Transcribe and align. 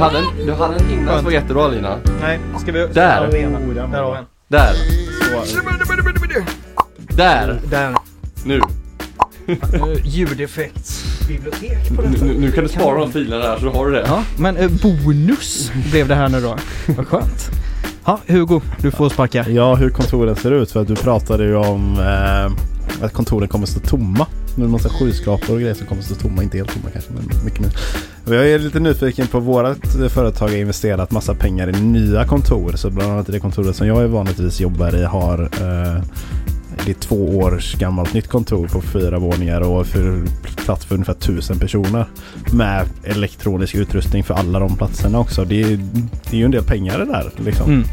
hade 0.00 0.18
en, 0.18 0.46
du 0.46 0.52
hade 0.52 0.76
en 0.76 0.90
innan 0.90 1.16
som 1.16 1.24
var 1.24 1.32
jättebra 1.32 1.68
Lina. 1.68 1.96
Nej, 2.20 2.40
ska 2.58 2.72
vi... 2.72 2.78
Där. 2.78 2.88
Där 2.94 3.20
har 3.20 3.32
vi 3.32 3.38
ena. 3.38 3.58
Där 3.58 4.02
har 4.02 4.12
vi 4.12 4.18
en. 4.18 4.24
Där. 4.48 4.74
Så. 5.34 6.44
Där. 6.98 7.60
Där. 7.70 7.94
Nu. 8.44 8.60
Uh, 9.48 9.58
ljudeffektsbibliotek 10.04 11.96
på 11.96 12.02
detta. 12.02 12.24
Nu, 12.24 12.38
nu 12.38 12.50
kan 12.50 12.64
du 12.64 12.70
spara 12.70 12.98
de 12.98 13.12
filerna 13.12 13.42
där 13.42 13.58
så 13.58 13.70
har 13.70 13.86
du 13.86 13.92
det. 13.92 14.04
Ja, 14.06 14.24
men 14.38 14.56
eh, 14.56 14.70
bonus 14.82 15.72
blev 15.90 16.08
det 16.08 16.14
här 16.14 16.28
nu 16.28 16.40
då. 16.40 16.56
Vad 16.96 17.06
skönt. 17.06 17.50
Ja, 18.04 18.20
Hugo, 18.26 18.60
du 18.80 18.90
får 18.90 19.08
sparka. 19.08 19.48
Ja, 19.48 19.74
hur 19.74 19.90
kontoren 19.90 20.36
ser 20.36 20.50
ut. 20.50 20.70
För 20.70 20.80
att 20.80 20.88
du 20.88 20.96
pratade 20.96 21.44
ju 21.44 21.56
om 21.56 21.98
eh, 21.98 23.04
att 23.04 23.12
kontoren 23.12 23.48
kommer 23.48 23.66
stå 23.66 23.80
tomma. 23.80 24.26
Är 24.56 24.60
det 24.62 24.68
massa 24.68 24.88
skyskrapor 24.88 25.54
och 25.54 25.60
grejer 25.60 25.74
som 25.74 25.86
kommer 25.86 26.02
stå 26.02 26.14
tomma. 26.14 26.42
Inte 26.42 26.56
helt 26.56 26.72
tomma 26.72 26.90
kanske, 26.92 27.10
men 27.12 27.44
mycket 27.44 27.60
mer. 27.60 27.70
Jag 28.36 28.50
är 28.50 28.58
lite 28.58 28.80
nyfiken 28.80 29.26
på 29.26 29.40
vårat 29.40 30.12
företag 30.12 30.48
har 30.48 30.56
investerat 30.56 31.10
massa 31.10 31.34
pengar 31.34 31.68
i 31.68 31.80
nya 31.80 32.26
kontor. 32.26 32.72
Så 32.76 32.90
bland 32.90 33.12
annat 33.12 33.26
det 33.26 33.40
kontoret 33.40 33.76
som 33.76 33.86
jag 33.86 34.08
vanligtvis 34.08 34.60
jobbar 34.60 34.96
i 34.96 35.04
har 35.04 35.42
eh, 35.42 36.02
det 36.84 36.90
är 36.90 36.94
två 36.94 37.38
års 37.38 37.74
gammalt 37.74 38.14
nytt 38.14 38.28
kontor 38.28 38.68
på 38.68 38.80
fyra 38.80 39.18
våningar 39.18 39.60
och 39.60 39.86
för 39.86 40.22
plats 40.64 40.84
för 40.84 40.94
ungefär 40.94 41.14
tusen 41.14 41.58
personer. 41.58 42.06
Med 42.52 42.86
elektronisk 43.04 43.74
utrustning 43.74 44.24
för 44.24 44.34
alla 44.34 44.58
de 44.58 44.76
platserna 44.76 45.18
också. 45.18 45.44
Det 45.44 45.62
är, 45.62 45.76
det 46.30 46.36
är 46.36 46.38
ju 46.38 46.44
en 46.44 46.50
del 46.50 46.64
pengar 46.64 46.98
det 46.98 47.04
där. 47.04 47.30
Liksom. 47.36 47.70
Mm. 47.70 47.84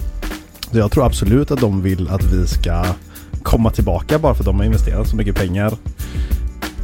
Så 0.71 0.77
jag 0.77 0.91
tror 0.91 1.05
absolut 1.05 1.51
att 1.51 1.61
de 1.61 1.81
vill 1.81 2.09
att 2.09 2.23
vi 2.23 2.47
ska 2.47 2.85
komma 3.43 3.69
tillbaka 3.69 4.19
bara 4.19 4.33
för 4.33 4.41
att 4.41 4.45
de 4.45 4.57
har 4.57 4.65
investerat 4.65 5.07
så 5.07 5.15
mycket 5.15 5.35
pengar 5.35 5.73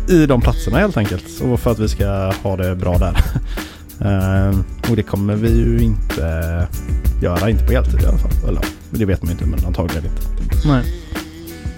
i 0.09 0.25
de 0.25 0.41
platserna 0.41 0.77
helt 0.77 0.97
enkelt. 0.97 1.41
Och 1.41 1.59
för 1.59 1.71
att 1.71 1.79
vi 1.79 1.87
ska 1.87 2.33
ha 2.43 2.57
det 2.57 2.75
bra 2.75 2.97
där. 2.97 3.17
Ehm, 4.01 4.63
och 4.89 4.95
det 4.95 5.03
kommer 5.03 5.35
vi 5.35 5.49
ju 5.49 5.83
inte 5.83 6.67
göra, 7.21 7.49
inte 7.49 7.65
på 7.65 7.71
heltid 7.71 8.01
i 8.01 8.05
alla 8.05 8.17
fall. 8.17 8.31
Eller 8.47 8.61
ja, 8.61 8.67
det 8.89 9.05
vet 9.05 9.23
man 9.23 9.31
inte 9.31 9.45
men 9.45 9.65
antagligen 9.65 10.05
inte. 10.05 10.67
Nej. 10.67 10.83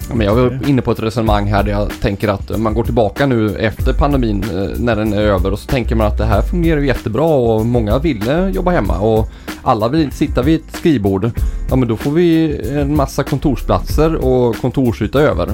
Ja, 0.09 0.16
men 0.16 0.28
jag 0.28 0.36
var 0.36 0.70
inne 0.70 0.82
på 0.82 0.92
ett 0.92 1.00
resonemang 1.00 1.48
här 1.48 1.64
där 1.64 1.72
jag 1.72 1.92
tänker 2.02 2.28
att 2.28 2.59
man 2.59 2.73
går 2.73 2.84
tillbaka 2.84 3.26
nu 3.26 3.56
efter 3.56 3.94
pandemin 3.94 4.44
eh, 4.44 4.80
när 4.80 4.95
den 4.95 5.14
är 5.14 5.22
över 5.22 5.52
och 5.52 5.60
så 5.60 5.67
tänker 5.67 5.95
man 5.95 6.08
att 6.08 6.17
det 6.17 6.26
här 6.26 6.42
fungerar 6.42 6.82
ju 6.82 6.88
jättebra 6.88 7.26
och 7.26 7.66
många 7.66 8.00
ville 8.00 8.50
jobba 8.50 8.72
hemma 8.72 9.00
och 9.00 9.30
alla 9.62 9.88
vill 9.88 10.12
sitta 10.12 10.42
vid 10.42 10.60
ett 10.60 10.76
skrivbord. 10.76 11.32
Ja 11.70 11.76
men 11.76 11.88
då 11.88 11.98
får 11.98 12.12
vi 12.12 12.58
en 12.70 12.95
massa 12.95 13.23
kontorsplatser 13.23 14.16
och 14.16 14.56
kontorsyta 14.56 15.20
över. 15.22 15.50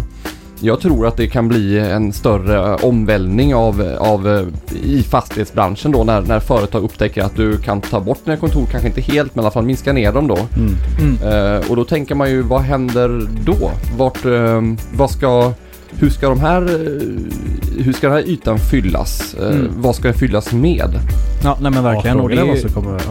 Jag 0.64 0.80
tror 0.80 1.08
att 1.08 1.18
det 1.18 1.28
kan 1.28 1.48
bli 1.48 1.80
en 1.80 2.14
större 2.14 2.76
omvälvning 2.76 3.56
av, 3.56 3.98
av 4.00 4.28
eh, 4.28 4.46
i 4.84 5.04
fastighetsbranschen 5.04 5.92
då 5.92 6.04
när, 6.04 6.22
när 6.22 6.40
företag 6.40 6.84
upptäcker 6.84 7.24
att 7.24 7.36
du 7.36 7.58
kan 7.58 7.82
ta 7.82 8.00
bort 8.00 8.26
dina 8.26 8.38
kontor, 8.38 8.66
kanske 8.72 8.88
inte 8.88 9.02
helt 9.02 9.36
men 9.36 9.42
i 9.42 9.46
alla 9.46 9.52
fall 9.52 9.66
minska 9.66 9.94
ner 9.94 10.12
dem 10.12 10.28
då. 10.28 10.38
Mm. 10.38 10.74
Mm. 11.00 11.34
Eh, 11.34 11.70
och 11.70 11.76
då 11.76 11.84
tänker 11.84 12.16
man 12.16 12.30
ju, 12.30 12.42
vad 12.42 12.62
händer 12.62 13.28
då? 13.46 13.72
Vart, 13.98 14.26
eh, 14.26 14.62
vad 14.94 15.12
ska, 15.12 15.54
hur 16.02 16.10
ska 16.10 16.30
de 16.30 16.40
här, 16.40 16.62
eh, 16.62 17.84
hur 17.84 17.94
ska 17.94 18.08
den 18.08 18.18
här 18.18 18.30
ytan 18.30 18.60
fyllas? 18.60 19.34
Eh, 19.34 19.52
Mm. 19.52 19.68
Vad 19.78 19.96
ska 19.96 20.04
den 20.08 20.18
fyllas 20.18 20.52
med? 20.54 21.00
Ja, 21.44 21.58
nej 21.62 21.72
men 21.72 21.84
verkligen. 21.84 22.18
Ja, 22.18 22.24
och 22.24 22.30
det, 22.30 22.36
är 22.36 22.46
ju, 22.46 22.62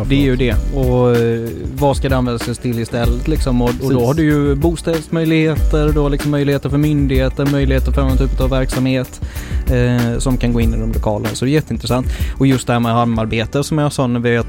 det 0.09 0.15
är 0.15 0.21
ju 0.23 0.37
det. 0.37 0.57
Och 0.75 1.17
eh, 1.17 1.49
vad 1.77 1.97
ska 1.97 2.09
det 2.09 2.17
användas 2.17 2.59
till 2.59 2.79
istället 2.79 3.29
liksom? 3.29 3.63
Och, 3.63 3.71
och 3.83 3.93
då 3.93 4.07
har 4.07 4.15
du 4.15 4.23
ju 4.23 4.55
bostadsmöjligheter, 4.55 5.93
då 5.93 6.09
liksom 6.09 6.31
möjligheter 6.31 6.69
för 6.69 6.79
myndigheter, 6.79 7.47
möjligheter 7.47 7.93
för 7.93 8.03
någon 8.03 8.17
typ 8.17 8.41
av 8.41 8.51
verksamhet 8.51 9.21
eh, 9.71 10.19
som 10.19 10.37
kan 10.37 10.53
gå 10.53 10.61
in 10.61 10.75
i 10.75 10.79
de 10.79 10.93
lokalerna. 10.93 11.35
Så 11.35 11.45
det 11.45 11.51
är 11.51 11.53
jätteintressant. 11.53 12.07
Och 12.39 12.47
just 12.47 12.67
det 12.67 12.73
här 12.73 12.81
med 12.81 12.93
hamnarbete 12.93 13.65
som 13.65 13.79
jag 13.79 13.93
sa 13.93 14.07
när 14.07 14.21
vi 14.21 14.43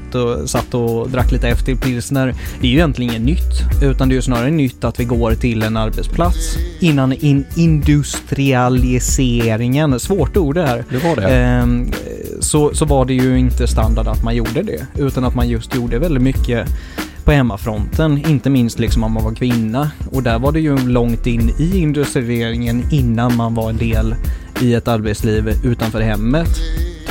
satt 0.46 0.74
och 0.74 1.10
drack 1.10 1.32
lite 1.32 1.48
efter 1.48 1.74
pilsner. 1.74 2.34
Det 2.60 2.66
är 2.66 2.70
ju 2.70 2.76
egentligen 2.76 3.10
inget 3.12 3.26
nytt, 3.26 3.82
utan 3.82 4.08
det 4.08 4.12
är 4.12 4.16
ju 4.16 4.22
snarare 4.22 4.50
nytt 4.50 4.84
att 4.84 5.00
vi 5.00 5.04
går 5.04 5.34
till 5.34 5.62
en 5.62 5.76
arbetsplats 5.76 6.56
innan 6.80 7.12
in 7.12 7.44
industrialiseringen, 8.38 10.00
svårt 10.00 10.36
ord 10.36 10.54
det 10.54 10.66
här, 10.66 10.84
Det 10.90 10.98
var 10.98 11.16
det. 11.16 11.28
Ehm, 11.28 11.90
så, 12.40 12.74
så 12.74 12.84
var 12.84 13.04
det 13.04 13.14
ju 13.14 13.38
inte 13.38 13.66
standard 13.66 14.08
att 14.08 14.24
man 14.24 14.36
gjorde 14.36 14.62
det, 14.62 14.86
utan 14.98 15.24
att 15.24 15.34
man 15.34 15.48
just 15.48 15.74
gjorde 15.74 15.98
väldigt 15.98 16.22
mycket 16.22 16.68
på 17.24 17.32
hemmafronten, 17.32 18.18
inte 18.28 18.50
minst 18.50 18.78
liksom 18.78 19.04
om 19.04 19.12
man 19.12 19.24
var 19.24 19.34
kvinna. 19.34 19.90
Och 20.10 20.22
där 20.22 20.38
var 20.38 20.52
det 20.52 20.60
ju 20.60 20.78
långt 20.78 21.26
in 21.26 21.50
i 21.58 21.78
industrialiseringen 21.78 22.84
innan 22.90 23.36
man 23.36 23.54
var 23.54 23.70
en 23.70 23.76
del 23.76 24.14
i 24.60 24.74
ett 24.74 24.88
arbetsliv 24.88 25.48
utanför 25.64 26.00
hemmet. 26.00 26.48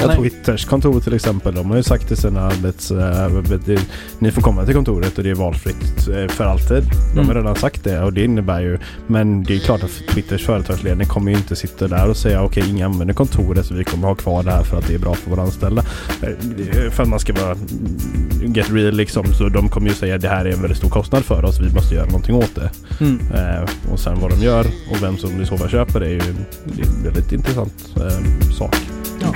Nej. 0.07 0.17
Twitters 0.17 0.65
kontor 0.65 0.99
till 0.99 1.13
exempel, 1.13 1.55
de 1.55 1.69
har 1.69 1.77
ju 1.77 1.83
sagt 1.83 2.07
till 2.07 2.17
sina 2.17 2.41
arbets... 2.41 2.91
eh, 2.91 3.79
ni 4.19 4.31
får 4.31 4.41
komma 4.41 4.65
till 4.65 4.75
kontoret 4.75 5.17
och 5.17 5.23
det 5.23 5.29
är 5.29 5.35
valfritt 5.35 6.07
eh, 6.07 6.27
för 6.27 6.43
alltid. 6.45 6.83
De 7.13 7.17
har 7.17 7.23
Mm. 7.23 7.35
redan 7.37 7.55
sagt 7.55 7.83
det 7.83 7.99
och 8.03 8.13
det 8.13 8.23
innebär 8.23 8.61
ju... 8.61 8.77
Men 9.07 9.43
det 9.43 9.55
är 9.55 9.59
klart 9.59 9.83
att 9.83 10.01
Twitters 10.13 10.45
företagsledning 10.45 11.07
kommer 11.07 11.31
ju 11.31 11.37
inte 11.37 11.55
sitta 11.55 11.87
där 11.87 12.09
och 12.09 12.17
säga 12.17 12.43
okej, 12.43 12.63
ingen 12.69 12.91
använder 12.91 13.13
kontoret 13.13 13.65
så 13.65 13.73
vi 13.73 13.83
kommer 13.83 14.07
ha 14.07 14.15
kvar 14.15 14.43
det 14.43 14.51
här 14.51 14.63
för 14.63 14.77
att 14.77 14.87
det 14.87 14.93
är 14.93 14.99
bra 14.99 15.13
för 15.13 15.29
våra 15.29 15.41
anställda. 15.41 15.83
Eh, 16.21 16.91
För 16.91 17.03
att 17.03 17.09
man 17.09 17.19
ska 17.19 17.33
vara 17.33 17.51
mm, 17.51 18.53
get 18.53 18.71
real 18.71 18.93
liksom. 18.95 19.33
Så 19.33 19.49
de 19.49 19.69
kommer 19.69 19.87
ju 19.87 19.93
säga 19.93 20.17
det 20.17 20.27
här 20.27 20.45
är 20.45 20.49
en 20.53 20.61
väldigt 20.61 20.77
stor 20.77 20.89
kostnad 20.89 21.25
för 21.25 21.45
oss, 21.45 21.59
vi 21.59 21.73
måste 21.73 21.95
göra 21.95 22.05
någonting 22.05 22.35
åt 22.35 22.55
det. 22.55 22.71
Mm. 22.99 23.19
Eh, 23.33 23.69
och 23.93 23.99
sen 23.99 24.19
vad 24.19 24.31
de 24.31 24.39
gör 24.45 24.65
och 24.91 25.03
vem 25.03 25.17
som 25.17 25.41
i 25.41 25.45
så 25.45 25.57
fall 25.57 25.69
köper 25.69 25.99
det 25.99 26.05
är 26.05 26.09
ju 26.09 26.19
en 26.19 27.03
väldigt 27.03 27.31
intressant 27.31 27.73
eh, 27.97 28.51
sak. 28.57 28.75
Ja, 29.21 29.33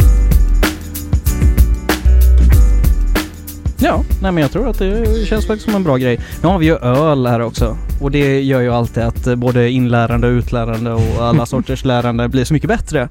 nej 4.22 4.32
men 4.32 4.38
jag 4.38 4.52
tror 4.52 4.70
att 4.70 4.80
det 4.80 5.28
känns 5.28 5.48
faktiskt 5.48 5.66
som 5.66 5.76
en 5.76 5.84
bra 5.84 5.98
grej. 5.98 6.20
Nu 6.42 6.48
har 6.48 6.60
vi 6.60 6.66
ju 6.66 6.76
öl 6.76 7.28
här 7.28 7.40
också. 7.40 7.78
Och 8.02 8.12
det 8.12 8.42
gör 8.42 8.62
ju 8.62 8.74
alltid 8.74 9.04
att 9.04 9.28
eh, 9.28 9.36
både 9.36 9.70
inlärande 9.70 10.28
och 10.28 10.32
utlärande 10.32 10.92
och 10.94 11.26
alla 11.26 11.46
sorters 11.46 11.86
lärande 11.86 12.30
blir 12.30 12.46
så 12.46 12.54
mycket 12.54 12.68
bättre. 12.68 13.10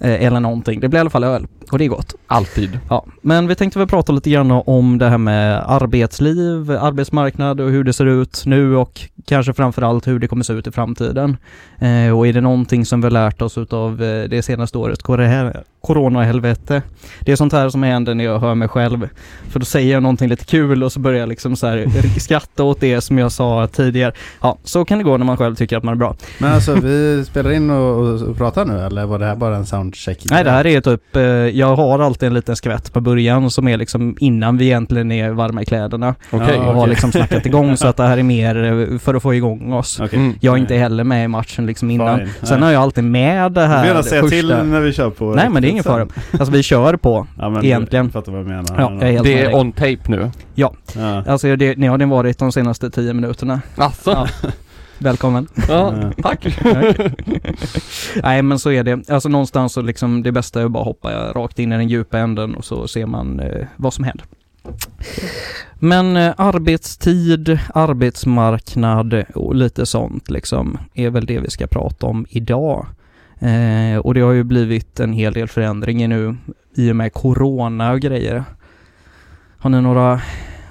Eh, 0.00 0.24
eller 0.24 0.40
någonting. 0.40 0.80
Det 0.80 0.88
blir 0.88 0.98
i 0.98 1.00
alla 1.00 1.10
fall 1.10 1.24
öl. 1.24 1.46
Och 1.72 1.78
det 1.78 1.84
är 1.84 1.88
gott. 1.88 2.14
Alltid. 2.26 2.78
Ja, 2.88 3.06
men 3.22 3.48
vi 3.48 3.54
tänkte 3.54 3.78
väl 3.78 3.88
prata 3.88 4.12
lite 4.12 4.30
grann 4.30 4.50
om 4.50 4.98
det 4.98 5.08
här 5.08 5.18
med 5.18 5.64
arbetsliv, 5.66 6.70
arbetsmarknad 6.70 7.60
och 7.60 7.70
hur 7.70 7.84
det 7.84 7.92
ser 7.92 8.06
ut 8.06 8.42
nu 8.46 8.76
och 8.76 9.00
kanske 9.26 9.52
framförallt 9.52 10.06
hur 10.06 10.18
det 10.18 10.28
kommer 10.28 10.44
se 10.44 10.52
ut 10.52 10.66
i 10.66 10.70
framtiden. 10.70 11.36
Eh, 11.78 12.18
och 12.18 12.26
är 12.26 12.32
det 12.32 12.40
någonting 12.40 12.86
som 12.86 13.00
vi 13.00 13.04
har 13.04 13.10
lärt 13.10 13.42
oss 13.42 13.58
utav 13.58 14.02
eh, 14.02 14.28
det 14.28 14.42
senaste 14.42 14.78
året, 14.78 15.02
coronahelvete. 15.80 16.82
Det 17.20 17.32
är 17.32 17.36
sånt 17.36 17.52
här 17.52 17.68
som 17.68 17.82
händer 17.82 18.14
när 18.14 18.24
jag 18.24 18.38
hör 18.38 18.54
mig 18.54 18.68
själv. 18.68 19.08
För 19.48 19.58
då 19.60 19.64
säger 19.64 19.92
jag 19.92 20.02
någonting 20.02 20.28
lite 20.28 20.44
kul 20.44 20.82
och 20.84 20.92
så 20.92 21.00
börjar 21.00 21.20
jag 21.20 21.28
liksom 21.28 21.56
så 21.56 21.66
här 21.66 21.86
skratta 22.20 22.62
åt 22.62 22.80
det 22.80 23.00
som 23.00 23.18
jag 23.18 23.32
sa 23.32 23.66
tidigare. 23.66 24.12
Ja, 24.40 24.58
så 24.64 24.84
kan 24.84 24.98
det 24.98 25.04
gå 25.04 25.16
när 25.16 25.26
man 25.26 25.36
själv 25.36 25.54
tycker 25.54 25.76
att 25.76 25.82
man 25.82 25.94
är 25.94 25.98
bra. 25.98 26.16
Men 26.38 26.52
alltså 26.52 26.74
vi 26.74 27.24
spelar 27.24 27.52
in 27.52 27.70
och, 27.70 28.22
och 28.22 28.36
pratar 28.36 28.64
nu 28.64 28.80
eller 28.80 29.06
var 29.06 29.18
det 29.18 29.26
här 29.26 29.36
bara 29.36 29.56
en 29.56 29.66
soundcheck? 29.66 30.24
Nej, 30.30 30.44
det 30.44 30.50
här 30.50 30.66
är 30.66 30.80
typ, 30.80 31.16
eh, 31.16 31.22
jag 31.62 31.76
har 31.76 31.98
alltid 31.98 32.26
en 32.26 32.34
liten 32.34 32.56
skvätt 32.56 32.92
på 32.92 33.00
början 33.00 33.50
som 33.50 33.68
är 33.68 33.76
liksom 33.76 34.16
innan 34.20 34.58
vi 34.58 34.64
egentligen 34.64 35.12
är 35.12 35.30
varma 35.30 35.62
i 35.62 35.64
kläderna. 35.64 36.14
Okej. 36.30 36.58
och 36.58 36.74
har 36.74 36.86
liksom 36.86 37.12
snackat 37.12 37.46
igång 37.46 37.76
så 37.76 37.88
att 37.88 37.96
det 37.96 38.02
här 38.02 38.18
är 38.18 38.22
mer 38.22 38.64
eh, 38.92 38.98
för 38.98 39.14
att 39.14 39.22
få 39.22 39.34
igång 39.34 39.72
oss. 39.72 40.00
Okej. 40.00 40.18
Mm. 40.18 40.34
Jag 40.40 40.54
är 40.54 40.58
inte 40.58 40.74
heller 40.74 41.04
med 41.04 41.24
i 41.24 41.28
matchen 41.28 41.66
liksom 41.66 41.90
innan. 41.90 42.18
Fine. 42.18 42.28
Sen 42.42 42.60
Nej. 42.60 42.66
har 42.66 42.72
jag 42.72 42.82
alltid 42.82 43.04
med 43.04 43.52
det 43.52 43.60
Du 43.60 43.66
här 43.66 43.86
gärna 43.86 44.02
säga 44.02 44.22
första. 44.22 44.36
till 44.36 44.48
när 44.48 44.80
vi 44.80 44.92
kör 44.92 45.10
på 45.10 45.24
Nej 45.34 45.48
men 45.48 45.62
det 45.62 45.68
är 45.68 45.70
ingen 45.70 45.84
fara. 45.84 46.06
Alltså 46.32 46.52
vi 46.52 46.62
kör 46.62 46.96
på. 46.96 47.26
Ja, 47.38 47.48
men 47.50 47.64
Egentligen. 47.64 48.06
Du 48.06 48.12
fattar 48.12 48.32
vad 48.32 48.40
jag 48.40 48.48
menar. 48.48 48.66
Ja, 48.78 48.92
jag 49.06 49.14
är 49.14 49.22
Det 49.22 49.42
är 49.42 49.54
on 49.56 49.72
tape 49.72 49.98
nu. 50.06 50.30
Ja, 50.54 50.72
Ja. 50.96 51.24
alltså 51.26 51.56
det, 51.56 51.78
ni 51.78 51.86
har 51.86 51.98
den 51.98 52.08
varit 52.08 52.38
de 52.38 52.52
senaste 52.52 52.90
tio 52.90 53.14
minuterna. 53.14 53.60
Alltså. 53.76 54.10
Ja. 54.10 54.26
Välkommen. 55.02 55.48
Ja, 55.68 56.12
tack. 56.22 56.46
Nej 58.22 58.42
men 58.42 58.58
så 58.58 58.70
är 58.70 58.84
det. 58.84 59.10
Alltså 59.10 59.28
någonstans 59.28 59.72
så 59.72 59.82
liksom 59.82 60.22
det 60.22 60.32
bästa 60.32 60.60
är 60.60 60.64
att 60.64 60.70
bara 60.70 60.84
hoppa 60.84 61.32
rakt 61.32 61.58
in 61.58 61.72
i 61.72 61.76
den 61.76 61.88
djupa 61.88 62.18
änden 62.18 62.54
och 62.54 62.64
så 62.64 62.88
ser 62.88 63.06
man 63.06 63.40
eh, 63.40 63.66
vad 63.76 63.94
som 63.94 64.04
händer. 64.04 64.26
Men 65.74 66.16
eh, 66.16 66.34
arbetstid, 66.36 67.58
arbetsmarknad 67.74 69.24
och 69.34 69.54
lite 69.54 69.86
sånt 69.86 70.30
liksom 70.30 70.78
är 70.94 71.10
väl 71.10 71.26
det 71.26 71.38
vi 71.38 71.50
ska 71.50 71.66
prata 71.66 72.06
om 72.06 72.26
idag. 72.28 72.86
Eh, 73.38 73.98
och 73.98 74.14
det 74.14 74.20
har 74.20 74.32
ju 74.32 74.44
blivit 74.44 75.00
en 75.00 75.12
hel 75.12 75.32
del 75.32 75.48
förändringar 75.48 76.08
nu 76.08 76.36
i 76.74 76.92
och 76.92 76.96
med 76.96 77.12
corona 77.12 77.92
och 77.92 78.00
grejer. 78.00 78.44
Har 79.58 79.70
ni 79.70 79.80
några, 79.80 80.20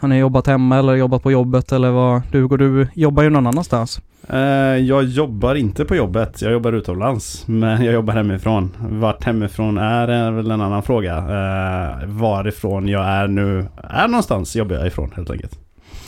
har 0.02 0.08
ni 0.08 0.18
jobbat 0.18 0.48
hemma 0.48 0.78
eller 0.78 0.96
jobbat 0.96 1.24
på 1.24 1.32
jobbet 1.32 1.72
eller 1.72 1.92
vad? 1.92 2.22
Du 2.32 2.48
går 2.48 2.58
du 2.58 2.88
jobbar 2.94 3.24
ju 3.24 3.30
någon 3.30 3.48
annanstans. 3.48 4.02
Eh, 4.30 4.40
jag 4.78 5.04
jobbar 5.04 5.56
inte 5.56 5.86
på 5.86 5.96
jobbet. 5.96 6.42
Jag 6.42 6.52
jobbar 6.52 6.74
utomlands. 6.74 7.48
Men 7.48 7.86
jag 7.86 7.94
jobbar 7.94 8.14
hemifrån. 8.14 8.72
Vart 8.80 9.24
hemifrån 9.24 9.78
är 9.78 10.08
är 10.08 10.32
väl 10.32 10.52
en 10.52 10.62
annan 10.62 10.84
fråga. 10.84 11.18
Eh, 11.18 12.08
varifrån 12.08 12.88
jag 12.88 13.06
är 13.06 13.28
nu 13.28 13.66
är 13.78 14.08
någonstans 14.08 14.56
jobbar 14.56 14.76
jag 14.76 14.88
ifrån 14.88 15.12
helt 15.16 15.30
enkelt. 15.30 15.60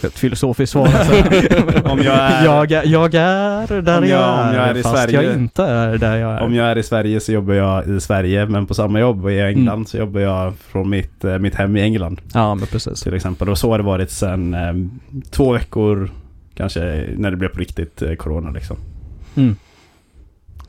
Ett 0.04 0.20
filosofiskt 0.20 0.72
svar. 0.72 0.88
Om 1.92 2.00
jag 2.00 2.16
är- 2.16 2.46
jag, 2.46 2.72
jag 2.86 3.14
är 3.14 3.82
där 3.82 3.98
Om 3.98 4.08
jag, 4.08 4.20
jag- 4.20 4.34
om 4.34 4.40
är, 4.50 4.56
jag 4.56 4.68
är 4.70 4.78
i 4.78 4.84
fast 4.84 4.96
Sverige. 4.96 5.22
jag 5.22 5.34
inte 5.36 5.64
är 5.64 5.98
där 5.98 6.18
jag 6.18 6.32
är. 6.34 6.42
Om 6.42 6.56
jag 6.56 6.68
är 6.68 6.78
i 6.78 6.84
Sverige 6.84 7.20
så 7.20 7.32
jobbar 7.32 7.54
jag 7.54 7.88
i 7.88 8.00
Sverige 8.00 8.46
men 8.46 8.66
på 8.66 8.74
samma 8.74 9.00
jobb 9.00 9.26
och 9.26 9.32
i 9.32 9.40
England 9.42 9.74
Mm. 9.74 9.86
så 9.86 9.98
jobbar 9.98 10.22
jag 10.22 10.54
från 10.58 10.90
mitt, 10.90 11.24
eh, 11.24 11.38
mitt 11.40 11.56
hem 11.56 11.78
i 11.78 11.82
England 11.82 12.22
Ja, 12.34 12.56
men 12.56 12.68
precis. 12.68 13.02
till 13.02 13.14
exempel. 13.14 13.50
Och 13.50 13.58
så 13.58 13.72
har 13.72 13.78
det 13.78 13.84
varit 13.84 14.12
sedan 14.12 14.54
eh, 14.54 14.74
två 15.32 15.52
veckor 15.54 16.10
kanske 16.56 17.06
när 17.18 17.32
det 17.32 17.38
blev 17.38 17.50
på 17.50 17.60
riktigt 17.60 18.02
eh, 18.02 18.14
corona 18.14 18.52
liksom. 18.52 18.78
Mm. 19.36 19.56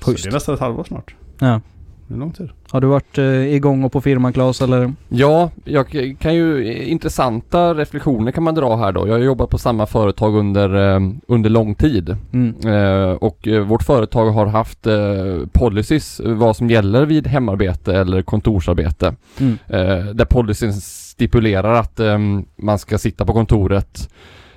Så 0.00 0.10
det 0.12 0.26
är 0.26 0.32
nästan 0.32 0.54
ett 0.54 0.60
halvår 0.60 0.84
snart. 0.84 1.14
Ja. 1.38 1.60
Det 2.06 2.14
är 2.14 2.18
lång 2.18 2.32
tid. 2.32 2.50
Har 2.70 2.80
du 2.80 2.86
varit 2.86 3.18
eh, 3.18 3.54
igång 3.54 3.84
och 3.84 3.92
på 3.92 4.00
firman 4.00 4.32
Claes 4.32 4.62
eller? 4.62 4.92
Ja, 5.08 5.50
jag 5.64 6.16
kan 6.18 6.34
ju, 6.34 6.74
intressanta 6.84 7.74
reflektioner 7.74 8.32
kan 8.32 8.44
man 8.44 8.54
dra 8.54 8.76
här 8.76 8.92
då. 8.92 9.08
Jag 9.08 9.14
har 9.14 9.18
jobbat 9.18 9.50
på 9.50 9.58
samma 9.58 9.86
företag 9.86 10.36
under, 10.36 10.94
eh, 10.94 11.00
under 11.28 11.50
lång 11.50 11.74
tid. 11.74 12.16
Mm. 12.32 12.54
Eh, 12.66 13.12
och 13.12 13.48
eh, 13.48 13.62
vårt 13.62 13.82
företag 13.82 14.30
har 14.30 14.46
haft 14.46 14.86
eh, 14.86 14.94
policies 15.52 16.20
eh, 16.20 16.32
vad 16.32 16.56
som 16.56 16.70
gäller 16.70 17.06
vid 17.06 17.26
hemarbete 17.26 17.96
eller 17.96 18.22
kontorsarbete. 18.22 19.14
Mm. 19.38 19.58
Eh, 19.66 20.06
där 20.14 20.24
policyn 20.24 20.72
stipulerar 20.72 21.74
att 21.74 22.00
eh, 22.00 22.18
man 22.56 22.78
ska 22.78 22.98
sitta 22.98 23.24
på 23.24 23.32
kontoret 23.32 24.10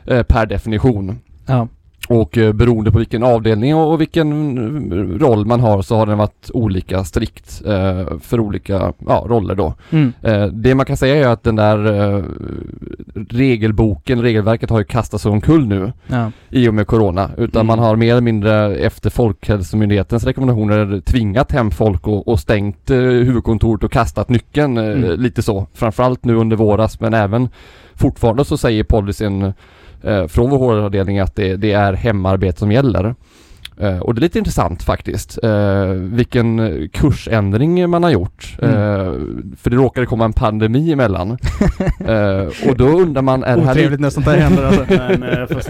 eh, 0.06 0.24
per 0.24 0.46
definition. 0.46 1.20
Ja. 1.46 1.68
Och 2.10 2.38
eh, 2.38 2.54
beroende 2.54 2.92
på 2.92 2.98
vilken 2.98 3.24
avdelning 3.24 3.76
och, 3.76 3.92
och 3.94 4.02
vilken 4.02 4.32
mm, 4.32 5.20
roll 5.20 5.46
man 5.46 5.60
har 5.60 5.82
så 5.82 5.96
har 5.96 6.06
den 6.06 6.18
varit 6.18 6.52
olika 6.54 7.04
strikt 7.04 7.62
eh, 7.66 8.18
för 8.22 8.40
olika 8.40 8.94
ja, 9.08 9.26
roller 9.30 9.56
då. 9.56 9.74
Mm. 9.90 10.14
Eh, 10.22 10.46
det 10.46 10.76
man 10.76 10.86
kan 10.86 10.98
säga 10.98 11.16
är 11.16 11.28
att 11.34 11.44
den 11.44 11.56
där 11.56 11.86
eh, 12.18 12.24
regelboken, 13.30 14.22
regelverket 14.22 14.70
har 14.70 14.80
ju 14.80 14.84
kastats 14.86 15.26
omkull 15.26 15.68
nu 15.68 15.94
Ja. 16.08 16.32
i 16.50 16.68
och 16.70 16.74
med 16.74 16.88
Corona. 16.88 17.30
Utan 17.38 17.60
Mm. 17.60 17.68
man 17.68 17.80
har 17.80 17.96
mer 17.96 18.12
eller 18.12 18.22
mindre 18.22 18.76
efter 18.76 19.10
Folkhälsomyndighetens 19.10 20.24
rekommendationer 20.24 21.02
tvingat 21.02 21.52
hem 21.52 21.72
folk 21.72 22.08
och, 22.08 22.28
och 22.28 22.40
stängt 22.40 22.90
eh, 22.90 22.98
huvudkontoret 22.98 23.84
och 23.84 23.92
kastat 23.92 24.30
nyckeln 24.30 24.78
eh, 24.78 24.88
Mm. 24.88 25.20
lite 25.20 25.42
så. 25.42 25.68
Framförallt 25.74 26.26
nu 26.26 26.36
under 26.36 26.56
våras 26.58 27.00
men 27.00 27.14
även 27.14 27.50
fortfarande 27.96 28.46
så 28.46 28.58
säger 28.58 28.84
policyn 28.84 29.54
eh, 30.04 30.28
från 30.28 30.50
vår 30.50 30.58
HR-avdelning 30.58 31.20
att 31.20 31.36
det, 31.36 31.56
det 31.56 31.72
är 31.72 31.94
hemarbete 31.94 32.60
som 32.60 32.72
gäller. 32.72 33.16
Eh, 33.80 34.00
och 34.00 34.16
det 34.16 34.20
är 34.20 34.22
lite 34.22 34.40
intressant 34.40 34.84
faktiskt. 34.84 35.44
Eh, 35.44 35.88
vilken 35.90 36.90
kursändring 36.94 37.90
man 37.90 38.04
har 38.04 38.10
gjort. 38.10 38.58
Mm. 38.62 38.74
Eh, 38.74 39.14
för 39.58 39.70
det 39.70 39.76
råkade 39.76 40.06
komma 40.06 40.26
en 40.26 40.34
pandemi 40.34 40.92
emellan. 40.92 41.32
eh, 42.00 42.70
och 42.70 42.78
då 42.78 42.86
undrar 42.86 43.22
man, 43.22 43.44
är 43.44 43.58
det 43.58 43.64
här 43.64 43.72
Otrevligt 43.72 44.00
när 44.00 44.10
sånt 44.10 44.26
där 44.26 44.38
händer 44.38 44.64
alltså. 44.64 44.86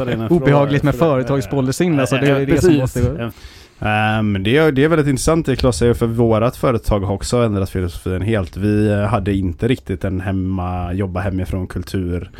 Men, 0.05 0.21
eh? 0.21 0.31
Obehagligt 0.31 0.83
med 0.83 0.95
företagspolicyn 0.95 1.99
alltså. 1.99 2.15
Det 2.15 2.27
är 2.27 2.45
det 2.45 2.61
som 2.61 2.77
måste... 2.77 3.31
Um, 3.79 4.43
det, 4.43 4.57
är, 4.57 4.71
det 4.71 4.83
är 4.83 4.87
väldigt 4.87 5.07
intressant 5.07 5.45
det 5.45 5.55
Klas 5.55 5.77
säger 5.77 5.93
för 5.93 6.05
vårat 6.07 6.55
företag 6.55 6.99
har 6.99 7.13
också 7.13 7.37
ändrat 7.37 7.69
filosofin 7.69 8.21
helt. 8.21 8.57
Vi 8.57 9.05
hade 9.05 9.33
inte 9.33 9.67
riktigt 9.67 10.03
en 10.03 10.21
hemma, 10.21 10.93
jobba 10.93 11.19
hemifrån 11.19 11.67
kultur 11.67 12.31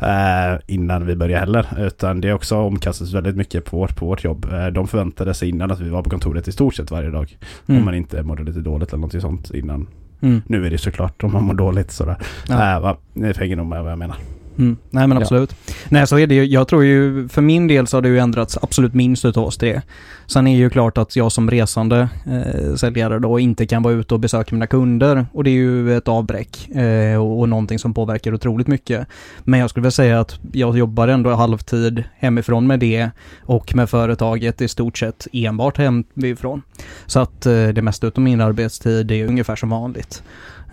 eh, 0.00 0.60
innan 0.66 1.06
vi 1.06 1.16
började 1.16 1.40
heller. 1.40 1.66
Utan 1.78 2.20
det 2.20 2.28
är 2.28 2.34
också 2.34 2.56
omkastats 2.56 3.12
väldigt 3.12 3.36
mycket 3.36 3.64
på 3.64 3.76
vårt, 3.76 3.96
på 3.96 4.06
vårt 4.06 4.24
jobb. 4.24 4.46
Eh, 4.52 4.66
de 4.66 4.88
förväntade 4.88 5.34
sig 5.34 5.48
innan 5.48 5.70
att 5.70 5.80
vi 5.80 5.88
var 5.88 6.02
på 6.02 6.10
kontoret 6.10 6.48
i 6.48 6.52
stort 6.52 6.74
sett 6.74 6.90
varje 6.90 7.10
dag. 7.10 7.38
Om 7.66 7.74
man 7.74 7.82
Mm. 7.82 7.94
inte 7.94 8.22
mådde 8.22 8.42
lite 8.42 8.60
dåligt 8.60 8.88
eller 8.88 8.98
någonting 8.98 9.20
sånt 9.20 9.50
innan. 9.50 9.88
Mm. 10.20 10.42
Nu 10.46 10.66
är 10.66 10.70
det 10.70 10.78
såklart 10.78 11.24
om 11.24 11.32
man 11.32 11.44
mår 11.44 11.54
dåligt 11.54 11.90
sådär. 11.90 12.16
Ja. 12.48 12.76
Eh, 12.76 12.80
va? 12.80 12.96
Ni 13.12 13.32
hänger 13.32 13.56
nog 13.56 13.66
med 13.66 13.82
vad 13.82 13.92
jag 13.92 13.98
menar. 13.98 14.16
Mm. 14.58 14.76
Nej 14.90 15.06
men 15.06 15.16
Ja. 15.16 15.22
absolut. 15.22 15.54
Nej 15.88 16.06
så 16.06 16.18
är 16.18 16.26
det 16.26 16.34
ju, 16.34 16.44
jag 16.44 16.68
tror 16.68 16.84
ju, 16.84 17.28
för 17.28 17.42
min 17.42 17.66
del 17.66 17.86
så 17.86 17.96
har 17.96 18.02
det 18.02 18.08
ju 18.08 18.18
ändrats 18.18 18.58
absolut 18.62 18.94
minst 18.94 19.24
utav 19.24 19.44
oss 19.44 19.58
det. 19.58 19.82
Sen 20.26 20.46
är 20.46 20.56
ju 20.56 20.70
klart 20.70 20.98
att 20.98 21.16
jag 21.16 21.32
som 21.32 21.50
resande 21.50 22.08
eh, 22.26 22.74
säljare 22.74 23.18
då 23.18 23.38
inte 23.38 23.66
kan 23.66 23.82
vara 23.82 23.94
ute 23.94 24.14
och 24.14 24.20
besöka 24.20 24.54
mina 24.54 24.66
kunder 24.66 25.26
och 25.32 25.44
det 25.44 25.50
är 25.50 25.54
ju 25.54 25.96
ett 25.96 26.08
avbräck 26.08 26.68
eh, 26.70 27.16
och, 27.22 27.40
och 27.40 27.48
någonting 27.48 27.78
som 27.78 27.94
påverkar 27.94 28.34
otroligt 28.34 28.66
mycket. 28.66 29.06
Men 29.44 29.60
jag 29.60 29.70
skulle 29.70 29.82
vilja 29.82 29.90
säga 29.90 30.20
att 30.20 30.38
jag 30.52 30.78
jobbar 30.78 31.08
ändå 31.08 31.30
halvtid 31.30 32.04
hemifrån 32.18 32.66
med 32.66 32.80
det 32.80 33.10
och 33.42 33.74
med 33.76 33.90
företaget 33.90 34.60
i 34.60 34.68
stort 34.68 34.98
sett 34.98 35.26
enbart 35.32 35.78
hemifrån. 35.78 36.62
Så 37.06 37.20
att 37.20 37.46
eh, 37.46 37.68
det 37.68 37.82
mesta 37.82 38.06
utav 38.06 38.24
min 38.24 38.40
arbetstid 38.40 39.10
är 39.10 39.26
ungefär 39.26 39.56
som 39.56 39.70
vanligt. 39.70 40.22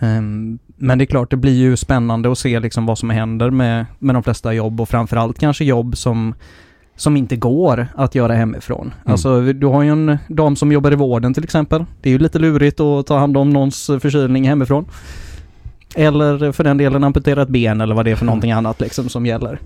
Ehm, 0.00 0.58
Men 0.76 0.98
det 0.98 1.04
är 1.04 1.06
klart, 1.06 1.30
det 1.30 1.36
blir 1.36 1.58
ju 1.58 1.76
spännande 1.76 2.32
att 2.32 2.38
se 2.38 2.60
liksom 2.60 2.86
vad 2.86 2.98
som 2.98 3.10
händer 3.10 3.50
med, 3.50 3.86
med 3.98 4.14
de 4.14 4.22
flesta 4.22 4.52
jobb 4.52 4.80
och 4.80 4.88
framförallt 4.88 5.38
kanske 5.38 5.64
jobb 5.64 5.96
som, 5.96 6.34
som 6.96 7.16
inte 7.16 7.36
går 7.36 7.86
att 7.94 8.14
göra 8.14 8.34
hemifrån. 8.34 8.94
Alltså 9.04 9.52
du 9.52 9.66
har 9.66 9.82
ju 9.82 9.90
en 9.90 10.18
dam 10.28 10.56
som 10.56 10.72
jobbar 10.72 10.92
i 10.92 10.96
vården 10.96 11.34
till 11.34 11.44
exempel. 11.44 11.84
Det 12.00 12.08
är 12.08 12.12
ju 12.12 12.18
lite 12.18 12.38
lurigt 12.38 12.80
att 12.80 13.06
ta 13.06 13.18
hand 13.18 13.36
om 13.36 13.50
någons 13.50 13.86
förkylning 13.86 14.48
hemifrån. 14.48 14.84
Eller 15.94 16.52
för 16.52 16.64
den 16.64 16.76
delen 16.78 17.04
amputera 17.04 17.42
ett 17.42 17.48
ben 17.48 17.80
eller 17.80 17.94
vad 17.94 18.04
det 18.04 18.10
är 18.10 18.16
för 18.16 18.26
någonting 18.26 18.52
annat 18.52 18.80
liksom 18.80 19.08
som 19.08 19.26
gäller. 19.26 19.60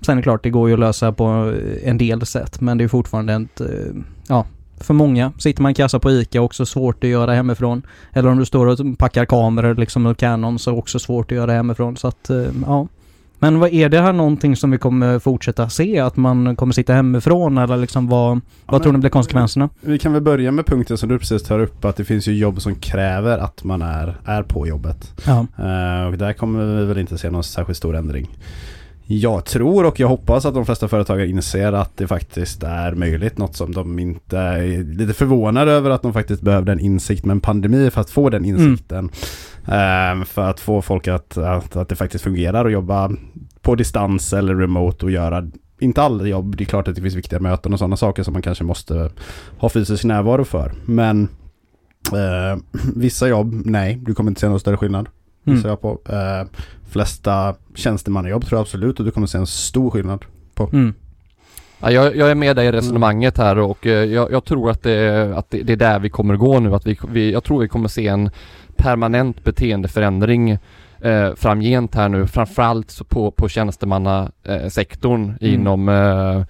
Sen 0.00 0.12
är 0.12 0.16
det 0.16 0.22
klart, 0.22 0.42
det 0.42 0.50
går 0.50 0.68
ju 0.68 0.74
att 0.74 0.80
lösa 0.80 1.12
på 1.12 1.54
en 1.84 1.98
del 1.98 2.26
sätt 2.26 2.60
men 2.60 2.78
det 2.78 2.84
är 2.84 2.88
fortfarande 2.88 3.32
ett, 3.32 3.60
eh, 3.60 3.66
ja, 4.28 4.46
för 4.80 4.94
många. 4.94 5.32
Sitter 5.38 5.62
man 5.62 5.72
i 5.72 5.74
kassa 5.74 5.98
på 5.98 6.10
ICA 6.10 6.40
också 6.40 6.66
svårt 6.66 7.04
att 7.04 7.10
göra 7.10 7.34
hemifrån. 7.34 7.82
Eller 8.12 8.28
om 8.28 8.38
du 8.38 8.44
står 8.44 8.66
och 8.66 8.98
packar 8.98 9.24
kameror 9.24 9.74
liksom 9.74 10.06
och 10.06 10.18
Canon 10.18 10.58
så 10.58 10.76
också 10.76 10.98
svårt 10.98 11.32
att 11.32 11.36
göra 11.36 11.52
hemifrån. 11.52 11.96
Så 11.96 12.08
att, 12.08 12.30
eh, 12.30 12.46
ja. 12.66 12.86
Men 13.38 13.58
vad 13.58 13.72
är 13.72 13.88
det 13.88 14.00
här 14.00 14.12
någonting 14.12 14.56
som 14.56 14.70
vi 14.70 14.78
kommer 14.78 15.18
fortsätta 15.18 15.68
se? 15.68 15.98
Att 16.00 16.16
man 16.16 16.56
kommer 16.56 16.72
sitta 16.72 16.92
hemifrån 16.92 17.58
eller 17.58 17.76
liksom 17.76 18.08
vad, 18.08 18.40
vad 18.66 18.82
tror 18.82 18.92
ni 18.92 18.98
blir 18.98 19.10
konsekvenserna? 19.10 19.68
Vi 19.80 19.98
kan 19.98 20.12
väl 20.12 20.22
börja 20.22 20.50
med 20.50 20.66
punkten 20.66 20.98
som 20.98 21.08
du 21.08 21.18
precis 21.18 21.42
tar 21.42 21.58
upp 21.58 21.84
att 21.84 21.96
det 21.96 22.04
finns 22.04 22.28
ju 22.28 22.32
jobb 22.32 22.62
som 22.62 22.74
kräver 22.74 23.38
att 23.38 23.64
man 23.64 23.82
är, 23.82 24.16
är 24.24 24.42
på 24.42 24.66
jobbet. 24.66 25.12
Ja. 25.26 25.38
Eh, 25.38 26.06
och 26.06 26.18
där 26.18 26.32
kommer 26.32 26.76
vi 26.76 26.84
väl 26.84 26.98
inte 26.98 27.18
se 27.18 27.30
någon 27.30 27.44
särskilt 27.44 27.78
stor 27.78 27.96
ändring. 27.96 28.28
Jag 29.08 29.44
tror 29.44 29.86
och 29.86 30.00
jag 30.00 30.08
hoppas 30.08 30.46
att 30.46 30.54
de 30.54 30.66
flesta 30.66 30.88
företagare 30.88 31.28
inser 31.28 31.72
att 31.72 31.96
det 31.96 32.06
faktiskt 32.06 32.62
är 32.62 32.92
möjligt. 32.92 33.38
Något 33.38 33.56
som 33.56 33.72
de 33.72 33.98
inte 33.98 34.38
är 34.38 34.84
lite 34.84 35.14
förvånade 35.14 35.72
över 35.72 35.90
att 35.90 36.02
de 36.02 36.12
faktiskt 36.12 36.42
behövde 36.42 36.72
en 36.72 36.80
insikt 36.80 37.24
med 37.24 37.34
en 37.34 37.40
pandemi 37.40 37.90
för 37.90 38.00
att 38.00 38.10
få 38.10 38.30
den 38.30 38.44
insikten. 38.44 39.10
Eh, 39.66 40.24
för 40.24 40.50
att 40.50 40.60
få 40.60 40.82
folk 40.82 41.08
att, 41.08 41.38
att, 41.38 41.76
att 41.76 41.88
det 41.88 41.96
faktiskt 41.96 42.24
fungerar 42.24 42.64
att 42.64 42.72
jobba 42.72 43.10
på 43.60 43.74
distans 43.74 44.32
eller 44.32 44.54
remote 44.54 45.06
och 45.06 45.10
göra 45.10 45.44
inte 45.80 46.02
alla 46.02 46.26
jobb. 46.26 46.56
Det 46.56 46.64
är 46.64 46.66
klart 46.66 46.88
att 46.88 46.94
det 46.94 47.02
finns 47.02 47.14
viktiga 47.14 47.40
möten 47.40 47.72
och 47.72 47.78
sådana 47.78 47.96
saker 47.96 48.22
som 48.22 48.32
man 48.32 48.42
kanske 48.42 48.64
måste 48.64 49.10
ha 49.58 49.68
fysisk 49.68 50.04
närvaro 50.04 50.44
för. 50.44 50.72
Men 50.84 51.28
eh, 52.12 52.62
vissa 52.96 53.28
jobb, 53.28 53.62
nej, 53.64 53.98
du 54.02 54.14
kommer 54.14 54.30
inte 54.30 54.40
se 54.40 54.48
någon 54.48 54.60
större 54.60 54.76
skillnad. 54.76 55.08
Mm. 55.46 55.62
Jag 55.64 55.80
på. 55.80 55.98
Eh, 56.08 56.46
flesta 56.90 57.54
tjänstemannajobb 57.74 58.46
tror 58.46 58.58
jag 58.58 58.62
absolut 58.62 58.98
och 58.98 59.04
du 59.04 59.10
kommer 59.10 59.26
se 59.26 59.38
en 59.38 59.46
stor 59.46 59.90
skillnad. 59.90 60.24
Mm. 60.72 60.94
Ja, 61.80 61.90
jag, 61.90 62.16
jag 62.16 62.30
är 62.30 62.34
med 62.34 62.56
dig 62.56 62.66
i 62.66 62.72
resonemanget 62.72 63.38
här 63.38 63.58
och 63.58 63.86
eh, 63.86 64.04
jag, 64.04 64.32
jag 64.32 64.44
tror 64.44 64.70
att, 64.70 64.82
det, 64.82 65.32
att 65.36 65.50
det, 65.50 65.62
det 65.62 65.72
är 65.72 65.76
där 65.76 65.98
vi 65.98 66.10
kommer 66.10 66.36
gå 66.36 66.60
nu. 66.60 66.74
Att 66.74 66.86
vi, 66.86 66.98
vi, 67.08 67.32
jag 67.32 67.44
tror 67.44 67.60
vi 67.60 67.68
kommer 67.68 67.88
se 67.88 68.08
en 68.08 68.30
permanent 68.76 69.44
beteendeförändring 69.44 70.50
eh, 71.00 71.34
framgent 71.36 71.94
här 71.94 72.08
nu. 72.08 72.26
Framförallt 72.26 73.08
på, 73.08 73.30
på 73.30 73.48
tjänstemannasektorn 73.48 75.24
Mm. 75.24 75.54
inom, 75.54 75.88
eh, 75.88 76.44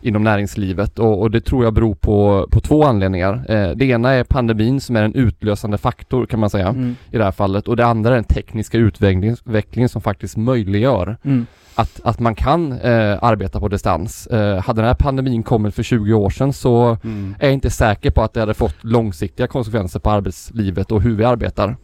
inom 0.00 0.24
näringslivet 0.24 0.98
och, 0.98 1.20
och 1.20 1.30
det 1.30 1.40
tror 1.40 1.64
jag 1.64 1.74
beror 1.74 1.94
på, 1.94 2.46
på 2.50 2.60
två 2.60 2.84
anledningar. 2.84 3.44
Eh, 3.48 3.70
det 3.70 3.84
ena 3.84 4.10
är 4.12 4.24
pandemin 4.24 4.80
som 4.80 4.96
är 4.96 5.02
en 5.02 5.14
utlösande 5.14 5.78
faktor 5.78 6.26
kan 6.26 6.40
man 6.40 6.50
säga 6.50 6.68
Mm. 6.68 6.96
i 7.10 7.18
det 7.18 7.24
här 7.24 7.32
fallet 7.32 7.68
och 7.68 7.76
det 7.76 7.86
andra 7.86 8.10
är 8.10 8.14
den 8.14 8.24
tekniska 8.24 8.78
utvecklingen 8.78 9.88
som 9.88 10.00
faktiskt 10.02 10.36
möjliggör 10.36 11.16
Mm. 11.24 11.46
att, 11.74 12.00
att 12.04 12.20
man 12.20 12.34
kan 12.34 12.72
eh, 12.72 13.18
arbeta 13.22 13.60
på 13.60 13.68
distans. 13.68 14.26
Eh, 14.26 14.58
hade 14.62 14.80
den 14.80 14.86
här 14.88 14.94
pandemin 14.94 15.42
kommit 15.42 15.74
för 15.74 15.82
20 15.82 16.12
år 16.14 16.30
sedan 16.30 16.52
så 16.52 16.98
är 17.38 17.46
jag 17.46 17.52
inte 17.52 17.70
säker 17.70 18.10
på 18.10 18.22
att 18.22 18.32
det 18.34 18.40
hade 18.40 18.54
fått 18.54 18.76
långsiktiga 18.84 19.46
konsekvenser 19.46 20.00
på 20.00 20.10
arbetslivet 20.10 20.92
och 20.92 21.02
hur 21.02 21.16
vi 21.16 21.24
arbetar. 21.24 21.76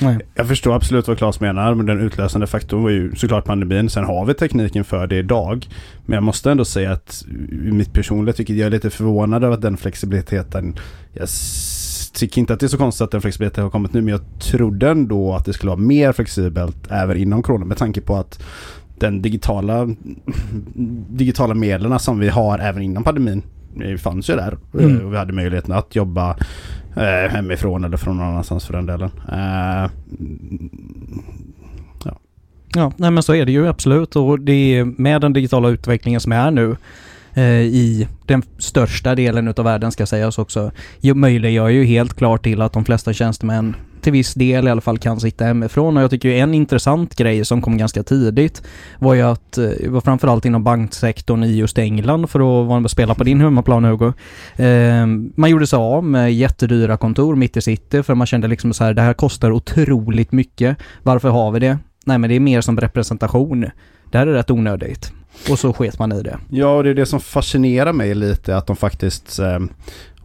Nej. 0.00 0.18
Jag 0.34 0.48
förstår 0.48 0.74
absolut 0.76 1.08
vad 1.08 1.18
Claes 1.18 1.40
menar, 1.40 1.74
men 1.74 1.86
den 1.86 2.00
utlösande 2.00 2.46
faktorn 2.46 2.82
var 2.82 2.90
ju 2.90 3.14
såklart 3.14 3.44
pandemin. 3.44 3.90
Sen 3.90 4.04
har 4.04 4.24
vi 4.24 4.34
tekniken 4.34 4.84
för 4.84 5.06
det 5.06 5.16
idag. 5.16 5.66
Men 6.06 6.14
jag 6.14 6.22
måste 6.22 6.50
ändå 6.50 6.64
säga 6.64 6.92
att 6.92 7.24
mitt 7.50 7.92
personliga 7.92 8.32
tycker 8.32 8.54
jag 8.54 8.66
är 8.66 8.70
lite 8.70 8.90
förvånad 8.90 9.44
över 9.44 9.54
att 9.54 9.62
den 9.62 9.76
flexibiliteten 9.76 10.76
jag 11.12 11.28
tycker 12.14 12.40
inte 12.40 12.52
att 12.52 12.60
det 12.60 12.66
är 12.66 12.68
så 12.68 12.78
konstigt 12.78 13.04
att 13.04 13.10
den 13.10 13.20
flexibiliteten 13.20 13.64
har 13.64 13.70
kommit 13.70 13.92
nu, 13.92 14.02
men 14.02 14.12
jag 14.12 14.40
trodde 14.40 14.90
ändå 14.90 15.34
att 15.34 15.44
det 15.44 15.52
skulle 15.52 15.70
vara 15.70 15.80
mer 15.80 16.12
flexibelt 16.12 16.76
även 16.90 17.16
inom 17.16 17.42
corona 17.42 17.64
med 17.64 17.76
tanke 17.76 18.00
på 18.00 18.16
att 18.16 18.42
den 18.98 19.22
digitala, 19.22 19.88
digitala 21.08 21.54
medlen 21.54 21.98
som 21.98 22.18
vi 22.18 22.28
har 22.28 22.58
även 22.58 22.82
innan 22.82 23.04
pandemin 23.04 23.42
eh, 23.80 23.96
fanns 23.96 24.30
ju 24.30 24.36
där. 24.36 24.58
Mm. 24.78 25.06
Och 25.06 25.12
vi 25.12 25.16
hade 25.16 25.32
möjligheten 25.32 25.74
att 25.74 25.96
jobba 25.96 26.36
eh, 26.98 27.30
hemifrån 27.30 27.84
eller 27.84 27.96
från 27.96 28.16
någon 28.16 28.26
annanstans 28.26 28.66
för 28.66 28.72
den 28.72 28.86
delen. 28.86 29.10
Eh, 29.32 29.90
ja. 32.04 32.18
Ja, 32.74 32.92
nej 32.96 33.10
men 33.10 33.22
så 33.22 33.34
är 33.34 33.46
det 33.46 33.52
ju 33.52 33.68
absolut 33.68 34.16
och 34.16 34.40
det 34.40 34.52
är 34.52 34.84
med 34.84 35.20
den 35.20 35.32
digitala 35.32 35.68
utvecklingen 35.68 36.20
som 36.20 36.32
är 36.32 36.50
nu 36.50 36.76
eh, 37.34 37.60
i 37.60 38.08
den 38.26 38.42
största 38.58 39.14
delen 39.14 39.48
utav 39.48 39.64
världen 39.64 39.92
ska 39.92 40.06
sägas 40.06 40.38
också, 40.38 40.70
möjliggör 41.14 41.68
ju 41.68 41.84
helt 41.84 42.14
klart 42.14 42.44
till 42.44 42.62
att 42.62 42.72
de 42.72 42.84
flesta 42.84 43.12
tjänstemän 43.12 43.76
till 44.02 44.12
viss 44.12 44.34
del 44.34 44.68
i 44.68 44.70
alla 44.70 44.80
fall 44.80 44.98
kan 44.98 45.20
sitta 45.20 45.44
hemifrån 45.44 45.96
och 45.96 46.02
jag 46.02 46.10
tycker 46.10 46.28
ju 46.28 46.38
en 46.38 46.54
intressant 46.54 47.16
grej 47.16 47.44
som 47.44 47.62
kom 47.62 47.78
ganska 47.78 48.02
tidigt 48.02 48.62
var 48.98 49.14
ju 49.14 49.22
att, 49.22 49.58
eh, 49.58 49.90
var 49.90 50.00
framförallt 50.00 50.44
inom 50.44 50.64
banksektorn 50.64 51.44
i 51.44 51.56
just 51.56 51.78
England 51.78 52.30
för 52.30 52.38
att 52.40 52.66
vara 52.66 52.80
med 52.80 52.84
och 52.84 52.90
spela 52.90 53.14
på 53.14 53.24
din 53.24 53.40
hemmaplan 53.40 53.84
Hugo. 53.84 54.12
Eh, 54.56 55.06
man 55.34 55.50
gjorde 55.50 55.66
sig 55.66 55.76
av 55.76 56.04
med 56.04 56.34
jättedyra 56.34 56.96
kontor 56.96 57.36
mitt 57.36 57.56
i 57.56 57.60
city 57.60 58.02
för 58.02 58.14
man 58.14 58.26
kände 58.26 58.48
liksom 58.48 58.72
så 58.72 58.84
här, 58.84 58.94
det 58.94 59.02
här 59.02 59.14
kostar 59.14 59.50
otroligt 59.50 60.32
mycket. 60.32 60.76
Varför 61.02 61.28
har 61.28 61.50
vi 61.50 61.60
det? 61.60 61.78
Nej 62.04 62.18
men 62.18 62.30
det 62.30 62.36
är 62.36 62.40
mer 62.40 62.60
som 62.60 62.80
representation. 62.80 63.66
Det 64.10 64.18
här 64.18 64.26
är 64.26 64.32
rätt 64.32 64.50
onödigt. 64.50 65.12
Och 65.50 65.58
så 65.58 65.72
sket 65.72 65.98
man 65.98 66.12
i 66.12 66.22
det. 66.22 66.38
Ja, 66.50 66.76
och 66.76 66.84
det 66.84 66.90
är 66.90 66.94
det 66.94 67.06
som 67.06 67.20
fascinerar 67.20 67.92
mig 67.92 68.14
lite 68.14 68.56
att 68.56 68.66
de 68.66 68.76
faktiskt 68.76 69.38
eh, 69.38 69.58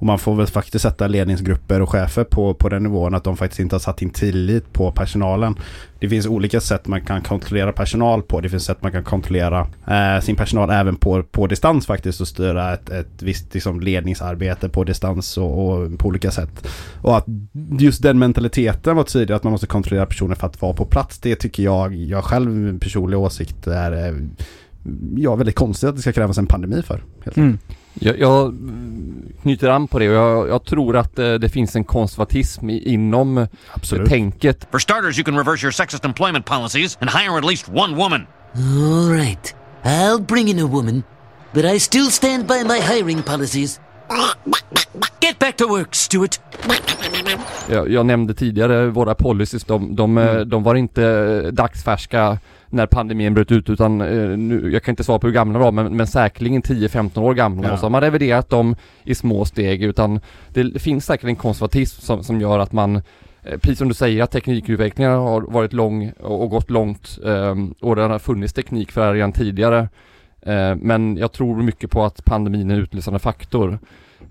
och 0.03 0.07
man 0.07 0.19
får 0.19 0.35
väl 0.35 0.47
faktiskt 0.47 0.83
sätta 0.83 1.07
ledningsgrupper 1.07 1.81
och 1.81 1.89
chefer 1.89 2.23
på, 2.23 2.53
på 2.53 2.69
den 2.69 2.83
nivån 2.83 3.13
att 3.13 3.23
de 3.23 3.37
faktiskt 3.37 3.59
inte 3.59 3.75
har 3.75 3.79
satt 3.79 4.01
in 4.01 4.09
tillit 4.09 4.73
på 4.73 4.91
personalen. 4.91 5.55
Det 5.99 6.09
finns 6.09 6.25
olika 6.25 6.61
sätt 6.61 6.87
man 6.87 7.01
kan 7.01 7.21
kontrollera 7.21 7.71
personal 7.71 8.21
på. 8.21 8.41
Det 8.41 8.49
finns 8.49 8.65
sätt 8.65 8.81
man 8.81 8.91
kan 8.91 9.03
kontrollera 9.03 9.67
eh, 9.87 10.21
sin 10.21 10.35
personal 10.35 10.69
även 10.69 10.95
på, 10.95 11.23
på 11.23 11.47
distans 11.47 11.85
faktiskt 11.85 12.21
och 12.21 12.27
styra 12.27 12.73
ett, 12.73 12.89
ett 12.89 13.21
visst 13.21 13.53
liksom, 13.53 13.79
ledningsarbete 13.79 14.69
på 14.69 14.83
distans 14.83 15.37
och, 15.37 15.67
och 15.69 15.97
på 15.97 16.07
olika 16.07 16.31
sätt. 16.31 16.67
Och 17.01 17.17
att 17.17 17.25
just 17.79 18.03
den 18.03 18.19
mentaliteten 18.19 18.95
var 18.95 19.03
tydlig 19.03 19.35
att 19.35 19.43
man 19.43 19.51
måste 19.51 19.67
kontrollera 19.67 20.05
personer 20.05 20.35
för 20.35 20.47
att 20.47 20.61
vara 20.61 20.73
på 20.73 20.85
plats. 20.85 21.19
Det 21.19 21.35
tycker 21.35 21.63
jag, 21.63 21.95
jag 21.95 22.23
själv 22.23 22.51
min 22.51 22.79
personliga 22.79 23.19
åsikt 23.19 23.67
är 23.67 24.07
eh, 24.07 24.15
ja, 25.15 25.35
väldigt 25.35 25.55
konstigt 25.55 25.89
att 25.89 25.95
det 25.95 26.01
ska 26.01 26.11
krävas 26.11 26.37
en 26.37 26.47
pandemi 26.47 26.81
för. 26.81 27.03
Helt 27.23 27.37
Mm. 27.37 27.57
Jag, 27.93 28.19
jag 28.19 28.53
knyter 29.41 29.69
an 29.69 29.87
på 29.87 29.99
det 29.99 30.09
och 30.09 30.15
jag, 30.15 30.49
jag 30.49 30.65
tror 30.65 30.97
att 30.97 31.19
eh, 31.19 31.33
det 31.33 31.49
finns 31.49 31.75
en 31.75 31.83
konservatism 31.83 32.69
i, 32.69 32.93
inom 32.93 33.37
eh, 33.37 33.47
Absolut. 33.73 34.09
tänket. 34.09 34.67
For 34.71 34.79
starters, 34.79 35.17
you 35.17 35.23
can 35.25 35.37
reverse 35.37 35.65
your 35.65 35.71
sexist 35.71 36.05
employment 36.05 36.45
policies 36.45 36.97
and 37.01 37.09
hire 37.09 37.37
at 37.37 37.45
least 37.45 37.69
one 37.69 37.95
woman. 37.97 38.27
All 38.55 39.09
right. 39.11 39.55
I'll 39.83 40.25
bring 40.25 40.47
in 40.49 40.59
a 40.59 40.65
woman, 40.67 41.03
but 41.53 41.65
I 41.65 41.79
still 41.79 42.09
stand 42.11 42.47
by 42.47 42.63
my 42.63 42.79
hiring 42.79 43.23
policies. 43.23 43.79
Get 45.19 45.39
back 45.39 45.57
to 45.57 45.67
work, 45.67 45.95
Stuart. 45.95 46.39
Jag, 47.69 47.89
jag 47.89 48.05
nämnde 48.05 48.33
tidigare 48.33 48.87
våra 48.87 49.15
policies, 49.15 49.63
de, 49.63 49.95
de, 49.95 50.17
eh, 50.17 50.39
de 50.39 50.63
var 50.63 50.75
inte 50.75 51.03
eh, 51.05 51.51
dagsfärska 51.51 52.37
när 52.69 52.85
pandemin 52.87 53.33
bröt 53.33 53.51
ut 53.51 53.69
utan 53.69 54.01
eh, 54.01 54.37
nu, 54.37 54.69
jag 54.73 54.83
kan 54.83 54.91
inte 54.91 55.03
svara 55.03 55.19
på 55.19 55.27
hur 55.27 55.33
gamla 55.33 55.59
de 55.59 55.63
var 55.63 55.71
men, 55.71 55.97
men 55.97 56.07
säkerligen 56.07 56.61
10-15 56.61 57.19
år 57.21 57.33
gamla 57.33 57.67
Ja. 57.67 57.73
och 57.73 57.79
så 57.79 57.85
har 57.85 57.89
man 57.89 58.01
reviderat 58.01 58.49
dem 58.49 58.75
i 59.03 59.15
små 59.15 59.45
steg 59.45 59.83
utan 59.83 60.19
det 60.49 60.81
finns 60.81 61.05
säkert 61.05 61.27
en 61.27 61.35
konservatism 61.35 62.01
som, 62.01 62.23
som 62.23 62.41
gör 62.41 62.59
att 62.59 62.71
man 62.71 63.01
Precis 63.61 63.77
som 63.77 63.87
du 63.87 63.93
säger 63.93 64.23
att 64.23 64.31
teknikutvecklingen 64.31 65.11
har 65.13 65.41
varit 65.41 65.73
lång 65.73 66.11
och 66.19 66.41
och 66.43 66.49
gått 66.49 66.69
långt 66.69 67.19
eh, 67.25 67.55
och 67.81 67.95
det 67.95 68.01
har 68.01 68.19
funnits 68.19 68.53
teknik 68.53 68.91
för 68.91 69.01
det 69.01 69.07
här 69.07 69.13
redan 69.13 69.31
tidigare. 69.31 69.89
Eh, 70.41 70.75
Men 70.75 71.17
jag 71.17 71.31
tror 71.31 71.61
mycket 71.63 71.91
på 71.91 72.03
att 72.03 72.25
pandemin 72.25 72.71
är 72.71 72.75
en 72.75 72.81
utlösande 72.81 73.19
faktor. 73.19 73.79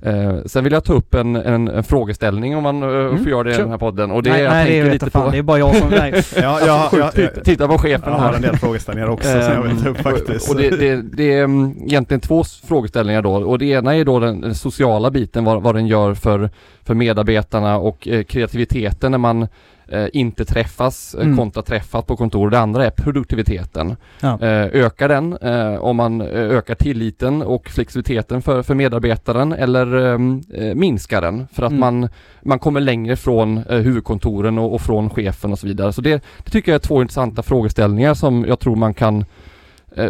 Eh, 0.02 0.34
Sen 0.46 0.64
vill 0.64 0.72
jag 0.72 0.84
ta 0.84 0.92
upp 0.92 1.14
en, 1.14 1.36
en, 1.36 1.68
en 1.68 1.84
frågeställning 1.84 2.56
om 2.56 2.62
man 2.62 2.82
eh, 2.82 3.16
får 3.16 3.28
göra 3.28 3.42
det 3.42 3.50
i 3.50 3.54
kör. 3.54 3.62
den 3.62 3.70
här 3.70 3.78
podden 3.78 4.10
och 4.10 4.22
det 4.22 4.30
nej, 4.30 4.40
är, 4.40 4.44
jag 4.44 4.52
nej, 4.52 4.64
det 4.64 4.70
tänker 4.72 4.88
är 4.88 4.92
lite 4.92 5.10
fan. 5.10 5.24
på 5.24 5.30
Det 5.30 5.38
är 5.38 5.42
bara 5.42 5.58
jag 5.58 5.76
som... 5.76 5.88
Nej. 5.90 6.12
Ja, 6.36 6.60
jag, 6.60 6.66
jag, 6.66 6.98
jag, 7.00 7.12
Titta- 7.14 7.40
Titta 7.44 7.68
på 7.68 7.78
chefen 7.78 8.12
jag 8.12 8.18
har 8.18 8.26
här. 8.28 8.34
en 8.34 8.42
del 8.42 8.56
frågeställningar 8.56 9.08
också 9.08 9.28
som 9.28 9.40
jag 9.40 9.62
vill 9.62 9.82
ta 9.82 9.88
upp 9.88 9.96
Ehm, 9.96 10.02
faktiskt. 10.02 10.50
Och 10.50 10.56
det, 10.56 10.70
det, 10.70 11.02
det 11.02 11.32
är 11.32 11.44
mm, 11.44 11.74
egentligen 11.86 12.20
två 12.20 12.44
frågeställningar 12.44 13.22
då 13.22 13.32
och 13.34 13.58
det 13.58 13.64
ena 13.66 13.96
är 13.96 14.04
då 14.04 14.18
den, 14.20 14.40
den 14.40 14.54
sociala 14.54 15.10
biten, 15.10 15.44
vad, 15.44 15.62
vad 15.62 15.74
den 15.74 15.86
gör 15.86 16.14
för, 16.14 16.50
för 16.84 16.94
medarbetarna 16.94 17.78
och 17.78 18.08
eh, 18.08 18.22
kreativiteten 18.24 19.10
när 19.10 19.18
man 19.18 19.48
eh, 19.92 20.06
inte 20.12 20.44
träffas 20.44 21.14
eh, 21.14 21.22
Mm. 21.24 21.36
kontra 21.36 21.62
träffas 21.62 22.04
på 22.04 22.16
kontor. 22.16 22.50
Det 22.50 22.58
andra 22.58 22.86
är 22.86 22.90
produktiviteten. 22.90 23.96
Ja. 24.20 24.38
Eh, 24.40 24.66
ökar 24.84 25.08
den 25.08 25.36
eh, 25.36 25.74
om 25.74 25.96
man 25.96 26.20
eh, 26.20 26.26
ökar 26.28 26.74
tilliten 26.74 27.42
och 27.42 27.68
flexibiliteten 27.68 28.42
för, 28.42 28.62
för 28.62 28.74
medarbetaren 28.74 29.52
eller 29.52 30.14
ehm, 30.14 30.40
eh, 30.54 30.74
minskar 30.74 31.20
den 31.20 31.46
för 31.52 31.62
att 31.62 31.72
Mm. 31.72 31.80
man, 31.80 32.08
man 32.42 32.58
kommer 32.58 32.80
längre 32.80 33.16
från 33.16 33.58
eh, 33.58 33.78
huvudkontoren 33.78 34.58
och, 34.58 34.74
och 34.74 34.80
från 34.80 35.10
chefen 35.10 35.52
och 35.52 35.58
så 35.58 35.66
vidare. 35.66 35.92
Så 35.92 36.00
det, 36.00 36.22
det 36.44 36.50
tycker 36.50 36.72
jag 36.72 36.76
är 36.76 36.86
två 36.86 37.02
intressanta 37.02 37.42
frågeställningar 37.42 38.14
som 38.14 38.44
jag 38.48 38.60
tror 38.60 38.76
man 38.76 38.94
kan 38.94 39.24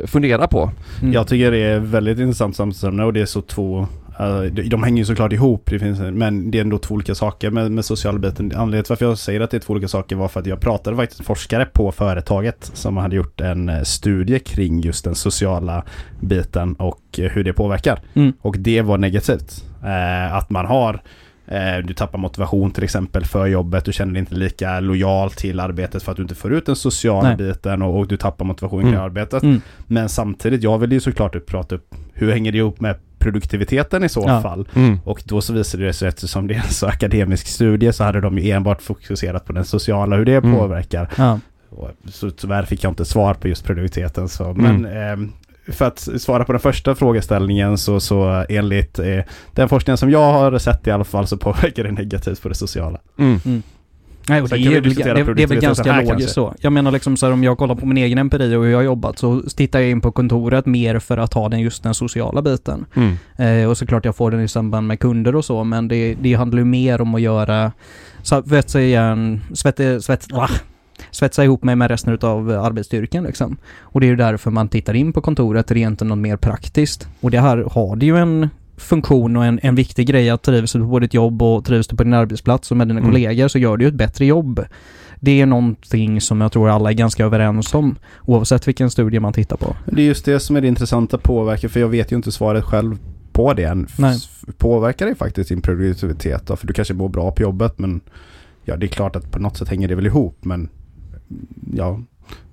fundera 0.06 0.48
på. 0.48 0.70
Mm. 1.02 1.12
Jag 1.12 1.26
tycker 1.28 1.50
det 1.50 1.58
är 1.58 1.78
väldigt 1.80 2.18
intressant 2.18 2.56
samstämmande 2.56 3.04
och 3.04 3.12
det 3.12 3.20
är 3.20 3.26
så 3.26 3.42
två 3.42 3.86
de, 4.52 4.62
de 4.68 4.82
hänger 4.82 4.98
ju 4.98 5.04
såklart 5.04 5.32
ihop, 5.32 5.70
det 5.70 5.78
finns, 5.78 6.00
men 6.00 6.50
det 6.50 6.58
är 6.58 6.62
ändå 6.62 6.78
två 6.78 6.94
olika 6.94 7.14
saker 7.14 7.50
med, 7.50 7.72
med 7.72 7.84
sociala 7.84 8.18
biten. 8.18 8.52
Anledningen 8.56 8.84
till 8.84 8.90
varför 8.90 9.04
jag 9.06 9.18
säger 9.18 9.40
att 9.40 9.50
det 9.50 9.56
är 9.56 9.60
två 9.60 9.72
olika 9.72 9.88
saker 9.88 10.16
var 10.16 10.28
för 10.28 10.40
att 10.40 10.46
jag 10.46 10.60
pratade 10.60 10.96
faktiskt 10.96 11.20
med 11.20 11.26
forskare 11.26 11.64
på 11.64 11.92
företaget 11.92 12.70
som 12.74 12.96
hade 12.96 13.16
gjort 13.16 13.40
en 13.40 13.68
eh, 13.68 13.82
studie 13.82 14.38
kring 14.38 14.80
just 14.80 15.04
den 15.04 15.14
sociala 15.14 15.84
biten 16.20 16.74
och 16.74 17.02
eh, 17.18 17.30
hur 17.30 17.44
det 17.44 17.52
påverkar. 17.52 18.00
Mm. 18.14 18.32
Och 18.40 18.56
det 18.58 18.82
var 18.82 18.98
negativt. 18.98 19.64
Eh, 19.84 20.34
att 20.34 20.50
man 20.50 20.66
har 20.66 21.02
du 21.84 21.94
tappar 21.94 22.18
motivation 22.18 22.70
till 22.70 22.84
exempel 22.84 23.24
för 23.24 23.46
jobbet. 23.46 23.84
Du 23.84 23.92
känner 23.92 24.12
dig 24.12 24.20
inte 24.20 24.34
lika 24.34 24.80
lojal 24.80 25.30
till 25.30 25.60
arbetet 25.60 26.02
för 26.02 26.12
att 26.12 26.16
du 26.16 26.22
inte 26.22 26.34
får 26.34 26.52
ut 26.52 26.66
den 26.66 26.76
sociala 26.76 27.28
Nej. 27.28 27.36
biten 27.36 27.82
och, 27.82 27.98
och 27.98 28.06
du 28.08 28.16
tappar 28.16 28.44
motivationen 28.44 28.86
Mm. 28.86 28.92
kring 28.94 29.04
arbetet. 29.04 29.42
Mm. 29.42 29.60
Men 29.86 30.08
samtidigt, 30.08 30.62
jag 30.62 30.78
vill 30.78 30.92
ju 30.92 31.00
såklart 31.00 31.46
prata 31.46 31.74
upp 31.74 31.94
hur 32.12 32.32
hänger 32.32 32.52
det 32.52 32.58
ihop 32.58 32.80
med 32.80 32.96
produktiviteten 33.22 34.04
i 34.04 34.08
så 34.08 34.24
Ja. 34.26 34.42
fall. 34.42 34.68
Och 35.04 35.22
då 35.24 35.40
så 35.40 35.52
visade 35.52 35.84
det 35.84 35.92
sig 35.92 36.08
eftersom 36.08 36.46
det 36.46 36.54
är 36.54 36.58
en 36.58 36.70
så 36.70 36.86
akademisk 36.86 37.46
studie 37.46 37.92
så 37.92 38.04
hade 38.04 38.20
de 38.20 38.38
ju 38.38 38.50
enbart 38.50 38.82
fokuserat 38.82 39.44
på 39.44 39.52
den 39.52 39.64
sociala, 39.64 40.16
hur 40.16 40.24
det 40.24 40.32
Mm. 40.44 40.54
påverkar. 40.58 41.08
Ja. 41.16 41.38
Och 41.70 41.90
Så 42.08 42.30
tyvärr 42.30 42.62
fick 42.64 42.84
jag 42.84 42.90
inte 42.90 43.04
svar 43.04 43.34
på 43.34 43.48
just 43.48 43.64
produktiviteten. 43.64 44.28
Så. 44.28 44.54
Men 44.54 44.84
ehm, 44.86 45.32
för 45.68 45.84
att 45.84 45.98
svara 46.18 46.44
på 46.44 46.52
den 46.52 46.60
första 46.60 46.94
frågeställningen 46.94 47.78
så, 47.78 48.00
så 48.00 48.44
enligt 48.48 48.98
eh, 48.98 49.18
den 49.52 49.68
forskningen 49.68 49.98
som 49.98 50.10
jag 50.10 50.32
har 50.32 50.58
sett 50.58 50.86
i 50.86 50.90
alla 50.90 51.04
fall 51.04 51.26
så 51.26 51.36
påverkar 51.36 51.84
det 51.84 51.92
negativt 51.92 52.42
på 52.42 52.48
det 52.48 52.54
sociala. 52.54 52.98
Mm. 53.18 53.62
Nej, 54.28 54.42
och 54.42 54.48
det, 54.48 54.56
är, 54.56 54.80
väl- 54.80 54.94
det, 54.94 55.34
det 55.34 55.42
är 55.42 55.46
väl 55.46 55.60
ganska 55.60 55.92
logiskt 55.92 56.08
kanske. 56.10 56.28
så. 56.28 56.54
Jag 56.60 56.72
menar 56.72 56.90
liksom 56.90 57.16
så 57.16 57.26
här, 57.26 57.32
om 57.32 57.44
jag 57.44 57.58
kollar 57.58 57.74
på 57.74 57.86
min 57.86 57.96
egen 57.96 58.18
empiri 58.18 58.56
och 58.56 58.62
hur 58.64 58.70
jag 58.70 58.78
har 58.78 58.82
jobbat 58.82 59.18
så 59.18 59.42
tittar 59.56 59.80
jag 59.80 59.90
in 59.90 60.00
på 60.00 60.12
kontoret 60.12 60.66
mer 60.66 60.98
för 60.98 61.18
att 61.18 61.34
ha 61.34 61.48
den 61.48 61.60
just 61.60 61.82
den 61.82 61.94
sociala 61.94 62.42
biten. 62.42 62.86
Mm. 62.94 63.16
Eh, 63.36 63.70
och 63.70 63.78
såklart 63.78 64.04
jag 64.04 64.16
får 64.16 64.30
den 64.30 64.40
i 64.40 64.48
samband 64.48 64.86
med 64.86 65.00
kunder 65.00 65.36
och 65.36 65.44
så, 65.44 65.64
men 65.64 65.88
det, 65.88 66.14
det 66.14 66.34
handlar 66.34 66.58
ju 66.58 66.64
mer 66.64 67.00
om 67.00 67.14
att 67.14 67.20
göra, 67.20 67.72
svetsa 68.22 68.80
igen, 68.80 69.40
svett, 69.54 70.04
svett, 70.04 70.26
ah, 70.32 70.50
svetsa 71.10 71.44
ihop 71.44 71.64
mig 71.64 71.76
med 71.76 71.90
resten 71.90 72.14
utav 72.14 72.50
arbetsstyrkan 72.50 73.24
liksom. 73.24 73.56
Och 73.80 74.00
det 74.00 74.06
är 74.06 74.08
ju 74.10 74.16
därför 74.16 74.50
man 74.50 74.68
tittar 74.68 74.94
in 74.94 75.12
på 75.12 75.20
kontoret 75.20 75.70
rent 75.70 76.00
något 76.00 76.18
mer 76.18 76.36
praktiskt. 76.36 77.08
Och 77.20 77.30
det 77.30 77.40
här 77.40 77.64
har 77.72 77.96
det 77.96 78.06
ju 78.06 78.16
en 78.16 78.50
funktion 78.76 79.36
och 79.36 79.44
en, 79.44 79.60
en 79.62 79.74
viktig 79.74 80.06
grej 80.06 80.30
att 80.30 80.42
trivs 80.42 80.72
du 80.72 80.80
på 80.80 80.98
ditt 80.98 81.14
jobb 81.14 81.42
och 81.42 81.64
trivs 81.64 81.86
du 81.86 81.96
på 81.96 82.04
din 82.04 82.14
arbetsplats 82.14 82.70
och 82.70 82.76
med 82.76 82.88
dina 82.88 83.00
Mm. 83.00 83.10
kollegor 83.12 83.48
så 83.48 83.58
gör 83.58 83.76
du 83.76 83.84
ju 83.84 83.88
ett 83.88 83.94
bättre 83.94 84.26
jobb. 84.26 84.64
Det 85.20 85.40
är 85.40 85.46
någonting 85.46 86.20
som 86.20 86.40
jag 86.40 86.52
tror 86.52 86.68
alla 86.68 86.90
är 86.90 86.94
ganska 86.94 87.24
överens 87.24 87.74
om 87.74 87.96
oavsett 88.22 88.68
vilken 88.68 88.90
studie 88.90 89.20
man 89.20 89.32
tittar 89.32 89.56
på. 89.56 89.76
Det 89.86 90.02
är 90.02 90.06
just 90.06 90.24
det 90.24 90.40
som 90.40 90.56
är 90.56 90.60
det 90.60 90.68
intressanta 90.68 91.18
påverkar, 91.18 91.68
för 91.68 91.80
jag 91.80 91.88
vet 91.88 92.12
ju 92.12 92.16
inte 92.16 92.32
svaret 92.32 92.64
själv 92.64 92.98
på 93.32 93.54
det 93.54 93.64
än. 93.64 93.86
Nej. 93.98 94.18
Påverkar 94.58 95.06
det 95.06 95.14
faktiskt 95.14 95.48
din 95.48 95.62
produktivitet 95.62 96.46
då? 96.46 96.56
För 96.56 96.66
du 96.66 96.72
kanske 96.72 96.94
mår 96.94 97.08
bra 97.08 97.30
på 97.30 97.42
jobbet 97.42 97.78
men 97.78 98.00
ja, 98.64 98.76
det 98.76 98.86
är 98.86 98.88
klart 98.88 99.16
att 99.16 99.30
på 99.30 99.38
något 99.38 99.56
sätt 99.56 99.68
hänger 99.68 99.88
det 99.88 99.94
väl 99.94 100.06
ihop 100.06 100.36
men 100.40 100.68
ja, 101.74 102.00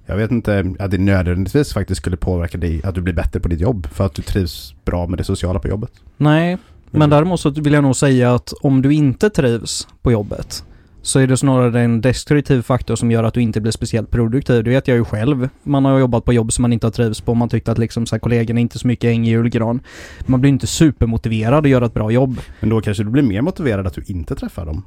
jag 0.10 0.18
vet 0.18 0.32
inte 0.32 0.74
att 0.80 0.92
det 0.92 0.98
nödvändigtvis 0.98 1.74
faktiskt 1.74 2.02
skulle 2.02 2.18
påverka 2.18 2.58
dig 2.58 2.82
att 2.84 2.96
du 2.96 3.02
blir 3.02 3.14
bättre 3.14 3.40
på 3.40 3.48
ditt 3.48 3.60
jobb 3.62 3.88
för 3.92 4.06
att 4.06 4.14
du 4.14 4.22
trivs 4.22 4.76
bra 4.86 5.08
med 5.08 5.18
det 5.20 5.24
sociala 5.24 5.60
på 5.60 5.68
jobbet. 5.68 5.92
Nej, 6.18 6.58
men 6.92 7.02
Mm. 7.02 7.10
däremot 7.10 7.40
så 7.40 7.50
vill 7.50 7.74
jag 7.74 7.84
nog 7.84 7.96
säga 7.96 8.34
att 8.34 8.54
om 8.62 8.82
du 8.82 8.94
inte 8.94 9.30
trivs 9.30 9.88
på 10.02 10.12
jobbet 10.12 10.64
så 11.02 11.20
är 11.20 11.28
det 11.28 11.38
snarare 11.38 11.82
en 11.82 12.02
destruktiv 12.02 12.62
faktor 12.62 12.96
som 12.96 13.12
gör 13.12 13.24
att 13.24 13.34
du 13.34 13.42
inte 13.42 13.62
blir 13.62 13.72
speciellt 13.72 14.12
produktiv. 14.12 14.64
Det 14.64 14.70
vet 14.70 14.88
jag 14.88 14.98
ju 14.98 15.06
själv. 15.06 15.50
Man 15.64 15.86
har 15.86 16.00
jobbat 16.00 16.26
på 16.26 16.34
jobb 16.34 16.54
som 16.54 16.62
man 16.62 16.74
inte 16.74 16.88
har 16.88 16.92
trivs 16.92 17.22
på. 17.22 17.34
Man 17.34 17.50
tyckte 17.50 17.72
att 17.72 17.78
liksom 17.78 18.06
så 18.06 18.16
här, 18.16 18.20
kollegorna 18.20 18.60
är 18.60 18.62
inte 18.62 18.80
så 18.80 18.88
mycket 18.88 19.08
äng 19.08 19.28
i 19.28 19.30
julgran. 19.30 19.80
Man 20.26 20.42
blir 20.42 20.50
inte 20.52 20.68
supermotiverad 20.68 21.66
att 21.66 21.70
göra 21.72 21.86
ett 21.86 21.94
bra 21.94 22.12
jobb. 22.12 22.40
Men 22.60 22.70
då 22.70 22.82
kanske 22.82 23.04
du 23.04 23.10
blir 23.10 23.24
mer 23.24 23.42
motiverad 23.42 23.88
att 23.88 23.94
du 23.94 24.04
inte 24.08 24.36
träffar 24.36 24.66
dem. 24.66 24.84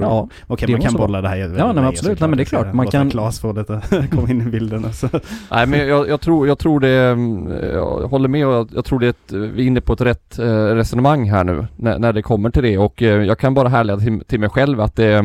Ja, 0.00 0.28
Okej, 0.46 0.70
man 0.72 0.80
kan 0.80 0.94
bolla 0.94 1.20
det 1.20 1.28
här 1.28 1.36
Ja, 1.36 1.46
nej, 1.46 1.74
men 1.74 1.84
absolut. 1.84 2.20
Nej, 2.20 2.28
men 2.28 2.36
det 2.36 2.42
är 2.42 2.44
klart. 2.44 2.72
Man 2.74 2.86
kan- 2.86 3.10
Klas 3.10 3.40
få 3.40 3.52
lite, 3.52 3.82
komma 4.10 4.30
in 4.30 4.40
i 4.40 4.44
bilden 4.44 4.84
alltså. 4.84 5.08
Nej 5.50 5.66
men 5.66 5.88
jag, 5.88 6.08
jag, 6.08 6.20
tror, 6.20 6.46
jag 6.48 6.58
tror 6.58 6.80
det, 6.80 6.90
mm, 6.90 7.52
jag 7.72 8.08
håller 8.08 8.28
med 8.28 8.46
och 8.46 8.52
jag, 8.52 8.68
jag 8.74 8.84
tror 8.84 8.98
det 8.98 9.06
är 9.06 9.10
ett, 9.10 9.32
vi 9.32 9.62
är 9.62 9.66
inne 9.66 9.80
på 9.80 9.92
ett 9.92 10.00
rätt 10.00 10.38
eh, 10.38 10.46
resonemang 10.54 11.30
här 11.30 11.44
nu 11.44 11.66
när, 11.76 11.98
när 11.98 12.12
det 12.12 12.22
kommer 12.22 12.50
till 12.50 12.62
det 12.62 12.78
och 12.78 13.02
eh, 13.02 13.22
jag 13.22 13.38
kan 13.38 13.54
bara 13.54 13.68
härleda 13.68 14.00
till, 14.00 14.20
till 14.26 14.40
mig 14.40 14.48
själv 14.48 14.80
att 14.80 14.96
det, 14.96 15.12
eh, 15.12 15.22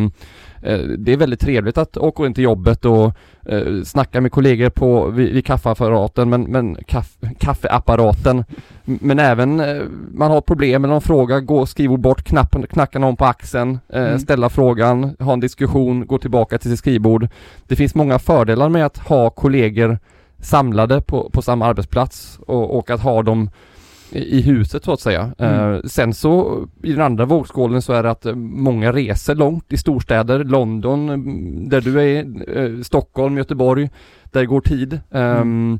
det 0.98 1.14
är 1.14 1.18
väldigt 1.18 1.40
trevligt 1.40 1.78
att 1.78 1.98
åka 1.98 2.26
in 2.26 2.34
till 2.34 2.44
jobbet 2.44 2.86
och 2.86 3.14
eh, 3.46 3.84
snacka 3.84 4.22
med 4.22 4.32
kollegor 4.32 4.70
på, 4.70 5.08
vid, 5.08 5.34
vid 5.34 5.46
kaffeapparaten, 5.46 6.30
men, 6.30 6.42
men 6.42 6.78
kaff, 6.88 7.18
kaffeapparaten. 7.40 8.44
Men 8.86 9.20
även 9.20 9.60
eh, 9.60 9.84
man 10.14 10.32
har 10.32 10.42
problem 10.42 10.82
med 10.82 10.90
någon 10.90 11.02
fråga, 11.02 11.40
gå 11.40 11.66
skrivbord 11.66 12.00
bort, 12.00 12.24
knapp, 12.24 12.56
knacka 12.70 13.00
någon 13.00 13.16
på 13.16 13.26
axeln, 13.26 13.80
eh, 13.90 14.00
Mm. 14.10 14.20
ställa 14.20 14.50
frågan, 14.50 15.16
ha 15.20 15.34
en 15.34 15.40
diskussion, 15.40 16.08
gå 16.08 16.18
tillbaka 16.18 16.58
till 16.58 16.70
sitt 16.70 16.80
skrivbord. 16.80 17.28
Det 17.68 17.76
finns 17.76 17.96
många 17.96 18.20
fördelar 18.20 18.70
med 18.70 18.86
att 18.86 18.98
ha 18.98 19.30
kollegor 19.30 20.00
samlade 20.42 21.02
på, 21.02 21.30
på 21.30 21.42
samma 21.42 21.66
arbetsplats 21.66 22.40
och, 22.48 22.78
och 22.78 22.90
att 22.90 23.02
ha 23.02 23.24
dem 23.24 23.50
i 24.12 24.42
huset 24.42 24.84
så 24.84 24.94
att 24.94 25.00
säga. 25.02 25.32
Mm. 25.38 25.74
Eh, 25.74 25.82
sen 25.84 26.14
så 26.14 26.66
i 26.84 26.92
den 26.92 27.02
andra 27.02 27.26
vågskålen 27.26 27.82
så 27.82 27.94
är 27.94 28.04
det 28.04 28.12
att 28.12 28.26
eh, 28.26 28.36
många 28.36 28.92
reser 28.92 29.36
långt 29.36 29.74
i 29.74 29.78
storstäder, 29.78 30.44
London, 30.44 31.10
mm, 31.10 31.70
där 31.70 31.82
du 31.82 32.02
är, 32.02 32.26
eh, 32.58 32.82
Stockholm, 32.82 33.38
Göteborg, 33.38 33.90
där 34.32 34.40
det 34.40 34.46
går 34.46 34.62
tid. 34.62 35.00
Ehm, 35.12 35.80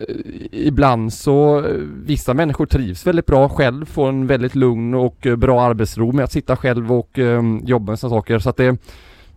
eh, 0.00 0.16
Ibland 0.52 1.12
så, 1.12 1.58
eh, 1.58 1.74
vissa 2.04 2.34
människor 2.34 2.66
trivs 2.66 3.06
väldigt 3.06 3.26
bra 3.26 3.48
själv, 3.48 3.84
får 3.86 4.08
en 4.08 4.26
väldigt 4.26 4.54
lugn 4.54 4.94
och 4.94 5.26
bra 5.38 5.62
arbetsro 5.62 6.12
med 6.12 6.24
att 6.24 6.32
sitta 6.32 6.56
själv 6.56 6.92
och 6.92 7.18
jobba 7.64 7.92
med 7.92 7.98
sådana 7.98 8.16
saker. 8.20 8.38
Så 8.38 8.50
att 8.50 8.56
det, 8.56 8.76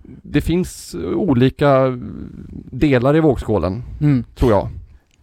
det 0.04 0.42
finns 0.42 0.96
olika 1.16 1.98
delar 2.72 3.16
i 3.16 3.20
vågskålen, 3.20 3.84
Mm. 4.02 4.24
tror 4.36 4.52
jag. 4.52 4.68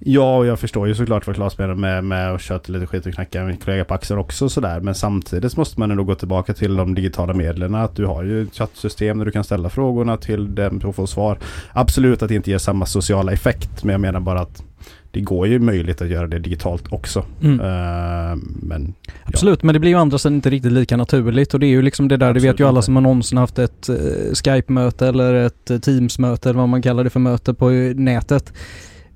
Ja, 0.06 0.36
och 0.36 0.46
jag 0.46 0.60
förstår 0.60 0.88
ju 0.88 0.94
såklart 0.94 1.26
vad 1.26 1.36
Claes 1.36 1.58
menar 1.58 1.74
med, 1.74 2.04
med 2.04 2.34
att 2.34 2.40
köta 2.40 2.72
lite 2.72 2.86
skit 2.86 3.06
och 3.06 3.14
knacka 3.14 3.44
min 3.44 3.56
kollega 3.56 3.84
på 3.84 3.94
axeln 3.94 4.20
också 4.20 4.48
sådär. 4.48 4.80
Men 4.80 4.94
samtidigt 4.94 5.56
måste 5.56 5.80
man 5.80 5.90
ändå 5.90 6.04
gå 6.04 6.14
tillbaka 6.14 6.54
till 6.54 6.76
de 6.76 6.94
digitala 6.94 7.34
medlen. 7.34 7.74
Att 7.74 7.96
du 7.96 8.06
har 8.06 8.24
ju 8.24 8.42
ett 8.42 8.54
chattsystem 8.54 9.18
där 9.18 9.24
du 9.24 9.30
kan 9.30 9.44
ställa 9.44 9.68
frågorna 9.68 10.16
till 10.16 10.54
dem 10.54 10.80
och 10.84 10.96
få 10.96 11.06
svar. 11.06 11.38
Absolut 11.72 12.22
att 12.22 12.28
det 12.28 12.34
inte 12.34 12.50
ger 12.50 12.58
samma 12.58 12.86
sociala 12.86 13.32
effekt. 13.32 13.84
Men 13.84 13.92
jag 13.92 14.00
menar 14.00 14.20
bara 14.20 14.40
att 14.40 14.62
det 15.10 15.20
går 15.20 15.46
ju 15.46 15.58
möjligt 15.58 16.02
att 16.02 16.08
göra 16.08 16.26
det 16.26 16.38
digitalt 16.38 16.92
också. 16.92 17.24
Mm. 17.42 17.60
Eh, 17.60 18.36
men 18.62 18.94
Absolut, 19.24 19.62
men 19.62 19.72
det 19.72 19.80
blir 19.80 19.90
ju 19.90 19.96
andra 19.96 20.18
sidan 20.18 20.34
inte 20.34 20.50
riktigt 20.50 20.72
lika 20.72 20.96
naturligt 20.96 21.54
och 21.54 21.60
det 21.60 21.66
är 21.66 21.68
ju 21.68 21.82
liksom 21.82 22.08
det 22.08 22.16
där, 22.16 22.26
det 22.26 22.30
Absolut 22.30 22.54
vet 22.54 22.60
ju 22.60 22.68
alla 22.68 22.82
som 22.82 22.96
har 22.96 23.02
någonsin 23.02 23.38
haft 23.38 23.58
ett 23.58 23.88
eh, 23.88 23.96
Skype-möte 24.34 25.06
eller 25.06 25.34
ett 25.34 25.70
eh, 25.70 25.78
Teams-möte 25.78 26.50
eller 26.50 26.60
vad 26.60 26.68
man 26.68 26.82
kallar 26.82 27.04
det 27.04 27.10
för 27.10 27.20
möte 27.20 27.54
på 27.54 27.70
nätet. 27.94 28.52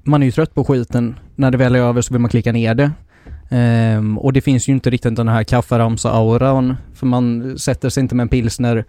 Man 0.09 0.23
är 0.23 0.27
ju 0.27 0.33
trött 0.33 0.55
på 0.55 0.65
skiten. 0.65 1.19
När 1.35 1.51
det 1.51 1.59
väl 1.59 1.75
är 1.75 1.79
över 1.79 2.03
så 2.03 2.15
vill 2.15 2.21
man 2.21 2.31
klicka 2.31 2.53
ner 2.53 2.75
det. 2.75 2.91
Ehm, 3.51 4.19
och 4.19 4.33
det 4.33 4.41
finns 4.41 4.69
ju 4.69 4.73
inte 4.73 4.91
riktigt 4.91 5.17
den 5.17 5.29
här 5.29 5.45
kafferamsa-auran 5.45 6.77
för 6.95 7.07
man 7.07 7.59
sätter 7.59 7.89
sig 7.89 8.01
inte 8.01 8.15
med 8.15 8.25
en 8.25 8.29
pilsner 8.29 8.85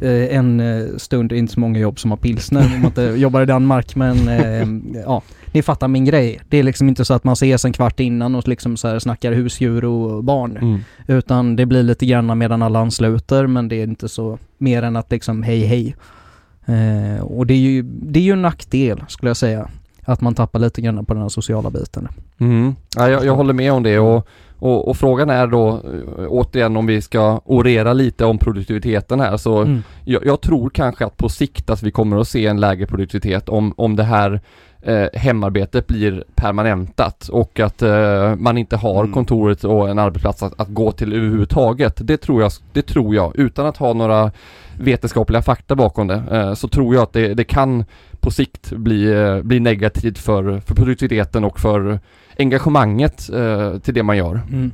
eh, 0.00 0.36
en 0.36 0.60
eh, 0.60 0.96
stund, 0.96 1.28
det 1.28 1.36
är 1.36 1.38
inte 1.38 1.52
så 1.52 1.60
många 1.60 1.78
jobb 1.78 1.98
som 1.98 2.10
har 2.10 2.18
pilsner 2.18 2.64
om 2.64 2.70
man 2.70 2.84
inte 2.84 3.02
jobbar 3.16 3.42
i 3.42 3.46
Danmark 3.46 3.96
men 3.96 4.28
ehm, 4.28 4.96
ja, 5.04 5.22
ni 5.52 5.62
fattar 5.62 5.88
min 5.88 6.04
grej. 6.04 6.40
Det 6.48 6.58
är 6.58 6.62
liksom 6.62 6.88
inte 6.88 7.04
så 7.04 7.14
att 7.14 7.24
man 7.24 7.32
ses 7.32 7.64
en 7.64 7.72
kvart 7.72 8.00
innan 8.00 8.34
och 8.34 8.48
liksom 8.48 8.76
så 8.76 8.88
här 8.88 8.98
snackar 8.98 9.32
husdjur 9.32 9.84
och 9.84 10.24
barn. 10.24 10.56
Mm. 10.56 10.80
Utan 11.06 11.56
det 11.56 11.66
blir 11.66 11.82
lite 11.82 12.06
grann 12.06 12.38
medan 12.38 12.62
alla 12.62 12.78
ansluter 12.78 13.46
men 13.46 13.68
det 13.68 13.76
är 13.76 13.84
inte 13.84 14.08
så 14.08 14.38
mer 14.58 14.82
än 14.82 14.96
att 14.96 15.10
liksom 15.10 15.42
hej 15.42 15.64
hej. 15.64 15.96
Eh, 16.66 17.22
och 17.22 17.46
det 17.46 17.54
är, 17.54 17.58
ju, 17.58 17.82
det 17.82 18.18
är 18.18 18.24
ju 18.24 18.32
en 18.32 18.42
nackdel 18.42 19.04
skulle 19.08 19.30
jag 19.30 19.36
säga. 19.36 19.68
Att 20.08 20.20
man 20.20 20.34
tappar 20.34 20.58
lite 20.58 20.80
grann 20.80 21.04
på 21.04 21.14
den 21.14 21.22
här 21.22 21.28
sociala 21.28 21.70
biten. 21.70 22.08
Mm. 22.38 22.74
Ja, 22.96 23.08
jag, 23.08 23.24
jag 23.24 23.34
håller 23.34 23.52
med 23.52 23.72
om 23.72 23.82
det 23.82 23.98
och, 23.98 24.28
och, 24.58 24.88
och 24.88 24.96
frågan 24.96 25.30
är 25.30 25.46
då 25.46 25.68
eh, 25.68 26.26
återigen 26.28 26.76
om 26.76 26.86
vi 26.86 27.02
ska 27.02 27.40
orera 27.44 27.92
lite 27.92 28.24
om 28.24 28.38
produktiviteten 28.38 29.20
här 29.20 29.36
så 29.36 29.56
Mm. 29.62 29.82
jag, 30.04 30.26
jag 30.26 30.40
tror 30.40 30.70
kanske 30.70 31.06
att 31.06 31.16
på 31.16 31.28
sikt 31.28 31.70
att 31.70 31.82
vi 31.82 31.90
kommer 31.90 32.16
att 32.16 32.28
se 32.28 32.46
en 32.46 32.60
lägre 32.60 32.86
produktivitet 32.86 33.48
om, 33.48 33.74
om 33.76 33.96
det 33.96 34.04
här 34.04 34.40
eh, 34.86 35.06
hemarbetet 35.12 35.86
blir 35.86 36.24
permanentat 36.34 37.28
och 37.28 37.60
att 37.60 37.82
eh, 37.82 38.34
man 38.36 38.58
inte 38.58 38.76
har 38.76 39.00
Mm. 39.00 39.12
kontoret 39.12 39.64
och 39.64 39.88
en 39.88 39.98
arbetsplats 39.98 40.42
att, 40.42 40.60
att 40.60 40.68
gå 40.68 40.92
till 40.92 41.12
överhuvudtaget. 41.12 41.94
Det 42.06 42.16
tror 42.16 42.42
jag, 42.42 42.52
det 42.72 42.82
tror 42.82 43.14
jag, 43.14 43.36
utan 43.36 43.66
att 43.66 43.76
ha 43.76 43.92
några 43.92 44.30
vetenskapliga 44.78 45.42
fakta 45.42 45.74
bakom 45.74 46.06
det, 46.06 46.22
eh, 46.30 46.54
så 46.54 46.68
tror 46.68 46.94
jag 46.94 47.02
att 47.02 47.12
det, 47.12 47.34
det 47.34 47.44
kan 47.44 47.84
på 48.20 48.30
sikt 48.30 48.72
bli, 48.72 49.12
eh, 49.12 49.42
bli 49.42 49.60
negativt 49.60 50.18
för, 50.18 50.60
för 50.60 50.74
produktiviteten 50.74 51.44
och 51.44 51.60
för 51.60 51.98
engagemanget 52.38 53.30
eh, 53.30 53.78
till 53.78 53.94
det 53.94 54.02
man 54.02 54.16
gör. 54.16 54.40
Mm. 54.52 54.72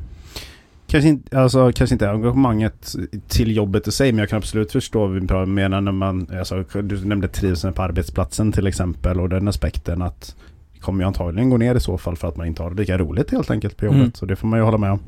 Kanske 0.92 1.08
inte, 1.08 1.40
alltså, 1.40 1.72
kanske 1.72 1.94
inte 1.94 2.10
engagemanget 2.10 2.94
till 3.28 3.56
jobbet 3.56 3.88
i 3.88 3.92
sig 3.92 4.12
men 4.12 4.18
jag 4.18 4.28
kan 4.28 4.36
absolut 4.36 4.72
förstå 4.72 5.06
vad 5.06 5.44
vi 5.44 5.46
menar 5.46 5.80
när 5.80 5.92
man, 5.92 6.26
alltså, 6.38 6.64
du 6.82 7.04
nämnde 7.04 7.28
trivseln 7.28 7.72
på 7.72 7.82
arbetsplatsen 7.82 8.52
till 8.52 8.66
exempel 8.66 9.20
och 9.20 9.28
den 9.28 9.48
aspekten 9.48 10.02
att 10.02 10.36
det 10.74 10.80
kommer 10.80 11.04
ju 11.04 11.06
antagligen 11.06 11.50
gå 11.50 11.56
ner 11.56 11.74
i 11.74 11.80
så 11.80 11.98
fall 11.98 12.16
för 12.16 12.28
att 12.28 12.36
man 12.36 12.46
inte 12.46 12.62
har 12.62 12.70
det 12.70 12.76
lika 12.76 12.98
roligt 12.98 13.30
helt 13.30 13.50
enkelt 13.50 13.76
på 13.76 13.84
jobbet. 13.84 14.00
Mm. 14.00 14.12
Så 14.14 14.26
det 14.26 14.36
får 14.36 14.48
man 14.48 14.58
ju 14.58 14.64
hålla 14.64 14.78
med 14.78 14.92
om. 14.92 15.00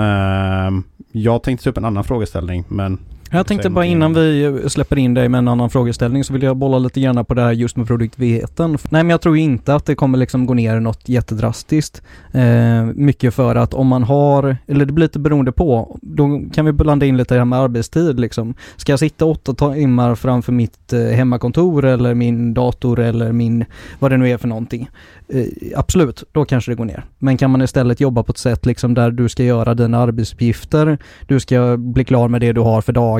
Ehm, 0.00 0.82
jag 1.12 1.42
tänkte 1.42 1.64
ta 1.64 1.70
upp 1.70 1.78
en 1.78 1.84
annan 1.84 2.04
frågeställning 2.04 2.64
men 2.68 2.98
Jag 3.32 3.46
tänkte 3.46 3.70
bara 3.70 3.84
innan 3.84 4.14
vi 4.14 4.60
släpper 4.68 4.98
in 4.98 5.14
dig 5.14 5.28
med 5.28 5.38
en 5.38 5.48
annan 5.48 5.70
frågeställning 5.70 6.24
så 6.24 6.32
vill 6.32 6.42
jag 6.42 6.56
bolla 6.56 6.78
lite 6.78 7.00
grann 7.00 7.24
på 7.24 7.34
det 7.34 7.42
här 7.42 7.52
just 7.52 7.76
med 7.76 7.86
produktiviteten. 7.86 8.70
Nej 8.70 9.02
men 9.02 9.10
jag 9.10 9.20
tror 9.20 9.36
inte 9.36 9.74
att 9.74 9.86
det 9.86 9.94
kommer 9.94 10.18
liksom 10.18 10.46
gå 10.46 10.54
ner 10.54 10.80
något 10.80 11.08
jättedrastiskt. 11.08 12.02
Eh, 12.32 12.84
mycket 12.94 13.34
för 13.34 13.54
att 13.54 13.74
om 13.74 13.86
man 13.86 14.02
har, 14.02 14.56
eller 14.66 14.84
det 14.84 14.92
blir 14.92 15.04
lite 15.04 15.18
beroende 15.18 15.52
på, 15.52 15.98
då 16.02 16.42
kan 16.52 16.64
vi 16.64 16.72
blanda 16.72 17.06
in 17.06 17.16
lite 17.16 17.34
det 17.34 17.38
här 17.40 17.44
med 17.44 17.58
arbetstid 17.58 18.20
liksom. 18.20 18.54
Ska 18.76 18.92
jag 18.92 18.98
sitta 18.98 19.24
åtta 19.24 19.54
timmar 19.54 20.14
framför 20.14 20.52
mitt 20.52 20.92
eh, 20.92 21.00
hemmakontor 21.00 21.84
eller 21.84 22.14
min 22.14 22.54
dator 22.54 23.00
eller 23.00 23.32
min, 23.32 23.64
vad 23.98 24.10
det 24.10 24.16
nu 24.16 24.30
är 24.30 24.38
för 24.38 24.48
någonting. 24.48 24.88
Eh, 25.28 25.44
absolut, 25.76 26.24
då 26.32 26.44
kanske 26.44 26.70
det 26.70 26.74
går 26.74 26.84
ner. 26.84 27.04
Men 27.18 27.36
kan 27.36 27.50
man 27.50 27.62
istället 27.62 28.00
jobba 28.00 28.22
på 28.22 28.30
ett 28.30 28.38
sätt 28.38 28.66
liksom 28.66 28.94
där 28.94 29.10
du 29.10 29.28
ska 29.28 29.44
göra 29.44 29.74
dina 29.74 29.98
arbetsuppgifter, 29.98 30.98
du 31.26 31.40
ska 31.40 31.76
bli 31.76 32.04
klar 32.04 32.28
med 32.28 32.40
det 32.40 32.52
du 32.52 32.60
har 32.60 32.80
för 32.80 32.92
dagen 32.92 33.19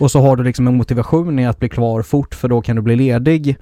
och 0.00 0.10
så 0.10 0.20
har 0.20 0.36
du 0.36 0.44
liksom 0.44 0.68
en 0.68 0.76
motivation 0.76 1.38
i 1.38 1.46
att 1.46 1.58
bli 1.58 1.68
klar 1.68 2.02
fort 2.02 2.34
för 2.34 2.48
då 2.48 2.62
kan 2.62 2.76
du 2.76 2.82
bli 2.82 2.96
ledig. 2.96 3.56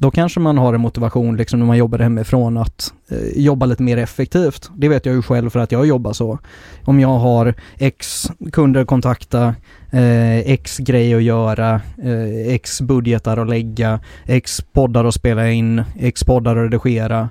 Då 0.00 0.10
kanske 0.10 0.40
man 0.40 0.58
har 0.58 0.74
en 0.74 0.80
motivation 0.80 1.36
liksom 1.36 1.58
när 1.58 1.66
man 1.66 1.76
jobbar 1.76 1.98
hemifrån 1.98 2.56
att 2.56 2.92
eh, 3.10 3.42
jobba 3.42 3.66
lite 3.66 3.82
mer 3.82 3.96
effektivt. 3.96 4.70
Det 4.76 4.88
vet 4.88 5.06
jag 5.06 5.14
ju 5.14 5.22
själv 5.22 5.50
för 5.50 5.60
att 5.60 5.72
jag 5.72 5.86
jobbar 5.86 6.12
så. 6.12 6.38
Om 6.84 7.00
jag 7.00 7.18
har 7.18 7.54
X 7.78 8.26
kunder 8.52 8.80
att 8.80 8.86
kontakta, 8.86 9.54
eh, 9.90 10.38
X 10.38 10.78
grej 10.78 11.14
att 11.14 11.22
göra, 11.22 11.80
eh, 12.02 12.54
X 12.54 12.80
budgetar 12.80 13.36
att 13.36 13.48
lägga, 13.48 14.00
X 14.26 14.60
poddar 14.72 15.04
att 15.04 15.14
spela 15.14 15.50
in, 15.50 15.82
X 15.98 16.24
poddar 16.24 16.56
att 16.56 16.72
redigera. 16.72 17.28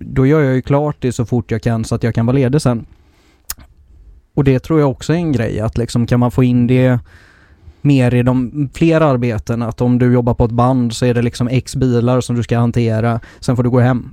Då 0.00 0.26
gör 0.26 0.40
jag 0.40 0.54
ju 0.54 0.62
klart 0.62 0.96
det 0.98 1.12
så 1.12 1.24
fort 1.24 1.50
jag 1.50 1.62
kan 1.62 1.84
så 1.84 1.94
att 1.94 2.02
jag 2.02 2.14
kan 2.14 2.26
vara 2.26 2.36
ledig 2.36 2.62
sen. 2.62 2.86
Och 4.34 4.44
det 4.44 4.58
tror 4.58 4.80
jag 4.80 4.90
också 4.90 5.12
är 5.12 5.16
en 5.16 5.32
grej 5.32 5.60
att 5.60 5.78
liksom 5.78 6.06
kan 6.06 6.20
man 6.20 6.30
få 6.30 6.44
in 6.44 6.66
det 6.66 6.98
mer 7.80 8.14
i 8.14 8.22
de 8.22 8.68
fler 8.74 9.00
arbeten 9.00 9.62
att 9.62 9.80
om 9.80 9.98
du 9.98 10.12
jobbar 10.12 10.34
på 10.34 10.44
ett 10.44 10.50
band 10.50 10.92
så 10.92 11.06
är 11.06 11.14
det 11.14 11.22
liksom 11.22 11.48
X 11.48 11.76
bilar 11.76 12.20
som 12.20 12.36
du 12.36 12.42
ska 12.42 12.58
hantera, 12.58 13.20
sen 13.40 13.56
får 13.56 13.62
du 13.62 13.70
gå 13.70 13.80
hem. 13.80 14.10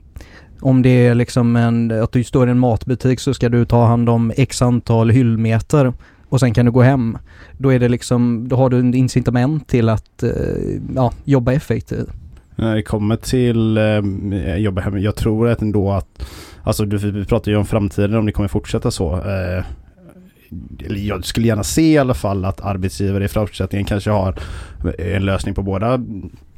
Om 0.61 0.81
det 0.81 0.89
är 1.07 1.15
liksom 1.15 1.55
en, 1.55 2.03
att 2.03 2.11
du 2.11 2.23
står 2.23 2.47
i 2.47 2.51
en 2.51 2.59
matbutik 2.59 3.19
så 3.19 3.33
ska 3.33 3.49
du 3.49 3.65
ta 3.65 3.85
hand 3.85 4.09
om 4.09 4.31
X 4.35 4.61
antal 4.61 5.09
hyllmeter 5.09 5.93
och 6.29 6.39
sen 6.39 6.53
kan 6.53 6.65
du 6.65 6.71
gå 6.71 6.81
hem. 6.81 7.17
Då 7.57 7.73
är 7.73 7.79
det 7.79 7.89
liksom, 7.89 8.47
då 8.47 8.55
har 8.55 8.69
du 8.69 8.79
en 8.79 8.93
incitament 8.93 9.67
till 9.67 9.89
att 9.89 10.23
eh, 10.23 10.31
ja, 10.95 11.13
jobba 11.23 11.53
effektivt. 11.53 12.09
När 12.55 12.75
det 12.75 12.83
kommer 12.83 13.15
till 13.15 13.77
eh, 13.77 14.55
jobba 14.55 14.81
hemma, 14.81 14.99
jag 14.99 15.15
tror 15.15 15.49
att 15.49 15.61
ändå 15.61 15.91
att 15.91 16.25
Alltså 16.63 16.85
du, 16.85 16.97
vi 16.97 17.25
pratar 17.25 17.51
ju 17.51 17.57
om 17.57 17.65
framtiden 17.65 18.15
om 18.15 18.25
det 18.25 18.31
kommer 18.31 18.49
fortsätta 18.49 18.91
så. 18.91 19.13
Eh, 19.15 19.63
eller 20.85 20.99
jag 20.99 21.25
skulle 21.25 21.47
gärna 21.47 21.63
se 21.63 21.91
i 21.93 21.97
alla 21.97 22.13
fall 22.13 22.45
att 22.45 22.61
arbetsgivare 22.61 23.25
i 23.25 23.27
fortsättningen 23.27 23.85
kanske 23.85 24.09
har 24.11 24.35
en 24.99 25.25
lösning 25.25 25.55
på 25.55 25.61
båda 25.61 25.99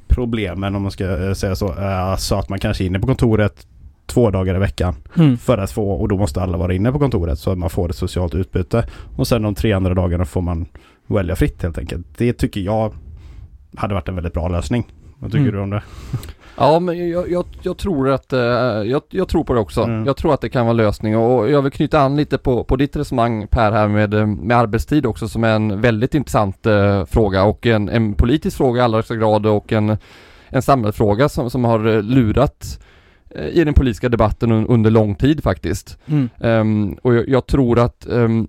problemen 0.08 0.76
om 0.76 0.82
man 0.82 0.92
ska 0.92 1.26
eh, 1.28 1.34
säga 1.34 1.56
så. 1.56 1.68
Eh, 1.80 2.16
så 2.16 2.36
att 2.40 2.50
man 2.50 2.60
kanske 2.60 2.84
är 2.84 2.86
inne 2.86 3.00
på 3.00 3.08
kontoret 3.08 3.68
två 4.06 4.32
dagar 4.32 4.56
i 4.56 4.60
veckan 4.60 4.96
Mm. 5.18 5.38
för 5.38 5.58
att 5.58 5.72
få 5.72 5.92
och 5.92 6.08
då 6.08 6.18
måste 6.18 6.42
alla 6.42 6.58
vara 6.58 6.74
inne 6.74 6.92
på 6.92 7.00
kontoret 7.00 7.40
så 7.40 7.52
att 7.52 7.58
man 7.58 7.70
får 7.70 7.90
ett 7.90 7.96
socialt 7.96 8.36
utbyte. 8.36 8.86
Och 9.16 9.28
sen 9.28 9.42
de 9.42 9.56
tre 9.56 9.74
andra 9.74 9.94
dagarna 9.94 10.26
får 10.26 10.42
man 10.42 10.66
välja 11.08 11.36
fritt 11.36 11.64
helt 11.64 11.78
enkelt. 11.78 12.06
Det 12.18 12.34
tycker 12.34 12.62
jag 12.62 12.94
hade 13.76 13.94
varit 13.94 14.08
en 14.10 14.16
väldigt 14.16 14.34
bra 14.34 14.48
lösning. 14.48 14.88
Vad 15.20 15.32
tycker 15.32 15.42
Mm. 15.44 15.56
du 15.56 15.60
om 15.62 15.70
det? 15.70 15.82
Ja 16.62 16.80
men 16.80 17.10
jag, 17.10 17.32
jag, 17.32 17.46
jag 17.62 17.78
tror 17.78 18.10
att, 18.10 18.34
eh, 18.34 18.40
jag, 18.40 19.02
jag 19.10 19.28
tror 19.28 19.44
på 19.44 19.54
det 19.54 19.60
också. 19.60 19.84
Mm. 19.84 20.06
Jag 20.06 20.18
tror 20.18 20.34
att 20.34 20.42
det 20.42 20.50
kan 20.50 20.66
vara 20.66 20.74
lösning 20.74 21.18
och 21.18 21.50
jag 21.50 21.62
vill 21.62 21.72
knyta 21.72 22.00
an 22.00 22.16
lite 22.16 22.38
på, 22.38 22.64
på 22.64 22.76
ditt 22.76 22.96
resonemang 22.96 23.48
Per 23.48 23.72
här 23.72 23.88
med, 23.88 24.14
eh, 24.14 24.26
med 24.26 24.58
arbetstid 24.58 25.06
också 25.06 25.28
som 25.28 25.44
är 25.44 25.56
en 25.56 25.82
väldigt 25.82 26.16
intressant 26.16 26.66
eh, 26.66 27.06
fråga 27.06 27.44
och 27.44 27.66
en, 27.66 27.90
en 27.90 28.14
politisk 28.14 28.58
fråga 28.58 28.82
i 28.82 28.84
allra 28.84 28.98
högsta 28.98 29.16
grad 29.16 29.46
och 29.46 29.72
en, 29.72 29.98
en 30.50 30.62
samhällsfråga 30.62 31.30
som, 31.30 31.50
som 31.50 31.66
har 31.66 31.88
eh, 31.88 32.02
lurat 32.02 32.80
eh, 33.30 33.48
i 33.48 33.64
den 33.64 33.74
politiska 33.74 34.10
debatten 34.10 34.52
un, 34.52 34.68
under 34.68 34.92
lång 34.92 35.16
tid 35.16 35.44
faktiskt. 35.44 35.98
Mm. 36.06 36.30
Ehm, 36.40 36.94
och 37.02 37.16
jag, 37.16 37.48
tror 37.48 37.80
att 37.80 38.08
ehm, 38.08 38.48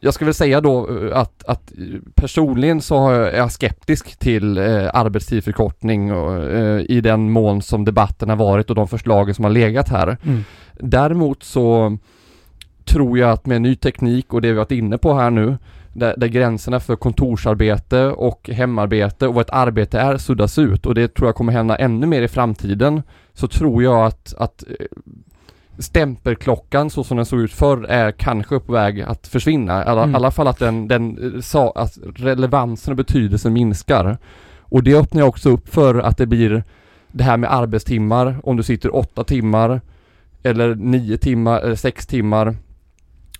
jag 0.00 0.14
ska 0.14 0.24
väl 0.24 0.34
säga 0.34 0.60
då 0.60 0.88
eh, 0.90 1.16
att, 1.18 1.44
att 1.44 1.72
personligen 2.14 2.80
så 2.80 3.08
är 3.10 3.36
jag 3.36 3.52
skeptisk 3.52 4.16
till 4.16 4.58
eh, 4.58 4.90
arbetstidsförkortning 4.94 6.12
och, 6.12 6.44
eh, 6.44 6.80
i 6.80 7.00
den 7.00 7.30
mån 7.30 7.62
som 7.62 7.84
debatten 7.84 8.28
har 8.28 8.36
varit 8.36 8.70
och 8.70 8.76
de 8.76 8.88
förslagen 8.88 9.34
som 9.34 9.44
har 9.44 9.52
legat 9.52 9.88
här. 9.88 10.16
Mm. 10.22 10.44
Däremot 10.72 11.42
så 11.42 11.98
tror 12.84 13.18
jag 13.18 13.30
att 13.30 13.46
med 13.46 13.62
ny 13.62 13.76
teknik 13.76 14.34
och 14.34 14.42
det 14.42 14.48
vi 14.48 14.54
varit 14.54 14.72
inne 14.72 14.98
på 14.98 15.14
här 15.14 15.30
nu 15.30 15.58
där, 15.92 16.14
där 16.16 16.26
gränserna 16.26 16.80
för 16.80 16.96
kontorsarbete 16.96 18.04
och 18.04 18.50
hemarbete 18.52 19.28
och 19.28 19.34
vad 19.34 19.42
ett 19.42 19.50
arbete 19.50 20.00
är 20.00 20.16
suddas 20.16 20.58
ut 20.58 20.86
och 20.86 20.94
det 20.94 21.14
tror 21.14 21.28
jag 21.28 21.34
kommer 21.34 21.52
hända 21.52 21.76
ännu 21.76 22.06
mer 22.06 22.22
i 22.22 22.28
framtiden 22.28 23.02
så 23.34 23.48
tror 23.48 23.82
jag 23.82 24.06
att, 24.06 24.34
att 24.38 24.64
eh, 24.68 24.86
stämpelklockan 25.78 26.90
så 26.90 27.04
som 27.04 27.16
den 27.16 27.26
såg 27.26 27.40
ut 27.40 27.52
förr 27.52 27.84
är 27.88 28.10
kanske 28.12 28.60
på 28.60 28.72
väg 28.72 29.00
att 29.00 29.26
försvinna. 29.26 29.82
I 29.82 29.86
alla, 29.86 30.02
Mm. 30.02 30.14
alla 30.14 30.30
fall 30.30 30.48
att 30.48 30.58
den, 30.58 30.88
den 30.88 31.34
eh, 31.34 31.40
sa, 31.40 31.72
att 31.74 31.98
relevansen 32.16 32.92
och 32.92 32.96
betydelsen 32.96 33.52
minskar. 33.52 34.18
Och 34.60 34.82
det 34.82 34.94
öppnar 34.94 35.20
jag 35.20 35.28
också 35.28 35.50
upp 35.50 35.68
för 35.68 35.94
att 35.94 36.16
det 36.16 36.26
blir 36.26 36.64
det 37.12 37.24
här 37.24 37.36
med 37.36 37.52
arbetstimmar, 37.52 38.36
om 38.42 38.56
du 38.56 38.62
sitter 38.62 38.94
åtta 38.96 39.24
timmar 39.24 39.80
eller 40.42 40.74
nio 40.74 41.16
timmar 41.16 41.60
eller 41.60 41.74
sex 41.74 42.06
timmar. 42.06 42.56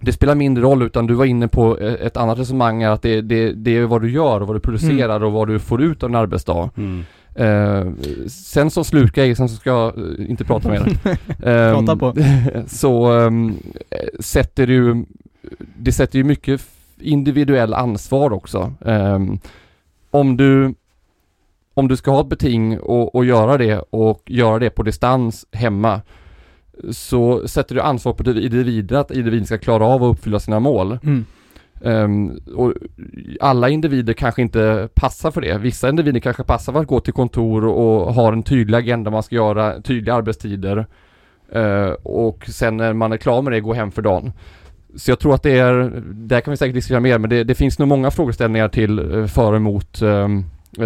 Det 0.01 0.13
spelar 0.13 0.35
mindre 0.35 0.63
roll 0.65 0.83
utan 0.83 1.07
du 1.07 1.15
var 1.15 1.25
inne 1.25 1.49
på 1.49 1.79
eh, 1.79 1.93
ett 1.93 2.17
annat 2.17 2.39
resonemang 2.39 2.83
att 2.83 3.03
det, 3.03 3.21
det, 3.21 3.53
det 3.53 3.71
är 3.79 3.85
vad 3.87 4.03
du 4.03 4.11
gör 4.11 4.41
och 4.41 4.47
vad 4.47 4.57
du 4.57 4.61
producerar 4.61 5.23
och 5.25 5.33
vad 5.33 5.49
du 5.49 5.59
får 5.59 5.83
ut 5.83 6.03
av 6.03 6.11
en 6.11 6.15
arbetsdag. 6.17 6.71
Mm. 6.77 7.05
Eh, 7.37 7.87
sen 8.29 8.71
som 8.71 8.85
slutgrej, 8.85 9.35
sen 9.35 9.49
så 9.49 9.57
ska 9.57 9.71
jag 9.71 9.99
eh, 9.99 10.31
inte 10.31 10.45
prata 10.45 10.69
mer. 10.69 10.81
Ehm, 11.43 11.87
Prata 11.87 11.97
på. 11.97 12.15
så 12.67 13.21
eh, 13.21 13.31
sätter 14.21 14.67
ju, 14.67 15.05
det 15.77 15.93
sätter 15.93 16.19
ju 16.19 16.25
mycket 16.25 16.63
individuell 17.01 17.75
ansvar 17.75 18.33
också. 18.33 18.73
Ehm, 18.85 19.39
om 20.11 20.37
du 20.37 20.75
om 21.75 21.89
du 21.89 21.97
ska 21.97 22.11
ha 22.11 22.21
ett 22.21 22.29
beting 22.29 22.79
och, 22.79 23.15
och 23.15 23.25
göra 23.25 23.59
det 23.59 23.79
och 23.91 24.23
göra 24.27 24.59
det 24.59 24.71
på 24.71 24.83
distans 24.83 25.47
hemma 25.53 26.01
så 26.91 27.49
sätter 27.49 27.75
du 27.75 27.81
ansvar 27.81 28.13
på 28.13 28.31
individen 28.31 28.99
att 28.99 29.11
individen 29.11 29.47
ska 29.47 29.59
klara 29.59 29.87
av 29.87 30.05
att 30.05 30.13
uppfylla 30.13 30.41
sina 30.41 30.61
mål. 30.61 30.99
Mm. 31.03 31.25
Ehm, 31.85 32.41
och 32.55 32.73
alla 33.41 33.69
individer 33.69 34.13
kanske 34.13 34.43
inte 34.43 34.89
passar 34.95 35.31
för 35.31 35.41
det. 35.41 35.59
Vissa 35.59 35.89
individer 35.89 36.21
kanske 36.21 36.45
passar 36.45 36.73
för 36.73 36.81
att 36.81 36.87
gå 36.87 37.01
till 37.01 37.13
kontor 37.13 37.65
och 37.67 38.15
har 38.15 38.33
en 38.33 38.43
tydlig 38.43 38.79
agenda 38.79 39.11
man 39.11 39.23
ska 39.23 39.35
göra, 39.35 39.83
tydliga 39.83 40.15
arbetstider. 40.15 40.87
Eh, 41.53 41.91
och 42.03 42.47
sen 42.47 42.77
när 42.77 42.93
man 42.93 43.13
är 43.13 43.17
klar 43.17 43.43
med 43.43 43.53
det, 43.53 43.61
gå 43.61 43.75
hem 43.75 43.91
för 43.91 44.03
dagen. 44.03 44.33
Så 44.97 45.11
jag 45.11 45.19
tror 45.19 45.35
att 45.35 45.43
det 45.43 45.59
är, 45.59 46.03
där 46.13 46.41
kan 46.41 46.51
vi 46.51 46.57
säkert 46.57 46.75
diskutera 46.75 47.01
mer, 47.01 47.19
men 47.19 47.31
det, 47.31 47.45
det 47.45 47.55
finns 47.55 47.79
nog 47.79 47.89
många 47.89 48.11
frågeställningar 48.11 48.69
till 48.69 48.99
eh, 49.19 49.27
för 49.27 49.51
och 49.51 49.57
emot 49.57 50.03
eh, 50.03 50.29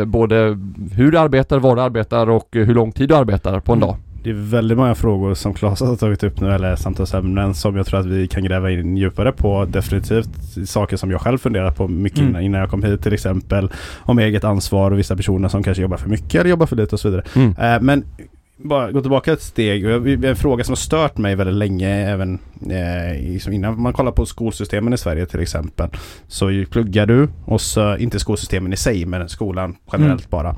både 0.07 0.59
hur 0.93 1.13
du 1.13 1.19
arbetar, 1.19 1.59
var 1.59 1.77
du 1.77 1.83
arbetar 1.83 2.31
och 2.31 2.57
eh, 2.57 2.67
hur 2.67 2.75
lång 2.75 2.93
tid 2.93 3.09
du 3.09 3.15
arbetar 3.17 3.61
på 3.61 3.73
en 3.73 3.79
Mm. 3.79 3.89
dag. 3.89 3.97
Det 4.23 4.31
är 4.31 4.35
väldigt 4.35 4.79
många 4.79 4.95
frågor 4.95 5.35
som 5.35 5.55
Claes 5.55 5.81
har 5.81 5.97
tagit 5.97 6.23
upp 6.23 6.41
nu, 6.41 6.53
eller 6.53 6.77
samtalsämnen 6.77 7.55
som 7.55 7.77
jag 7.77 7.87
tror 7.87 8.01
att 8.01 8.07
vi 8.07 8.29
kan 8.29 8.45
gräva 8.45 8.71
in 8.71 8.97
djupare 8.97 9.33
på. 9.33 9.65
Definitivt 9.65 10.29
saker 10.69 10.97
som 10.97 11.11
jag 11.11 11.21
själv 11.21 11.39
funderar 11.39 11.71
på 11.71 11.89
mycket 11.89 12.19
Mm. 12.19 12.31
innan, 12.31 12.43
innan 12.43 12.61
jag 12.61 12.71
kom 12.71 12.83
hit 12.83 13.03
till 13.03 13.13
exempel. 13.13 13.71
Om 13.99 14.19
eget 14.19 14.45
ansvar 14.45 14.91
och 14.91 14.99
vissa 14.99 15.17
personer 15.17 15.49
som 15.49 15.63
kanske 15.63 15.83
jobbar 15.83 15.97
för 15.97 16.09
mycket 16.09 16.35
eller 16.35 16.51
jobbar 16.51 16.67
för 16.67 16.77
lite 16.77 16.95
och 16.95 17.01
så 17.01 17.11
vidare. 17.11 17.25
Mm. 17.37 17.55
Eh, 17.59 17.81
men 17.81 18.05
bara 18.65 18.91
gå 18.93 19.01
tillbaka 19.01 19.33
ett 19.33 19.43
steg. 19.43 19.85
En 20.25 20.37
fråga 20.37 20.65
som 20.65 20.73
har 20.73 20.77
stört 20.77 21.19
mig 21.19 21.35
väldigt 21.35 21.57
länge 21.57 21.89
även 22.11 22.39
eh, 22.71 23.55
innan 23.55 23.83
man 23.83 23.93
kollar 23.93 24.13
på 24.13 24.27
skolsystemen 24.27 24.93
i 24.93 24.99
Sverige 24.99 25.27
till 25.27 25.41
exempel. 25.41 25.89
Så 26.29 26.65
pluggar 26.71 27.07
du 27.07 27.29
och 27.45 27.61
så, 27.61 27.97
inte 27.97 28.21
skolsystemen 28.21 28.73
i 28.73 28.77
sig 28.77 29.07
men 29.07 29.29
skolan 29.29 29.77
generellt 29.93 30.31
bara. 30.31 30.49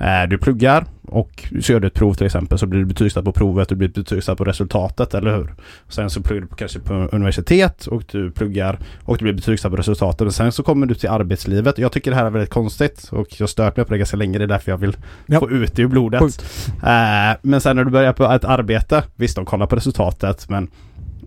Eh, 0.00 0.28
du 0.30 0.38
pluggar 0.38 0.84
och 1.08 1.48
så 1.62 1.72
gör 1.72 1.80
du 1.80 1.86
ett 1.86 1.94
prov 1.94 2.14
till 2.14 2.26
exempel 2.26 2.58
så 2.58 2.66
blir 2.66 2.80
du 2.80 2.86
betygsatt 2.86 3.24
på 3.24 3.32
provet, 3.32 3.68
du 3.68 3.74
blir 3.74 3.88
betygsatt 3.88 4.38
på 4.38 4.44
resultatet, 4.44 5.14
eller 5.14 5.36
hur? 5.36 5.54
Sen 5.88 6.10
så 6.10 6.22
pluggar 6.22 6.40
du 6.50 6.56
kanske 6.56 6.78
på 6.78 6.94
universitet 6.94 7.86
och 7.86 8.02
du 8.12 8.30
pluggar 8.30 8.78
och 9.04 9.16
du 9.18 9.22
blir 9.22 9.32
betygsatt 9.32 9.70
på 9.70 9.76
resultatet. 9.76 10.26
Och 10.26 10.34
sen 10.34 10.52
så 10.52 10.62
kommer 10.62 10.86
du 10.86 10.94
till 10.94 11.08
arbetslivet. 11.08 11.78
Jag 11.78 11.92
tycker 11.92 12.10
det 12.10 12.16
här 12.16 12.26
är 12.26 12.30
väldigt 12.30 12.50
konstigt 12.50 13.08
och 13.12 13.26
jag 13.30 13.40
har 13.40 13.46
stört 13.46 13.76
mig 13.76 13.86
på 13.86 13.92
det 13.92 13.98
ganska 13.98 14.16
länge. 14.16 14.38
Det 14.38 14.44
är 14.44 14.48
därför 14.48 14.70
jag 14.72 14.78
vill 14.78 14.96
Ja. 15.26 15.40
få 15.40 15.50
ut 15.50 15.76
det 15.76 15.82
ur 15.82 15.88
blodet. 15.88 16.44
Eh, 16.82 17.36
men 17.42 17.60
sen 17.60 17.76
när 17.76 17.84
du 17.84 17.90
börjar 17.90 18.12
på 18.12 18.24
ett 18.24 18.44
arbete, 18.44 19.02
visst 19.16 19.36
de 19.36 19.44
kollar 19.44 19.66
på 19.66 19.76
resultatet 19.76 20.48
men 20.48 20.68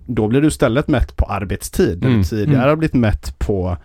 då 0.05 0.27
blir 0.27 0.41
du 0.41 0.47
istället 0.47 0.87
mätt 0.87 1.15
på 1.17 1.25
arbetstid. 1.25 1.97
Där 1.99 2.07
Mm. 2.07 2.19
du 2.19 2.25
tidigare 2.27 2.55
Mm. 2.57 2.69
har 2.69 2.75
blivit 2.75 2.93
mätt 2.93 3.39
på 3.39 3.77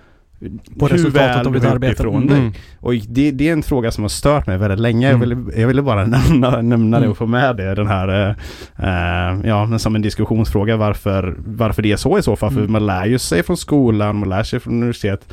På 0.78 0.86
hur 0.86 0.92
resultatet 0.94 1.36
väl 1.36 1.46
av 1.46 1.52
ditt 1.52 1.64
arbete. 1.64 1.92
ifrån 1.92 2.26
dig. 2.26 2.38
Mm. 2.38 2.52
Och 2.80 2.94
det, 3.08 3.30
det 3.30 3.48
är 3.48 3.52
en 3.52 3.62
fråga 3.62 3.90
som 3.90 4.04
har 4.04 4.08
stört 4.08 4.46
mig 4.46 4.58
väldigt 4.58 4.78
länge. 4.80 5.08
Mm. 5.10 5.20
Jag, 5.20 5.28
ville, 5.36 5.60
jag 5.60 5.68
ville 5.68 5.82
bara 5.82 6.06
nämna, 6.06 6.62
nämna 6.62 6.96
det 6.96 7.04
Mm. 7.04 7.10
och 7.10 7.16
få 7.18 7.26
med 7.26 7.56
det. 7.56 7.74
Den 7.74 7.86
här, 7.86 8.36
eh, 8.78 9.48
ja 9.48 9.66
men 9.66 9.78
som 9.78 9.94
en 9.96 10.02
diskussionsfråga 10.02 10.76
varför, 10.76 11.36
varför 11.46 11.82
det 11.82 11.92
är 11.92 11.96
så 11.96 12.18
i 12.18 12.22
så 12.22 12.36
fall. 12.36 12.50
För 12.50 12.60
Mm. 12.60 12.72
man 12.72 12.86
lär 12.86 13.06
ju 13.06 13.18
sig 13.18 13.42
från 13.42 13.56
skolan, 13.56 14.16
man 14.18 14.28
lär 14.28 14.42
sig 14.42 14.60
från 14.60 14.72
universitet 14.74 15.32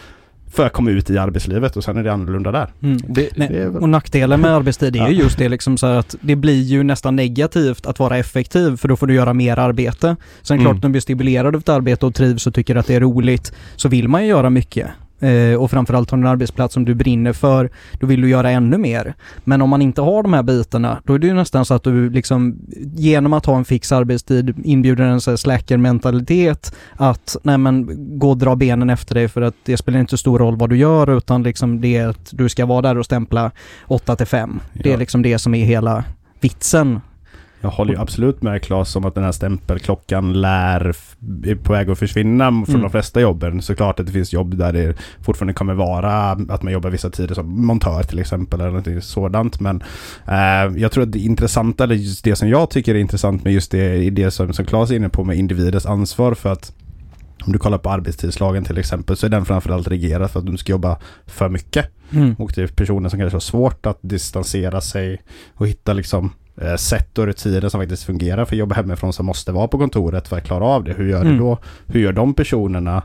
för 0.54 0.66
att 0.66 0.74
komma 0.74 0.90
ut 0.92 1.10
i 1.10 1.18
arbetslivet 1.18 1.78
och 1.78 1.84
sen 1.84 1.98
är 1.98 2.04
det 2.04 2.14
annorlunda 2.14 2.52
där. 2.52 2.68
Mm. 2.84 2.98
Det, 3.08 3.30
Nej, 3.38 3.48
Det 3.52 3.70
väl- 3.70 3.82
och 3.82 3.90
nackdelen 3.90 4.42
med 4.42 4.52
arbetstid 4.52 4.96
är 4.96 5.00
Ja. 5.00 5.10
ju 5.10 5.16
just 5.16 5.38
det 5.38 5.50
liksom 5.50 5.78
så 5.78 5.86
att 5.88 6.16
det 6.22 6.36
blir 6.36 6.62
ju 6.62 6.84
nästan 6.84 7.16
negativt 7.16 7.86
att 7.86 8.00
vara 8.00 8.18
effektiv 8.18 8.78
för 8.78 8.88
då 8.88 8.96
får 8.96 9.08
du 9.08 9.14
göra 9.14 9.34
mer 9.34 9.60
arbete. 9.60 10.16
Sen 10.42 10.56
Mm. 10.58 10.66
klart, 10.66 10.76
när 10.76 10.90
du 10.90 10.92
blir 10.92 11.02
stimulerad 11.02 11.56
av 11.56 11.60
ett 11.62 11.70
arbete 11.70 12.06
och 12.06 12.16
trivs 12.16 12.48
och 12.48 12.54
tycker 12.54 12.76
att 12.76 12.88
det 12.88 12.96
är 12.96 13.00
roligt 13.00 13.54
så 13.76 13.90
vill 13.90 14.08
man 14.08 14.22
ju 14.24 14.28
göra 14.30 14.50
mycket. 14.50 14.88
Eh, 15.24 15.56
och 15.56 15.72
framförallt 15.72 16.12
har 16.12 16.18
du 16.18 16.22
en 16.24 16.28
arbetsplats 16.28 16.74
som 16.74 16.86
du 16.86 16.94
brinner 16.96 17.34
för, 17.34 17.70
då 18.00 18.08
vill 18.08 18.22
du 18.22 18.30
göra 18.30 18.52
ännu 18.52 18.78
mer. 18.78 19.14
Men 19.44 19.62
om 19.62 19.70
man 19.70 19.82
inte 19.82 20.02
har 20.02 20.24
de 20.24 20.34
här 20.34 20.44
bitarna, 20.44 21.02
då 21.06 21.14
är 21.14 21.20
det 21.20 21.28
ju 21.28 21.34
nästan 21.34 21.66
så 21.66 21.74
att 21.74 21.84
du 21.84 22.10
liksom 22.10 22.56
genom 22.96 23.34
att 23.34 23.46
ha 23.46 23.58
en 23.58 23.66
fix 23.66 23.92
arbetstid 23.92 24.56
inbjuder 24.64 25.04
en 25.04 25.22
slacker-mentalitet 25.22 26.76
att 26.96 27.38
nej 27.44 27.58
men 27.58 27.90
gå 28.20 28.30
och 28.30 28.38
dra 28.38 28.56
benen 28.56 28.90
efter 28.90 29.16
dig 29.16 29.28
för 29.28 29.42
att 29.42 29.56
det 29.66 29.78
spelar 29.78 30.00
inte 30.00 30.18
stor 30.18 30.40
roll 30.40 30.56
vad 30.58 30.70
du 30.70 30.78
gör 30.78 31.18
utan 31.18 31.44
liksom 31.44 31.82
det 31.82 31.98
är 31.98 32.08
att 32.08 32.30
du 32.32 32.50
ska 32.50 32.66
vara 32.66 32.82
där 32.82 32.98
och 32.98 33.06
stämpla 33.06 33.52
8 33.88 34.16
till 34.16 34.26
5. 34.28 34.60
Det 34.74 34.90
är 34.90 34.94
Ja. 34.94 34.98
liksom 35.00 35.22
det 35.22 35.40
som 35.40 35.54
är 35.56 35.66
hela 35.66 36.04
vitsen. 36.42 37.02
Jag 37.64 37.70
håller 37.70 37.94
ju 37.94 38.00
absolut 38.00 38.42
med 38.42 38.62
Claes 38.62 38.96
om 38.96 39.06
att 39.06 39.16
den 39.16 39.24
här 39.24 39.32
stämpelklockan 39.32 40.42
lär 40.42 40.96
är 41.46 41.56
på 41.56 41.74
väg 41.74 41.90
att 41.90 42.00
försvinna 42.00 42.52
från 42.52 42.66
Mm. 42.70 42.82
de 42.82 42.90
flesta 42.90 43.22
jobben. 43.22 43.62
Såklart 43.62 44.00
att 44.00 44.06
det 44.06 44.12
finns 44.12 44.34
jobb 44.34 44.58
där 44.58 44.74
det 44.74 44.96
fortfarande 45.22 45.54
kommer 45.54 45.74
vara 45.74 46.30
att 46.32 46.64
man 46.64 46.74
jobbar 46.74 46.90
vissa 46.90 47.10
tider 47.10 47.36
som 47.36 47.66
montör 47.66 48.04
till 48.04 48.20
exempel 48.20 48.62
eller 48.62 48.72
något 48.72 49.04
sådant. 49.04 49.60
Men 49.60 49.84
eh, 50.28 50.82
jag 50.82 50.92
tror 50.92 51.04
att 51.04 51.12
det 51.12 51.20
intressanta, 51.20 51.84
eller 51.84 51.96
just 51.96 52.24
det 52.24 52.36
som 52.36 52.50
jag 52.50 52.70
tycker 52.70 52.96
är 52.96 53.00
intressant 53.00 53.44
med 53.44 53.54
just 53.54 53.72
det, 53.72 53.80
är 54.08 54.12
det 54.12 54.32
som, 54.32 54.54
som 54.54 54.66
Claes 54.66 54.92
är 54.92 54.96
inne 54.96 55.10
på 55.10 55.24
med 55.24 55.38
individens 55.38 55.86
ansvar 55.86 56.34
för 56.34 56.52
att 56.52 56.74
om 57.46 57.54
du 57.54 57.60
kollar 57.60 57.78
på 57.78 57.90
arbetstidslagen 57.90 58.64
till 58.64 58.78
exempel 58.78 59.18
så 59.18 59.26
är 59.26 59.30
den 59.30 59.46
framförallt 59.46 59.88
reglerad 59.88 60.32
för 60.32 60.40
att 60.40 60.46
du 60.46 60.58
ska 60.58 60.72
jobba 60.72 60.98
för 61.26 61.50
mycket. 61.50 61.86
Mm. 62.12 62.34
Och 62.34 62.52
det 62.56 62.62
är 62.62 62.68
personer 62.68 63.10
som 63.10 63.20
kanske 63.20 63.36
har 63.36 63.40
svårt 63.40 63.86
att 63.86 64.00
distansera 64.02 64.82
sig 64.82 65.22
och 65.54 65.68
hitta 65.68 65.94
liksom 65.94 66.34
sätt 66.78 67.18
och 67.18 67.26
rutiner 67.26 67.70
som 67.70 67.82
faktiskt 67.82 68.04
fungerar 68.04 68.46
för 68.46 68.56
att 68.56 68.60
jobba 68.60 68.76
hemifrån 68.76 69.14
som 69.14 69.26
måste 69.26 69.52
vara 69.52 69.68
på 69.68 69.78
kontoret 69.78 70.28
för 70.28 70.38
att 70.38 70.44
klara 70.44 70.66
av 70.66 70.84
det. 70.84 70.94
Hur 70.94 71.10
gör 71.10 71.22
Mm. 71.22 71.34
du 71.34 71.40
då? 71.40 71.58
Hur 71.88 72.00
gör 72.00 72.12
de 72.14 72.34
personerna 72.34 73.04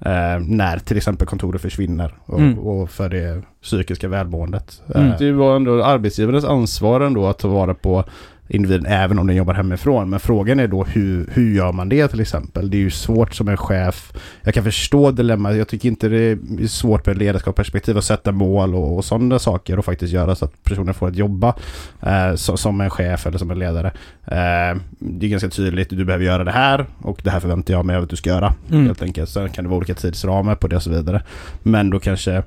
eh, 0.00 0.38
när 0.40 0.78
till 0.78 0.96
exempel 0.96 1.26
kontoret 1.26 1.62
försvinner 1.62 2.14
och, 2.24 2.40
Mm. 2.40 2.58
och 2.58 2.90
för 2.90 3.08
det 3.08 3.42
psykiska 3.62 4.08
välmåendet? 4.08 4.82
Mm. 4.94 5.06
Eh, 5.08 5.18
det 5.18 5.32
var 5.32 5.56
ändå 5.56 5.84
arbetsgivarens 5.84 6.44
ansvar 6.44 7.00
ändå 7.00 7.26
att 7.26 7.38
ta 7.38 7.48
vara 7.48 7.74
på 7.74 8.04
individen 8.48 8.86
även 8.86 9.18
om 9.18 9.26
den 9.26 9.36
jobbar 9.36 9.54
hemifrån. 9.54 10.10
Men 10.10 10.20
frågan 10.20 10.60
är 10.60 10.68
då 10.68 10.84
hur, 10.84 11.30
hur 11.32 11.54
gör 11.54 11.72
man 11.72 11.88
det 11.88 12.08
till 12.08 12.20
exempel? 12.20 12.70
Det 12.70 12.76
är 12.76 12.80
ju 12.80 12.90
svårt 12.90 13.34
som 13.34 13.48
en 13.48 13.56
chef. 13.56 14.12
Jag 14.42 14.54
kan 14.54 14.64
förstå 14.64 15.10
dilemmat. 15.10 15.56
Jag 15.56 15.68
tycker 15.68 15.88
inte 15.88 16.08
det 16.08 16.18
är 16.18 16.66
svårt 16.66 17.06
med 17.06 17.18
ledarskapsperspektiv 17.18 17.98
att 17.98 18.04
sätta 18.04 18.32
mål 18.32 18.74
och, 18.74 18.96
och 18.96 19.04
sådana 19.04 19.38
saker 19.38 19.78
och 19.78 19.84
faktiskt 19.84 20.12
göra 20.12 20.34
så 20.34 20.44
att 20.44 20.64
personer 20.64 20.92
får 20.92 21.08
ett 21.08 21.16
jobba 21.16 21.54
eh, 22.02 22.34
så, 22.34 22.56
som 22.56 22.80
en 22.80 22.90
chef 22.90 23.26
eller 23.26 23.38
som 23.38 23.50
en 23.50 23.58
ledare. 23.58 23.88
Eh, 24.26 24.80
det 24.98 25.26
är 25.26 25.30
ganska 25.30 25.48
tydligt. 25.48 25.90
Du 25.90 26.04
behöver 26.04 26.24
göra 26.24 26.44
det 26.44 26.52
här 26.52 26.86
och 27.02 27.20
det 27.24 27.30
här 27.30 27.40
förväntar 27.40 27.74
jag 27.74 27.84
mig 27.84 27.96
att 27.96 28.10
du 28.10 28.16
ska 28.16 28.30
göra. 28.30 28.54
Mm. 28.70 28.86
Helt 28.86 29.02
enkelt. 29.02 29.30
Sen 29.30 29.48
kan 29.48 29.64
det 29.64 29.70
vara 29.70 29.78
olika 29.78 29.94
tidsramar 29.94 30.54
på 30.54 30.68
det 30.68 30.76
och 30.76 30.82
så 30.82 30.90
vidare. 30.90 31.22
Men 31.62 31.90
då 31.90 32.00
kanske, 32.00 32.32
eh, 32.32 32.42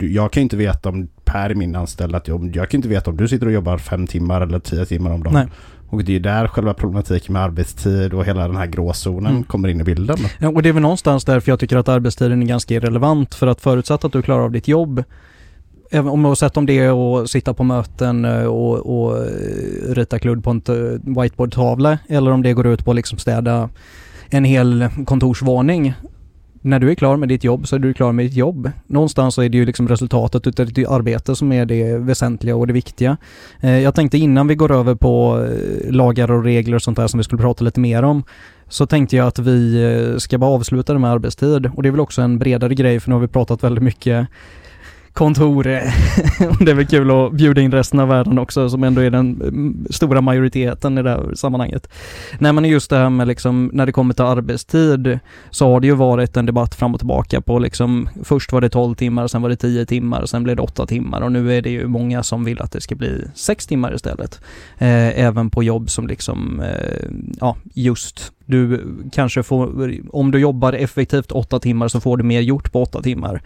jag 0.00 0.32
kan 0.32 0.42
inte 0.42 0.56
veta 0.56 0.88
om 0.88 1.08
Per 1.26 1.54
min 1.54 1.76
anställda, 1.76 2.16
att 2.18 2.28
jag, 2.28 2.56
jag 2.56 2.70
kan 2.70 2.78
inte 2.78 2.88
veta 2.88 3.10
om 3.10 3.16
du 3.16 3.28
sitter 3.28 3.46
och 3.46 3.52
jobbar 3.52 3.78
fem 3.78 4.06
timmar 4.06 4.40
eller 4.40 4.58
tio 4.58 4.84
timmar 4.84 5.10
om 5.10 5.22
dagen. 5.22 5.34
Nej. 5.34 5.46
Och 5.88 6.04
det 6.04 6.16
är 6.16 6.20
där 6.20 6.48
själva 6.48 6.74
problematiken 6.74 7.32
med 7.32 7.42
arbetstid 7.42 8.14
och 8.14 8.24
hela 8.24 8.46
den 8.48 8.56
här 8.56 8.66
gråzonen 8.66 9.32
Mm. 9.32 9.44
kommer 9.44 9.68
in 9.68 9.80
i 9.80 9.84
bilden. 9.84 10.16
Ja, 10.38 10.48
och 10.48 10.62
det 10.62 10.68
är 10.68 10.72
väl 10.72 10.82
någonstans 10.82 11.24
därför 11.24 11.52
jag 11.52 11.60
tycker 11.60 11.76
att 11.76 11.88
arbetstiden 11.88 12.42
är 12.42 12.46
ganska 12.46 12.74
irrelevant 12.74 13.34
för 13.34 13.46
att 13.46 13.60
förutsatt 13.60 14.04
att 14.04 14.12
du 14.12 14.22
klarar 14.22 14.42
av 14.42 14.50
ditt 14.52 14.68
jobb 14.68 15.02
om 15.92 16.26
oavsett 16.26 16.56
om 16.56 16.66
det 16.66 16.78
är 16.78 17.22
att 17.22 17.30
sitta 17.30 17.54
på 17.54 17.64
möten 17.64 18.24
eh, 18.24 18.44
och, 18.44 18.76
och 19.00 19.18
eh, 19.18 19.94
rita 19.94 20.18
kludd 20.18 20.44
på 20.44 20.50
en 20.50 20.62
whiteboardtavla 21.22 21.98
eller 22.08 22.30
om 22.30 22.42
det 22.42 22.52
går 22.52 22.66
ut 22.66 22.84
på 22.84 22.90
att 22.90 22.96
liksom 22.96 23.18
städa 23.18 23.68
en 24.30 24.44
hel 24.44 24.88
kontorsvåning 25.06 25.94
när 26.66 26.80
du 26.80 26.90
är 26.90 26.94
klar 26.94 27.16
med 27.16 27.28
ditt 27.28 27.44
jobb 27.44 27.68
så 27.68 27.76
är 27.76 27.80
du 27.80 27.94
klar 27.94 28.12
med 28.12 28.24
ditt 28.26 28.34
jobb. 28.34 28.70
Någonstans 28.86 29.34
så 29.34 29.42
är 29.42 29.48
det 29.48 29.58
ju 29.58 29.64
liksom 29.64 29.88
resultatet 29.88 30.46
utav 30.46 30.66
ditt 30.66 30.88
arbete 30.88 31.36
som 31.36 31.52
är 31.52 31.66
det 31.66 31.98
väsentliga 31.98 32.56
och 32.56 32.66
det 32.66 32.72
viktiga. 32.72 33.16
Eh, 33.60 33.78
jag 33.78 33.94
tänkte 33.94 34.18
innan 34.18 34.46
vi 34.46 34.54
går 34.54 34.72
över 34.72 34.94
på 34.94 35.44
eh, 35.44 35.92
lagar 35.92 36.30
och 36.30 36.44
regler 36.44 36.74
och 36.76 36.82
sånt 36.82 36.96
där 36.96 37.06
som 37.06 37.18
vi 37.18 37.24
skulle 37.24 37.42
prata 37.42 37.64
lite 37.64 37.80
mer 37.80 38.02
om 38.02 38.22
så 38.68 38.86
tänkte 38.86 39.16
jag 39.16 39.26
att 39.26 39.38
vi 39.38 39.84
eh, 39.84 40.18
ska 40.18 40.38
bara 40.38 40.50
avsluta 40.50 40.92
det 40.92 40.98
med 40.98 41.10
arbetstid 41.10 41.66
och 41.66 41.82
det 41.82 41.88
är 41.88 41.90
väl 41.90 42.00
också 42.00 42.22
en 42.22 42.38
bredare 42.38 42.74
grej 42.74 43.00
för 43.00 43.10
nu 43.10 43.14
har 43.14 43.20
vi 43.20 43.28
pratat 43.28 43.64
väldigt 43.64 43.84
mycket 43.84 44.28
kontor. 45.16 45.62
det 46.64 46.70
är 46.70 46.74
väl 46.74 46.86
kul 46.86 47.10
att 47.10 47.32
bjuda 47.32 47.60
in 47.60 47.72
resten 47.72 48.00
av 48.00 48.08
världen 48.08 48.38
också 48.38 48.70
som 48.70 48.84
ändå 48.84 49.00
är 49.00 49.10
den 49.10 49.42
mm, 49.42 49.86
stora 49.90 50.20
majoriteten 50.20 50.98
i 50.98 51.02
det 51.02 51.10
här 51.10 51.34
sammanhanget. 51.34 51.88
Nej 52.38 52.52
men 52.52 52.64
just 52.64 52.90
det 52.90 52.96
här 52.96 53.10
med 53.10 53.28
liksom 53.28 53.70
när 53.72 53.86
det 53.86 53.92
kommer 53.92 54.14
till 54.14 54.24
arbetstid 54.24 55.18
så 55.50 55.72
har 55.72 55.80
det 55.80 55.86
ju 55.86 55.94
varit 55.94 56.36
en 56.36 56.46
debatt 56.46 56.74
fram 56.74 56.94
och 56.94 57.00
tillbaka 57.00 57.40
på 57.40 57.58
liksom 57.58 58.08
först 58.24 58.52
var 58.52 58.60
det 58.60 58.68
12 58.68 58.94
timmar, 58.94 59.26
sen 59.26 59.42
var 59.42 59.48
det 59.48 59.56
10 59.56 59.86
timmar, 59.86 60.26
sen 60.26 60.42
blev 60.42 60.56
det 60.56 60.62
8 60.62 60.86
timmar 60.86 61.20
och 61.20 61.32
nu 61.32 61.56
är 61.56 61.62
det 61.62 61.70
ju 61.70 61.86
många 61.86 62.22
som 62.22 62.44
vill 62.44 62.62
att 62.62 62.72
det 62.72 62.80
ska 62.80 62.94
bli 62.94 63.24
6 63.34 63.66
timmar 63.66 63.94
istället. 63.94 64.40
Eh, 64.78 65.20
även 65.20 65.50
på 65.50 65.62
jobb 65.62 65.90
som 65.90 66.06
liksom, 66.06 66.60
eh, 66.60 67.08
ja 67.40 67.56
just 67.74 68.32
du 68.46 68.84
kanske 69.12 69.42
får, 69.42 69.92
om 70.10 70.30
du 70.30 70.38
jobbar 70.38 70.72
effektivt 70.72 71.32
8 71.32 71.58
timmar 71.58 71.88
så 71.88 72.00
får 72.00 72.16
du 72.16 72.24
mer 72.24 72.40
gjort 72.40 72.72
på 72.72 72.82
8 72.82 73.02
timmar. 73.02 73.42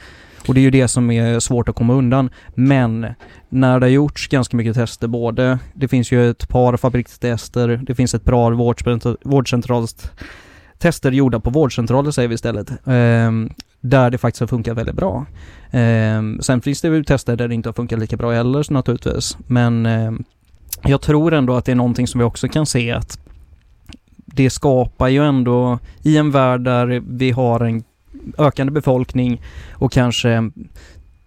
Och 0.48 0.54
det 0.54 0.60
är 0.60 0.62
ju 0.62 0.70
det 0.70 0.88
som 0.88 1.10
är 1.10 1.40
svårt 1.40 1.68
att 1.68 1.74
komma 1.74 1.94
undan. 1.94 2.30
Men 2.54 3.06
när 3.48 3.80
det 3.80 3.86
har 3.86 3.90
gjorts 3.90 4.28
ganska 4.28 4.56
mycket 4.56 4.74
tester, 4.74 5.08
både, 5.08 5.58
det 5.74 5.88
finns 5.88 6.12
ju 6.12 6.30
ett 6.30 6.48
par 6.48 6.76
fabrikstester, 6.76 7.80
det 7.82 7.94
finns 7.94 8.14
ett 8.14 8.24
par 8.24 8.52
vårdcentrals 9.24 10.10
tester 10.78 11.12
gjorda 11.12 11.40
på 11.40 11.50
vårdcentraler 11.50 12.10
säger 12.10 12.28
vi 12.28 12.34
istället, 12.34 12.70
eh, 12.70 13.32
där 13.80 14.10
det 14.10 14.18
faktiskt 14.18 14.40
har 14.40 14.46
funkat 14.46 14.76
väldigt 14.76 14.94
bra. 14.94 15.26
Eh, 15.70 16.22
sen 16.40 16.60
finns 16.60 16.80
det 16.80 16.88
ju 16.88 17.04
tester 17.04 17.36
där 17.36 17.48
det 17.48 17.54
inte 17.54 17.68
har 17.68 17.74
funkat 17.74 17.98
lika 17.98 18.16
bra 18.16 18.32
heller 18.32 18.72
naturligtvis, 18.72 19.38
men 19.46 19.86
eh, 19.86 20.12
jag 20.82 21.00
tror 21.00 21.34
ändå 21.34 21.56
att 21.56 21.64
det 21.64 21.72
är 21.72 21.76
någonting 21.76 22.06
som 22.06 22.18
vi 22.18 22.24
också 22.24 22.48
kan 22.48 22.66
se 22.66 22.92
att 22.92 23.18
det 24.16 24.50
skapar 24.50 25.08
ju 25.08 25.24
ändå, 25.24 25.78
i 26.02 26.16
en 26.16 26.30
värld 26.30 26.60
där 26.60 27.02
vi 27.06 27.30
har 27.30 27.60
en 27.60 27.82
ökande 28.38 28.72
befolkning 28.72 29.42
och 29.72 29.92
kanske 29.92 30.50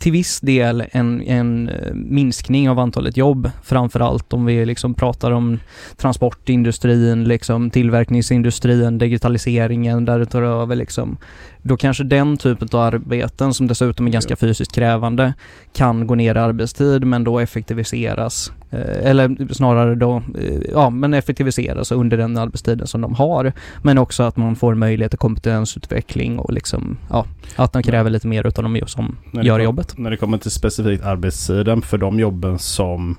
till 0.03 0.11
viss 0.11 0.39
del 0.39 0.83
en, 0.91 1.21
en 1.21 1.69
eh, 1.69 1.93
minskning 1.93 2.69
av 2.69 2.79
antalet 2.79 3.17
jobb, 3.17 3.51
framförallt 3.63 4.33
om 4.33 4.45
vi 4.45 4.65
liksom 4.65 4.93
pratar 4.93 5.31
om 5.31 5.59
transportindustrin, 5.97 7.23
liksom 7.23 7.69
tillverkningsindustrin, 7.69 8.97
digitaliseringen 8.97 10.05
där 10.05 10.19
det 10.19 10.25
tar 10.25 10.41
över 10.41 10.75
liksom. 10.75 11.17
Då 11.61 11.77
kanske 11.77 12.03
den 12.03 12.37
typen 12.37 12.67
av 12.71 12.79
arbeten 12.79 13.53
som 13.53 13.67
dessutom 13.67 14.07
är 14.07 14.11
ganska 14.11 14.35
fysiskt 14.35 14.75
krävande 14.75 15.33
kan 15.73 16.07
gå 16.07 16.15
ner 16.15 16.35
i 16.35 16.39
arbetstid 16.39 17.05
men 17.05 17.23
då 17.23 17.39
effektiviseras. 17.39 18.51
Eh, 18.73 19.09
eller 19.09 19.53
snarare 19.53 19.95
då, 19.95 20.23
eh, 20.39 20.61
ja 20.71 20.89
men 20.89 21.13
effektiviseras 21.13 21.91
under 21.91 22.17
den 22.17 22.37
arbetstiden 22.37 22.87
som 22.87 23.01
de 23.01 23.15
har. 23.15 23.53
Men 23.81 23.97
också 23.97 24.23
att 24.23 24.37
man 24.37 24.55
får 24.55 24.75
möjlighet 24.75 25.11
till 25.11 25.19
kompetensutveckling 25.19 26.39
och 26.39 26.53
liksom, 26.53 26.97
ja, 27.09 27.25
att 27.55 27.73
de 27.73 27.83
kräver 27.83 28.09
lite 28.09 28.27
mer 28.27 28.47
utav 28.47 28.63
de 28.63 28.81
som 28.87 29.15
gör 29.31 29.57
kom, 29.57 29.63
jobbet. 29.63 29.97
När 29.97 30.11
det 30.11 30.17
kommer 30.17 30.37
till 30.37 30.51
specifikt 30.51 31.03
arbetstiden 31.03 31.81
för 31.81 31.97
de 31.97 32.19
jobben 32.19 32.59
som 32.59 33.15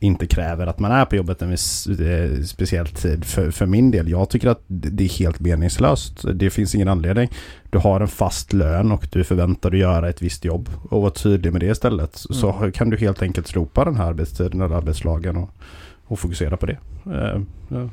inte 0.00 0.26
kräver 0.26 0.66
att 0.66 0.78
man 0.78 0.92
är 0.92 1.04
på 1.04 1.16
jobbet 1.16 1.42
en 1.42 1.50
viss 1.50 1.86
eh, 1.86 2.42
speciell 2.42 2.86
tid. 2.86 3.24
För, 3.24 3.50
för 3.50 3.66
min 3.66 3.90
del, 3.90 4.08
jag 4.08 4.30
tycker 4.30 4.48
att 4.48 4.62
det 4.66 5.04
är 5.04 5.18
helt 5.18 5.40
meningslöst. 5.40 6.24
Det 6.34 6.50
finns 6.50 6.74
ingen 6.74 6.88
anledning. 6.88 7.28
Du 7.70 7.78
har 7.78 8.00
en 8.00 8.08
fast 8.08 8.52
lön 8.52 8.92
och 8.92 9.08
du 9.12 9.24
förväntar 9.24 9.70
dig 9.70 9.80
göra 9.80 10.08
ett 10.08 10.22
visst 10.22 10.44
jobb 10.44 10.68
och 10.88 11.00
vara 11.00 11.10
tydlig 11.10 11.52
med 11.52 11.60
det 11.60 11.66
istället. 11.66 12.24
Mm. 12.30 12.40
Så 12.40 12.70
kan 12.74 12.90
du 12.90 12.96
helt 12.96 13.22
enkelt 13.22 13.46
slopa 13.46 13.84
den 13.84 13.96
här 13.96 14.06
arbetstiden 14.06 14.60
eller 14.60 14.76
arbetslagen 14.76 15.36
och, 15.36 15.50
och 16.06 16.18
fokusera 16.18 16.56
på 16.56 16.66
det. 16.66 16.78
Uh, 17.06 17.42
ja, 17.68 17.88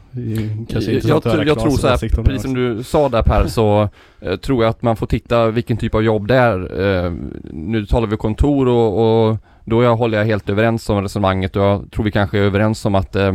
jag, 0.70 0.84
jag, 0.84 1.48
jag 1.48 1.60
tror 1.60 1.72
så 1.72 1.88
här, 1.88 2.24
precis 2.24 2.42
som 2.42 2.54
du 2.54 2.84
sa 2.84 3.10
där 3.10 3.24
Per, 3.24 3.48
så 3.48 3.90
uh, 4.26 4.36
tror 4.36 4.64
jag 4.64 4.70
att 4.70 4.82
man 4.82 4.96
får 4.96 5.08
titta 5.08 5.50
vilken 5.50 5.78
typ 5.78 5.96
av 5.96 6.04
jobb 6.04 6.28
det 6.28 6.36
är. 6.36 6.80
Uh, 6.82 7.14
nu 7.52 7.86
talar 7.86 8.08
vi 8.08 8.18
kontor 8.18 8.68
och, 8.68 9.30
och 9.30 9.38
då 9.66 9.84
jag, 9.84 9.96
håller 9.96 10.18
jag 10.18 10.26
helt 10.26 10.50
överens 10.50 10.90
om 10.90 11.02
resonemanget 11.02 11.56
och 11.56 11.62
jag 11.62 11.92
tror 11.92 12.06
vi 12.06 12.12
kanske 12.12 12.38
är 12.38 12.42
överens 12.42 12.86
om 12.86 12.96
att 12.96 13.16
eh, 13.16 13.34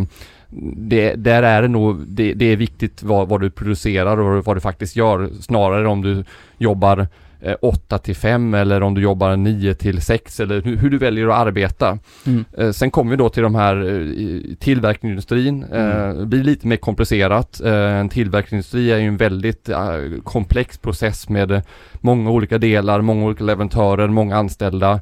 det, 0.77 1.15
där 1.15 1.43
är 1.43 1.63
det 1.63 1.69
nog, 1.69 2.07
det, 2.07 2.35
det 2.35 2.45
är 2.45 2.57
viktigt 2.57 3.03
vad, 3.03 3.29
vad, 3.29 3.41
du 3.41 3.51
producerar 3.51 4.21
och 4.21 4.45
vad 4.45 4.57
du 4.57 4.61
faktiskt 4.61 4.97
gör 4.97 5.31
snarare 5.41 5.89
om 5.89 6.03
du 6.03 6.25
jobbar 6.59 7.07
eh, 7.41 7.55
8 7.63 7.99
till 7.99 8.17
5 8.17 8.55
eller 8.55 8.83
om 8.83 8.95
du 8.95 9.03
jobbar 9.03 9.37
9 9.37 9.75
till 9.75 10.03
6 10.03 10.41
eller 10.41 10.63
hur, 10.63 10.77
hur 10.77 10.91
du 10.91 10.99
väljer 10.99 11.29
att 11.29 11.47
arbeta. 11.47 11.99
Mm. 12.27 12.45
Eh, 12.59 12.71
sen 12.71 12.91
kommer 12.91 13.11
vi 13.11 13.17
då 13.17 13.29
till 13.29 13.43
de 13.43 13.55
här 13.55 13.77
eh, 13.77 14.55
tillverkningsindustrin. 14.59 15.65
Eh, 15.73 16.05
mm. 16.05 16.29
Blir 16.29 16.45
lite 16.45 16.67
mer 16.67 16.77
komplicerat. 16.77 17.61
Eh, 17.61 17.73
en 17.73 18.09
tillverkningsindustri 18.09 18.93
är 18.93 18.99
ju 18.99 19.09
en 19.09 19.17
väldigt 19.17 19.69
eh, 19.69 19.79
komplex 20.25 20.79
process 20.79 21.29
med 21.29 21.63
många 22.01 22.31
olika 22.31 22.59
delar, 22.59 23.01
många 23.01 23.25
olika 23.27 23.45
leverantörer, 23.45 24.09
många 24.09 24.37
anställda 24.37 25.01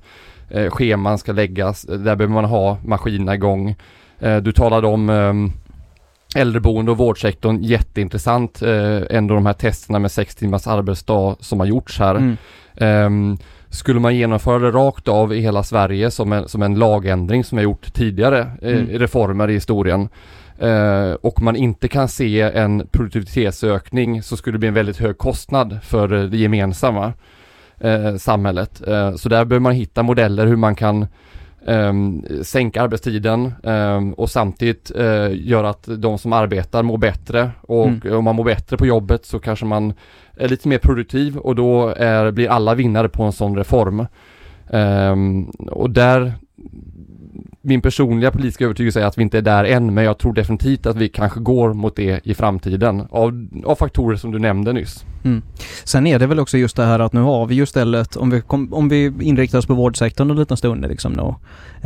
eh, 0.50 0.70
scheman 0.70 1.18
ska 1.18 1.32
läggas. 1.32 1.82
Där 1.82 2.16
behöver 2.16 2.34
man 2.34 2.44
ha 2.44 2.78
maskinerna 2.84 3.34
igång. 3.34 3.74
Eh, 4.18 4.36
du 4.36 4.52
talade 4.52 4.86
om 4.86 5.10
eh, 5.10 6.40
äldreboende 6.40 6.90
och 6.90 6.98
vårdsektorn, 6.98 7.62
jätteintressant 7.62 8.62
eh, 8.62 9.02
ändå 9.10 9.34
de 9.34 9.46
här 9.46 9.52
testerna 9.52 9.98
med 9.98 10.12
sex 10.12 10.34
timmars 10.34 10.66
arbetsdag 10.66 11.36
som 11.40 11.60
har 11.60 11.66
gjorts 11.66 11.98
här. 11.98 12.14
Mm. 12.14 12.36
Eh, 12.76 13.38
skulle 13.70 14.00
man 14.00 14.16
genomföra 14.16 14.58
det 14.58 14.70
rakt 14.70 15.08
av 15.08 15.34
i 15.34 15.40
hela 15.40 15.62
Sverige 15.62 16.10
som 16.10 16.32
en, 16.32 16.48
som 16.48 16.62
en 16.62 16.74
lagändring 16.74 17.44
som 17.44 17.58
har 17.58 17.62
gjort 17.62 17.94
tidigare, 17.94 18.38
eh, 18.62 18.78
mm. 18.78 18.98
reformer 18.98 19.50
i 19.50 19.52
historien, 19.52 20.08
eh, 20.58 21.12
och 21.12 21.42
man 21.42 21.56
inte 21.56 21.88
kan 21.88 22.08
se 22.08 22.40
en 22.40 22.86
produktivitetsökning 22.92 24.22
så 24.22 24.36
skulle 24.36 24.54
det 24.54 24.58
bli 24.58 24.68
en 24.68 24.74
väldigt 24.74 24.98
hög 24.98 25.18
kostnad 25.18 25.78
för 25.82 26.08
det 26.08 26.36
gemensamma 26.36 27.12
eh, 27.80 28.16
samhället. 28.16 28.88
Eh, 28.88 29.14
så 29.14 29.28
där 29.28 29.44
behöver 29.44 29.62
man 29.62 29.72
hitta 29.72 30.02
modeller 30.02 30.46
hur 30.46 30.56
man 30.56 30.74
kan 30.74 31.06
Um, 31.68 32.24
sänka 32.42 32.82
arbetstiden 32.82 33.52
um, 33.62 34.12
och 34.12 34.30
samtidigt 34.30 34.92
uh, 34.98 35.46
göra 35.46 35.70
att 35.70 35.88
de 35.98 36.18
som 36.18 36.32
arbetar 36.32 36.82
mår 36.82 36.98
bättre 36.98 37.50
och 37.60 37.86
mm. 37.86 38.16
om 38.16 38.24
man 38.24 38.36
mår 38.36 38.44
bättre 38.44 38.76
på 38.76 38.86
jobbet 38.86 39.24
så 39.26 39.38
kanske 39.38 39.64
man 39.64 39.92
är 40.36 40.48
lite 40.48 40.68
mer 40.68 40.78
produktiv 40.78 41.36
och 41.36 41.54
då 41.54 41.88
är, 41.88 42.30
blir 42.30 42.48
alla 42.48 42.74
vinnare 42.74 43.08
på 43.08 43.22
en 43.22 43.32
sån 43.32 43.56
reform. 43.56 44.06
Um, 44.70 45.44
och 45.68 45.90
där 45.90 46.32
min 47.60 47.82
personliga 47.82 48.30
politiska 48.30 48.64
övertygelse 48.64 49.00
är 49.00 49.04
att 49.04 49.18
vi 49.18 49.22
inte 49.22 49.38
är 49.38 49.42
där 49.42 49.64
än 49.64 49.94
men 49.94 50.04
jag 50.04 50.18
tror 50.18 50.32
definitivt 50.32 50.86
att 50.86 50.96
vi 50.96 51.08
kanske 51.08 51.40
går 51.40 51.74
mot 51.74 51.96
det 51.96 52.26
i 52.26 52.34
framtiden 52.34 53.06
av, 53.10 53.48
av 53.64 53.74
faktorer 53.74 54.16
som 54.16 54.32
du 54.32 54.38
nämnde 54.38 54.72
nyss. 54.72 55.04
Mm. 55.26 55.42
Sen 55.84 56.06
är 56.06 56.18
det 56.18 56.26
väl 56.26 56.40
också 56.40 56.58
just 56.58 56.76
det 56.76 56.84
här 56.84 56.98
att 56.98 57.12
nu 57.12 57.20
har 57.20 57.46
vi 57.46 57.54
ju 57.54 57.62
istället, 57.62 58.16
om 58.16 58.30
vi, 58.30 58.40
kom, 58.40 58.74
om 58.74 58.88
vi 58.88 59.12
inriktar 59.20 59.58
oss 59.58 59.66
på 59.66 59.74
vårdsektorn 59.74 60.30
en 60.30 60.36
liten 60.36 60.56
stund 60.56 60.88
liksom 60.88 61.12
nu, 61.12 61.34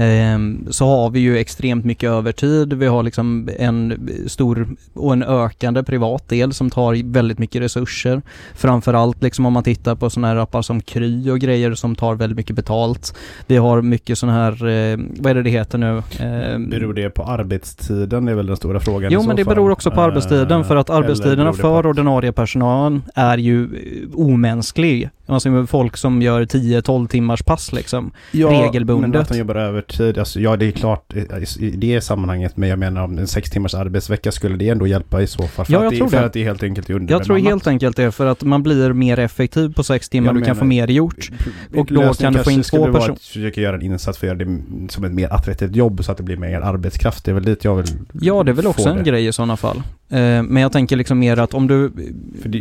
eh, 0.04 0.38
så 0.70 0.86
har 0.86 1.10
vi 1.10 1.20
ju 1.20 1.38
extremt 1.38 1.84
mycket 1.84 2.10
övertid. 2.10 2.72
Vi 2.72 2.86
har 2.86 3.02
liksom 3.02 3.48
en 3.58 4.10
stor 4.26 4.68
och 4.94 5.12
en 5.12 5.22
ökande 5.22 5.82
privat 5.82 6.28
del 6.28 6.52
som 6.52 6.70
tar 6.70 7.12
väldigt 7.12 7.38
mycket 7.38 7.62
resurser. 7.62 8.22
Framförallt 8.54 9.22
liksom 9.22 9.46
om 9.46 9.52
man 9.52 9.62
tittar 9.62 9.94
på 9.94 10.10
sådana 10.10 10.28
här 10.28 10.36
appar 10.36 10.62
som 10.62 10.80
Kry 10.80 11.30
och 11.30 11.38
grejer 11.38 11.74
som 11.74 11.96
tar 11.96 12.14
väldigt 12.14 12.36
mycket 12.36 12.56
betalt. 12.56 13.14
Vi 13.46 13.56
har 13.56 13.82
mycket 13.82 14.18
sådana 14.18 14.38
här, 14.38 14.52
eh, 14.52 14.98
vad 15.20 15.30
är 15.30 15.34
det 15.34 15.42
det 15.42 15.50
heter 15.50 15.78
nu? 15.78 15.96
Eh, 15.96 16.58
beror 16.58 16.94
det 16.94 17.10
på 17.10 17.22
arbetstiden? 17.22 18.24
Det 18.24 18.32
är 18.32 18.36
väl 18.36 18.46
den 18.46 18.56
stora 18.56 18.80
frågan 18.80 19.12
Jo 19.12 19.22
men 19.22 19.36
det 19.36 19.44
fall. 19.44 19.54
beror 19.54 19.70
också 19.70 19.90
på 19.90 20.00
arbetstiden 20.00 20.64
för 20.64 20.76
att 20.76 20.90
arbetstiderna 20.90 21.52
för 21.52 21.86
ordinarie 21.86 22.32
personal 22.32 23.00
är 23.14 23.29
är 23.32 23.38
ju 23.38 23.62
eh, 23.64 24.08
omänsklig. 24.14 25.10
Alltså 25.30 25.66
folk 25.66 25.96
som 25.96 26.22
gör 26.22 26.42
10-12 26.42 27.08
timmars 27.08 27.42
pass 27.42 27.72
liksom. 27.72 28.12
Ja, 28.30 28.48
regelbundet. 28.48 29.10
men 29.10 29.20
att 29.20 29.28
de 29.28 29.38
jobbar 29.38 29.54
övertid. 29.54 30.18
Alltså, 30.18 30.40
ja, 30.40 30.56
det 30.56 30.66
är 30.66 30.72
klart 30.72 31.14
i 31.58 31.70
det 31.70 32.00
sammanhanget. 32.00 32.56
Men 32.56 32.68
jag 32.68 32.78
menar 32.78 33.04
om 33.04 33.18
en 33.18 33.26
6 33.26 33.50
timmars 33.50 33.74
arbetsvecka 33.74 34.32
skulle 34.32 34.56
det 34.56 34.68
ändå 34.68 34.86
hjälpa 34.86 35.22
i 35.22 35.26
så 35.26 35.42
fall. 35.42 35.66
För, 35.66 35.72
ja, 35.72 35.84
jag 35.84 35.96
tror 35.96 36.06
det, 36.06 36.16
för 36.16 36.24
att 36.24 36.32
det 36.32 36.40
är 36.40 36.44
helt 36.44 36.62
enkelt 36.62 36.88
Jag 37.10 37.24
tror 37.24 37.38
helt 37.38 37.66
enkelt 37.66 37.96
det 37.96 38.12
för 38.12 38.26
att 38.26 38.42
man 38.42 38.62
blir 38.62 38.92
mer 38.92 39.18
effektiv 39.18 39.74
på 39.74 39.82
6 39.82 40.08
timmar. 40.08 40.26
Jag 40.26 40.34
du 40.34 40.40
menar, 40.40 40.46
kan 40.46 40.56
få 40.56 40.64
mer 40.64 40.88
gjort. 40.88 41.30
Och 41.76 41.86
då 41.86 42.14
kan 42.14 42.32
du 42.32 42.44
få 42.44 42.50
in 42.50 42.62
två 42.62 42.92
personer. 42.92 43.14
försöka 43.14 43.60
göra 43.60 43.76
en 43.76 43.82
insats 43.82 44.18
för 44.18 44.26
att 44.26 44.38
göra 44.38 44.50
det 44.50 44.62
som 44.88 45.04
ett 45.04 45.12
mer 45.12 45.32
attraktivt 45.32 45.76
jobb 45.76 46.04
så 46.04 46.12
att 46.12 46.18
det 46.18 46.24
blir 46.24 46.36
mer 46.36 46.60
arbetskraft. 46.60 47.24
Det 47.24 47.30
är 47.30 47.34
väl 47.34 47.44
dit 47.44 47.64
jag 47.64 47.74
vill 47.74 47.86
Ja, 48.12 48.42
det 48.42 48.50
är 48.50 48.54
väl 48.54 48.66
också 48.66 48.88
en 48.88 49.04
grej 49.04 49.26
i 49.26 49.32
sådana 49.32 49.56
fall. 49.56 49.82
Eh, 50.08 50.42
men 50.42 50.56
jag 50.56 50.72
tänker 50.72 50.96
liksom 50.96 51.18
mer 51.18 51.36
att 51.36 51.54
om 51.54 51.66
du, 51.66 51.92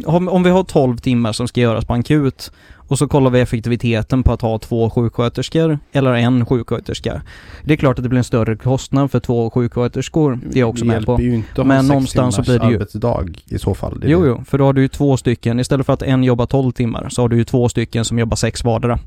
om, 0.06 0.28
om 0.28 0.44
vi 0.44 0.50
har 0.50 0.64
12 0.64 0.98
timmar 0.98 1.34
som 1.34 1.48
ska 1.48 1.62
göras 1.62 1.86
på 1.86 1.94
en 1.94 2.00
akut 2.00 2.52
och 2.90 2.98
så 2.98 3.08
kollar 3.08 3.30
vi 3.30 3.40
effektiviteten 3.40 4.24
på 4.24 4.34
att 4.34 4.42
ha 4.42 4.60
två 4.60 4.90
sjuksköterskor 4.90 5.80
eller 5.92 6.14
en 6.14 6.46
sjuksköterska. 6.46 7.22
Det 7.64 7.74
är 7.74 7.78
klart 7.78 7.98
att 8.00 8.04
det 8.04 8.10
blir 8.10 8.18
en 8.18 8.24
större 8.24 8.56
kostnad 8.56 9.12
för 9.12 9.20
två 9.20 9.50
sjuksköterskor, 9.50 10.40
det 10.50 10.58
är 10.58 10.60
jag 10.60 10.70
också 10.70 10.86
med 10.86 11.06
på. 11.06 11.18
Det 11.18 11.24
ju 11.24 11.36
inte 11.36 11.64
Men 11.64 11.88
någonstans 11.88 12.36
så 12.36 12.42
blir 12.42 12.60
det 12.60 12.68
ju- 12.70 12.74
arbetsdag 12.76 13.26
i 13.46 13.60
så 13.60 13.74
fall. 13.74 14.00
Det 14.00 14.08
Jo, 14.10 14.22
det. 14.22 14.28
jo, 14.28 14.44
för 14.48 14.58
då 14.58 14.66
har 14.66 14.74
du 14.74 14.82
ju 14.82 14.88
två 14.88 15.18
stycken, 15.18 15.60
istället 15.60 15.86
för 15.86 15.94
att 15.94 16.02
en 16.02 16.24
jobbar 16.24 16.46
12 16.46 16.72
timmar 16.72 17.10
så 17.10 17.22
har 17.22 17.30
du 17.30 17.38
ju 17.38 17.44
två 17.44 17.70
stycken 17.70 18.06
som 18.06 18.20
jobbar 18.20 18.36
sex 18.36 18.64
vardera. 18.64 19.00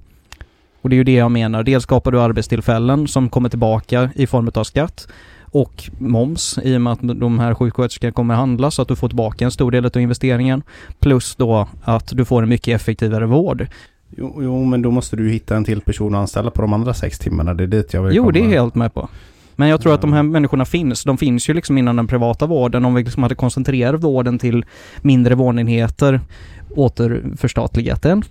Och 0.82 0.90
det 0.90 0.94
är 0.94 0.98
ju 0.98 1.04
det 1.04 1.12
jag 1.14 1.30
menar, 1.30 1.62
dels 1.62 1.82
skapar 1.82 2.10
du 2.10 2.20
arbetstillfällen 2.20 3.08
som 3.08 3.28
kommer 3.28 3.48
tillbaka 3.48 4.10
i 4.14 4.26
form 4.26 4.50
av 4.54 4.64
skatt 4.64 5.08
och 5.52 5.90
moms 5.98 6.58
i 6.62 6.76
och 6.76 6.80
med 6.80 6.92
att 6.92 7.00
de 7.02 7.38
här 7.38 7.54
sjuksköterskorna 7.54 8.12
kommer 8.12 8.34
handla 8.34 8.70
så 8.70 8.82
att 8.82 8.88
du 8.88 8.96
får 8.96 9.08
tillbaka 9.08 9.44
en 9.44 9.50
stor 9.50 9.70
del 9.70 9.86
av 9.86 9.96
investeringen. 9.96 10.62
Plus 11.00 11.34
då 11.36 11.68
att 11.82 12.16
du 12.16 12.24
får 12.24 12.42
en 12.42 12.48
mycket 12.48 12.74
effektivare 12.80 13.26
vård. 13.26 13.66
Jo, 14.16 14.38
jo, 14.42 14.64
men 14.64 14.82
då 14.82 14.90
måste 14.90 15.16
du 15.16 15.30
hitta 15.30 15.56
en 15.56 15.64
till 15.64 15.80
person 15.80 16.14
att 16.14 16.20
anställa 16.20 16.50
på 16.50 16.62
de 16.62 16.72
andra 16.72 16.94
sex 16.94 17.18
timmarna. 17.18 17.54
Det 17.54 17.62
är 17.62 17.66
dit 17.66 17.94
jag 17.94 18.02
vill 18.02 18.16
Jo, 18.16 18.22
komma. 18.22 18.32
det 18.32 18.38
är 18.40 18.42
jag 18.42 18.50
helt 18.62 18.74
med 18.74 18.94
på. 18.94 19.08
Men 19.56 19.68
jag 19.68 19.80
tror 19.80 19.94
att 19.94 20.00
de 20.00 20.12
här 20.12 20.22
människorna 20.22 20.64
finns. 20.64 21.04
De 21.04 21.18
finns 21.18 21.48
ju 21.48 21.54
liksom 21.54 21.78
inom 21.78 21.96
den 21.96 22.06
privata 22.06 22.46
vården. 22.46 22.84
Om 22.84 22.94
vi 22.94 23.02
liksom 23.04 23.22
hade 23.22 23.34
koncentrerat 23.34 24.02
vården 24.04 24.38
till 24.38 24.64
mindre 25.02 25.34
vårdenheter, 25.34 26.20
återförstatligat 26.76 28.02
den, 28.02 28.22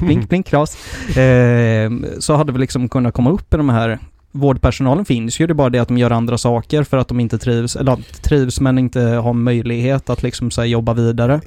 blink, 0.00 0.28
blink, 0.28 0.46
kras, 0.50 0.76
eh, 1.16 1.90
så 2.18 2.36
hade 2.36 2.52
vi 2.52 2.58
liksom 2.58 2.88
kunnat 2.88 3.14
komma 3.14 3.30
upp 3.30 3.54
i 3.54 3.56
de 3.56 3.68
här 3.68 3.98
Vårdpersonalen 4.38 5.04
finns 5.04 5.40
ju, 5.40 5.46
det 5.46 5.52
är 5.52 5.54
bara 5.54 5.70
det 5.70 5.78
att 5.78 5.88
de 5.88 5.98
gör 5.98 6.10
andra 6.10 6.38
saker 6.38 6.82
för 6.82 6.96
att 6.96 7.08
de 7.08 7.20
inte 7.20 7.38
trivs, 7.38 7.76
eller 7.76 7.96
trivs 8.22 8.60
men 8.60 8.78
inte 8.78 9.00
har 9.00 9.32
möjlighet 9.32 10.10
att 10.10 10.22
liksom 10.22 10.50
så 10.50 10.60
här, 10.60 10.68
jobba 10.68 10.94
vidare. 10.94 11.40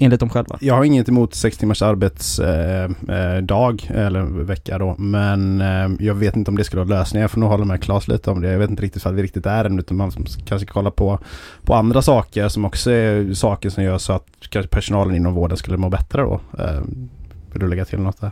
Enligt 0.00 0.20
dem 0.20 0.28
själva. 0.28 0.58
Jag 0.60 0.74
har 0.74 0.84
inget 0.84 1.08
emot 1.08 1.34
sex 1.34 1.58
timmars 1.58 1.82
arbetsdag 1.82 3.76
eh, 3.88 3.96
eh 3.96 4.06
eller 4.06 4.22
vecka 4.22 4.78
då. 4.78 4.94
Men 4.98 5.60
eh, 5.60 6.06
jag 6.06 6.14
vet 6.14 6.36
inte 6.36 6.50
om 6.50 6.56
det 6.56 6.64
skulle 6.64 6.84
vara 6.84 6.98
lösningen. 6.98 7.22
Jag 7.22 7.30
får 7.30 7.40
nog 7.40 7.50
hålla 7.50 7.64
med 7.64 7.82
Claes 7.82 8.08
lite 8.08 8.30
om 8.30 8.40
det. 8.40 8.50
Jag 8.52 8.58
vet 8.58 8.70
inte 8.70 8.82
riktigt 8.82 9.04
vad 9.04 9.14
vi 9.14 9.22
riktigt 9.22 9.46
är 9.46 9.64
än. 9.64 9.78
Utan 9.78 9.96
man 9.96 10.10
kanske 10.10 10.66
kollar 10.66 10.66
kolla 10.66 10.90
på, 10.90 11.18
på 11.62 11.74
andra 11.74 12.02
saker 12.02 12.48
som 12.48 12.64
också 12.64 12.90
är 12.90 13.34
saker 13.34 13.70
som 13.70 13.84
gör 13.84 13.98
så 13.98 14.12
att 14.12 14.26
kanske 14.48 14.68
personalen 14.68 15.16
inom 15.16 15.34
vården 15.34 15.56
skulle 15.56 15.76
må 15.76 15.88
bättre 15.88 16.22
då. 16.22 16.40
Eh, 16.58 16.80
vill 17.52 17.60
du 17.60 17.68
lägga 17.68 17.84
till 17.84 17.98
något 17.98 18.20
där? 18.20 18.30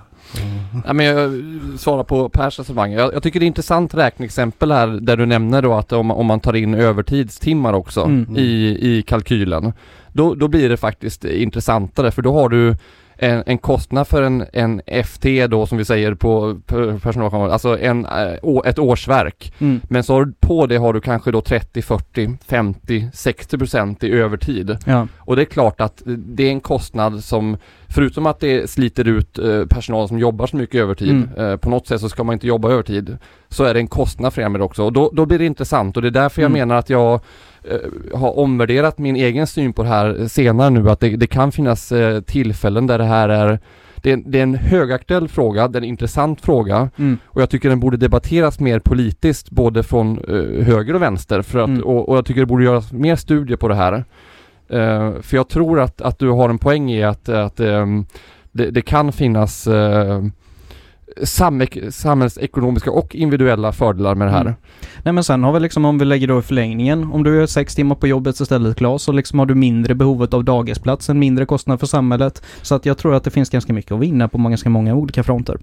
Ja, 0.87 0.93
men 0.93 1.07
jag 1.07 1.43
svarar 1.79 2.05
på 2.05 2.29
Pers 2.29 2.59
resonemang. 2.59 2.93
Jag, 2.93 3.15
jag 3.15 3.23
tycker 3.23 3.41
det 3.41 3.45
är 3.45 3.49
intressant 3.49 3.95
räkneexempel 3.95 4.73
här 4.73 4.87
där 4.87 5.17
du 5.17 5.27
nämner 5.27 5.63
då 5.63 5.75
att 5.75 5.93
om, 5.93 6.11
om 6.11 6.27
man 6.27 6.41
tar 6.41 6.57
in 6.57 6.75
övertidstimmar 6.75 7.73
också 7.73 8.03
Mm. 8.03 8.37
i, 8.37 8.79
i 8.81 9.03
kalkylen. 9.03 9.73
Då, 10.13 10.35
då 10.35 10.49
blir 10.49 10.69
det 10.69 10.77
faktiskt 10.77 11.25
intressantare 11.25 12.11
för 12.11 12.23
då 12.23 12.33
har 12.33 12.49
du 12.49 12.77
en, 13.19 13.43
en 13.47 13.59
kostnad 13.59 14.09
för 14.09 14.23
en, 14.23 14.45
en 14.53 14.83
FT 15.05 15.47
då 15.47 15.67
som 15.67 15.79
vi 15.79 15.85
säger 15.85 16.15
på 16.15 16.59
per- 16.67 16.99
personalkommission, 16.99 17.51
alltså 17.53 17.79
en, 17.79 18.05
eh, 18.05 18.33
ett 18.65 18.79
årsverk. 18.79 19.53
Mm. 19.59 19.81
Men 19.89 20.03
så 20.05 20.15
har 20.15 20.33
på 20.41 20.67
det 20.67 20.77
har 20.77 20.93
du 20.93 21.01
kanske 21.01 21.31
då 21.31 21.41
30, 21.41 21.83
40, 21.83 22.39
50, 22.47 23.09
60 23.13 23.59
procent 23.59 24.05
i 24.05 24.13
övertid. 24.13 24.77
Ja. 24.87 25.07
Och 25.19 25.37
det 25.37 25.43
är 25.43 25.47
klart 25.47 25.81
att 25.81 26.03
det 26.07 26.43
är 26.47 26.51
en 26.51 26.61
kostnad 26.61 27.25
som, 27.25 27.57
förutom 27.89 28.27
att 28.27 28.41
det 28.41 28.71
sliter 28.71 29.09
ut 29.09 29.39
eh, 29.39 29.65
personal 29.67 30.09
som 30.09 30.19
jobbar 30.19 30.47
så 30.47 30.57
mycket 30.57 30.81
övertid, 30.81 31.11
Mm. 31.11 31.51
eh, 31.51 31.57
på 31.57 31.71
något 31.71 31.87
sätt 31.87 32.01
så 32.01 32.09
ska 32.09 32.25
man 32.25 32.33
inte 32.33 32.47
jobba 32.47 32.71
övertid, 32.71 33.19
så 33.49 33.65
är 33.65 33.75
det 33.75 33.81
en 33.81 33.87
kostnad 33.87 34.33
för 34.35 34.43
er 34.43 34.49
med 34.49 34.63
också. 34.63 34.85
Och 34.85 34.93
då, 34.93 35.11
då 35.15 35.27
blir 35.27 35.39
det 35.39 35.47
intressant 35.47 35.97
och 35.97 36.03
det 36.03 36.09
är 36.09 36.11
därför 36.11 36.43
jag 36.43 36.49
Mm. 36.51 36.59
menar 36.61 36.75
att 36.77 36.91
jag 36.91 37.21
har 38.15 38.39
omvärderat 38.39 38.99
min 38.99 39.17
egen 39.17 39.47
syn 39.47 39.73
på 39.73 39.83
det 39.83 39.89
här 39.89 40.29
senare 40.29 40.71
nu, 40.71 40.91
att 40.91 41.01
det, 41.01 41.17
det 41.17 41.27
kan 41.27 41.53
finnas 41.53 41.93
eh, 41.93 42.21
tillfällen 42.21 42.87
där 42.87 42.99
det 42.99 43.05
här 43.05 43.29
är 43.29 43.59
det 43.97 44.13
är, 44.13 44.23
det 44.27 44.39
är 44.39 44.43
en 44.43 44.55
högaktuell 44.55 45.29
fråga, 45.29 45.69
det 45.69 45.79
är 45.79 45.83
en 45.83 45.89
intressant 45.89 46.41
fråga 46.41 46.91
Mm. 46.99 47.19
och 47.25 47.43
jag 47.43 47.51
tycker 47.51 47.69
den 47.69 47.81
borde 47.81 47.97
debatteras 47.97 48.61
mer 48.61 48.79
politiskt 48.79 49.51
både 49.51 49.83
från 49.83 50.19
eh, 50.19 50.65
höger 50.67 50.95
och 50.95 51.03
vänster 51.03 51.43
för 51.43 51.59
att, 51.59 51.69
Mm. 51.69 51.83
och, 51.83 52.09
och 52.09 52.17
jag 52.17 52.27
tycker 52.27 52.41
det 52.41 52.47
borde 52.47 52.65
göras 52.65 52.93
mer 52.93 53.17
studier 53.17 53.57
på 53.57 53.69
det 53.69 53.75
här. 53.75 53.93
Eh, 54.69 55.13
för 55.21 55.37
jag 55.37 55.49
tror 55.49 55.81
att, 55.81 56.01
att 56.01 56.19
du 56.19 56.29
har 56.31 56.49
en 56.49 56.59
poäng 56.59 56.91
i 56.93 57.03
att, 57.05 57.29
att 57.29 57.61
ehm, 57.61 58.07
det, 58.53 58.71
det 58.71 58.83
kan 58.83 59.13
finnas 59.13 59.69
samek- 59.69 60.31
samhällsekonomiska 61.25 62.91
och 62.91 63.15
individuella 63.15 63.73
fördelar 63.73 64.15
med 64.15 64.29
det 64.29 64.33
här. 64.33 64.41
Mm. 64.41 64.55
Nej 65.03 65.13
men 65.13 65.25
sen 65.25 65.45
har 65.45 65.53
vi 65.53 65.61
liksom 65.61 65.85
om 65.85 65.99
vi 65.99 66.05
lägger 66.05 66.29
då 66.29 66.39
i 66.39 66.43
förlängningen, 66.43 67.13
om 67.13 67.23
du 67.23 67.43
är 67.43 67.47
sex 67.47 67.75
timmar 67.75 67.95
på 67.95 68.07
jobbet 68.07 68.41
istället 68.41 68.77
Klas, 68.77 69.03
så 69.03 69.13
liksom 69.13 69.39
har 69.39 69.47
du 69.47 69.55
mindre 69.55 69.95
behovet 69.95 70.35
av 70.35 70.45
dagisplats, 70.45 71.09
en 71.09 71.19
mindre 71.19 71.47
kostnad 71.47 71.81
för 71.81 71.87
samhället. 71.87 72.43
Så 72.63 72.75
att 72.75 72.87
jag 72.87 72.99
tror 72.99 73.15
att 73.15 73.25
det 73.25 73.31
finns 73.31 73.51
ganska 73.51 73.73
mycket 73.73 73.93
att 73.93 74.01
vinna 74.01 74.29
på 74.29 74.39
ganska 74.39 74.71
många 74.71 74.95
olika 74.95 75.23
fronter. 75.23 75.59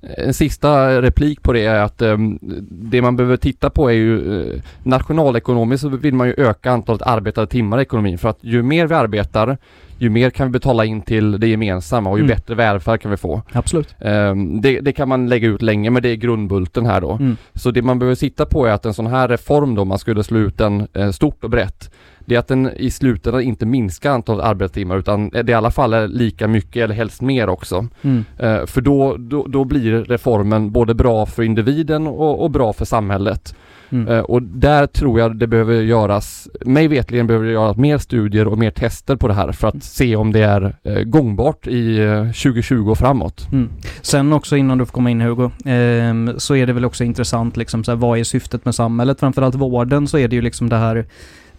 En 0.00 0.34
sista 0.34 1.02
replik 1.02 1.42
på 1.42 1.52
det 1.52 1.64
är 1.64 1.80
att 1.80 2.02
ehm, 2.02 2.38
det 2.70 3.02
man 3.02 3.16
behöver 3.16 3.36
titta 3.36 3.70
på 3.70 3.90
är 3.90 3.94
ju 3.94 4.40
eh, 4.40 4.60
nationalekonomiskt 4.82 5.82
så 5.82 5.88
vill 5.88 6.14
man 6.14 6.26
ju 6.26 6.34
öka 6.36 6.70
antalet 6.70 7.02
arbetade 7.02 7.46
timmar 7.46 7.78
i 7.78 7.82
ekonomin 7.82 8.18
för 8.18 8.28
att 8.28 8.38
ju 8.40 8.62
mer 8.62 8.86
vi 8.86 8.94
arbetar 8.94 9.58
ju 10.00 10.10
mer 10.10 10.30
kan 10.30 10.46
vi 10.46 10.50
betala 10.50 10.84
in 10.84 11.02
till 11.02 11.40
det 11.40 11.48
gemensamma 11.48 12.10
och 12.10 12.18
ju 12.18 12.24
Mm. 12.24 12.36
bättre 12.36 12.54
välfärd 12.54 13.00
kan 13.00 13.10
vi 13.10 13.16
få. 13.16 13.42
Absolut. 13.52 13.94
Ehm, 14.00 14.60
det, 14.60 14.80
det 14.80 14.92
kan 14.92 15.08
man 15.08 15.28
lägga 15.28 15.48
ut 15.48 15.62
länge 15.62 15.90
men 15.90 16.02
det 16.02 16.08
är 16.08 16.16
grundbulten 16.16 16.86
här 16.86 17.00
då. 17.00 17.12
Mm. 17.12 17.36
Så 17.54 17.70
det 17.70 17.82
man 17.82 17.98
behöver 17.98 18.14
sitta 18.14 18.46
på 18.46 18.66
är 18.66 18.72
att 18.72 18.86
en 18.86 18.94
sån 18.94 19.06
här 19.06 19.28
reform 19.28 19.74
då, 19.74 19.84
man 19.84 19.98
skulle 19.98 20.24
slå 20.24 20.38
ut 20.38 20.58
den 20.58 20.88
eh, 20.92 21.10
stort 21.10 21.44
och 21.44 21.50
brett, 21.50 21.90
det 22.28 22.34
är 22.34 22.38
att 22.38 22.48
den 22.48 22.70
i 22.76 22.90
slutändan 22.90 23.42
inte 23.42 23.66
minskar 23.66 24.10
antalet 24.10 24.44
arbetstimmar 24.44 24.98
utan 24.98 25.28
det 25.28 25.48
i 25.48 25.54
alla 25.54 25.70
fall 25.70 25.92
är 25.92 26.08
lika 26.08 26.48
mycket 26.48 26.84
eller 26.84 26.94
helst 26.94 27.20
mer 27.20 27.48
också. 27.48 27.86
Mm. 28.02 28.24
Eh, 28.38 28.66
för 28.66 28.80
då, 28.80 29.16
då, 29.16 29.46
då 29.46 29.64
blir 29.64 30.04
reformen 30.04 30.72
både 30.72 30.94
bra 30.94 31.26
för 31.26 31.42
individen 31.42 32.06
och, 32.06 32.44
och 32.44 32.50
bra 32.50 32.72
för 32.72 32.84
samhället. 32.84 33.54
Mm. 33.90 34.08
Eh, 34.08 34.20
och 34.20 34.42
där 34.42 34.86
tror 34.86 35.20
jag 35.20 35.36
det 35.36 35.46
behöver 35.46 35.74
göras, 35.74 36.48
mig 36.60 36.88
vetligen 36.88 37.26
behöver 37.26 37.46
det 37.46 37.52
göras 37.52 37.76
mer 37.76 37.98
studier 37.98 38.48
och 38.48 38.58
mer 38.58 38.70
tester 38.70 39.16
på 39.16 39.28
det 39.28 39.34
här 39.34 39.52
för 39.52 39.68
att 39.68 39.82
se 39.82 40.16
om 40.16 40.32
det 40.32 40.42
är 40.42 40.76
eh, 40.82 41.02
gångbart 41.02 41.66
i 41.66 41.98
eh, 41.98 42.24
2020 42.24 42.90
och 42.90 42.98
framåt. 42.98 43.48
Mm. 43.52 43.68
Sen 44.00 44.32
också 44.32 44.56
innan 44.56 44.78
du 44.78 44.86
får 44.86 44.92
komma 44.92 45.10
in 45.10 45.20
Hugo, 45.20 45.50
ehm, 45.64 46.32
så 46.36 46.56
är 46.56 46.66
det 46.66 46.72
väl 46.72 46.84
också 46.84 47.04
intressant 47.04 47.56
liksom 47.56 47.84
så 47.84 47.90
här, 47.90 47.96
vad 47.96 48.18
är 48.18 48.24
syftet 48.24 48.64
med 48.64 48.74
samhället? 48.74 49.20
Framförallt 49.20 49.54
vården 49.54 50.08
så 50.08 50.18
är 50.18 50.28
det 50.28 50.36
ju 50.36 50.42
liksom 50.42 50.68
det 50.68 50.76
här 50.76 51.06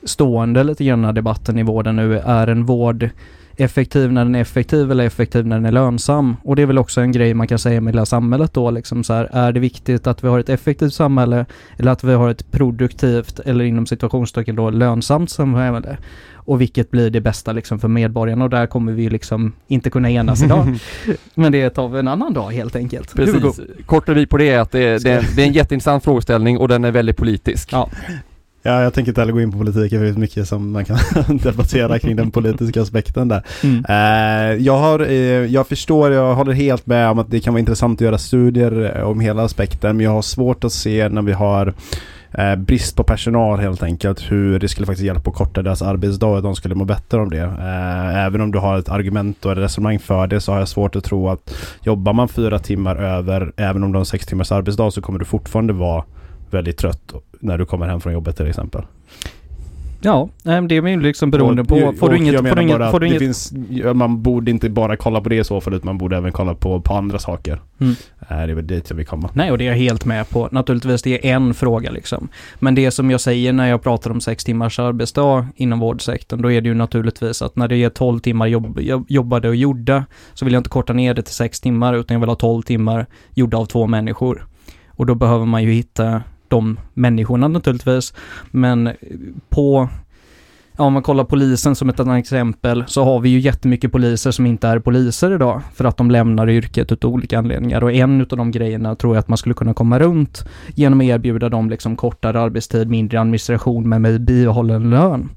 stående 0.04 0.64
lite 0.64 0.84
grann 0.86 1.14
debatten 1.16 1.58
i 1.58 1.64
vården 1.64 1.96
nu. 1.96 2.20
Är 2.20 2.48
en 2.48 2.66
vård 2.66 3.10
effektiv 3.58 4.12
när 4.12 4.26
den 4.26 4.36
är 4.36 4.42
effektiv 4.42 4.92
eller 4.92 5.06
effektiv 5.06 5.48
när 5.48 5.56
den 5.56 5.66
är 5.66 5.72
lönsam? 5.72 6.36
Och 6.44 6.56
det 6.56 6.62
är 6.62 6.66
väl 6.66 6.78
också 6.78 7.02
en 7.02 7.12
grej 7.12 7.34
man 7.34 7.48
kan 7.48 7.60
säga 7.60 7.82
med 7.82 7.94
hela 7.94 8.06
samhället 8.06 8.54
då 8.54 8.72
liksom 8.72 9.04
så 9.04 9.14
här, 9.14 9.30
är 9.32 9.52
det 9.52 9.60
viktigt 9.60 10.08
att 10.08 10.24
vi 10.24 10.28
har 10.28 10.40
ett 10.40 10.50
effektivt 10.50 10.94
samhälle 10.94 11.46
eller 11.78 11.92
att 11.92 12.04
vi 12.04 12.14
har 12.14 12.30
ett 12.30 12.52
produktivt 12.52 13.40
eller 13.40 13.66
inom 13.66 13.86
situationstecken 13.86 14.56
då 14.56 14.70
lönsamt 14.70 15.30
samhälle? 15.30 15.98
Och 16.50 16.62
vilket 16.62 16.92
blir 16.92 17.10
det 17.10 17.22
bästa 17.22 17.52
liksom 17.52 17.80
för 17.80 17.88
medborgarna? 17.88 18.44
Och 18.44 18.50
där 18.50 18.68
kommer 18.68 18.92
vi 18.92 19.04
ju 19.04 19.10
liksom 19.10 19.54
inte 19.68 19.90
kunna 19.90 20.12
enas 20.12 20.44
idag. 20.44 20.80
Men 21.36 21.52
det 21.52 21.70
tar 21.70 21.90
vi 21.90 22.00
en 22.00 22.08
annan 22.08 22.34
dag 22.34 22.52
helt 22.52 22.76
enkelt. 22.76 23.16
Precis. 23.16 23.60
Kort 23.86 24.10
revy 24.10 24.26
på 24.26 24.38
det 24.38 24.50
är 24.50 24.60
att 24.60 24.72
det, 24.72 25.04
det, 25.04 25.26
det 25.36 25.44
är 25.44 25.48
en 25.48 25.54
jätteintressant 25.54 26.04
frågeställning 26.04 26.58
och 26.58 26.68
den 26.68 26.86
är 26.86 26.92
väldigt 26.92 27.18
politisk. 27.18 27.70
Ja. 27.72 27.90
Ja, 28.62 28.82
jag 28.84 28.94
tänker 28.94 29.12
inte 29.12 29.22
heller 29.22 29.34
gå 29.34 29.42
in 29.42 29.52
på 29.52 29.58
politiken 29.58 30.00
för 30.00 30.06
det 30.06 30.12
är 30.12 30.14
mycket 30.14 30.48
som 30.48 30.72
man 30.72 30.86
kan 30.86 30.98
debattera 31.44 32.00
kring 32.00 32.16
den 32.16 32.32
politiska 32.32 32.82
aspekten 32.82 33.28
där. 33.28 33.44
Mm. 33.64 33.86
Eh, 33.90 34.66
jag, 34.66 34.78
har, 34.78 35.00
eh, 35.00 35.46
jag 35.46 35.68
förstår, 35.68 36.12
jag 36.12 36.36
håller 36.36 36.54
helt 36.54 36.86
med 36.86 37.10
om 37.10 37.20
att 37.20 37.32
det 37.32 37.40
kan 37.40 37.54
vara 37.54 37.60
intressant 37.60 37.98
att 37.98 38.06
göra 38.06 38.18
studier 38.18 38.98
eh, 38.98 39.04
om 39.04 39.20
hela 39.20 39.44
aspekten, 39.44 39.98
men 39.98 40.04
jag 40.04 40.12
har 40.12 40.22
svårt 40.22 40.64
att 40.64 40.72
se 40.72 41.10
när 41.10 41.22
vi 41.22 41.32
har 41.32 41.74
eh, 42.32 42.56
brist 42.56 42.96
på 42.96 43.04
personal 43.04 43.60
helt 43.60 43.84
enkelt, 43.84 44.32
hur 44.32 44.60
det 44.60 44.70
skulle 44.70 44.86
faktiskt 44.86 45.06
hjälpa 45.06 45.30
att 45.30 45.36
korta 45.36 45.62
deras 45.62 45.82
arbetsdag 45.82 46.28
och 46.28 46.38
att 46.38 46.44
de 46.44 46.56
skulle 46.56 46.76
må 46.76 46.86
bättre 46.86 47.18
om 47.20 47.30
det. 47.30 47.42
Eh, 47.42 48.26
även 48.26 48.42
om 48.42 48.52
du 48.52 48.60
har 48.60 48.78
ett 48.78 48.90
argument 48.90 49.46
och 49.46 49.52
ett 49.52 49.58
resonemang 49.58 50.00
för 50.00 50.28
det 50.28 50.42
så 50.42 50.52
har 50.52 50.60
jag 50.60 50.68
svårt 50.68 50.96
att 50.96 51.04
tro 51.04 51.30
att 51.30 51.56
jobbar 51.84 52.14
man 52.14 52.28
fyra 52.28 52.60
timmar 52.60 52.96
över, 52.96 53.52
även 53.58 53.84
om 53.84 53.92
du 53.92 53.96
har 53.96 54.02
en 54.02 54.06
sex 54.06 54.26
timmars 54.26 54.52
arbetsdag, 54.52 54.92
så 54.92 55.02
kommer 55.02 55.20
du 55.20 55.26
fortfarande 55.26 55.74
vara 55.74 56.04
väldigt 56.54 56.78
trött 56.78 57.14
när 57.40 57.58
du 57.58 57.66
kommer 57.66 57.88
hem 57.88 58.02
från 58.02 58.14
jobbet 58.14 58.38
till 58.38 58.48
exempel. 58.48 58.84
Ja, 60.02 60.30
det 60.44 60.52
är 60.54 60.88
ju 60.88 61.02
liksom 61.02 61.32
beroende 61.32 61.62
Och- 61.62 61.68
på. 61.68 61.94
Får 62.00 62.10
du 62.10 62.18
inget, 62.18 62.34
jag 62.34 62.40
får 62.40 62.44
menar 62.44 62.56
du 62.56 62.62
inget, 62.62 62.80
bara 62.80 62.92
får 62.92 63.00
du 63.00 63.08
inget 63.08 63.20
finns, 63.20 63.54
man 63.94 64.22
borde 64.24 64.52
inte 64.52 64.70
bara 64.70 64.96
kolla 64.98 65.22
på 65.22 65.30
det 65.30 65.36
i 65.36 65.44
så 65.44 65.62
fall, 65.62 65.74
utan 65.74 65.86
man 65.86 65.98
borde 65.98 66.18
även 66.18 66.32
kolla 66.32 66.54
på, 66.56 66.82
på 66.82 66.94
andra 66.94 67.20
saker. 67.20 67.60
Mm. 67.80 67.96
Eh, 68.20 68.28
Det 68.28 68.36
är 68.36 68.48
väl 68.56 68.68
dit 68.68 68.90
jag 68.90 68.98
vill 68.98 69.06
komma. 69.06 69.30
Nej, 69.34 69.52
och 69.52 69.58
det 69.58 69.64
är 69.64 69.68
jag 69.68 69.76
helt 69.76 70.06
med 70.06 70.30
på. 70.30 70.50
Naturligtvis, 70.52 71.02
det 71.02 71.28
är 71.30 71.36
en 71.36 71.54
fråga 71.54 71.92
liksom. 71.92 72.28
Men 72.60 72.76
det 72.76 72.92
som 72.92 73.12
jag 73.12 73.22
säger 73.22 73.54
när 73.54 73.70
jag 73.70 73.84
pratar 73.84 74.12
om 74.12 74.22
sex 74.22 74.44
timmars 74.44 74.80
arbetsdag 74.80 75.48
inom 75.56 75.80
vårdsektorn, 75.80 76.42
då 76.42 76.52
är 76.52 76.62
det 76.62 76.70
ju 76.70 76.76
naturligtvis 76.76 77.42
att 77.42 77.56
när 77.56 77.68
det 77.68 77.76
är 77.84 77.90
12 77.90 78.20
timmar 78.20 78.48
jobb, 78.48 78.80
jobbade 79.08 79.50
och 79.50 79.56
gjorda, 79.56 80.06
så 80.34 80.46
vill 80.46 80.54
jag 80.54 80.60
inte 80.60 80.70
korta 80.70 80.94
ner 80.94 81.14
det 81.14 81.22
till 81.22 81.34
sex 81.36 81.60
timmar, 81.62 81.94
utan 81.94 82.16
jag 82.16 82.20
vill 82.20 82.30
ha 82.30 82.36
12 82.36 82.62
timmar 82.62 83.06
gjorda 83.34 83.58
av 83.58 83.66
två 83.66 83.88
människor. 83.88 84.48
Och 84.88 85.06
då 85.06 85.16
behöver 85.16 85.46
man 85.46 85.64
ju 85.64 85.72
hitta 85.72 86.22
de 86.50 86.80
människorna 86.94 87.48
naturligtvis. 87.48 88.14
Men 88.52 88.90
på 89.50 89.90
om 90.80 90.94
man 90.94 91.04
kollar 91.04 91.24
polisen 91.24 91.76
som 91.76 91.90
ett 91.90 92.00
annat 92.00 92.20
exempel 92.20 92.84
så 92.88 93.04
har 93.04 93.20
vi 93.20 93.30
ju 93.30 93.40
jättemycket 93.40 93.92
poliser 93.92 94.32
som 94.32 94.46
inte 94.46 94.68
är 94.68 94.80
poliser 94.80 95.36
idag 95.36 95.62
för 95.74 95.86
att 95.86 95.98
de 95.98 96.12
lämnar 96.12 96.50
yrket 96.50 96.92
utav 96.92 97.12
olika 97.12 97.38
anledningar 97.40 97.84
och 97.84 97.92
en 97.92 98.22
utav 98.22 98.38
de 98.38 98.52
grejerna 98.52 98.96
tror 98.96 99.16
jag 99.16 99.20
att 99.20 99.28
man 99.28 99.38
skulle 99.38 99.56
kunna 99.56 99.74
komma 99.74 100.00
runt 100.00 100.46
genom 100.76 101.00
att 101.00 101.06
erbjuda 101.06 101.50
dem 101.50 101.70
liksom 101.70 101.96
kortare 101.96 102.42
arbetstid, 102.42 102.90
mindre 102.90 103.22
administration 103.22 103.90
men 103.90 104.02
med 104.02 104.22
bibehållen 104.22 104.90
lön. 104.90 105.30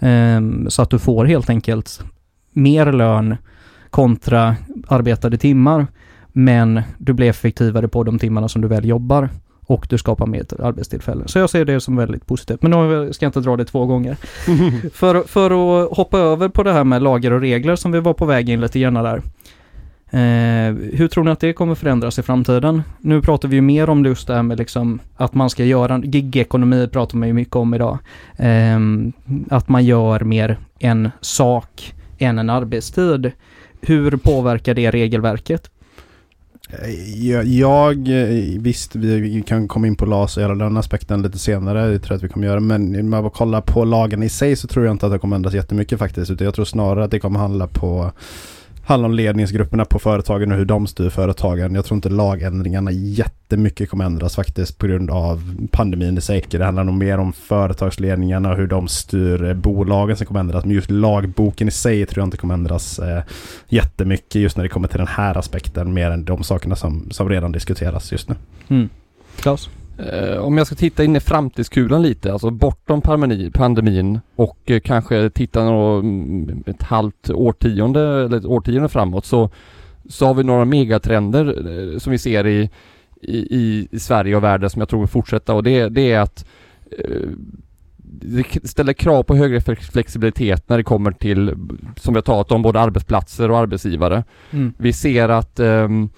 Ehm, 0.00 0.70
så 0.70 0.82
att 0.82 0.90
du 0.90 0.98
får 0.98 1.24
helt 1.24 1.50
enkelt 1.50 2.04
mer 2.52 2.92
lön 2.92 3.36
kontra 3.90 4.56
arbetade 4.88 5.38
timmar 5.38 5.86
men 6.32 6.82
du 6.98 7.12
blir 7.12 7.30
effektivare 7.30 7.88
på 7.88 8.04
de 8.04 8.18
timmarna 8.18 8.48
som 8.48 8.62
du 8.62 8.68
väl 8.68 8.84
jobbar 8.84 9.28
och 9.66 9.86
du 9.90 9.98
skapar 9.98 10.26
mer 10.26 10.46
arbetstillfällen. 10.62 11.28
Så 11.28 11.38
jag 11.38 11.50
ser 11.50 11.64
det 11.64 11.80
som 11.80 11.96
väldigt 11.96 12.26
positivt. 12.26 12.62
Men 12.62 12.70
nu 12.70 13.12
ska 13.12 13.24
jag 13.24 13.28
inte 13.28 13.40
dra 13.40 13.56
det 13.56 13.64
två 13.64 13.86
gånger. 13.86 14.14
för, 14.92 15.22
för 15.22 15.50
att 15.84 15.96
hoppa 15.96 16.18
över 16.18 16.48
på 16.48 16.62
det 16.62 16.72
här 16.72 16.84
med 16.84 17.02
lagar 17.02 17.30
och 17.30 17.40
regler 17.40 17.76
som 17.76 17.92
vi 17.92 18.00
var 18.00 18.14
på 18.14 18.24
väg 18.24 18.48
in 18.48 18.60
lite 18.60 18.80
grann 18.80 18.94
där. 18.94 19.22
Eh, 20.10 20.74
hur 20.92 21.08
tror 21.08 21.24
ni 21.24 21.30
att 21.30 21.40
det 21.40 21.52
kommer 21.52 21.74
förändras 21.74 22.18
i 22.18 22.22
framtiden? 22.22 22.82
Nu 23.00 23.22
pratar 23.22 23.48
vi 23.48 23.56
ju 23.56 23.62
mer 23.62 23.90
om 23.90 24.04
just 24.04 24.26
det 24.26 24.34
här 24.34 24.42
med 24.42 24.58
liksom 24.58 25.00
att 25.16 25.34
man 25.34 25.50
ska 25.50 25.64
göra, 25.64 25.98
gigekonomi 25.98 26.88
pratar 26.88 27.18
man 27.18 27.28
ju 27.28 27.34
mycket 27.34 27.56
om 27.56 27.74
idag. 27.74 27.98
Eh, 28.36 28.78
att 29.50 29.68
man 29.68 29.84
gör 29.84 30.20
mer 30.20 30.58
en 30.78 31.10
sak 31.20 31.94
än 32.18 32.38
en 32.38 32.50
arbetstid. 32.50 33.32
Hur 33.80 34.16
påverkar 34.16 34.74
det 34.74 34.90
regelverket? 34.90 35.70
Jag, 37.16 37.44
jag, 37.44 37.94
visst 38.60 38.96
vi 38.96 39.42
kan 39.46 39.68
komma 39.68 39.86
in 39.86 39.96
på 39.96 40.06
LAS 40.06 40.36
och 40.36 40.42
hela 40.42 40.54
den 40.54 40.76
aspekten 40.76 41.22
lite 41.22 41.38
senare, 41.38 41.86
det 41.86 41.98
tror 41.98 42.12
jag 42.12 42.16
att 42.16 42.22
vi 42.22 42.28
kommer 42.28 42.46
göra. 42.46 42.60
Men 42.60 43.00
om 43.00 43.10
man 43.10 43.30
kollar 43.30 43.60
på 43.60 43.84
lagen 43.84 44.22
i 44.22 44.28
sig 44.28 44.56
så 44.56 44.68
tror 44.68 44.84
jag 44.84 44.94
inte 44.94 45.06
att 45.06 45.12
det 45.12 45.18
kommer 45.18 45.36
ändras 45.36 45.54
jättemycket 45.54 45.98
faktiskt. 45.98 46.30
Utan 46.30 46.44
jag 46.44 46.54
tror 46.54 46.64
snarare 46.64 47.04
att 47.04 47.10
det 47.10 47.20
kommer 47.20 47.40
handla 47.40 47.66
på 47.66 48.12
handlar 48.86 49.08
om 49.08 49.14
ledningsgrupperna 49.14 49.84
på 49.84 49.98
företagen 49.98 50.52
och 50.52 50.58
hur 50.58 50.64
de 50.64 50.86
styr 50.86 51.10
företagen. 51.10 51.74
Jag 51.74 51.84
tror 51.84 51.96
inte 51.96 52.08
lagändringarna 52.08 52.90
jättemycket 52.90 53.90
kommer 53.90 54.04
ändras 54.04 54.36
faktiskt 54.36 54.78
på 54.78 54.86
grund 54.86 55.10
av 55.10 55.56
pandemin 55.70 56.18
i 56.18 56.20
sig. 56.20 56.44
Det 56.50 56.64
handlar 56.64 56.84
nog 56.84 56.94
mer 56.94 57.18
om 57.18 57.32
företagsledningarna 57.32 58.50
och 58.50 58.56
hur 58.56 58.66
de 58.66 58.88
styr 58.88 59.44
eh, 59.44 59.54
bolagen 59.54 60.16
som 60.16 60.26
kommer 60.26 60.40
ändras. 60.40 60.64
Men 60.64 60.74
just 60.74 60.90
lagboken 60.90 61.68
i 61.68 61.70
sig 61.70 62.06
tror 62.06 62.20
jag 62.20 62.26
inte 62.26 62.36
kommer 62.36 62.54
ändras 62.54 62.98
eh, 62.98 63.22
jättemycket 63.68 64.34
just 64.34 64.56
när 64.56 64.62
det 64.62 64.68
kommer 64.68 64.88
till 64.88 64.98
den 64.98 65.06
här 65.06 65.38
aspekten 65.38 65.94
mer 65.94 66.10
än 66.10 66.24
de 66.24 66.44
sakerna 66.44 66.76
som, 66.76 67.10
som 67.10 67.28
redan 67.28 67.52
diskuteras 67.52 68.12
just 68.12 68.28
nu. 68.28 68.34
Mm. 68.68 68.88
Klaus? 69.36 69.70
Eh, 69.98 70.38
om 70.38 70.58
jag 70.58 70.66
ska 70.66 70.76
titta 70.76 71.04
in 71.04 71.16
i 71.16 71.20
framtidskulan 71.20 72.02
lite, 72.02 72.32
alltså 72.32 72.50
bortom 72.50 73.00
pandemi, 73.00 73.50
pandemin 73.50 74.20
och 74.36 74.58
eh, 74.64 74.80
kanske 74.80 75.30
titta 75.30 75.64
nå, 75.64 75.98
mm, 75.98 76.64
ett 76.66 76.82
halvt 76.82 77.30
årtionde 77.30 78.00
eller 78.00 78.36
ett 78.36 78.44
årtionde 78.44 78.88
framåt 78.88 79.24
så, 79.24 79.50
så 80.08 80.26
har 80.26 80.34
vi 80.34 80.44
några 80.44 80.64
megatrender 80.64 81.46
eh, 81.46 81.98
som 81.98 82.12
vi 82.12 82.18
ser 82.18 82.46
i, 82.46 82.70
i, 83.22 83.88
i 83.90 83.98
Sverige 83.98 84.36
och 84.36 84.44
världen 84.44 84.70
som 84.70 84.80
jag 84.80 84.88
tror 84.88 84.98
kommer 84.98 85.06
fortsätta 85.06 85.54
och 85.54 85.62
det, 85.62 85.88
det 85.88 86.12
är 86.12 86.20
att 86.20 86.46
eh, 86.98 87.28
det 88.20 88.68
ställer 88.68 88.92
krav 88.92 89.22
på 89.22 89.36
högre 89.36 89.60
flexibilitet 89.76 90.68
när 90.68 90.76
det 90.76 90.84
kommer 90.84 91.12
till, 91.12 91.54
som 91.96 92.14
vi 92.14 92.18
har 92.18 92.22
talat 92.22 92.52
om, 92.52 92.62
både 92.62 92.80
arbetsplatser 92.80 93.50
och 93.50 93.58
arbetsgivare. 93.58 94.24
Mm. 94.50 94.72
Vi 94.76 94.92
ser 94.92 95.28
att 95.28 95.60
um, 95.60 96.10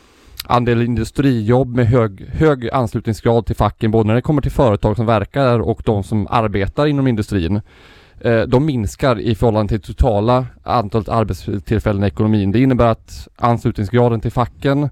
andel 0.49 0.83
industrijobb 0.83 1.77
med 1.77 1.87
hög, 1.87 2.27
hög 2.29 2.71
anslutningsgrad 2.71 3.47
till 3.47 3.57
facken 3.57 3.91
både 3.91 4.07
när 4.07 4.15
det 4.15 4.23
kommer 4.23 4.43
till 4.43 4.51
företag 4.51 4.97
som 4.97 5.07
verkar 5.07 5.61
och 5.61 5.83
de 5.85 6.03
som 6.03 6.27
arbetar 6.31 6.87
inom 6.87 7.07
industrin. 7.07 7.61
Eh, 8.21 8.43
de 8.43 8.67
minskar 8.67 9.21
i 9.21 9.35
förhållande 9.35 9.79
till 9.79 9.95
totala 9.95 10.47
antalet 10.63 11.09
arbetstillfällen 11.09 12.05
i 12.05 12.07
ekonomin. 12.07 12.53
Det 12.53 12.61
innebär 12.61 12.87
att 12.87 13.29
anslutningsgraden 13.37 14.21
till 14.21 14.33
facken 14.33 14.89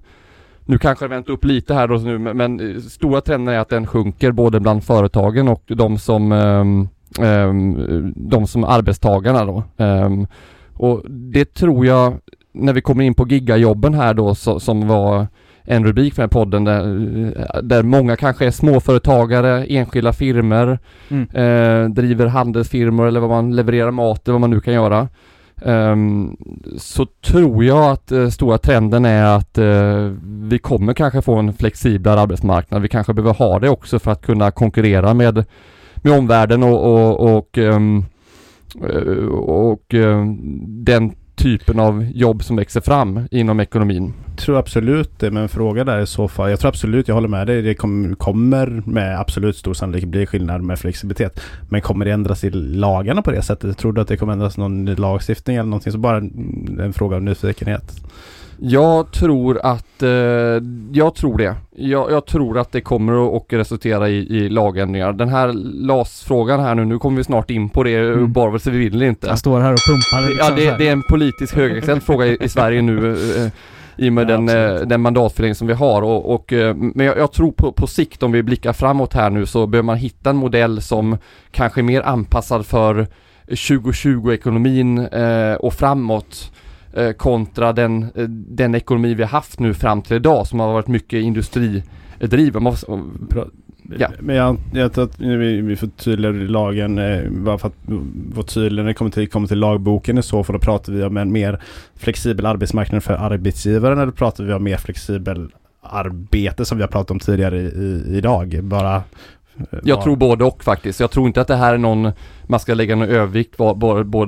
nu 0.65 0.77
kanske 0.77 1.05
det 1.05 1.09
vänt 1.09 1.29
upp 1.29 1.45
lite 1.45 1.73
här 1.73 1.87
då 1.87 1.95
nu 1.95 2.17
men 2.17 2.59
eh, 2.75 2.81
stora 2.81 3.21
trenden 3.21 3.55
är 3.55 3.59
att 3.59 3.69
den 3.69 3.87
sjunker 3.87 4.31
både 4.31 4.59
bland 4.59 4.83
företagen 4.83 5.47
och 5.47 5.63
de 5.67 5.97
som 5.97 6.31
ehm, 6.31 6.87
ehm, 7.19 8.13
de 8.15 8.47
som 8.47 8.63
arbetstagarna 8.63 9.45
då. 9.45 9.63
Ehm, 9.77 10.27
och 10.73 11.01
det 11.09 11.53
tror 11.53 11.85
jag 11.85 12.13
när 12.51 12.73
vi 12.73 12.81
kommer 12.81 13.03
in 13.03 13.13
på 13.13 13.27
gigajobben 13.27 13.93
här 13.93 14.13
då 14.13 14.35
som 14.35 14.87
var 14.87 15.27
en 15.65 15.85
rubrik 15.85 16.13
för 16.13 16.21
den 16.21 16.29
här 16.29 16.41
podden 16.41 16.63
där, 16.63 17.61
där 17.61 17.83
många 17.83 18.15
kanske 18.15 18.45
är 18.45 18.51
småföretagare, 18.51 19.65
enskilda 19.65 20.13
firmer, 20.13 20.79
mm. 21.09 21.23
eh, 21.33 21.89
driver 21.89 22.25
handelsfirmor 22.25 23.07
eller 23.07 23.19
vad 23.19 23.29
man 23.29 23.55
levererar 23.55 23.91
mat 23.91 24.27
eller 24.27 24.33
vad 24.33 24.41
man 24.41 24.49
nu 24.49 24.59
kan 24.59 24.73
göra. 24.73 25.07
Um, 25.61 26.37
så 26.77 27.05
tror 27.05 27.63
jag 27.63 27.91
att 27.91 28.11
uh, 28.11 28.29
stora 28.29 28.57
trenden 28.57 29.05
är 29.05 29.35
att 29.37 29.57
uh, 29.57 30.13
vi 30.23 30.59
kommer 30.59 30.93
kanske 30.93 31.21
få 31.21 31.35
en 31.35 31.53
flexiblare 31.53 32.19
arbetsmarknad. 32.19 32.81
Vi 32.81 32.87
kanske 32.87 33.13
behöver 33.13 33.33
ha 33.33 33.59
det 33.59 33.69
också 33.69 33.99
för 33.99 34.11
att 34.11 34.25
kunna 34.25 34.51
konkurrera 34.51 35.13
med, 35.13 35.45
med 35.95 36.17
omvärlden 36.17 36.63
och, 36.63 36.93
och, 36.93 37.37
och, 37.37 37.57
um, 37.57 38.05
och 39.31 39.95
den 40.67 41.15
typen 41.35 41.79
av 41.79 42.05
jobb 42.13 42.43
som 42.43 42.55
växer 42.55 42.81
fram 42.81 43.27
inom 43.31 43.59
ekonomin? 43.59 44.13
Jag 44.27 44.37
tror 44.37 44.57
absolut 44.57 45.19
det, 45.19 45.31
men 45.31 45.49
fråga 45.49 45.83
där 45.83 45.99
i 45.99 46.07
så 46.07 46.27
fall. 46.27 46.49
Jag 46.49 46.59
tror 46.59 46.69
absolut, 46.69 47.07
jag 47.07 47.15
håller 47.15 47.27
med 47.27 47.47
dig. 47.47 47.61
Det 47.61 47.75
kom, 47.75 48.15
kommer 48.15 48.83
med 48.85 49.19
absolut 49.19 49.57
stor 49.57 49.73
sannolikhet 49.73 50.09
bli 50.09 50.25
skillnad 50.25 50.61
med 50.61 50.79
flexibilitet. 50.79 51.41
Men 51.69 51.81
kommer 51.81 52.05
det 52.05 52.11
ändras 52.11 52.43
i 52.43 52.49
lagarna 52.49 53.21
på 53.21 53.31
det 53.31 53.41
sättet? 53.41 53.77
Tror 53.77 53.93
du 53.93 54.01
att 54.01 54.07
det 54.07 54.17
kommer 54.17 54.33
ändras 54.33 54.57
någon 54.57 54.85
ny 54.85 54.95
lagstiftning 54.95 55.55
eller 55.55 55.69
någonting? 55.69 55.91
Så 55.91 55.97
bara 55.97 56.17
en, 56.17 56.79
en 56.81 56.93
fråga 56.93 57.15
av 57.15 57.23
nyfikenhet. 57.23 58.01
Jag 58.59 59.11
tror 59.11 59.59
att, 59.63 60.03
eh, 60.03 60.09
jag 60.91 61.15
tror 61.15 61.37
det. 61.37 61.55
Jag, 61.75 62.11
jag, 62.11 62.25
tror 62.25 62.57
att 62.57 62.71
det 62.71 62.81
kommer 62.81 63.37
att 63.37 63.43
resultera 63.49 64.09
i, 64.09 64.37
i 64.37 64.49
lagändringar. 64.49 65.13
Den 65.13 65.29
här 65.29 65.53
LAS-frågan 65.87 66.59
här 66.59 66.75
nu, 66.75 66.85
nu 66.85 66.99
kommer 66.99 67.17
vi 67.17 67.23
snart 67.23 67.49
in 67.49 67.69
på 67.69 67.83
det, 67.83 67.95
mm. 67.95 68.33
bara 68.33 68.59
så 68.59 68.71
vi 68.71 68.77
vill 68.77 69.03
inte. 69.03 69.27
Jag 69.27 69.39
står 69.39 69.59
här 69.59 69.73
och 69.73 69.79
pumpar. 69.87 70.29
Liksom 70.29 70.47
ja, 70.47 70.55
det, 70.55 70.77
det, 70.77 70.87
är 70.87 70.91
en 70.91 71.03
politisk 71.03 71.55
högexcent 71.55 72.03
fråga 72.03 72.25
i, 72.25 72.37
i, 72.41 72.49
Sverige 72.49 72.81
nu. 72.81 73.11
Eh, 73.11 73.51
i 73.97 74.09
och 74.09 74.13
med 74.13 74.29
ja, 74.29 74.37
den, 74.37 74.49
eh, 74.49 74.81
den 74.81 75.01
mandatfördelning 75.01 75.55
som 75.55 75.67
vi 75.67 75.73
har 75.73 76.01
och, 76.01 76.33
och 76.33 76.53
eh, 76.53 76.75
men 76.75 77.05
jag, 77.05 77.17
jag, 77.17 77.31
tror 77.31 77.51
på, 77.51 77.71
på 77.71 77.87
sikt 77.87 78.23
om 78.23 78.31
vi 78.31 78.43
blickar 78.43 78.73
framåt 78.73 79.13
här 79.13 79.29
nu 79.29 79.45
så 79.45 79.67
behöver 79.67 79.85
man 79.85 79.97
hitta 79.97 80.29
en 80.29 80.35
modell 80.35 80.81
som 80.81 81.17
kanske 81.51 81.81
är 81.81 81.83
mer 81.83 82.01
anpassad 82.01 82.65
för 82.65 83.07
2020-ekonomin 83.47 84.97
eh, 84.97 85.53
och 85.53 85.73
framåt 85.73 86.51
Eh, 86.95 87.11
kontra 87.11 87.73
den, 87.73 88.03
eh, 88.03 88.27
den 88.29 88.75
ekonomi 88.75 89.13
vi 89.13 89.23
har 89.23 89.29
haft 89.29 89.59
nu 89.59 89.73
fram 89.73 90.01
till 90.01 90.15
idag 90.15 90.47
som 90.47 90.59
har 90.59 90.73
varit 90.73 90.87
mycket 90.87 91.23
industridriven. 91.23 92.73
Ja. 93.97 94.09
Men 94.19 94.35
jag, 94.35 94.57
jag 94.73 94.93
tror 94.93 95.03
att 95.03 95.19
vi, 95.19 95.61
vi 95.61 95.75
förtydligar 95.75 96.33
lagen 96.33 96.97
eh, 96.97 97.29
bara 97.29 97.57
för 97.57 97.67
att 97.67 97.75
vara 98.33 98.45
tydliga 98.45 98.83
när 98.83 98.87
det 98.87 98.93
kommer 98.93 99.11
till, 99.11 99.29
kommer 99.29 99.47
till 99.47 99.59
lagboken 99.59 100.17
i 100.17 100.23
så 100.23 100.43
fall 100.43 100.53
då 100.53 100.59
pratar 100.59 100.93
vi 100.93 101.03
om 101.03 101.17
en 101.17 101.31
mer 101.31 101.61
flexibel 101.95 102.45
arbetsmarknad 102.45 103.03
för 103.03 103.13
arbetsgivaren 103.13 103.99
eller 103.99 104.11
pratar 104.11 104.43
vi 104.43 104.53
om 104.53 104.63
mer 104.63 104.77
flexibel 104.77 105.51
arbete 105.81 106.65
som 106.65 106.77
vi 106.77 106.83
har 106.83 106.89
pratat 106.89 107.11
om 107.11 107.19
tidigare 107.19 107.59
i, 107.59 107.65
i, 107.65 108.17
idag? 108.17 108.59
Bara 108.63 109.03
jag 109.83 110.01
tror 110.01 110.15
både 110.15 110.43
och 110.43 110.63
faktiskt. 110.63 110.99
Jag 110.99 111.11
tror 111.11 111.27
inte 111.27 111.41
att 111.41 111.47
det 111.47 111.55
här 111.55 111.73
är 111.73 111.77
någon 111.77 112.11
man 112.47 112.59
ska 112.59 112.73
lägga 112.73 112.95
någon 112.95 113.09
övervikt 113.09 113.59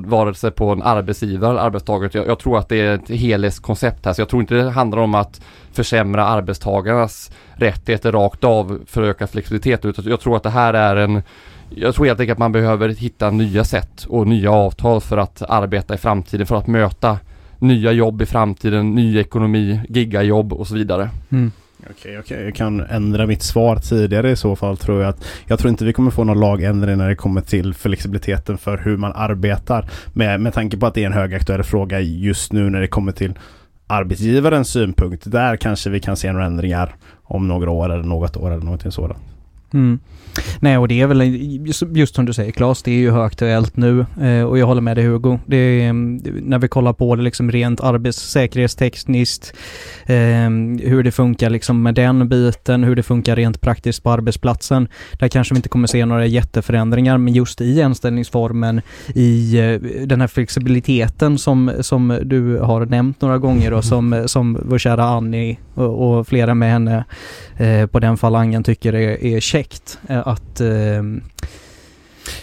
vare 0.05 0.33
sig 0.33 0.51
på 0.51 0.69
en 0.69 0.81
arbetsgivare 0.81 1.51
eller 1.51 1.61
arbetstagare. 1.61 2.09
Jag, 2.13 2.27
jag, 2.27 2.39
tror 2.39 2.57
att 2.57 2.69
det 2.69 2.75
är 2.75 2.95
ett 2.95 3.09
helhetskoncept 3.09 4.05
här. 4.05 4.13
Så 4.13 4.21
jag 4.21 4.29
tror 4.29 4.41
inte 4.41 4.55
det 4.55 4.69
handlar 4.69 4.97
om 4.97 5.15
att 5.15 5.41
försämra 5.71 6.25
arbetstagarnas 6.25 7.31
rättigheter 7.53 8.11
rakt 8.11 8.43
av 8.43 8.79
för 8.85 9.03
att 9.03 9.09
öka 9.09 9.27
flexibilitet. 9.27 9.85
Utan 9.85 10.05
jag 10.05 10.19
tror 10.19 10.37
att 10.37 10.43
det 10.43 10.49
här 10.49 10.73
är 10.73 10.95
en 10.95 11.21
jag 11.69 11.95
tror 11.95 12.05
helt 12.05 12.19
enkelt 12.19 12.35
att 12.35 12.39
man 12.39 12.51
behöver 12.51 12.89
hitta 12.89 13.29
nya 13.29 13.63
sätt 13.63 14.05
och 14.09 14.27
nya 14.27 14.51
avtal 14.51 15.01
för 15.01 15.17
att 15.17 15.41
arbeta 15.41 15.93
i 15.93 15.97
framtiden, 15.97 16.47
för 16.47 16.55
att 16.55 16.67
möta 16.67 17.19
nya 17.59 17.91
jobb 17.91 18.21
i 18.21 18.25
framtiden, 18.25 18.95
ny 18.95 19.19
ekonomi, 19.19 19.79
gigajobb 19.89 20.53
och 20.53 20.67
så 20.67 20.75
vidare. 20.75 21.09
Mm. 21.29 21.51
Okej, 21.91 22.19
okej. 22.19 22.43
Jag 22.43 22.55
kan 22.55 22.79
ändra 22.79 23.27
mitt 23.27 23.43
svar 23.43 23.75
tidigare 23.75 24.31
i 24.31 24.35
så 24.35 24.55
fall 24.55 24.77
tror 24.77 25.01
jag 25.01 25.09
att 25.09 25.25
jag 25.45 25.59
tror 25.59 25.69
inte 25.69 25.85
vi 25.85 25.93
kommer 25.93 26.11
få 26.11 26.23
någon 26.23 26.39
lagändring 26.39 26.97
när 26.97 27.09
det 27.09 27.15
kommer 27.15 27.41
till 27.41 27.73
flexibiliteten 27.73 28.57
för 28.57 28.77
hur 28.77 28.97
man 28.97 29.11
arbetar. 29.15 29.89
Med, 30.13 30.41
med 30.41 30.53
tanke 30.53 30.77
på 30.77 30.85
att 30.85 30.93
det 30.93 31.01
är 31.01 31.05
en 31.05 31.13
högaktuell 31.13 31.63
fråga 31.63 31.99
just 31.99 32.53
nu 32.53 32.69
när 32.69 32.81
det 32.81 32.87
kommer 32.87 33.11
till 33.11 33.39
arbetsgivarens 33.87 34.69
synpunkt. 34.69 35.31
Där 35.31 35.57
kanske 35.57 35.89
vi 35.89 35.99
kan 35.99 36.17
se 36.17 36.31
några 36.31 36.45
ändringar 36.45 36.95
om 37.23 37.47
några 37.47 37.71
år 37.71 37.93
eller 37.93 38.03
något 38.03 38.37
år 38.37 38.51
eller 38.51 38.63
någonting 38.63 38.91
sådant. 38.91 39.36
Mm. 39.73 39.99
Nej, 40.59 40.77
och 40.77 40.87
det 40.87 41.01
är 41.01 41.07
väl 41.07 41.21
just, 41.97 42.15
som 42.15 42.25
du 42.25 42.33
säger 42.33 42.51
Claes, 42.51 42.83
det 42.83 42.91
är 42.91 42.95
ju 42.95 43.11
högaktuellt 43.11 43.77
nu 43.77 44.05
eh, 44.21 44.43
och 44.43 44.57
jag 44.57 44.65
håller 44.65 44.81
med 44.81 44.97
dig 44.97 45.05
Hugo. 45.05 45.39
Det 45.45 45.57
är, 45.57 45.89
mm, 45.89 46.17
när 46.41 46.59
vi 46.59 46.67
kollar 46.67 46.93
på 46.93 47.15
det 47.15 47.21
liksom 47.21 47.51
rent 47.51 47.81
arbetssäkerhetstekniskt, 47.81 49.53
eh, 50.05 50.49
hur 50.89 51.03
det 51.03 51.11
funkar 51.11 51.49
liksom 51.49 51.83
med 51.83 51.95
den 51.95 52.29
biten, 52.29 52.83
hur 52.83 52.95
det 52.95 53.03
funkar 53.03 53.35
rent 53.35 53.61
praktiskt 53.61 54.03
på 54.03 54.11
arbetsplatsen. 54.11 54.87
Där 55.19 55.27
kanske 55.27 55.53
vi 55.53 55.57
inte 55.57 55.69
kommer 55.69 55.87
se 55.87 56.05
några 56.05 56.25
jätteförändringar, 56.25 57.17
men 57.17 57.33
just 57.33 57.61
i 57.61 57.81
anställningsformen, 57.81 58.81
i 59.15 59.59
eh, 59.59 60.05
den 60.05 60.21
här 60.21 60.27
flexibiliteten 60.27 61.37
som, 61.37 61.71
som 61.79 62.19
du 62.23 62.59
har 62.59 62.85
nämnt 62.85 63.21
några 63.21 63.37
gånger 63.37 63.73
och 63.73 63.83
som, 63.83 64.23
som 64.25 64.59
vår 64.65 64.77
kära 64.77 65.03
Annie 65.03 65.57
och, 65.73 66.19
och 66.19 66.27
flera 66.27 66.55
med 66.55 66.71
henne 66.71 67.05
eh, 67.57 67.85
på 67.85 67.99
den 67.99 68.17
falangen 68.17 68.63
tycker 68.63 68.93
är, 68.93 69.23
är 69.23 69.39
projekt 69.57 69.99
eh, 70.09 70.27
att 70.27 70.61
eh, 70.61 71.03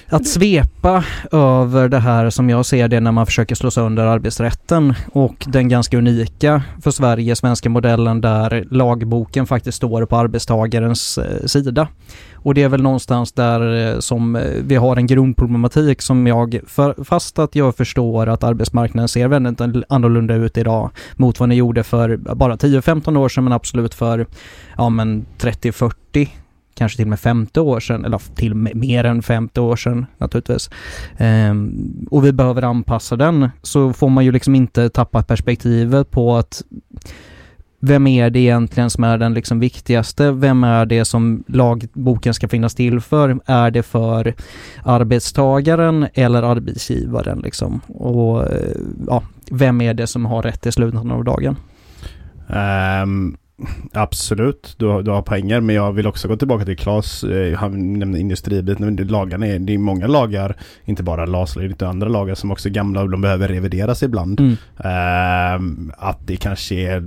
att 0.08 0.26
svepa 0.26 1.04
över 1.32 1.88
det 1.88 1.98
här 1.98 2.30
som 2.30 2.50
jag 2.50 2.66
ser 2.66 2.88
det 2.88 3.00
när 3.00 3.12
man 3.12 3.26
försöker 3.26 3.54
slå 3.54 3.70
sönder 3.70 4.06
arbetsrätten 4.06 4.94
och 5.12 5.44
den 5.46 5.68
ganska 5.68 5.98
unika 5.98 6.62
för 6.82 6.90
Sverige, 6.90 7.36
svenska 7.36 7.68
modellen 7.68 8.20
där 8.20 8.64
lagboken 8.70 9.46
faktiskt 9.46 9.76
står 9.76 10.06
på 10.06 10.16
arbetstagarens 10.16 11.18
eh, 11.18 11.46
sida. 11.46 11.88
Och 12.34 12.54
det 12.54 12.62
är 12.62 12.68
väl 12.68 12.82
någonstans 12.82 13.32
där 13.32 14.00
som 14.00 14.38
vi 14.64 14.76
har 14.76 14.96
en 14.96 15.06
grundproblematik 15.06 16.02
som 16.02 16.26
jag, 16.26 16.60
för, 16.66 17.04
fast 17.04 17.38
att 17.38 17.54
jag 17.54 17.76
förstår 17.76 18.28
att 18.28 18.44
arbetsmarknaden 18.44 19.08
ser 19.08 19.28
väldigt 19.28 19.84
annorlunda 19.88 20.34
ut 20.34 20.58
idag 20.58 20.90
mot 21.16 21.40
vad 21.40 21.48
ni 21.48 21.54
gjorde 21.54 21.82
för 21.82 22.16
bara 22.16 22.56
10-15 22.56 23.18
år 23.18 23.28
sedan 23.28 23.44
men 23.44 23.52
absolut 23.52 23.94
för 23.94 24.26
ja 24.76 24.88
men 24.88 25.26
30-40 25.38 26.28
kanske 26.74 26.96
till 26.96 27.04
och 27.04 27.10
med 27.10 27.20
50 27.20 27.60
år 27.60 27.80
sedan, 27.80 28.04
eller 28.04 28.20
till 28.34 28.50
och 28.50 28.56
med 28.56 28.76
mer 28.76 29.04
än 29.04 29.22
50 29.22 29.60
år 29.60 29.76
sedan 29.76 30.06
naturligtvis. 30.18 30.70
Ehm, 31.18 32.06
och 32.10 32.24
vi 32.24 32.32
behöver 32.32 32.62
anpassa 32.62 33.16
den 33.16 33.48
så 33.62 33.92
får 33.92 34.08
man 34.08 34.24
ju 34.24 34.32
liksom 34.32 34.54
inte 34.54 34.88
tappa 34.88 35.22
perspektivet 35.22 36.10
på 36.10 36.36
att 36.36 36.62
vem 37.86 38.06
är 38.06 38.30
det 38.30 38.38
egentligen 38.38 38.90
som 38.90 39.04
är 39.04 39.18
den 39.18 39.34
liksom 39.34 39.60
viktigaste? 39.60 40.32
Vem 40.32 40.64
är 40.64 40.86
det 40.86 41.04
som 41.04 41.44
lagboken 41.46 42.34
ska 42.34 42.48
finnas 42.48 42.74
till 42.74 43.00
för? 43.00 43.40
Är 43.46 43.70
det 43.70 43.82
för 43.82 44.34
arbetstagaren 44.84 46.06
eller 46.14 46.42
arbetsgivaren 46.42 47.38
liksom? 47.38 47.80
Och 47.88 48.52
eh, 48.52 48.76
ja, 49.06 49.22
vem 49.50 49.80
är 49.80 49.94
det 49.94 50.06
som 50.06 50.26
har 50.26 50.42
rätt 50.42 50.66
i 50.66 50.72
slutet 50.72 51.00
av 51.00 51.24
dagen? 51.24 51.56
Um, 53.02 53.36
Absolut, 53.92 54.74
du 54.78 54.86
har, 54.86 55.02
du 55.02 55.10
har 55.10 55.22
poänger 55.22 55.60
men 55.60 55.76
jag 55.76 55.92
vill 55.92 56.06
också 56.06 56.28
gå 56.28 56.36
tillbaka 56.36 56.64
till 56.64 56.76
Claes. 56.76 57.24
Eh, 57.24 57.58
han 57.58 57.92
nämnde 57.98 58.20
industribiten. 58.20 58.96
Lagarna 58.96 59.46
är, 59.46 59.58
det 59.58 59.74
är 59.74 59.78
många 59.78 60.06
lagar, 60.06 60.56
inte 60.84 61.02
bara 61.02 61.26
LAS, 61.26 61.56
utan 61.56 61.88
andra 61.88 62.08
lagar 62.08 62.34
som 62.34 62.50
också 62.50 62.68
är 62.68 62.72
gamla 62.72 63.02
och 63.02 63.10
de 63.10 63.20
behöver 63.20 63.48
revideras 63.48 64.02
ibland. 64.02 64.40
Mm. 64.40 64.52
Uh, 64.52 65.92
att 65.98 66.26
det 66.26 66.36
kanske 66.36 66.74
är 66.74 67.00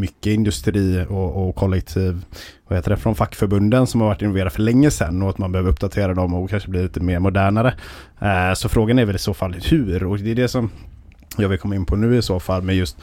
mycket 0.00 0.30
industri 0.30 1.06
och, 1.08 1.48
och 1.48 1.54
kollektiv 1.56 2.24
vad 2.68 2.78
heter 2.78 2.90
det, 2.90 2.96
från 2.96 3.14
fackförbunden 3.14 3.86
som 3.86 4.00
har 4.00 4.08
varit 4.08 4.22
involverade 4.22 4.50
för 4.50 4.62
länge 4.62 4.90
sedan 4.90 5.22
och 5.22 5.30
att 5.30 5.38
man 5.38 5.52
behöver 5.52 5.70
uppdatera 5.70 6.14
dem 6.14 6.34
och 6.34 6.50
kanske 6.50 6.70
bli 6.70 6.82
lite 6.82 7.00
mer 7.00 7.18
modernare. 7.18 7.74
Uh, 8.22 8.54
så 8.54 8.68
frågan 8.68 8.98
är 8.98 9.04
väl 9.04 9.16
i 9.16 9.18
så 9.18 9.34
fall 9.34 9.54
hur 9.70 10.04
och 10.04 10.18
det 10.18 10.30
är 10.30 10.34
det 10.34 10.48
som 10.48 10.70
jag 11.36 11.48
vill 11.48 11.58
komma 11.58 11.74
in 11.74 11.86
på 11.86 11.96
nu 11.96 12.16
i 12.16 12.22
så 12.22 12.40
fall 12.40 12.62
med 12.62 12.76
just 12.76 12.96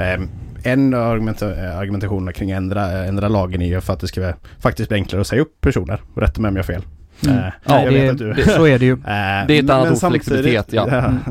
eh, 0.00 0.20
en 0.62 0.94
argument, 0.94 1.42
argumentationen 1.42 2.34
kring 2.34 2.50
ändra, 2.50 2.90
ändra 2.90 3.28
lagen 3.28 3.62
är 3.62 3.66
ju 3.66 3.80
för 3.80 3.92
att 3.92 4.00
det 4.00 4.08
ska 4.08 4.32
faktiskt 4.60 4.88
bli 4.88 4.96
enklare 4.98 5.20
att 5.20 5.26
säga 5.26 5.42
upp 5.42 5.60
personer. 5.60 6.00
Rätta 6.16 6.40
mig 6.40 6.48
om 6.48 6.56
jag 6.56 6.62
har 6.62 6.66
fel. 6.66 6.82
Mm. 7.26 7.36
Uh, 7.36 7.50
ja, 7.64 7.90
det, 7.90 8.12
du... 8.12 8.32
det, 8.32 8.44
så 8.44 8.66
är 8.66 8.78
det 8.78 8.84
ju. 8.84 8.92
Uh, 8.92 9.00
det 9.04 9.58
är 9.58 9.62
ett 9.64 9.70
annat 9.70 10.04
ord, 10.04 10.10
flexibilitet. 10.10 10.66
Ja. 10.72 11.12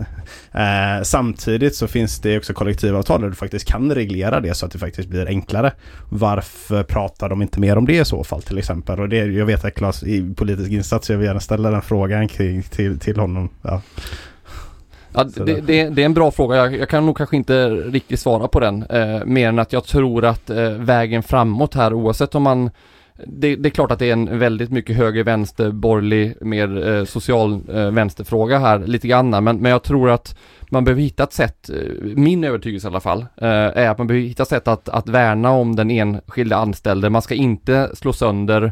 Mm. 0.51 0.97
Uh, 0.97 1.03
samtidigt 1.03 1.75
så 1.75 1.87
finns 1.87 2.19
det 2.19 2.37
också 2.37 2.53
kollektivavtal 2.53 3.21
där 3.21 3.29
du 3.29 3.35
faktiskt 3.35 3.67
kan 3.67 3.95
reglera 3.95 4.39
det 4.39 4.53
så 4.53 4.65
att 4.65 4.71
det 4.71 4.79
faktiskt 4.79 5.09
blir 5.09 5.27
enklare. 5.27 5.71
Varför 6.09 6.83
pratar 6.83 7.29
de 7.29 7.41
inte 7.41 7.59
mer 7.59 7.77
om 7.77 7.85
det 7.85 7.97
i 7.97 8.05
så 8.05 8.23
fall 8.23 8.41
till 8.41 8.57
exempel? 8.57 8.99
Och 8.99 9.09
det, 9.09 9.17
jag 9.17 9.45
vet 9.45 9.65
att 9.65 9.75
Claes 9.75 10.03
i 10.03 10.33
politisk 10.33 10.71
insats, 10.71 11.09
jag 11.09 11.17
vill 11.17 11.27
gärna 11.27 11.39
ställa 11.39 11.71
den 11.71 11.81
frågan 11.81 12.27
kring, 12.27 12.63
till, 12.63 12.99
till 12.99 13.19
honom. 13.19 13.49
Ja. 13.61 13.81
Ja, 15.17 15.23
det, 15.23 15.61
det, 15.61 15.89
det, 15.89 16.01
är 16.01 16.05
en 16.05 16.13
bra 16.13 16.31
fråga. 16.31 16.55
Jag, 16.55 16.75
jag, 16.75 16.89
kan 16.89 17.05
nog 17.05 17.17
kanske 17.17 17.35
inte 17.35 17.69
riktigt 17.69 18.19
svara 18.19 18.47
på 18.47 18.59
den. 18.59 18.83
Eh, 18.83 19.25
mer 19.25 19.49
än 19.49 19.59
att 19.59 19.73
jag 19.73 19.83
tror 19.83 20.25
att 20.25 20.49
eh, 20.49 20.69
vägen 20.69 21.23
framåt 21.23 21.75
här 21.75 21.93
oavsett 21.93 22.35
om 22.35 22.43
man 22.43 22.69
det, 23.25 23.55
det, 23.55 23.69
är 23.69 23.71
klart 23.71 23.91
att 23.91 23.99
det 23.99 24.09
är 24.09 24.13
en 24.13 24.39
väldigt 24.39 24.71
mycket 24.71 24.95
höger 24.95 25.23
vänster 25.23 25.71
borgerlig 25.71 26.37
mer 26.41 26.87
eh, 26.87 27.05
social 27.05 27.61
eh, 27.73 27.91
vänsterfråga 27.91 28.59
här 28.59 28.79
lite 28.79 29.07
grann 29.07 29.29
men, 29.29 29.43
men 29.43 29.65
jag 29.65 29.83
tror 29.83 30.09
att 30.09 30.35
man 30.69 30.83
behöver 30.83 31.01
hitta 31.01 31.23
ett 31.23 31.33
sätt, 31.33 31.69
eh, 31.69 31.75
min 32.01 32.43
övertygelse 32.43 32.87
i 32.87 32.89
alla 32.89 32.99
fall, 32.99 33.25
eh, 33.35 33.47
är 33.49 33.89
att 33.89 33.97
man 33.97 34.07
behöver 34.07 34.27
hitta 34.27 34.43
ett 34.43 34.49
sätt 34.49 34.67
att, 34.67 34.89
att 34.89 35.09
värna 35.09 35.51
om 35.51 35.75
den 35.75 35.91
enskilda 35.91 36.57
anställde. 36.57 37.09
Man 37.09 37.21
ska 37.21 37.35
inte 37.35 37.95
slå 37.95 38.13
sönder 38.13 38.71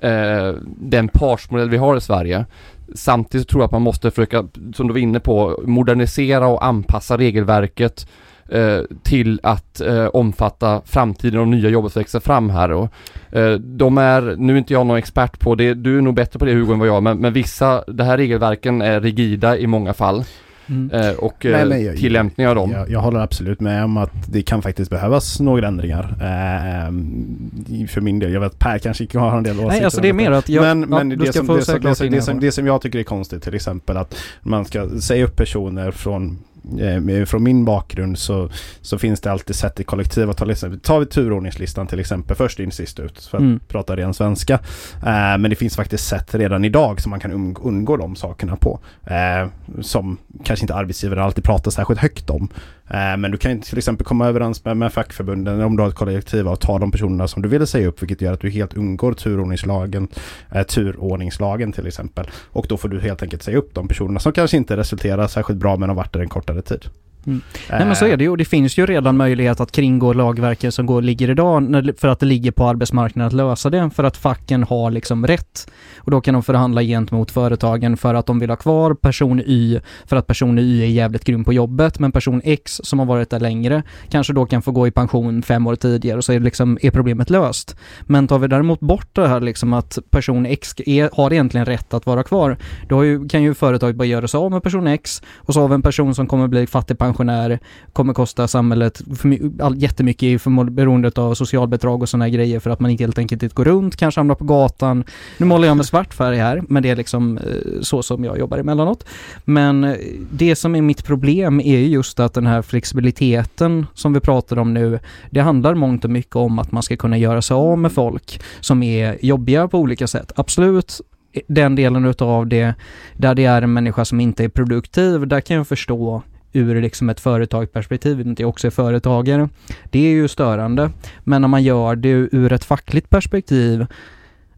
eh, 0.00 0.52
den 0.64 1.08
partsmodell 1.08 1.70
vi 1.70 1.76
har 1.76 1.96
i 1.96 2.00
Sverige. 2.00 2.46
Samtidigt 2.94 3.48
tror 3.48 3.62
jag 3.62 3.66
att 3.66 3.72
man 3.72 3.82
måste 3.82 4.10
försöka, 4.10 4.48
som 4.74 4.86
du 4.86 4.92
var 4.92 5.00
inne 5.00 5.20
på, 5.20 5.62
modernisera 5.66 6.46
och 6.46 6.64
anpassa 6.64 7.16
regelverket 7.18 8.08
eh, 8.48 8.80
till 9.02 9.40
att 9.42 9.80
eh, 9.80 10.06
omfatta 10.06 10.82
framtiden 10.84 11.40
och 11.40 11.48
nya 11.48 11.68
jobb 11.68 11.90
som 11.92 12.00
växer 12.00 12.20
fram 12.20 12.50
här. 12.50 12.72
Och, 12.72 12.88
eh, 13.32 13.52
de 13.52 13.98
är, 13.98 14.34
nu 14.38 14.52
är 14.52 14.58
inte 14.58 14.72
jag 14.72 14.86
någon 14.86 14.96
expert 14.96 15.40
på 15.40 15.54
det, 15.54 15.74
du 15.74 15.98
är 15.98 16.02
nog 16.02 16.14
bättre 16.14 16.38
på 16.38 16.44
det 16.44 16.52
Hugo 16.52 16.72
än 16.72 16.78
vad 16.78 16.88
jag 16.88 17.02
men, 17.02 17.18
men 17.18 17.32
vissa, 17.32 17.84
det 17.86 18.04
här 18.04 18.16
regelverken 18.16 18.82
är 18.82 19.00
rigida 19.00 19.58
i 19.58 19.66
många 19.66 19.94
fall. 19.94 20.24
Mm. 20.66 20.90
Eh, 20.90 21.14
och 21.14 21.44
Nej, 21.44 21.72
eh, 21.72 21.78
jag, 21.78 21.96
tillämpning 21.96 22.48
av 22.48 22.54
dem. 22.54 22.70
Jag, 22.70 22.90
jag, 22.90 23.00
håller 23.00 23.20
absolut 23.20 23.60
med 23.60 23.84
om 23.84 23.96
att 23.96 24.32
det 24.32 24.42
kan 24.42 24.62
faktiskt 24.62 24.90
behövas 24.90 25.40
några 25.40 25.68
ändringar. 25.68 26.04
Eh, 26.20 27.86
för 27.88 28.00
min 28.00 28.18
del. 28.18 28.32
Jag 28.32 28.40
vet 28.40 28.52
att 28.52 28.58
Per 28.58 28.78
kanske 28.78 29.04
inte 29.04 29.18
har 29.18 29.36
en 29.36 29.42
del 29.42 29.52
åsikter. 29.52 29.76
Nej, 29.76 29.84
alltså 29.84 30.00
det 30.00 30.08
är 30.08 30.12
mer 30.12 30.30
att 30.30 30.48
jag... 30.48 30.62
Men, 30.62 30.80
men 30.80 31.08
det, 31.08 31.32
som, 31.32 31.46
det, 31.46 31.62
som, 31.62 31.80
det, 31.80 31.94
som, 31.94 32.10
det, 32.10 32.22
som, 32.22 32.40
det 32.40 32.52
som 32.52 32.66
jag 32.66 32.80
tycker 32.80 32.98
är 32.98 33.02
konstigt 33.02 33.42
till 33.42 33.54
exempel 33.54 33.96
att 33.96 34.16
man 34.40 34.64
ska 34.64 34.88
säga 35.00 35.24
upp 35.24 35.36
personer 35.36 35.90
från 35.90 36.38
eh, 36.80 37.24
från 37.24 37.42
min 37.42 37.64
bakgrund 37.64 38.18
så, 38.18 38.50
så 38.80 38.98
finns 38.98 39.20
det 39.20 39.32
alltid 39.32 39.56
sätt 39.56 39.80
i 39.80 39.84
kollektivavtal. 39.84 40.54
Tar 40.82 41.00
vi 41.00 41.06
turordningslistan 41.06 41.86
till 41.86 42.00
exempel, 42.00 42.36
först 42.36 42.60
in 42.60 42.70
sist 42.70 43.00
ut 43.00 43.24
för 43.24 43.38
att 43.38 43.42
mm. 43.42 43.60
prata 43.68 43.96
ren 43.96 44.14
svenska. 44.14 44.54
Eh, 44.94 45.38
men 45.38 45.50
det 45.50 45.56
finns 45.56 45.76
faktiskt 45.76 46.06
sätt 46.06 46.34
redan 46.34 46.64
idag 46.64 47.00
som 47.00 47.10
man 47.10 47.20
kan 47.20 47.56
undgå 47.62 47.96
de 47.96 48.16
sakerna 48.16 48.56
på. 48.56 48.80
Eh, 49.06 49.48
som 49.80 50.18
kanske 50.44 50.64
inte 50.64 50.74
arbetsgivare 50.74 51.22
alltid 51.22 51.44
pratar 51.44 51.70
särskilt 51.70 52.00
högt 52.00 52.30
om. 52.30 52.48
Eh, 52.90 53.16
men 53.16 53.30
du 53.30 53.38
kan 53.38 53.60
till 53.60 53.78
exempel 53.78 54.06
komma 54.06 54.28
överens 54.28 54.64
med, 54.64 54.76
med 54.76 54.92
fackförbunden 54.92 55.60
om 55.60 55.76
du 55.76 55.82
har 55.82 55.90
ett 55.90 55.94
kollektivavtal 55.94 56.80
de 56.80 56.90
personerna 56.90 57.28
som 57.28 57.42
du 57.42 57.48
vill 57.48 57.66
säga 57.66 57.88
upp 57.88 58.02
vilket 58.02 58.20
gör 58.20 58.32
att 58.32 58.40
du 58.40 58.50
helt 58.50 58.74
undgår 58.74 59.12
turordningslagen, 59.12 60.08
eh, 60.52 60.62
turordningslagen 60.62 61.72
till 61.72 61.86
exempel. 61.86 62.26
Och 62.50 62.66
då 62.68 62.76
får 62.76 62.88
du 62.88 63.00
helt 63.00 63.22
enkelt 63.22 63.42
säga 63.42 63.58
upp 63.58 63.74
de 63.74 63.88
personerna 63.88 64.20
som 64.20 64.32
kanske 64.32 64.56
inte 64.56 64.76
resulterar 64.76 65.26
särskilt 65.26 65.60
bra 65.60 65.76
men 65.76 65.88
har 65.88 65.96
varit 65.96 66.12
där 66.12 66.20
en 66.20 66.28
kortare 66.28 66.62
tid. 66.62 66.84
Mm. 67.26 67.40
Nej 67.70 67.86
men 67.86 67.96
så 67.96 68.06
är 68.06 68.16
det 68.16 68.24
ju 68.24 68.30
och 68.30 68.36
det 68.36 68.44
finns 68.44 68.78
ju 68.78 68.86
redan 68.86 69.16
möjlighet 69.16 69.60
att 69.60 69.72
kringgå 69.72 70.12
lagverket 70.12 70.74
som 70.74 70.86
går, 70.86 71.02
ligger 71.02 71.30
idag 71.30 71.92
för 71.98 72.08
att 72.08 72.20
det 72.20 72.26
ligger 72.26 72.50
på 72.50 72.66
arbetsmarknaden 72.66 73.26
att 73.26 73.32
lösa 73.32 73.70
det 73.70 73.90
för 73.94 74.04
att 74.04 74.16
facken 74.16 74.62
har 74.64 74.90
liksom 74.90 75.26
rätt. 75.26 75.70
Och 75.96 76.10
då 76.10 76.20
kan 76.20 76.34
de 76.34 76.42
förhandla 76.42 76.82
gentemot 76.82 77.30
företagen 77.30 77.96
för 77.96 78.14
att 78.14 78.26
de 78.26 78.38
vill 78.38 78.50
ha 78.50 78.56
kvar 78.56 78.94
person 78.94 79.40
Y 79.40 79.80
för 80.06 80.16
att 80.16 80.26
person 80.26 80.58
Y 80.58 80.82
är 80.82 80.86
jävligt 80.86 81.24
grym 81.24 81.44
på 81.44 81.52
jobbet 81.52 81.98
men 81.98 82.12
person 82.12 82.40
X 82.44 82.80
som 82.84 82.98
har 82.98 83.06
varit 83.06 83.30
där 83.30 83.40
längre 83.40 83.82
kanske 84.08 84.32
då 84.32 84.46
kan 84.46 84.62
få 84.62 84.72
gå 84.72 84.86
i 84.86 84.90
pension 84.90 85.42
fem 85.42 85.66
år 85.66 85.76
tidigare 85.76 86.18
och 86.18 86.24
så 86.24 86.32
är, 86.32 86.40
liksom, 86.40 86.78
är 86.82 86.90
problemet 86.90 87.30
löst. 87.30 87.76
Men 88.02 88.28
tar 88.28 88.38
vi 88.38 88.48
däremot 88.48 88.80
bort 88.80 89.08
det 89.12 89.28
här 89.28 89.40
liksom 89.40 89.72
att 89.72 89.98
person 90.10 90.46
X 90.46 90.74
är, 90.86 91.10
har 91.12 91.32
egentligen 91.32 91.66
rätt 91.66 91.94
att 91.94 92.06
vara 92.06 92.22
kvar, 92.22 92.56
då 92.88 93.04
ju, 93.04 93.28
kan 93.28 93.42
ju 93.42 93.54
företaget 93.54 93.96
bara 93.96 94.04
göra 94.04 94.28
sig 94.28 94.38
av 94.38 94.50
med 94.50 94.62
person 94.62 94.86
X 94.86 95.22
och 95.36 95.54
så 95.54 95.60
har 95.60 95.68
vi 95.68 95.74
en 95.74 95.82
person 95.82 96.14
som 96.14 96.26
kommer 96.26 96.48
bli 96.48 96.66
fattigpensionär 96.66 97.13
pensionär, 97.14 97.58
kommer 97.92 98.14
kosta 98.14 98.48
samhället 98.48 99.02
för, 99.16 99.62
all, 99.62 99.76
jättemycket 99.82 100.22
i 100.22 100.38
beroendet 100.70 101.18
av 101.18 101.34
socialbidrag 101.34 102.02
och 102.02 102.08
sådana 102.08 102.28
grejer 102.28 102.60
för 102.60 102.70
att 102.70 102.80
man 102.80 102.90
inte 102.90 103.04
helt 103.04 103.18
enkelt 103.18 103.42
inte 103.42 103.54
går 103.54 103.64
runt, 103.64 103.96
kanske 103.96 104.20
hamnar 104.20 104.34
på 104.34 104.44
gatan. 104.44 105.04
Nu 105.38 105.46
målar 105.46 105.68
jag 105.68 105.76
med 105.76 105.86
svart 105.86 106.14
färg 106.14 106.38
här, 106.38 106.62
men 106.68 106.82
det 106.82 106.90
är 106.90 106.96
liksom 106.96 107.38
eh, 107.38 107.80
så 107.80 108.02
som 108.02 108.24
jag 108.24 108.38
jobbar 108.38 108.58
emellanåt. 108.58 109.06
Men 109.44 109.84
eh, 109.84 109.96
det 110.30 110.56
som 110.56 110.74
är 110.74 110.82
mitt 110.82 111.04
problem 111.04 111.60
är 111.60 111.78
just 111.78 112.20
att 112.20 112.34
den 112.34 112.46
här 112.46 112.62
flexibiliteten 112.62 113.86
som 113.94 114.12
vi 114.12 114.20
pratar 114.20 114.58
om 114.58 114.74
nu, 114.74 114.98
det 115.30 115.40
handlar 115.40 115.74
mångt 115.74 116.04
och 116.04 116.10
mycket 116.10 116.36
om 116.36 116.58
att 116.58 116.72
man 116.72 116.82
ska 116.82 116.96
kunna 116.96 117.18
göra 117.18 117.42
sig 117.42 117.54
av 117.54 117.78
med 117.78 117.92
folk 117.92 118.40
som 118.60 118.82
är 118.82 119.18
jobbiga 119.20 119.68
på 119.68 119.78
olika 119.78 120.06
sätt. 120.06 120.32
Absolut, 120.36 121.00
den 121.48 121.76
delen 121.76 122.04
utav 122.04 122.46
det, 122.46 122.74
där 123.16 123.34
det 123.34 123.44
är 123.44 123.62
en 123.62 123.72
människa 123.72 124.04
som 124.04 124.20
inte 124.20 124.44
är 124.44 124.48
produktiv, 124.48 125.28
där 125.28 125.40
kan 125.40 125.56
jag 125.56 125.68
förstå 125.68 126.22
ur 126.54 126.80
liksom 126.80 127.10
ett 127.10 127.20
företagsperspektiv, 127.20 128.20
inte 128.20 128.42
jag 128.42 128.48
också 128.48 128.66
är 128.66 128.70
företagare. 128.70 129.48
Det 129.90 130.06
är 130.06 130.10
ju 130.10 130.28
störande. 130.28 130.90
Men 131.20 131.40
när 131.40 131.48
man 131.48 131.62
gör 131.62 131.96
det 131.96 132.08
ur 132.08 132.52
ett 132.52 132.64
fackligt 132.64 133.10
perspektiv 133.10 133.86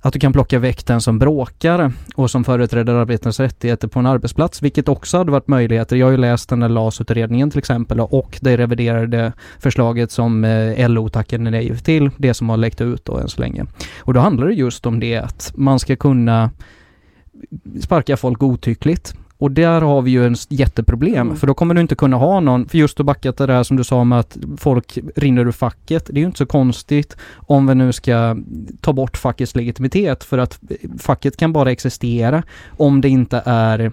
att 0.06 0.12
du 0.12 0.18
kan 0.18 0.32
plocka 0.32 0.58
väck 0.58 0.86
den 0.86 1.00
som 1.00 1.18
bråkar 1.18 1.92
och 2.14 2.30
som 2.30 2.44
företräder 2.44 2.94
arbetarnas 2.94 3.40
rättigheter 3.40 3.88
på 3.88 3.98
en 3.98 4.06
arbetsplats, 4.06 4.62
vilket 4.62 4.88
också 4.88 5.18
hade 5.18 5.30
varit 5.30 5.48
möjligheter. 5.48 5.96
Jag 5.96 6.06
har 6.06 6.10
ju 6.10 6.16
läst 6.16 6.48
den 6.48 6.60
där 6.60 6.68
LAS-utredningen 6.68 7.50
till 7.50 7.58
exempel 7.58 8.00
och 8.00 8.38
det 8.40 8.56
reviderade 8.56 9.32
förslaget 9.58 10.10
som 10.10 10.44
eh, 10.44 10.88
LO 10.88 11.08
tackade 11.08 11.50
nej 11.50 11.78
till, 11.78 12.10
det 12.16 12.34
som 12.34 12.48
har 12.48 12.56
läckt 12.56 12.80
ut 12.80 13.04
då 13.04 13.18
än 13.18 13.28
så 13.28 13.40
länge. 13.40 13.66
Och 13.98 14.14
då 14.14 14.20
handlar 14.20 14.46
det 14.46 14.54
just 14.54 14.86
om 14.86 15.00
det 15.00 15.16
att 15.16 15.52
man 15.56 15.78
ska 15.78 15.96
kunna 15.96 16.50
sparka 17.80 18.16
folk 18.16 18.38
godtyckligt 18.38 19.14
och 19.38 19.50
där 19.50 19.80
har 19.80 20.02
vi 20.02 20.10
ju 20.10 20.26
en 20.26 20.36
jätteproblem, 20.48 21.26
mm. 21.26 21.36
för 21.36 21.46
då 21.46 21.54
kommer 21.54 21.74
du 21.74 21.80
inte 21.80 21.94
kunna 21.94 22.16
ha 22.16 22.40
någon, 22.40 22.68
för 22.68 22.78
just 22.78 23.00
att 23.00 23.06
backa 23.06 23.32
till 23.32 23.46
det 23.46 23.52
där 23.52 23.62
som 23.62 23.76
du 23.76 23.84
sa 23.84 24.04
med 24.04 24.18
att 24.18 24.36
folk 24.56 24.98
rinner 25.16 25.46
ur 25.46 25.52
facket. 25.52 26.06
Det 26.06 26.18
är 26.18 26.20
ju 26.20 26.26
inte 26.26 26.38
så 26.38 26.46
konstigt 26.46 27.16
om 27.34 27.66
vi 27.66 27.74
nu 27.74 27.92
ska 27.92 28.36
ta 28.80 28.92
bort 28.92 29.16
fackets 29.16 29.56
legitimitet, 29.56 30.24
för 30.24 30.38
att 30.38 30.60
facket 30.98 31.36
kan 31.36 31.52
bara 31.52 31.70
existera 31.70 32.42
om 32.68 33.00
det 33.00 33.08
inte 33.08 33.42
är 33.44 33.92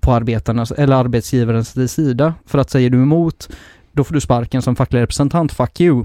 på 0.00 0.12
arbetarnas 0.12 0.72
eller 0.72 0.96
arbetsgivarens 0.96 1.92
sida. 1.92 2.34
För 2.46 2.58
att 2.58 2.70
säger 2.70 2.90
du 2.90 3.02
emot, 3.02 3.48
då 3.92 4.04
får 4.04 4.14
du 4.14 4.20
sparken 4.20 4.62
som 4.62 4.76
facklig 4.76 5.00
representant, 5.00 5.52
fuck 5.52 5.80
you. 5.80 6.04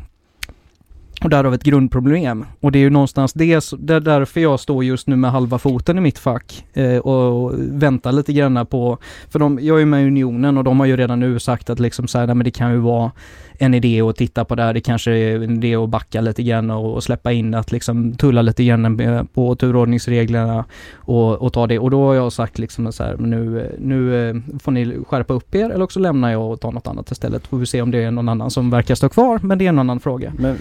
Och 1.23 1.29
därav 1.29 1.53
ett 1.53 1.63
grundproblem. 1.63 2.45
Och 2.59 2.71
det 2.71 2.79
är 2.79 2.83
ju 2.83 2.89
någonstans 2.89 3.33
det, 3.33 3.63
det 3.79 3.93
är 3.93 3.99
därför 3.99 4.41
jag 4.41 4.59
står 4.59 4.83
just 4.83 5.07
nu 5.07 5.15
med 5.15 5.31
halva 5.31 5.57
foten 5.57 5.97
i 5.97 6.01
mitt 6.01 6.19
fack 6.19 6.65
eh, 6.73 6.97
och 6.97 7.53
väntar 7.57 8.11
lite 8.11 8.33
grann 8.33 8.65
på, 8.65 8.97
för 9.29 9.39
de, 9.39 9.59
jag 9.61 9.81
är 9.81 9.85
med 9.85 10.03
i 10.03 10.07
Unionen 10.07 10.57
och 10.57 10.63
de 10.63 10.79
har 10.79 10.87
ju 10.87 10.97
redan 10.97 11.19
nu 11.19 11.39
sagt 11.39 11.69
att 11.69 11.79
liksom 11.79 12.07
så 12.07 12.19
här, 12.19 12.27
nej, 12.27 12.35
men 12.35 12.45
det 12.45 12.51
kan 12.51 12.71
ju 12.71 12.77
vara 12.77 13.11
en 13.59 13.73
idé 13.73 14.01
att 14.01 14.15
titta 14.15 14.45
på 14.45 14.55
det 14.55 14.63
här. 14.63 14.73
Det 14.73 14.81
kanske 14.81 15.11
är 15.11 15.35
en 15.35 15.63
idé 15.63 15.75
att 15.75 15.89
backa 15.89 16.21
lite 16.21 16.43
grann 16.43 16.71
och, 16.71 16.93
och 16.93 17.03
släppa 17.03 17.31
in 17.31 17.53
att 17.53 17.71
liksom 17.71 18.15
tulla 18.15 18.41
lite 18.41 18.63
grann 18.63 19.27
på 19.33 19.55
turordningsreglerna 19.55 20.65
och, 20.95 21.41
och 21.41 21.53
ta 21.53 21.67
det. 21.67 21.79
Och 21.79 21.91
då 21.91 22.05
har 22.05 22.13
jag 22.13 22.33
sagt 22.33 22.59
liksom 22.59 22.91
så 22.91 23.03
här, 23.03 23.17
nu, 23.17 23.71
nu 23.79 24.29
eh, 24.29 24.35
får 24.59 24.71
ni 24.71 24.97
skärpa 25.07 25.33
upp 25.33 25.55
er 25.55 25.69
eller 25.69 25.83
också 25.83 25.99
lämnar 25.99 26.31
jag 26.31 26.51
och 26.51 26.61
tar 26.61 26.71
något 26.71 26.87
annat 26.87 27.11
istället. 27.11 27.47
Får 27.47 27.57
vi 27.57 27.65
se 27.65 27.81
om 27.81 27.91
det 27.91 28.03
är 28.03 28.11
någon 28.11 28.29
annan 28.29 28.51
som 28.51 28.69
verkar 28.69 28.95
stå 28.95 29.09
kvar, 29.09 29.39
men 29.43 29.57
det 29.57 29.65
är 29.65 29.69
en 29.69 29.79
annan 29.79 29.99
fråga. 29.99 30.33
Men, 30.37 30.57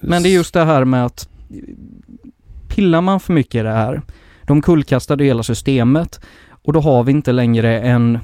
men 0.00 0.22
det 0.22 0.28
är 0.28 0.32
just 0.32 0.54
det 0.54 0.64
här 0.64 0.84
med 0.84 1.06
att 1.06 1.28
pillar 2.68 3.00
man 3.00 3.20
för 3.20 3.32
mycket 3.32 3.54
i 3.54 3.62
det 3.62 3.72
här, 3.72 4.02
de 4.44 4.62
kullkastade 4.62 5.24
hela 5.24 5.42
systemet 5.42 6.20
och 6.62 6.72
då 6.72 6.80
har 6.80 7.04
vi 7.04 7.12
inte 7.12 7.32
längre 7.32 7.80
en 7.80 8.18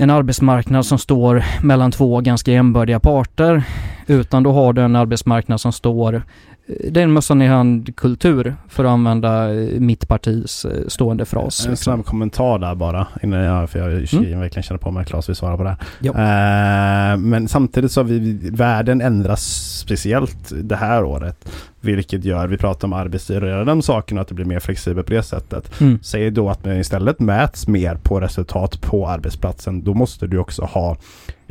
en 0.00 0.10
arbetsmarknad 0.10 0.86
som 0.86 0.98
står 0.98 1.44
mellan 1.62 1.92
två 1.92 2.20
ganska 2.20 2.52
jämbördiga 2.52 3.00
parter. 3.00 3.62
Utan 4.06 4.42
då 4.42 4.52
har 4.52 4.72
du 4.72 4.82
en 4.82 4.96
arbetsmarknad 4.96 5.60
som 5.60 5.72
står 5.72 6.22
det 6.68 7.00
är 7.00 7.04
en 7.04 7.12
mössan 7.12 7.42
i 7.42 7.46
hand-kultur 7.46 8.56
för 8.68 8.84
att 8.84 8.90
använda 8.90 9.54
eh, 9.54 9.80
mitt 9.80 10.08
partis 10.08 10.64
eh, 10.64 10.88
stående 10.88 11.24
fras. 11.24 11.66
En 11.66 11.70
liksom. 11.70 11.92
snabb 11.92 12.06
kommentar 12.06 12.58
där 12.58 12.74
bara, 12.74 13.06
innan 13.22 13.40
jag, 13.40 13.70
för 13.70 13.78
jag 13.78 14.12
mm. 14.12 14.40
verkligen 14.40 14.62
känner 14.62 14.78
på 14.78 14.90
mig 14.90 15.00
att 15.00 15.08
Claes 15.08 15.28
vill 15.28 15.36
svara 15.36 15.56
på 15.56 15.62
det 15.62 15.76
här. 16.02 17.12
Uh, 17.12 17.18
men 17.18 17.48
samtidigt 17.48 17.92
så 17.92 18.00
har 18.00 18.04
vi, 18.04 18.38
världen 18.50 19.00
ändras 19.00 19.42
speciellt 19.78 20.52
det 20.62 20.76
här 20.76 21.04
året. 21.04 21.50
Vilket 21.80 22.24
gör, 22.24 22.46
vi 22.46 22.56
pratar 22.56 22.88
om 22.88 22.92
arbetstid 22.92 23.42
och 23.42 23.66
de 23.66 23.82
sakerna, 23.82 24.20
att 24.20 24.28
det 24.28 24.34
blir 24.34 24.44
mer 24.44 24.60
flexibelt 24.60 25.06
på 25.06 25.12
det 25.12 25.22
sättet. 25.22 25.80
Mm. 25.80 25.98
Säg 26.02 26.30
då 26.30 26.50
att 26.50 26.64
man 26.64 26.76
istället 26.76 27.20
mäts 27.20 27.68
mer 27.68 27.94
på 27.94 28.20
resultat 28.20 28.80
på 28.80 29.08
arbetsplatsen. 29.08 29.84
Då 29.84 29.94
måste 29.94 30.26
du 30.26 30.38
också 30.38 30.62
ha 30.64 30.96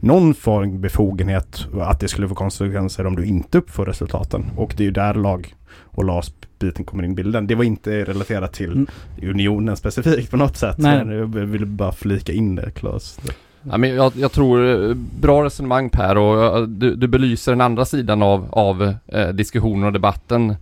någon 0.01 0.33
form 0.33 0.81
befogenhet 0.81 1.67
att 1.81 1.99
det 1.99 2.07
skulle 2.07 2.27
få 2.27 2.35
konsekvenser 2.35 3.07
om 3.07 3.15
du 3.15 3.25
inte 3.25 3.57
uppför 3.57 3.85
resultaten. 3.85 4.45
Och 4.55 4.73
det 4.77 4.83
är 4.83 4.85
ju 4.85 4.91
där 4.91 5.13
lag 5.13 5.55
och 5.81 6.03
LAS-biten 6.03 6.85
kommer 6.85 7.03
in 7.03 7.11
i 7.11 7.15
bilden. 7.15 7.47
Det 7.47 7.55
var 7.55 7.63
inte 7.63 8.03
relaterat 8.03 8.53
till 8.53 8.71
mm. 8.71 8.87
unionen 9.21 9.77
specifikt 9.77 10.31
på 10.31 10.37
något 10.37 10.57
sätt. 10.57 10.77
Nej. 10.77 11.07
Jag 11.07 11.25
vill 11.27 11.65
bara 11.65 11.91
flika 11.91 12.33
in 12.33 12.55
det, 12.55 12.71
Claes. 12.71 13.19
Ja, 13.63 13.77
men 13.77 13.95
jag, 13.95 14.13
jag, 14.15 14.31
tror, 14.31 14.89
eh, 14.89 14.95
bra 15.21 15.43
resonemang 15.43 15.89
Per 15.89 16.17
och 16.17 16.69
du, 16.69 16.95
du 16.95 17.07
belyser 17.07 17.51
den 17.51 17.61
andra 17.61 17.85
sidan 17.85 18.21
av, 18.21 18.47
av 18.51 18.93
eh, 19.07 19.27
diskussionen 19.27 19.83
och 19.83 19.93
debatten 19.93 20.55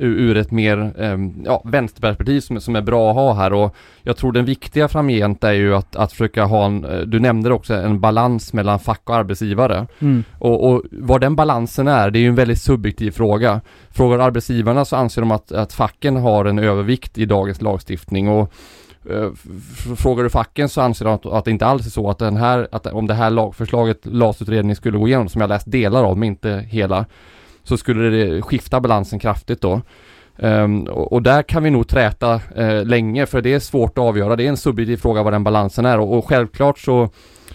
ur 0.00 0.36
ett 0.36 0.50
mer 0.50 0.92
ehm, 0.98 1.42
ja, 1.44 1.62
vänsterperspektiv 1.64 2.40
som, 2.40 2.60
som 2.60 2.76
är 2.76 2.82
bra 2.82 3.10
att 3.10 3.16
ha 3.16 3.32
här 3.32 3.52
och 3.52 3.76
jag 4.02 4.16
tror 4.16 4.32
den 4.32 4.44
viktiga 4.44 4.88
framgent 4.88 5.44
är 5.44 5.52
ju 5.52 5.74
att, 5.74 5.96
att 5.96 6.12
försöka 6.12 6.44
ha 6.44 6.66
en, 6.66 6.84
eh, 6.84 6.98
du 6.98 7.20
nämnde 7.20 7.48
det 7.48 7.54
också, 7.54 7.74
en 7.74 8.00
balans 8.00 8.52
mellan 8.52 8.78
fack 8.78 9.02
och 9.04 9.16
arbetsgivare. 9.16 9.86
Mm. 9.98 10.24
Och, 10.38 10.70
och 10.70 10.82
vad 10.90 11.20
den 11.20 11.36
balansen 11.36 11.88
är, 11.88 12.10
det 12.10 12.18
är 12.18 12.20
ju 12.20 12.28
en 12.28 12.34
väldigt 12.34 12.60
subjektiv 12.60 13.10
fråga. 13.10 13.60
Frågar 13.90 14.18
arbetsgivarna 14.18 14.84
så 14.84 14.96
anser 14.96 15.22
de 15.22 15.30
att, 15.30 15.52
att 15.52 15.72
facken 15.72 16.16
har 16.16 16.44
en 16.44 16.58
övervikt 16.58 17.18
i 17.18 17.24
dagens 17.24 17.62
lagstiftning 17.62 18.28
och 18.28 18.52
eh, 19.10 19.30
Frågar 19.96 20.24
du 20.24 20.30
facken 20.30 20.68
så 20.68 20.80
anser 20.80 21.04
de 21.04 21.14
att, 21.14 21.26
att 21.26 21.44
det 21.44 21.50
inte 21.50 21.66
alls 21.66 21.86
är 21.86 21.90
så 21.90 22.10
att 22.10 22.18
den 22.18 22.36
här, 22.36 22.68
att 22.72 22.86
om 22.86 23.06
det 23.06 23.14
här 23.14 23.30
lagförslaget, 23.30 24.06
LAS-utredningen 24.06 24.76
skulle 24.76 24.98
gå 24.98 25.08
igenom, 25.08 25.28
som 25.28 25.40
jag 25.40 25.48
läst 25.48 25.70
delar 25.70 26.04
av, 26.04 26.18
men 26.18 26.26
inte 26.26 26.64
hela, 26.68 27.04
så 27.64 27.76
skulle 27.76 28.10
det 28.10 28.42
skifta 28.42 28.80
balansen 28.80 29.18
kraftigt 29.18 29.60
då. 29.60 29.80
Um, 30.42 30.82
och, 30.82 31.12
och, 31.12 31.22
där 31.22 31.42
kan 31.42 31.62
vi 31.62 31.70
nog 31.70 31.88
träta 31.88 32.40
uh, 32.58 32.84
länge 32.84 33.26
för 33.26 33.42
det 33.42 33.54
är 33.54 33.58
svårt 33.58 33.98
att 33.98 34.04
avgöra. 34.04 34.36
Det 34.36 34.44
är 34.44 34.48
en 34.48 34.56
subjektiv 34.56 34.96
fråga 34.96 35.22
vad 35.22 35.32
den 35.32 35.44
balansen 35.44 35.84
är 35.84 35.98
och, 35.98 36.18
och 36.18 36.28
självklart 36.28 36.78
så 36.78 37.08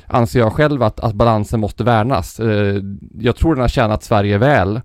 anser 0.08 0.40
jag 0.40 0.54
själv 0.54 0.84
att, 0.84 1.00
att 1.00 1.14
balansen 1.14 1.60
måste 1.60 1.84
värnas. 1.84 2.40
Uh, 2.40 2.82
jag 3.20 3.36
tror 3.36 3.56
den 3.56 3.62
har 3.62 3.68
tjänat 3.68 4.04
Sverige 4.04 4.38
väl. 4.38 4.82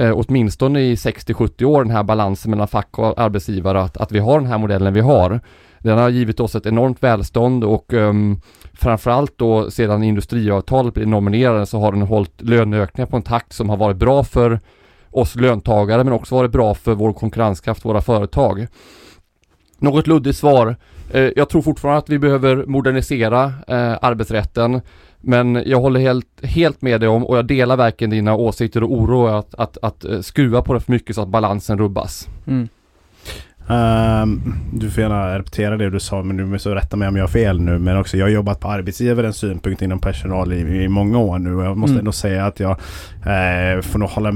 Uh, 0.00 0.12
åtminstone 0.14 0.80
i 0.80 0.94
60-70 0.94 1.64
år 1.64 1.84
den 1.84 1.92
här 1.92 2.02
balansen 2.02 2.50
mellan 2.50 2.68
fack 2.68 2.98
och 2.98 3.20
arbetsgivare 3.20 3.80
att, 3.80 3.96
att 3.96 4.12
vi 4.12 4.18
har 4.18 4.40
den 4.40 4.48
här 4.48 4.58
modellen 4.58 4.94
vi 4.94 5.00
har. 5.00 5.40
Den 5.84 5.98
har 5.98 6.08
givit 6.08 6.40
oss 6.40 6.54
ett 6.54 6.66
enormt 6.66 7.02
välstånd 7.02 7.64
och 7.64 7.92
um, 7.92 8.40
framförallt 8.72 9.38
då 9.38 9.70
sedan 9.70 10.02
industriavtalet 10.02 10.94
blev 10.94 11.08
nominerade 11.08 11.66
så 11.66 11.78
har 11.78 11.92
den 11.92 12.02
hållit 12.02 12.42
löneökningar 12.42 13.06
på 13.06 13.16
en 13.16 13.22
takt 13.22 13.52
som 13.52 13.68
har 13.68 13.76
varit 13.76 13.96
bra 13.96 14.24
för 14.24 14.60
oss 15.10 15.36
löntagare 15.36 16.04
men 16.04 16.12
också 16.12 16.34
varit 16.34 16.52
bra 16.52 16.74
för 16.74 16.94
vår 16.94 17.12
konkurrenskraft, 17.12 17.84
våra 17.84 18.00
företag. 18.00 18.66
Något 19.78 20.06
luddigt 20.06 20.38
svar. 20.38 20.76
Eh, 21.12 21.30
jag 21.36 21.48
tror 21.48 21.62
fortfarande 21.62 21.98
att 21.98 22.08
vi 22.08 22.18
behöver 22.18 22.66
modernisera 22.66 23.44
eh, 23.44 23.98
arbetsrätten. 24.02 24.80
Men 25.20 25.62
jag 25.66 25.80
håller 25.80 26.00
helt, 26.00 26.44
helt 26.44 26.82
med 26.82 27.00
dig 27.00 27.08
om 27.08 27.24
och 27.24 27.38
jag 27.38 27.46
delar 27.46 27.76
verkligen 27.76 28.10
dina 28.10 28.34
åsikter 28.34 28.82
och 28.82 28.92
oro 28.92 29.26
att, 29.26 29.54
att, 29.54 29.78
att 29.82 30.04
eh, 30.04 30.20
skruva 30.20 30.62
på 30.62 30.74
det 30.74 30.80
för 30.80 30.92
mycket 30.92 31.16
så 31.16 31.22
att 31.22 31.28
balansen 31.28 31.78
rubbas. 31.78 32.28
Mm. 32.46 32.68
Um, 33.66 34.54
du 34.72 34.90
får 34.90 35.02
gärna 35.02 35.38
repetera 35.38 35.76
det 35.76 35.90
du 35.90 36.00
sa, 36.00 36.22
men 36.22 36.36
du 36.36 36.44
måste 36.44 36.74
rätta 36.74 36.96
mig 36.96 37.08
om 37.08 37.16
jag 37.16 37.22
har 37.22 37.28
fel 37.28 37.60
nu. 37.60 37.78
Men 37.78 37.96
också, 37.96 38.16
jag 38.16 38.24
har 38.24 38.30
jobbat 38.30 38.60
på 38.60 38.68
arbetsgivarens 38.68 39.36
synpunkt 39.36 39.82
inom 39.82 39.98
personal 39.98 40.52
i, 40.52 40.56
i 40.56 40.88
många 40.88 41.18
år 41.18 41.38
nu. 41.38 41.50
Jag 41.50 41.76
måste 41.76 41.92
mm. 41.92 41.98
ändå 41.98 42.12
säga 42.12 42.46
att 42.46 42.60
jag 42.60 42.70
eh, 42.70 43.80
får 43.80 43.98
nog 43.98 44.08
hålla, 44.08 44.32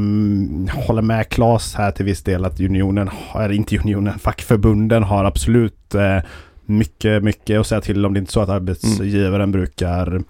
hålla 0.86 1.02
med 1.02 1.28
Claes 1.28 1.74
här 1.74 1.90
till 1.90 2.04
viss 2.04 2.22
del 2.22 2.44
att 2.44 2.60
unionen, 2.60 3.10
eller 3.34 3.52
inte 3.52 3.78
unionen, 3.78 4.18
fackförbunden 4.18 5.02
har 5.02 5.24
absolut 5.24 5.94
eh, 5.94 6.18
mycket, 6.66 7.22
mycket 7.22 7.60
att 7.60 7.66
säga 7.66 7.80
till 7.80 8.06
om. 8.06 8.14
Det 8.14 8.18
är 8.18 8.20
inte 8.20 8.32
så 8.32 8.40
att 8.40 8.48
arbetsgivaren 8.48 9.34
mm. 9.34 9.52
brukar 9.52 10.22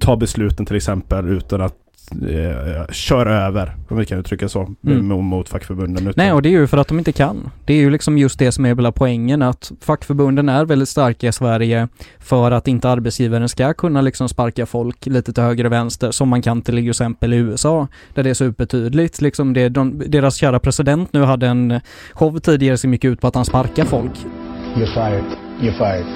ta 0.00 0.16
besluten 0.16 0.66
till 0.66 0.76
exempel 0.76 1.28
utan 1.28 1.60
att 1.60 1.74
eh, 2.12 2.86
köra 2.90 3.46
över, 3.46 3.76
om 3.88 3.96
vi 3.96 4.06
kan 4.06 4.18
uttrycka 4.18 4.48
så, 4.48 4.74
mm. 4.86 5.06
mot 5.06 5.48
fackförbunden. 5.48 6.02
Utan... 6.08 6.14
Nej, 6.16 6.32
och 6.32 6.42
det 6.42 6.48
är 6.48 6.50
ju 6.50 6.66
för 6.66 6.76
att 6.76 6.88
de 6.88 6.98
inte 6.98 7.12
kan. 7.12 7.50
Det 7.64 7.72
är 7.72 7.78
ju 7.78 7.90
liksom 7.90 8.18
just 8.18 8.38
det 8.38 8.52
som 8.52 8.64
är 8.64 8.68
hela 8.68 8.92
poängen, 8.92 9.42
att 9.42 9.72
fackförbunden 9.80 10.48
är 10.48 10.64
väldigt 10.64 10.88
starka 10.88 11.28
i 11.28 11.32
Sverige 11.32 11.88
för 12.18 12.50
att 12.50 12.68
inte 12.68 12.88
arbetsgivaren 12.88 13.48
ska 13.48 13.74
kunna 13.74 14.00
liksom 14.00 14.28
sparka 14.28 14.66
folk 14.66 15.06
lite 15.06 15.32
till 15.32 15.42
höger 15.42 15.64
och 15.64 15.72
vänster, 15.72 16.10
som 16.10 16.28
man 16.28 16.42
kan 16.42 16.62
till 16.62 16.88
exempel 16.88 17.34
i 17.34 17.36
USA, 17.36 17.88
där 18.14 18.22
det 18.22 18.30
är 18.30 18.34
supertydligt. 18.34 19.20
Liksom 19.20 19.52
det, 19.52 19.68
de, 19.68 20.02
deras 20.06 20.36
kära 20.36 20.58
president 20.58 21.12
nu 21.12 21.22
hade 21.22 21.46
en 21.46 21.80
show 22.12 22.38
tidigare 22.38 22.76
som 22.76 22.92
gick 22.92 23.04
ut 23.04 23.20
på 23.20 23.26
att 23.26 23.34
han 23.34 23.44
sparkar 23.44 23.84
folk. 23.84 24.12
You're 24.76 24.94
fired. 24.94 25.24
You're 25.60 25.78
fired. 25.78 26.06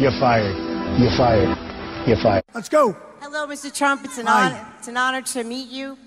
You're 0.00 0.18
fired. 0.20 0.56
You're 0.98 1.16
fired. 1.16 1.56
You're 2.06 2.22
fired. 2.22 2.42
Let's 2.54 2.68
go! 2.68 3.07
Hello, 3.20 3.48
Mr. 3.48 3.74
Trump. 3.74 4.04
It's 4.04 4.18
an, 4.18 4.28
honor, 4.28 4.64
it's 4.78 4.86
an 4.86 4.96
honor 4.96 5.22
to 5.22 5.42
meet 5.42 5.68
you. 5.68 5.98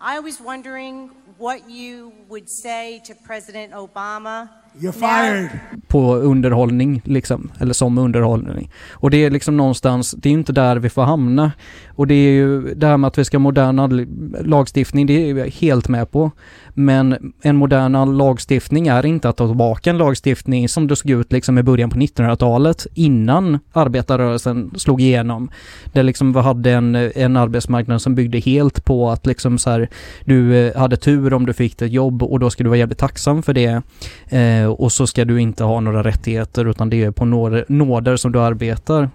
I 0.00 0.20
was 0.20 0.40
wondering 0.40 1.10
what 1.36 1.68
you 1.68 2.12
would 2.28 2.48
say 2.48 3.02
to 3.06 3.14
President 3.16 3.72
Obama 3.72 4.48
You're 4.78 4.92
fired. 4.92 5.50
på 5.88 6.14
underhållning 6.14 7.02
liksom, 7.04 7.50
eller 7.58 7.74
som 7.74 7.98
underhållning. 7.98 8.70
Och 8.92 9.10
det 9.10 9.24
är 9.24 9.30
liksom 9.30 9.56
någonstans, 9.56 10.14
det 10.18 10.28
är 10.28 10.32
inte 10.32 10.52
där 10.52 10.76
vi 10.76 10.88
får 10.88 11.02
hamna. 11.02 11.52
Och 11.88 12.06
det 12.06 12.14
är 12.14 12.32
ju 12.32 12.74
det 12.74 12.86
här 12.86 12.96
med 12.96 13.08
att 13.08 13.18
vi 13.18 13.24
ska 13.24 13.36
ha 13.36 13.40
modern 13.40 14.06
lagstiftning, 14.44 15.06
det 15.06 15.30
är 15.30 15.34
jag 15.34 15.46
helt 15.46 15.88
med 15.88 16.10
på. 16.10 16.30
Men 16.74 17.32
en 17.42 17.56
modern 17.56 18.16
lagstiftning 18.16 18.88
är 18.88 19.06
inte 19.06 19.28
att 19.28 19.36
ta 19.36 19.46
tillbaka 19.46 19.90
en 19.90 19.98
lagstiftning 19.98 20.68
som 20.68 20.86
det 20.86 20.96
såg 20.96 21.10
ut 21.10 21.32
liksom 21.32 21.58
i 21.58 21.62
början 21.62 21.90
på 21.90 21.98
1900-talet 21.98 22.86
innan 22.94 23.58
arbetarrörelsen 23.72 24.70
slog 24.76 25.00
igenom. 25.00 25.50
Där 25.92 26.02
liksom 26.02 26.32
vi 26.32 26.40
hade 26.40 26.72
en, 26.72 26.94
en 26.94 27.36
arbetsmarknad 27.36 28.02
som 28.02 28.14
byggde 28.14 28.38
helt 28.38 28.84
på 28.84 29.10
att 29.10 29.26
liksom 29.26 29.58
så 29.58 29.70
här, 29.70 29.88
du 30.24 30.56
eh, 30.56 30.76
hade 30.76 30.96
tur 30.96 31.34
om 31.34 31.46
du 31.46 31.52
fick 31.52 31.82
ett 31.82 31.92
jobb 31.92 32.22
och 32.22 32.40
då 32.40 32.50
ska 32.50 32.64
du 32.64 32.68
vara 32.68 32.78
jävligt 32.78 32.98
tacksam 32.98 33.42
för 33.42 33.52
det. 33.52 33.82
Eh, 34.28 34.59
och 34.66 34.92
så 34.92 35.06
ska 35.06 35.24
du 35.24 35.40
inte 35.40 35.64
ha 35.64 35.80
några 35.80 36.02
rättigheter 36.02 36.64
utan 36.64 36.90
det 36.90 37.04
är 37.04 37.10
på 37.10 37.24
nåder, 37.24 37.64
nåder 37.68 38.16
som 38.16 38.32
du 38.32 38.40
arbetar. 38.40 39.10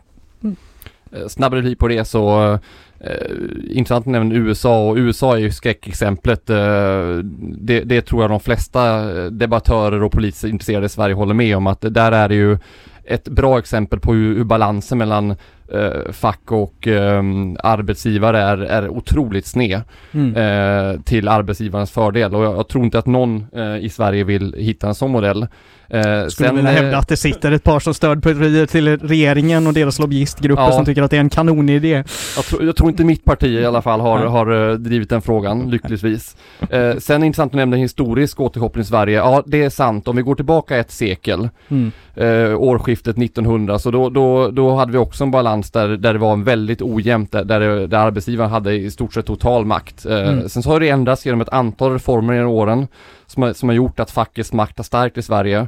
Eh, 1.11 1.27
Snabb 1.27 1.53
replik 1.53 1.79
på 1.79 1.87
det 1.87 2.05
så 2.05 2.53
eh, 2.99 3.31
intressant 3.69 4.05
nämna 4.05 4.35
USA 4.35 4.89
och 4.89 4.95
USA 4.95 5.35
är 5.35 5.39
ju 5.39 5.51
skräckexemplet. 5.51 6.49
Eh, 6.49 7.17
det, 7.39 7.79
det 7.79 8.01
tror 8.01 8.23
jag 8.23 8.31
de 8.31 8.39
flesta 8.39 9.11
eh, 9.17 9.25
debattörer 9.25 10.03
och 10.03 10.11
poliser 10.11 10.47
intresserade 10.47 10.85
i 10.85 10.89
Sverige 10.89 11.15
håller 11.15 11.33
med 11.33 11.57
om 11.57 11.67
att 11.67 11.81
där 11.81 12.11
är 12.11 12.29
det 12.29 12.35
ju 12.35 12.57
ett 13.03 13.27
bra 13.27 13.59
exempel 13.59 13.99
på 13.99 14.13
hur, 14.13 14.35
hur 14.35 14.43
balansen 14.43 14.97
mellan 14.97 15.35
eh, 15.73 16.11
fack 16.11 16.51
och 16.51 16.87
eh, 16.87 17.23
arbetsgivare 17.63 18.41
är, 18.41 18.57
är 18.57 18.89
otroligt 18.89 19.45
sned 19.45 19.81
Mm. 20.13 20.35
eh, 20.35 21.01
till 21.01 21.27
arbetsgivarens 21.27 21.91
fördel 21.91 22.35
och 22.35 22.43
jag, 22.43 22.55
jag 22.57 22.67
tror 22.67 22.83
inte 22.85 22.99
att 22.99 23.05
någon 23.05 23.45
eh, 23.55 23.77
i 23.85 23.89
Sverige 23.89 24.23
vill 24.23 24.55
hitta 24.57 24.87
en 24.87 24.95
sån 24.95 25.11
modell. 25.11 25.47
Eh, 25.89 26.27
Skulle 26.27 26.51
vilja 26.51 26.71
eh, 26.71 26.81
hävda 26.83 26.97
att 26.97 27.07
det 27.07 27.17
sitter 27.17 27.51
ett 27.51 27.63
par 27.63 27.79
som 27.79 27.93
stödpartier 27.93 28.65
till 28.65 28.97
regeringen 28.99 29.67
och 29.67 29.73
deras 29.73 29.99
lobbyistgrupper 29.99 30.63
Ja. 30.63 30.71
som 30.71 30.85
tycker 30.85 31.01
att 31.03 31.11
det 31.11 31.17
är 31.17 31.21
en 31.21 31.29
kanonidé. 31.29 32.03
Jag 32.35 32.45
tror, 32.45 32.63
jag 32.65 32.75
tror 32.75 32.89
inte 32.89 33.03
mitt 33.03 33.25
parti 33.25 33.43
i 33.47 33.65
alla 33.65 33.81
fall 33.81 33.99
har, 33.99 34.17
har 34.25 34.69
eh, 34.71 34.73
drivit 34.75 35.09
den 35.09 35.21
frågan, 35.21 35.69
lyckligtvis. 35.69 36.35
Eh, 36.69 36.95
sen 36.97 37.15
är 37.15 37.19
det 37.19 37.25
intressant 37.25 37.51
att 37.51 37.55
nämna 37.55 37.77
historisk 37.77 38.39
återkoppling 38.39 38.81
i 38.81 38.85
Sverige. 38.85 39.17
Ja, 39.17 39.43
det 39.45 39.63
är 39.63 39.69
sant. 39.69 40.07
Om 40.07 40.15
vi 40.15 40.21
går 40.21 40.35
tillbaka 40.35 40.77
ett 40.77 40.91
sekel, 40.91 41.49
Mm. 41.69 41.91
eh, 42.15 42.55
årsskiftet 42.61 43.17
1900, 43.17 43.79
så 43.79 43.91
då, 43.91 44.09
då, 44.09 44.51
då 44.51 44.75
hade 44.75 44.91
vi 44.91 44.97
också 44.97 45.23
en 45.23 45.31
balans 45.31 45.54
där, 45.61 45.87
där 45.87 46.13
det 46.13 46.19
var 46.19 46.33
en 46.33 46.43
väldigt 46.43 46.81
ojämnt, 46.81 47.31
där, 47.31 47.43
där, 47.45 47.97
arbetsgivaren 47.97 48.51
hade 48.51 48.73
i 48.73 48.91
stort 48.91 49.13
sett 49.13 49.25
total 49.25 49.65
makt. 49.65 50.05
Eh, 50.05 50.15
Mm. 50.25 50.49
Sen 50.49 50.63
så 50.63 50.69
har 50.69 50.79
det 50.79 50.89
ändrats 50.89 51.25
genom 51.25 51.41
ett 51.41 51.49
antal 51.49 51.93
reformer 51.93 52.33
genom 52.33 52.49
åren 52.49 52.87
som 53.25 53.43
har, 53.43 53.53
som 53.53 53.69
har 53.69 53.75
gjort 53.75 53.99
att 53.99 54.11
fackets 54.11 54.53
makt 54.53 54.77
har 54.77 54.83
stärkt 54.83 55.17
i 55.17 55.21
Sverige. 55.21 55.67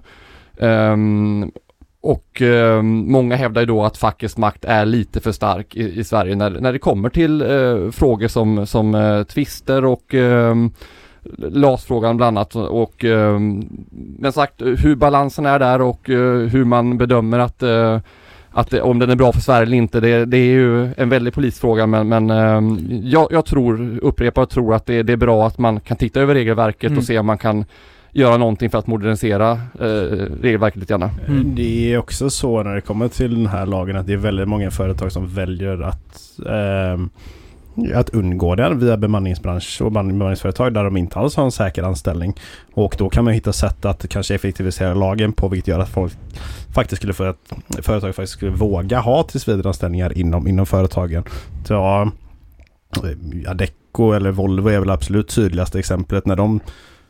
Ehm, 0.60 1.52
och 2.02 2.42
ehm, 2.42 3.12
många 3.12 3.36
hävdar 3.36 3.62
ju 3.62 3.66
då 3.68 3.84
att 3.84 3.98
fackets 3.98 4.38
makt 4.38 4.66
är 4.66 4.86
lite 4.86 5.20
för 5.20 5.32
stark 5.32 5.76
i, 5.76 6.00
i 6.00 6.04
Sverige 6.04 6.36
när, 6.36 6.50
när 6.50 6.74
det 6.74 6.80
kommer 6.80 7.10
till 7.10 7.42
eh, 7.42 7.92
frågor 7.92 8.28
som, 8.28 8.68
som 8.68 8.96
eh, 8.96 9.24
tvister 9.24 9.86
och 9.86 10.14
ehm, 10.14 10.72
LAS-frågan 11.38 12.18
bland 12.18 12.38
annat 12.38 12.56
och 12.56 13.06
ehm, 13.06 13.68
men 14.20 14.32
sagt 14.32 14.62
hur 14.62 14.96
balansen 14.96 15.46
är 15.46 15.60
där 15.60 15.82
och 15.82 16.10
eh, 16.10 16.48
hur 16.48 16.64
man 16.66 16.98
bedömer 16.98 17.40
att 17.40 17.64
eh, 17.64 18.00
att 18.58 18.70
det, 18.70 18.82
om 18.82 19.00
den 19.00 19.10
är 19.10 19.16
bra 19.16 19.32
för 19.34 19.42
Sverige 19.42 19.62
eller 19.62 19.78
inte, 19.78 20.00
det, 20.00 20.26
det 20.26 20.38
är 20.38 20.46
ju 20.52 20.94
en 20.98 21.10
väldig 21.10 21.34
polisfråga 21.34 21.88
men, 21.88 22.08
men 22.08 22.30
ehm, 22.30 22.80
jag, 23.04 23.28
jag 23.32 23.46
tror, 23.46 24.00
upprepar 24.02 24.42
och 24.42 24.50
tror 24.50 24.76
att 24.76 24.86
det, 24.86 25.04
det 25.04 25.14
är 25.14 25.18
bra 25.18 25.48
att 25.48 25.58
man 25.58 25.80
kan 25.80 25.98
titta 25.98 26.20
över 26.20 26.34
regelverket 26.34 26.88
Mm. 26.88 26.98
och 26.98 27.04
se 27.04 27.20
om 27.20 27.26
man 27.26 27.38
kan 27.38 27.66
göra 28.12 28.38
någonting 28.38 28.70
för 28.70 28.78
att 28.78 28.88
modernisera 28.88 29.52
eh, 29.80 29.88
regelverket 30.42 30.80
lite 30.80 30.94
grann. 30.94 31.10
Mm. 31.28 31.56
Det 31.56 31.94
är 31.94 31.98
också 31.98 32.30
så 32.30 32.64
när 32.64 32.76
det 32.76 32.82
kommer 32.82 33.08
till 33.08 33.36
den 33.36 33.48
här 33.48 33.66
lagen 33.66 33.96
att 33.96 34.08
det 34.08 34.14
är 34.14 34.18
väldigt 34.18 34.48
många 34.48 34.72
företag 34.72 35.12
som 35.12 35.28
väljer 35.28 35.82
att 35.82 36.40
ehm, 36.50 37.10
att 37.96 38.10
undgå 38.10 38.56
den 38.56 38.80
via 38.80 38.98
bemanningsbransch 38.98 39.82
och 39.82 39.92
bemanningsföretag 39.92 40.74
där 40.74 40.84
de 40.84 40.98
inte 40.98 41.20
alls 41.20 41.36
har 41.36 41.44
en 41.44 41.52
säker 41.52 41.84
anställning. 41.84 42.34
Och 42.74 42.96
då 42.98 43.10
kan 43.10 43.24
man 43.24 43.34
hitta 43.34 43.54
sätt 43.54 43.86
att 43.86 44.10
kanske 44.10 44.36
effektivisera 44.36 44.94
lagen 44.94 45.34
på 45.34 45.48
vilket 45.48 45.68
gör 45.68 45.80
att 45.80 45.90
folk 45.90 46.14
faktiskt 46.74 47.00
skulle 47.00 47.14
få 47.14 47.24
ett 47.24 47.38
företag 47.82 48.16
faktiskt 48.16 48.34
skulle 48.34 48.52
våga 48.52 49.00
ha 49.00 49.24
tillsvidareanställningar 49.24 50.18
inom, 50.18 50.48
inom 50.48 50.66
företagen. 50.66 51.24
Så, 51.66 51.74
ja, 51.74 52.12
Adecco 53.48 54.12
eller 54.12 54.32
Volvo 54.32 54.70
är 54.70 54.80
väl 54.80 54.90
absolut 54.90 55.36
tydligaste 55.36 55.80
exemplet 55.80 56.26
när 56.26 56.36
de 56.36 56.60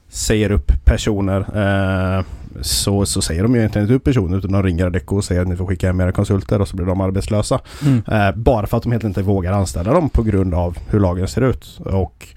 säger 0.09 0.51
upp 0.51 0.71
personer 0.85 1.39
eh, 1.39 2.25
så, 2.61 3.05
så 3.05 3.21
säger 3.21 3.43
de 3.43 3.53
ju 3.53 3.59
egentligen 3.59 3.85
inte 3.85 3.95
upp 3.95 4.03
personer 4.03 4.37
utan 4.37 4.51
de 4.51 4.63
ringer 4.63 4.85
Adecco 4.85 5.15
och 5.15 5.23
säger 5.23 5.41
att 5.41 5.47
ni 5.47 5.55
får 5.55 5.65
skicka 5.65 5.87
hem 5.87 6.01
era 6.01 6.11
konsulter 6.11 6.61
och 6.61 6.67
så 6.67 6.75
blir 6.75 6.85
de 6.85 7.01
arbetslösa. 7.01 7.59
Mm. 7.85 8.03
Eh, 8.07 8.35
bara 8.35 8.67
för 8.67 8.77
att 8.77 8.83
de 8.83 8.91
helt 8.91 9.03
enkelt 9.03 9.17
inte 9.17 9.27
vågar 9.27 9.53
anställa 9.53 9.93
dem 9.93 10.09
på 10.09 10.23
grund 10.23 10.53
av 10.53 10.77
hur 10.89 10.99
lagen 10.99 11.27
ser 11.27 11.41
ut. 11.41 11.79
Och 11.85 12.27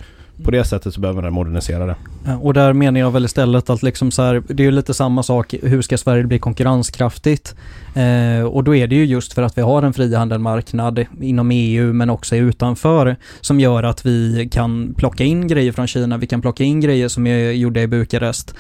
på 0.45 0.51
det 0.51 0.65
sättet 0.65 0.95
så 0.95 1.01
behöver 1.01 1.23
man 1.23 1.33
modernisera 1.33 1.87
det. 1.87 1.97
Eh, 2.27 2.43
och 2.43 2.55
där 2.55 2.73
menar 2.73 3.01
jag 3.01 3.11
väl 3.11 3.25
istället 3.25 3.71
att 3.71 3.83
liksom 3.83 4.11
så 4.11 4.23
här, 4.23 4.43
det 4.49 4.63
är 4.63 4.65
ju 4.65 4.71
lite 4.71 4.95
samma 4.95 5.23
sak, 5.23 5.55
hur 5.63 5.83
ska 5.83 5.99
Sverige 5.99 6.25
bli 6.25 6.39
konkurrenskraftigt? 6.39 7.55
Eh, 7.95 8.45
och 8.45 8.65
då 8.65 8.75
är 8.75 8.87
det 8.87 8.95
ju 8.95 9.05
just 9.05 9.33
för 9.33 9.43
att 9.43 9.59
vi 9.59 9.63
har 9.63 9.83
en 9.83 9.93
frihandelmarknad 9.93 11.07
inom 11.21 11.51
EU 11.51 11.93
men 11.93 12.11
också 12.11 12.37
utanför 12.37 13.17
som 13.41 13.61
gör 13.61 13.83
att 13.83 14.07
vi 14.07 14.49
kan 14.53 14.95
plocka 14.95 15.25
in 15.25 15.49
grejer 15.49 15.73
från 15.73 15.87
Kina, 15.87 16.17
vi 16.17 16.27
kan 16.27 16.43
plocka 16.43 16.65
in 16.65 16.81
grejer 16.81 17.09
som 17.09 17.27
är 17.27 17.51
gjorda 17.51 17.81
i 17.81 17.87
Bukarest 17.87 18.55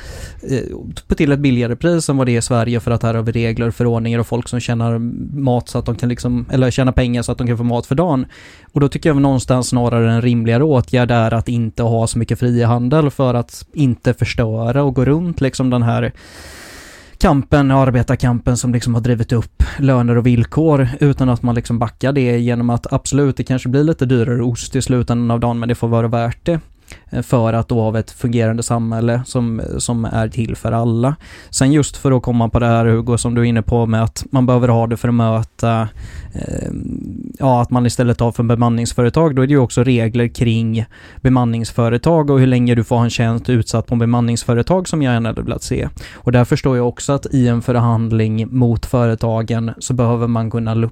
eh, 0.50 1.16
till 1.16 1.32
ett 1.32 1.38
billigare 1.38 1.76
pris 1.76 2.08
än 2.08 2.16
vad 2.16 2.26
det 2.26 2.32
är 2.32 2.38
i 2.38 2.42
Sverige 2.42 2.80
för 2.80 2.90
att 2.90 3.02
här 3.02 3.14
har 3.14 3.22
vi 3.22 3.32
regler, 3.32 3.70
förordningar 3.70 4.18
och 4.18 4.26
folk 4.26 4.48
som 4.48 4.60
tjänar 4.60 4.98
mat 5.38 5.68
så 5.68 5.78
att 5.78 5.86
de 5.86 5.96
kan 5.96 6.08
liksom, 6.08 6.46
eller 6.50 6.70
tjäna 6.70 6.92
pengar 6.92 7.22
så 7.22 7.32
att 7.32 7.38
de 7.38 7.46
kan 7.46 7.58
få 7.58 7.64
mat 7.64 7.86
för 7.86 7.94
dagen. 7.94 8.26
Och 8.72 8.80
då 8.80 8.88
tycker 8.88 9.08
jag 9.08 9.14
väl 9.14 9.22
någonstans 9.22 9.68
snarare 9.68 10.12
en 10.12 10.22
rimligare 10.22 10.64
åtgärd 10.64 11.10
är 11.10 11.34
att 11.34 11.48
inte 11.48 11.82
ha 11.82 12.06
så 12.06 12.18
mycket 12.18 12.38
frihandel 12.38 13.10
för 13.10 13.34
att 13.34 13.49
inte 13.72 14.14
förstöra 14.14 14.82
och 14.82 14.94
gå 14.94 15.04
runt 15.04 15.40
liksom 15.40 15.70
den 15.70 15.82
här 15.82 16.12
kampen, 17.20 17.70
arbetarkampen 17.70 18.56
som 18.56 18.72
liksom 18.72 18.94
har 18.94 19.00
drivit 19.00 19.32
upp 19.32 19.62
löner 19.78 20.16
och 20.16 20.26
villkor 20.26 20.88
utan 21.00 21.28
att 21.28 21.42
man 21.42 21.54
liksom 21.54 21.78
backar 21.78 22.12
det 22.12 22.38
genom 22.38 22.70
att 22.70 22.92
absolut, 22.92 23.36
det 23.36 23.44
kanske 23.44 23.68
blir 23.68 23.84
lite 23.84 24.06
dyrare 24.06 24.42
ost 24.42 24.76
i 24.76 24.82
slutändan 24.82 25.30
av 25.30 25.40
dagen 25.40 25.58
men 25.58 25.68
det 25.68 25.74
får 25.74 25.88
vara 25.88 26.08
värt 26.08 26.46
det 26.46 26.60
eh, 27.10 27.22
för 27.22 27.52
att 27.52 27.68
då 27.68 27.80
ha 27.80 27.98
ett 27.98 28.10
fungerande 28.10 28.62
samhälle 28.62 29.22
som, 29.26 29.62
som 29.78 30.04
är 30.04 30.28
till 30.28 30.56
för 30.56 30.72
alla. 30.72 31.16
Sen 31.50 31.72
just 31.72 31.96
för 31.96 32.12
att 32.12 32.22
komma 32.22 32.48
på 32.48 32.58
det 32.58 32.66
här 32.66 32.86
Hugo 32.86 33.18
som 33.18 33.34
du 33.34 33.40
är 33.40 33.44
inne 33.44 33.62
på 33.62 33.86
med 33.86 34.02
att 34.02 34.24
man 34.30 34.46
behöver 34.46 34.68
ha 34.68 34.86
det 34.86 34.96
för 34.96 35.08
att 35.08 35.14
möta 35.14 35.88
Ehm, 36.32 37.32
ja, 37.38 37.62
att 37.62 37.70
man 37.70 37.86
istället 37.86 38.20
har 38.20 38.32
för 38.32 38.42
bemanningsföretag, 38.42 39.34
då 39.34 39.42
är 39.42 39.46
det 39.46 39.52
ju 39.52 39.58
också 39.58 39.82
regler 39.82 40.28
kring 40.28 40.84
bemanningsföretag 41.20 42.30
och 42.30 42.40
hur 42.40 42.46
länge 42.46 42.74
du 42.74 42.84
får 42.84 42.96
ha 42.96 43.04
en 43.04 43.10
tjänst 43.10 43.48
utsatt 43.48 43.86
på 43.86 43.96
bemanningsföretag 43.96 44.88
som 44.88 45.02
jag 45.02 45.14
gärna 45.14 45.28
hade 45.28 45.42
velat 45.42 45.62
se. 45.62 45.88
Och 46.14 46.32
där 46.32 46.44
förstår 46.44 46.76
jag 46.76 46.88
också 46.88 47.12
att 47.12 47.26
i 47.34 47.48
en 47.48 47.62
förhandling 47.62 48.58
mot 48.58 48.86
företagen 48.86 49.70
så 49.78 49.94
behöver 49.94 50.26
man 50.26 50.50
kunna 50.50 50.90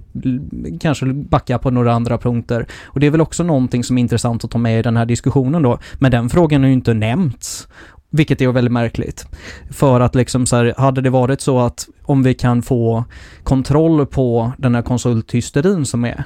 kanske 0.80 1.06
backa 1.06 1.58
på 1.58 1.70
några 1.70 1.92
andra 1.92 2.18
punkter. 2.18 2.66
Och 2.84 3.00
det 3.00 3.06
är 3.06 3.10
väl 3.10 3.20
också 3.20 3.42
någonting 3.42 3.84
som 3.84 3.98
är 3.98 4.02
intressant 4.02 4.44
att 4.44 4.50
ta 4.50 4.58
med 4.58 4.78
i 4.78 4.82
den 4.82 4.96
här 4.96 5.06
diskussionen 5.06 5.62
då. 5.62 5.78
Men 5.98 6.10
den 6.10 6.28
frågan 6.28 6.60
har 6.60 6.68
ju 6.68 6.74
inte 6.74 6.94
nämnts. 6.94 7.68
Vilket 8.10 8.40
är 8.40 8.48
väldigt 8.48 8.72
märkligt. 8.72 9.26
För 9.70 10.00
att 10.00 10.14
liksom 10.14 10.46
så 10.46 10.56
här, 10.56 10.74
hade 10.78 11.00
det 11.00 11.10
varit 11.10 11.40
så 11.40 11.60
att 11.60 11.88
om 12.02 12.22
vi 12.22 12.34
kan 12.34 12.62
få 12.62 13.04
kontroll 13.42 14.06
på 14.06 14.52
den 14.58 14.74
här 14.74 14.82
konsulthysterin 14.82 15.86
som 15.86 16.04
är 16.04 16.24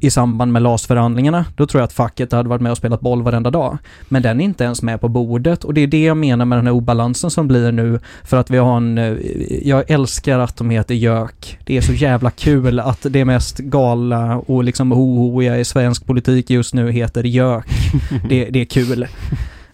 i 0.00 0.10
samband 0.10 0.52
med 0.52 0.62
LAS-förhandlingarna, 0.62 1.44
då 1.56 1.66
tror 1.66 1.80
jag 1.80 1.84
att 1.86 1.92
facket 1.92 2.32
hade 2.32 2.48
varit 2.48 2.62
med 2.62 2.72
och 2.72 2.78
spelat 2.78 3.00
boll 3.00 3.22
varenda 3.22 3.50
dag. 3.50 3.78
Men 4.08 4.22
den 4.22 4.40
är 4.40 4.44
inte 4.44 4.64
ens 4.64 4.82
med 4.82 5.00
på 5.00 5.08
bordet 5.08 5.64
och 5.64 5.74
det 5.74 5.80
är 5.80 5.86
det 5.86 6.04
jag 6.04 6.16
menar 6.16 6.44
med 6.44 6.58
den 6.58 6.66
här 6.66 6.74
obalansen 6.74 7.30
som 7.30 7.48
blir 7.48 7.72
nu 7.72 8.00
för 8.24 8.36
att 8.36 8.50
vi 8.50 8.58
har 8.58 8.76
en, 8.76 8.98
eh, 8.98 9.14
jag 9.62 9.90
älskar 9.90 10.38
att 10.38 10.56
de 10.56 10.70
heter 10.70 10.94
JÖK. 10.94 11.58
Det 11.64 11.76
är 11.76 11.80
så 11.80 11.92
jävla 11.92 12.30
kul 12.30 12.80
att 12.80 13.06
det 13.10 13.24
mest 13.24 13.58
galna 13.58 14.36
och 14.38 14.64
liksom 14.64 14.92
hohoiga 14.92 15.58
i 15.58 15.64
svensk 15.64 16.06
politik 16.06 16.50
just 16.50 16.74
nu 16.74 16.90
heter 16.90 17.24
JÖK. 17.24 17.64
Det, 18.28 18.44
det 18.44 18.60
är 18.60 18.64
kul. 18.64 19.06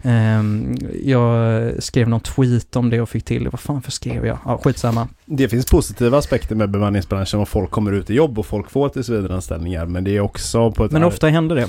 Ehm, 0.02 0.76
jag 1.04 1.72
skrev 1.82 2.08
någon 2.08 2.20
tweet 2.20 2.76
om 2.76 2.90
det 2.90 3.00
och 3.00 3.08
fick 3.08 3.24
till, 3.24 3.48
vad 3.48 3.60
fan 3.60 3.82
för 3.82 3.90
skrev 3.90 4.26
jag? 4.26 4.38
Ja, 4.44 4.58
skitsamma 4.58 5.08
det 5.36 5.48
finns 5.48 5.66
positiva 5.66 6.18
aspekter 6.18 6.54
med 6.54 6.70
bemanningsbranschen 6.70 7.40
och 7.40 7.48
folk 7.48 7.70
kommer 7.70 7.92
ut 7.92 8.10
i 8.10 8.14
jobb 8.14 8.38
och 8.38 8.46
folk 8.46 8.70
får 8.70 8.88
tillsvidareanställningar 8.88 9.86
men 9.86 10.04
det 10.04 10.16
är 10.16 10.20
också 10.20 10.70
på 10.70 10.84
ett... 10.84 10.92
Men 10.92 11.04
ofta 11.04 11.28
händer 11.28 11.56
det. 11.56 11.66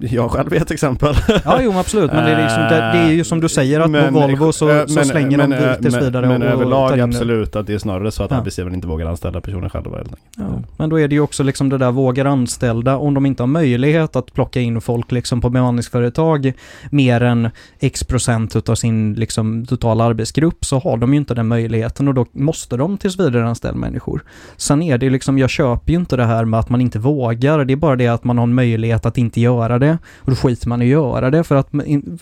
Jag 0.00 0.30
själv 0.30 0.52
är 0.52 0.56
ett 0.56 0.70
exempel. 0.70 1.14
Ja, 1.44 1.58
jo 1.62 1.72
absolut. 1.78 2.12
Men 2.12 2.24
det 2.24 2.30
är, 2.30 2.42
liksom, 2.42 2.62
det, 2.62 2.74
är 2.98 3.10
ju 3.12 3.24
som 3.24 3.40
du 3.40 3.48
säger 3.48 3.80
att 3.80 3.90
Men- 3.90 4.14
på 4.14 4.20
Volvo 4.20 4.52
så, 4.52 4.70
eh, 4.70 4.86
så 4.86 5.04
slänger 5.04 5.36
men, 5.36 5.50
de 5.50 5.56
eh, 5.56 5.70
dit 5.72 5.82
tills 5.82 5.94
men- 5.94 6.12
Men 6.12 6.42
och 6.42 6.48
överlag 6.48 6.94
in- 6.98 7.00
absolut 7.04 7.56
att 7.56 7.66
det 7.66 7.74
är 7.74 7.78
snarare 7.78 8.10
så 8.10 8.22
att 8.22 8.30
Ja. 8.30 8.36
arbetsgivaren 8.36 8.74
inte 8.74 8.86
vågar 8.86 9.06
anställa 9.06 9.40
personer 9.40 9.68
själva 9.68 9.96
helt 9.96 10.08
enkelt. 10.08 10.22
Ja, 10.36 10.62
men 10.76 10.90
då 10.90 11.00
är 11.00 11.08
det 11.08 11.14
ju 11.14 11.20
också 11.20 11.42
liksom 11.42 11.68
det 11.68 11.78
där 11.78 11.90
vågar 11.92 12.24
anställda 12.24 12.96
om 12.96 13.14
de 13.14 13.26
inte 13.26 13.42
har 13.42 13.48
möjlighet 13.48 14.16
att 14.16 14.32
plocka 14.32 14.60
in 14.60 14.80
folk 14.80 15.12
liksom 15.12 15.40
på 15.40 15.50
bemanningsföretag 15.50 16.52
mer 16.90 17.20
än 17.20 17.48
x 17.80 18.04
procent 18.04 18.56
utav 18.56 18.74
sin 18.74 19.14
liksom 19.14 19.66
totala 19.66 20.04
arbetsgrupp 20.04 20.64
så 20.64 20.78
har 20.78 20.96
de 20.96 21.12
ju 21.14 21.18
inte 21.18 21.34
den 21.34 21.48
möjligheten 21.48 22.08
och 22.08 22.14
då 22.14 22.26
måste 22.32 22.53
de 22.68 22.98
tills 22.98 23.20
vidare 23.20 23.48
anställa 23.48 23.76
människor. 23.76 24.24
Sen 24.56 24.82
är 24.82 24.98
det 24.98 25.06
ju 25.06 25.10
liksom, 25.10 25.38
jag 25.38 25.50
köper 25.50 25.92
ju 25.92 25.98
inte 25.98 26.16
det 26.16 26.24
här 26.24 26.44
med 26.44 26.60
att 26.60 26.68
man 26.68 26.80
inte 26.80 26.98
vågar, 26.98 27.64
det 27.64 27.72
är 27.72 27.76
bara 27.76 27.96
det 27.96 28.08
att 28.08 28.24
man 28.24 28.38
har 28.38 28.44
en 28.44 28.54
möjlighet 28.54 29.06
att 29.06 29.18
inte 29.18 29.40
göra 29.40 29.78
det 29.78 29.98
och 30.18 30.30
då 30.30 30.36
skiter 30.36 30.68
man 30.68 30.82
i 30.82 30.84
att 30.84 30.90
göra 30.90 31.30
det 31.30 31.44
för 31.44 31.54
att 31.54 31.68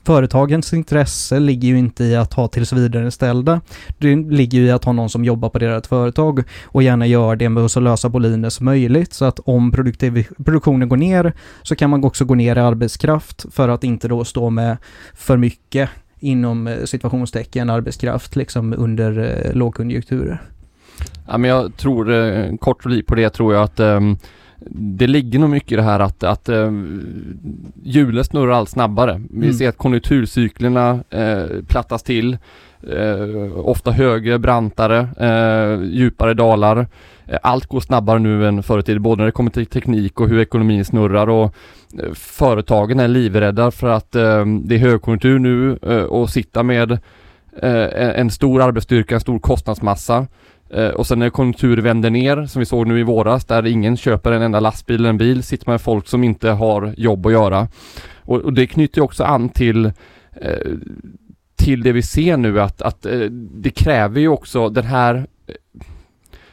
företagens 0.04 0.72
intresse 0.72 1.40
ligger 1.40 1.68
ju 1.68 1.78
inte 1.78 2.04
i 2.04 2.16
att 2.16 2.32
ha 2.34 2.48
tills 2.48 2.72
vidare 2.72 3.12
anställda. 3.22 3.60
Det 3.98 4.16
ligger 4.16 4.58
ju 4.58 4.66
i 4.66 4.70
att 4.70 4.84
ha 4.84 4.92
någon 4.92 5.08
som 5.08 5.24
jobbar 5.24 5.48
på 5.48 5.58
deras 5.58 5.88
företag 5.88 6.44
och 6.64 6.82
gärna 6.82 7.06
gör 7.06 7.36
det 7.36 7.48
med 7.48 7.70
så 7.70 7.80
lösa 7.80 8.08
boliner 8.08 8.50
som 8.50 8.64
möjligt 8.64 9.12
så 9.12 9.24
att 9.24 9.38
om 9.44 9.72
produktiv- 9.72 10.28
produktionen 10.44 10.88
går 10.88 10.96
ner 10.96 11.32
så 11.62 11.76
kan 11.76 11.90
man 11.90 12.04
också 12.04 12.24
gå 12.24 12.34
ner 12.34 12.56
i 12.56 12.60
arbetskraft 12.60 13.46
för 13.50 13.68
att 13.68 13.84
inte 13.84 14.08
då 14.08 14.24
stå 14.24 14.50
med 14.50 14.76
för 15.14 15.36
mycket 15.36 15.90
inom 16.22 16.66
eh, 16.66 16.84
situationstecken 16.84 17.70
arbetskraft 17.70 18.36
liksom 18.36 18.74
under 18.78 19.18
eh, 19.18 19.54
lågkonjunkturer. 19.54 20.42
Ja, 21.28 21.38
men 21.38 21.50
jag 21.50 21.76
tror, 21.76 22.12
eh, 22.12 22.56
kort 22.56 22.86
li 22.86 23.02
på 23.02 23.14
det 23.14 23.30
tror 23.30 23.54
jag 23.54 23.62
att 23.62 23.80
ehm, 23.80 24.16
det 24.70 25.06
ligger 25.06 25.38
nog 25.38 25.50
mycket 25.50 25.72
i 25.72 25.76
det 25.76 25.82
här 25.82 26.00
att, 26.00 26.22
att 26.22 26.48
um, 26.48 27.66
hjulet 27.82 28.26
snurrar 28.26 28.52
allt 28.52 28.68
snabbare. 28.70 29.22
Vi 29.30 29.36
Mm. 29.46 29.52
ser 29.52 29.68
att 29.68 29.76
konjunkturcyklerna 29.76 31.04
eh, 31.10 31.44
plattas 31.68 32.02
till. 32.02 32.38
Eh, 32.90 33.58
ofta 33.58 33.90
högre, 33.90 34.38
brantare, 34.38 34.98
eh, 35.18 35.82
djupare 35.84 36.34
dalar. 36.34 36.86
Eh, 37.26 37.38
allt 37.42 37.66
går 37.66 37.80
snabbare 37.80 38.18
nu 38.18 38.48
än 38.48 38.62
förr 38.62 38.78
i 38.78 38.82
tiden, 38.82 39.02
både 39.02 39.20
när 39.20 39.26
det 39.26 39.32
kommer 39.32 39.50
till 39.50 39.66
teknik 39.66 40.20
och 40.20 40.28
hur 40.28 40.40
ekonomin 40.40 40.84
snurrar 40.84 41.28
och 41.28 41.54
eh, 42.02 42.12
företagen 42.14 43.00
är 43.00 43.08
livrädda 43.08 43.70
för 43.70 43.88
att 43.88 44.14
eh, 44.14 44.46
det 44.64 44.74
är 44.74 44.78
högkonjunktur 44.78 45.38
nu 45.38 45.78
eh, 45.82 46.02
och 46.02 46.30
sitta 46.30 46.62
med 46.62 46.92
eh, 46.92 46.98
en 47.62 48.10
en 48.22 48.30
stor 48.30 48.62
arbetsstyrka, 48.62 49.14
en 49.14 49.20
stor 49.20 49.38
kostnadsmassa 49.38 50.26
Eh, 50.72 50.88
och 50.88 51.06
sen 51.06 51.18
när 51.18 51.30
konjunkturen 51.30 51.84
vänder 51.84 52.10
ner, 52.10 52.46
som 52.46 52.60
vi 52.60 52.66
såg 52.66 52.86
nu 52.86 53.00
i 53.00 53.02
våras, 53.02 53.44
där 53.44 53.66
ingen 53.66 53.96
köper 53.96 54.32
en 54.32 54.42
enda 54.42 54.60
lastbil 54.60 55.00
eller 55.00 55.10
en 55.10 55.18
bil, 55.18 55.42
sitter 55.42 55.66
man 55.66 55.72
med 55.72 55.80
folk 55.80 56.08
som 56.08 56.24
inte 56.24 56.50
har 56.50 56.94
jobb 56.96 57.26
att 57.26 57.32
göra. 57.32 57.68
Och, 58.20 58.40
och 58.40 58.52
det 58.52 58.66
knyter 58.66 58.98
ju 58.98 59.04
också 59.04 59.24
an 59.24 59.48
till 59.48 59.84
eh, 60.32 60.72
till 61.62 61.82
det 61.82 61.92
vi 61.92 62.02
ser 62.02 62.36
nu 62.36 62.60
att, 62.60 62.82
att 62.82 63.06
eh, 63.06 63.18
det 63.54 63.70
kräver 63.70 64.20
ju 64.20 64.28
också 64.28 64.68
den 64.68 64.84
här 64.84 65.14
eh, 65.46 65.54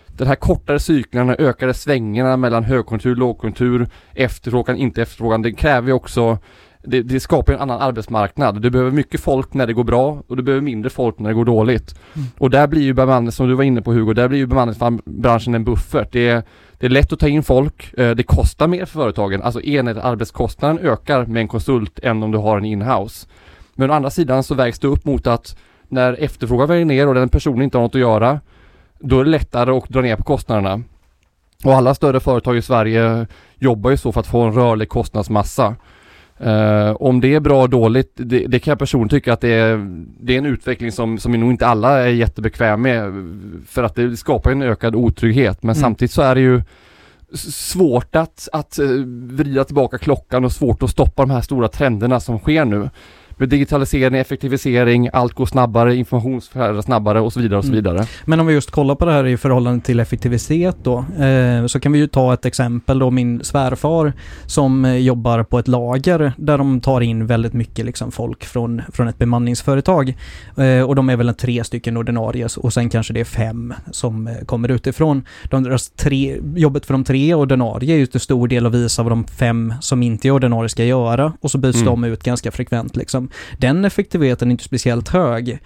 den 0.07 0.28
här 0.28 0.36
kortare 0.36 0.80
cyklerna, 0.80 1.36
ökade 1.36 1.74
svängarna 1.74 2.38
mellan 2.38 2.64
högkonjunktur, 2.64 3.16
lågkonjunktur, 3.16 3.88
efterfrågan, 4.14 4.78
inte 4.78 5.01
efterfrågan. 5.01 5.41
Det 5.41 5.51
kräver 5.51 5.88
ju 5.88 5.93
också 5.93 6.38
det, 6.84 7.01
det 7.01 7.20
skapar 7.20 7.53
en 7.53 7.60
annan 7.60 7.82
arbetsmarknad. 7.82 8.62
Du 8.62 8.70
behöver 8.70 8.91
mycket 8.91 9.22
folk 9.22 9.53
när 9.53 9.68
det 9.68 9.74
går 9.74 9.84
bra 9.84 10.24
och 10.28 10.38
du 10.38 10.43
behöver 10.43 10.62
mindre 10.62 10.89
folk 10.89 11.20
när 11.20 11.30
det 11.30 11.36
går 11.36 11.45
dåligt. 11.45 11.95
Mm. 12.16 12.28
Och 12.38 12.49
där 12.49 12.68
blir 12.68 12.82
ju 12.82 12.93
bemanning, 12.93 13.32
som 13.32 13.47
du 13.47 13.53
var 13.55 13.64
inne 13.64 13.82
på 13.82 13.93
Hugo, 13.93 14.14
där 14.14 14.28
blir 14.28 14.39
ju 14.39 14.47
bemanningsbranschen 14.47 15.55
en 15.55 15.64
buffert. 15.64 16.12
Det 16.12 16.28
är, 16.28 16.43
det 16.78 16.86
är 16.86 16.89
lätt 16.89 17.14
att 17.14 17.20
ta 17.20 17.28
in 17.28 17.43
folk, 17.43 17.93
eh, 17.93 18.16
det 18.16 18.24
kostar 18.24 18.68
mer 18.68 18.86
för 18.86 18.99
företagen. 18.99 19.41
Alltså 19.41 19.62
enhetsarbetskostnaden 19.62 20.80
ökar 20.80 21.26
med 21.26 21.41
en 21.41 21.47
konsult 21.47 21.99
än 21.99 22.24
om 22.24 22.32
du 22.32 22.38
har 22.38 22.57
en 22.57 22.66
inhouse. 22.66 23.28
Men 23.80 23.91
å 23.91 23.93
andra 23.93 24.09
sidan 24.09 24.43
så 24.43 24.55
vägs 24.55 24.80
det 24.80 24.88
upp 24.88 25.05
mot 25.05 25.27
att 25.27 25.57
när 25.88 26.13
efterfrågan 26.13 26.67
väger 26.67 26.86
ner 26.86 27.07
och 27.07 27.13
den 27.13 27.30
personen 27.30 27.61
inte 27.61 27.77
har 27.77 27.84
något 27.84 27.95
att 27.95 28.01
göra, 28.01 28.39
då 28.99 29.19
är 29.19 29.23
det 29.23 29.30
lättare 29.30 29.71
att 29.71 29.89
dra 29.89 30.01
ner 30.01 30.15
på 30.15 30.23
kostnaderna. 30.23 30.84
Och 31.63 31.73
alla 31.73 31.93
större 31.95 32.19
företag 32.19 32.57
i 32.57 32.61
Sverige 32.61 33.27
jobbar 33.57 33.89
ju 33.89 33.97
så 33.97 34.11
för 34.11 34.19
att 34.19 34.27
få 34.27 34.41
en 34.41 34.53
rörlig 34.53 34.89
kostnadsmassa. 34.89 35.75
Eh, 36.38 36.91
om 36.91 37.21
det 37.21 37.36
är 37.36 37.39
bra 37.39 37.61
och 37.61 37.69
dåligt, 37.69 38.11
det, 38.15 38.47
det 38.47 38.59
kan 38.59 38.71
jag 38.71 38.80
personligen 38.80 39.09
tycka 39.09 39.34
att 39.34 39.41
det 39.41 39.53
är, 39.53 39.77
det 40.19 40.34
är 40.34 40.38
en 40.38 40.45
utveckling 40.45 40.91
som, 40.91 41.17
som 41.17 41.32
nog 41.32 41.51
inte 41.51 41.67
alla 41.67 41.99
är 41.99 42.07
jättebekväm 42.07 42.82
med. 42.82 43.13
För 43.67 43.84
att 43.84 43.95
det 43.95 44.17
skapar 44.17 44.51
en 44.51 44.61
ökad 44.61 44.95
otrygghet. 44.95 45.63
Men 45.63 45.75
Mm. 45.75 45.82
samtidigt 45.82 46.11
så 46.11 46.21
är 46.21 46.36
det 46.36 46.41
ju 46.41 46.61
svårt 47.34 48.15
att, 48.15 48.49
att 48.51 48.80
eh, 48.80 48.88
vrida 49.07 49.63
tillbaka 49.63 49.97
klockan 49.97 50.45
och 50.45 50.51
svårt 50.51 50.84
att 50.84 50.89
stoppa 50.89 51.21
de 51.21 51.32
här 51.32 51.41
stora 51.41 51.67
trenderna 51.67 52.19
som 52.19 52.39
sker 52.39 52.65
nu. 52.65 52.89
Med 53.39 53.49
digitalisering, 53.49 54.19
effektivisering, 54.19 55.09
allt 55.13 55.33
går 55.33 55.45
snabbare, 55.45 55.95
informationsflöde 55.95 56.83
snabbare 56.83 57.21
och 57.21 57.33
så 57.33 57.39
vidare 57.39 57.57
och 57.57 57.63
så 57.65 57.71
Mm. 57.71 57.83
vidare. 57.83 58.05
Men 58.25 58.39
om 58.39 58.47
vi 58.47 58.53
just 58.53 58.71
kollar 58.71 58.95
på 58.95 59.05
det 59.05 59.11
här 59.11 59.25
i 59.27 59.37
förhållande 59.37 59.85
till 59.85 59.99
effektivitet 59.99 60.75
då, 60.83 61.05
eh, 61.23 61.65
så 61.65 61.79
kan 61.79 61.91
vi 61.91 61.99
ju 61.99 62.07
ta 62.07 62.33
ett 62.33 62.45
exempel 62.45 62.99
då, 62.99 63.11
min 63.11 63.43
svärfar 63.43 64.13
som 64.45 64.85
eh, 64.85 64.95
jobbar 64.97 65.43
på 65.43 65.59
ett 65.59 65.67
lager 65.67 66.33
där 66.37 66.57
de 66.57 66.81
tar 66.81 67.01
in 67.01 67.25
väldigt 67.27 67.53
mycket 67.53 67.85
liksom 67.85 68.11
folk 68.11 68.45
från, 68.45 68.81
från 68.93 69.07
ett 69.07 69.17
bemanningsföretag. 69.17 70.17
Eh, 70.57 70.81
och 70.81 70.95
de 70.95 71.09
är 71.09 71.15
väl 71.15 71.29
en 71.29 71.35
tre 71.35 71.63
stycken 71.63 71.97
ordinarie 71.97 72.47
och 72.57 72.73
sen 72.73 72.89
kanske 72.89 73.13
det 73.13 73.19
är 73.19 73.23
fem 73.25 73.73
som 73.91 74.27
eh, 74.27 74.33
kommer 74.45 74.71
utifrån. 74.71 75.23
De, 75.49 75.77
tre, 75.97 76.37
jobbet 76.55 76.85
för 76.85 76.93
de 76.93 77.03
tre 77.03 77.33
ordinarie 77.33 77.93
är 77.95 77.97
ju 77.97 78.05
till 78.05 78.19
stor 78.19 78.47
del 78.47 78.65
att 78.65 78.73
visa 78.73 79.03
vad 79.03 79.11
de 79.11 79.23
fem 79.23 79.73
som 79.81 80.03
inte 80.03 80.27
är 80.27 80.31
ordinarie 80.31 80.69
ska 80.69 80.83
göra 80.85 81.33
och 81.41 81.51
så 81.51 81.57
byts 81.57 81.75
Mm. 81.81 81.85
de 81.85 82.03
ut 82.03 82.23
ganska 82.23 82.51
frekvent 82.51 82.95
liksom. 82.95 83.28
Den 83.57 83.86
effektiviteten 83.86 84.47
är 84.47 84.51
inte 84.51 84.63
speciellt 84.63 85.09
hög. 85.09 85.59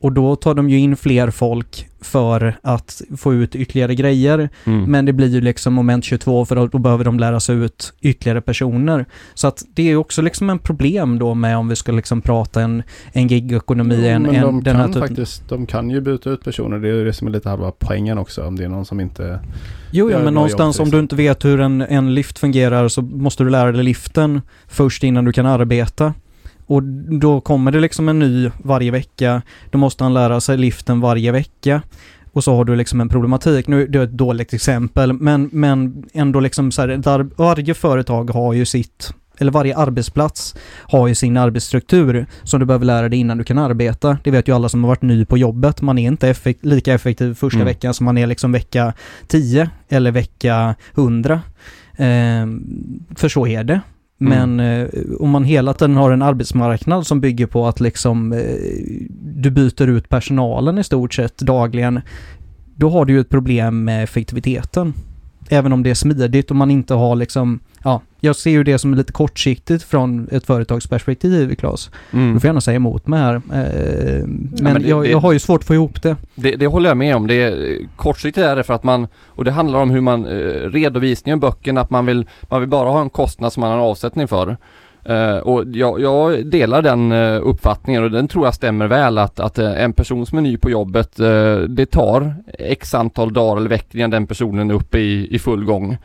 Och 0.00 0.12
då 0.12 0.36
tar 0.36 0.54
de 0.54 0.70
ju 0.70 0.78
in 0.78 0.96
fler 0.96 1.30
folk 1.30 1.88
för 2.00 2.58
att 2.62 3.02
få 3.16 3.34
ut 3.34 3.54
ytterligare 3.54 3.94
grejer. 3.94 4.48
Mm. 4.64 4.84
Men 4.84 5.04
det 5.04 5.12
blir 5.12 5.28
ju 5.28 5.40
liksom 5.40 5.74
moment 5.74 6.04
22 6.04 6.44
för 6.44 6.56
att 6.56 6.72
då 6.72 6.78
behöver 6.78 7.04
de 7.04 7.18
lära 7.18 7.40
sig 7.40 7.56
ut 7.56 7.92
ytterligare 8.00 8.40
personer. 8.40 9.06
Så 9.34 9.48
att 9.48 9.62
det 9.74 9.82
är 9.82 9.86
ju 9.86 9.96
också 9.96 10.22
liksom 10.22 10.50
en 10.50 10.58
problem 10.58 11.18
då 11.18 11.34
med 11.34 11.58
om 11.58 11.68
vi 11.68 11.76
ska 11.76 11.92
liksom 11.92 12.20
prata 12.20 12.62
en, 12.62 12.82
en 13.12 13.28
gigekonomi, 13.28 14.08
en, 14.08 14.22
men 14.22 14.34
en, 14.34 14.42
de 14.42 14.62
den 14.62 14.76
här 14.76 14.82
kan 14.82 14.92
typen. 14.92 15.08
faktiskt, 15.08 15.48
de 15.48 15.66
kan 15.66 15.90
ju 15.90 16.00
byta 16.00 16.30
ut 16.30 16.44
personer. 16.44 16.78
Det 16.78 16.88
är 16.88 17.04
det 17.04 17.12
som 17.12 17.26
är 17.26 17.32
lite 17.32 17.48
halva 17.48 17.72
poängen 17.78 18.18
också. 18.18 18.44
Om 18.44 18.56
det 18.56 18.64
är 18.64 18.68
någon 18.68 18.84
som 18.84 19.00
inte... 19.00 19.40
Jo, 19.90 20.10
ja, 20.10 20.18
men 20.18 20.34
någonstans 20.34 20.78
jobb, 20.78 20.86
om 20.86 20.90
du 20.90 20.98
inte 20.98 21.16
vet 21.16 21.44
hur 21.44 21.60
en, 21.60 21.80
en 21.80 22.14
lift 22.14 22.38
fungerar 22.38 22.88
så 22.88 23.02
måste 23.02 23.44
du 23.44 23.50
lära 23.50 23.72
dig 23.72 23.84
liften 23.84 24.40
först 24.68 25.04
innan 25.04 25.24
du 25.24 25.32
kan 25.32 25.46
arbeta. 25.46 26.14
Och 26.68 26.82
då 27.20 27.40
kommer 27.40 27.70
det 27.70 27.80
liksom 27.80 28.08
en 28.08 28.18
ny 28.18 28.50
varje 28.62 28.90
vecka. 28.90 29.42
Då 29.70 29.78
måste 29.78 30.04
han 30.04 30.14
lära 30.14 30.40
sig 30.40 30.58
liften 30.58 31.00
varje 31.00 31.32
vecka. 31.32 31.82
Och 32.32 32.44
så 32.44 32.56
har 32.56 32.64
du 32.64 32.76
liksom 32.76 33.00
en 33.00 33.08
problematik. 33.08 33.66
Nu 33.68 33.82
är 33.82 33.86
det 33.86 34.02
ett 34.02 34.12
dåligt 34.12 34.52
exempel, 34.52 35.12
men, 35.12 35.50
men 35.52 36.04
ändå 36.12 36.40
liksom 36.40 36.72
så 36.72 36.80
här, 36.82 36.88
där, 36.88 37.26
varje 37.36 37.74
företag 37.74 38.30
har 38.30 38.52
ju 38.52 38.64
sitt 38.64 39.14
eller 39.40 39.52
varje 39.52 39.76
arbetsplats 39.76 40.54
har 40.82 41.08
ju 41.08 41.14
sin 41.14 41.36
arbetsstruktur 41.36 42.26
som 42.42 42.60
du 42.60 42.66
behöver 42.66 42.84
lära 42.86 43.08
dig 43.08 43.18
innan 43.18 43.38
du 43.38 43.44
kan 43.44 43.58
arbeta. 43.58 44.18
Det 44.24 44.30
vet 44.30 44.48
ju 44.48 44.54
alla 44.54 44.68
som 44.68 44.84
har 44.84 44.88
varit 44.88 45.02
ny 45.02 45.24
på 45.24 45.38
jobbet. 45.38 45.82
Man 45.82 45.98
är 45.98 46.08
inte 46.08 46.28
effekt, 46.28 46.64
lika 46.64 46.94
effektiv 46.94 47.34
första 47.34 47.56
Mm. 47.58 47.66
veckan 47.66 47.94
som 47.94 48.04
man 48.04 48.18
är 48.18 48.26
liksom 48.26 48.52
vecka 48.52 48.92
10 49.26 49.70
eller 49.88 50.10
vecka 50.10 50.74
100. 50.94 51.40
Ehm, 51.96 52.64
för 53.16 53.28
så 53.28 53.46
är 53.46 53.64
det. 53.64 53.80
Mm. 54.20 54.56
Men 54.56 54.82
eh, 54.82 54.88
om 55.20 55.30
man 55.30 55.44
hela 55.44 55.74
tiden 55.74 55.96
har 55.96 56.10
en 56.10 56.22
arbetsmarknad 56.22 57.06
som 57.06 57.20
bygger 57.20 57.46
på 57.46 57.66
att 57.66 57.80
liksom 57.80 58.32
eh, 58.32 58.38
du 59.20 59.50
byter 59.50 59.86
ut 59.86 60.08
personalen 60.08 60.78
i 60.78 60.84
stort 60.84 61.14
sett 61.14 61.38
dagligen, 61.38 62.00
då 62.74 62.90
har 62.90 63.04
du 63.04 63.12
ju 63.12 63.20
ett 63.20 63.28
problem 63.28 63.84
med 63.84 64.04
effektiviteten. 64.04 64.94
Även 65.48 65.72
om 65.72 65.82
det 65.82 65.90
är 65.90 65.94
smidigt 65.94 66.50
och 66.50 66.56
man 66.56 66.70
inte 66.70 66.94
har 66.94 67.16
liksom, 67.16 67.60
jag 68.20 68.36
ser 68.36 68.50
ju 68.50 68.64
det 68.64 68.78
som 68.78 68.94
lite 68.94 69.12
kortsiktigt 69.12 69.82
från 69.82 70.28
ett 70.32 70.46
företagsperspektiv, 70.46 71.54
Claes. 71.54 71.90
Mm. 72.12 72.34
Du 72.34 72.40
får 72.40 72.48
gärna 72.48 72.60
säga 72.60 72.76
emot 72.76 73.06
mig 73.06 73.20
här. 73.20 73.34
Eh, 73.34 73.40
men 74.26 74.50
men 74.60 74.82
det- 74.82 74.88
jag, 74.88 75.06
jag 75.06 75.18
har 75.18 75.32
ju 75.32 75.38
svårt 75.38 75.60
att 75.60 75.66
få 75.66 75.74
ihop 75.74 76.02
det. 76.02 76.16
Det, 76.34 76.56
det 76.56 76.66
håller 76.66 76.88
jag 76.90 76.96
med 76.96 77.16
om. 77.16 77.26
Det 77.26 77.34
är, 77.34 77.76
kortsiktigt 77.96 78.46
är 78.46 78.56
det 78.56 78.62
för 78.62 78.74
att 78.74 78.84
man, 78.84 79.06
och 79.26 79.44
det 79.44 79.50
handlar 79.50 79.78
om 79.78 79.90
hur 79.90 80.00
man, 80.00 80.26
eh, 80.26 80.30
redovisningen 80.70 81.40
böckerna, 81.40 81.80
att 81.80 81.90
man 81.90 82.06
vill, 82.06 82.26
man 82.50 82.60
vill 82.60 82.68
bara 82.70 82.90
ha 82.90 83.00
en 83.00 83.10
kostnad 83.10 83.52
som 83.52 83.60
man 83.60 83.70
har 83.70 83.78
en 83.78 83.84
avsättning 83.84 84.28
för. 84.28 84.56
Eh, 85.08 85.36
och 85.36 85.64
jag, 85.72 86.00
jag 86.00 86.46
delar 86.46 86.82
den 86.82 87.12
eh, 87.12 87.40
uppfattningen 87.42 88.04
och 88.04 88.10
den 88.10 88.28
tror 88.28 88.44
jag 88.44 88.54
stämmer 88.54 88.86
väl 88.86 89.18
att, 89.18 89.40
att 89.40 89.58
eh, 89.58 89.82
en 89.82 89.92
person 89.92 90.26
som 90.26 90.38
är 90.38 90.42
ny 90.42 90.56
på 90.56 90.70
jobbet, 90.70 91.16
det 91.68 91.86
tar 91.86 92.34
x 92.58 92.94
antal 92.94 93.32
dagar 93.32 93.56
eller 93.56 93.68
veckor 93.70 93.98
innan 93.98 94.10
den 94.10 94.26
personen 94.26 94.70
är 94.70 94.74
uppe 94.74 94.98
i, 94.98 95.34
i 95.34 95.38
full 95.38 95.64
gång. 95.64 95.96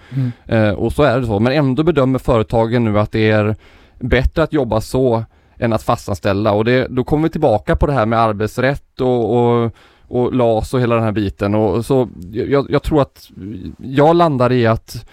Eh, 0.45 0.69
och 0.69 0.93
så 0.93 1.03
är 1.03 1.19
det 1.19 1.25
så. 1.25 1.39
Men 1.39 1.53
ändå 1.53 1.83
bedömer 1.83 2.19
företagen 2.19 2.83
nu 2.83 2.99
att 2.99 3.11
det 3.11 3.31
är 3.31 3.55
bättre 3.99 4.43
att 4.43 4.53
jobba 4.53 4.81
så 4.81 5.23
än 5.57 5.73
att 5.73 5.83
fastanställa 5.83 6.51
och 6.51 6.65
det, 6.65 6.87
då 6.89 7.03
kommer 7.03 7.23
vi 7.23 7.29
tillbaka 7.29 7.75
på 7.75 7.87
det 7.87 7.93
här 7.93 8.05
med 8.05 8.19
arbetsrätt 8.19 9.01
och, 9.01 9.37
och, 9.37 9.71
och 10.07 10.35
LAS 10.35 10.73
och 10.73 10.81
hela 10.81 10.95
den 10.95 11.03
här 11.03 11.11
biten 11.11 11.55
och 11.55 11.85
så 11.85 12.09
jag, 12.31 12.71
jag 12.71 12.83
tror 12.83 13.01
att 13.01 13.29
jag 13.77 14.15
landar 14.15 14.51
i 14.51 14.67
att 14.67 15.05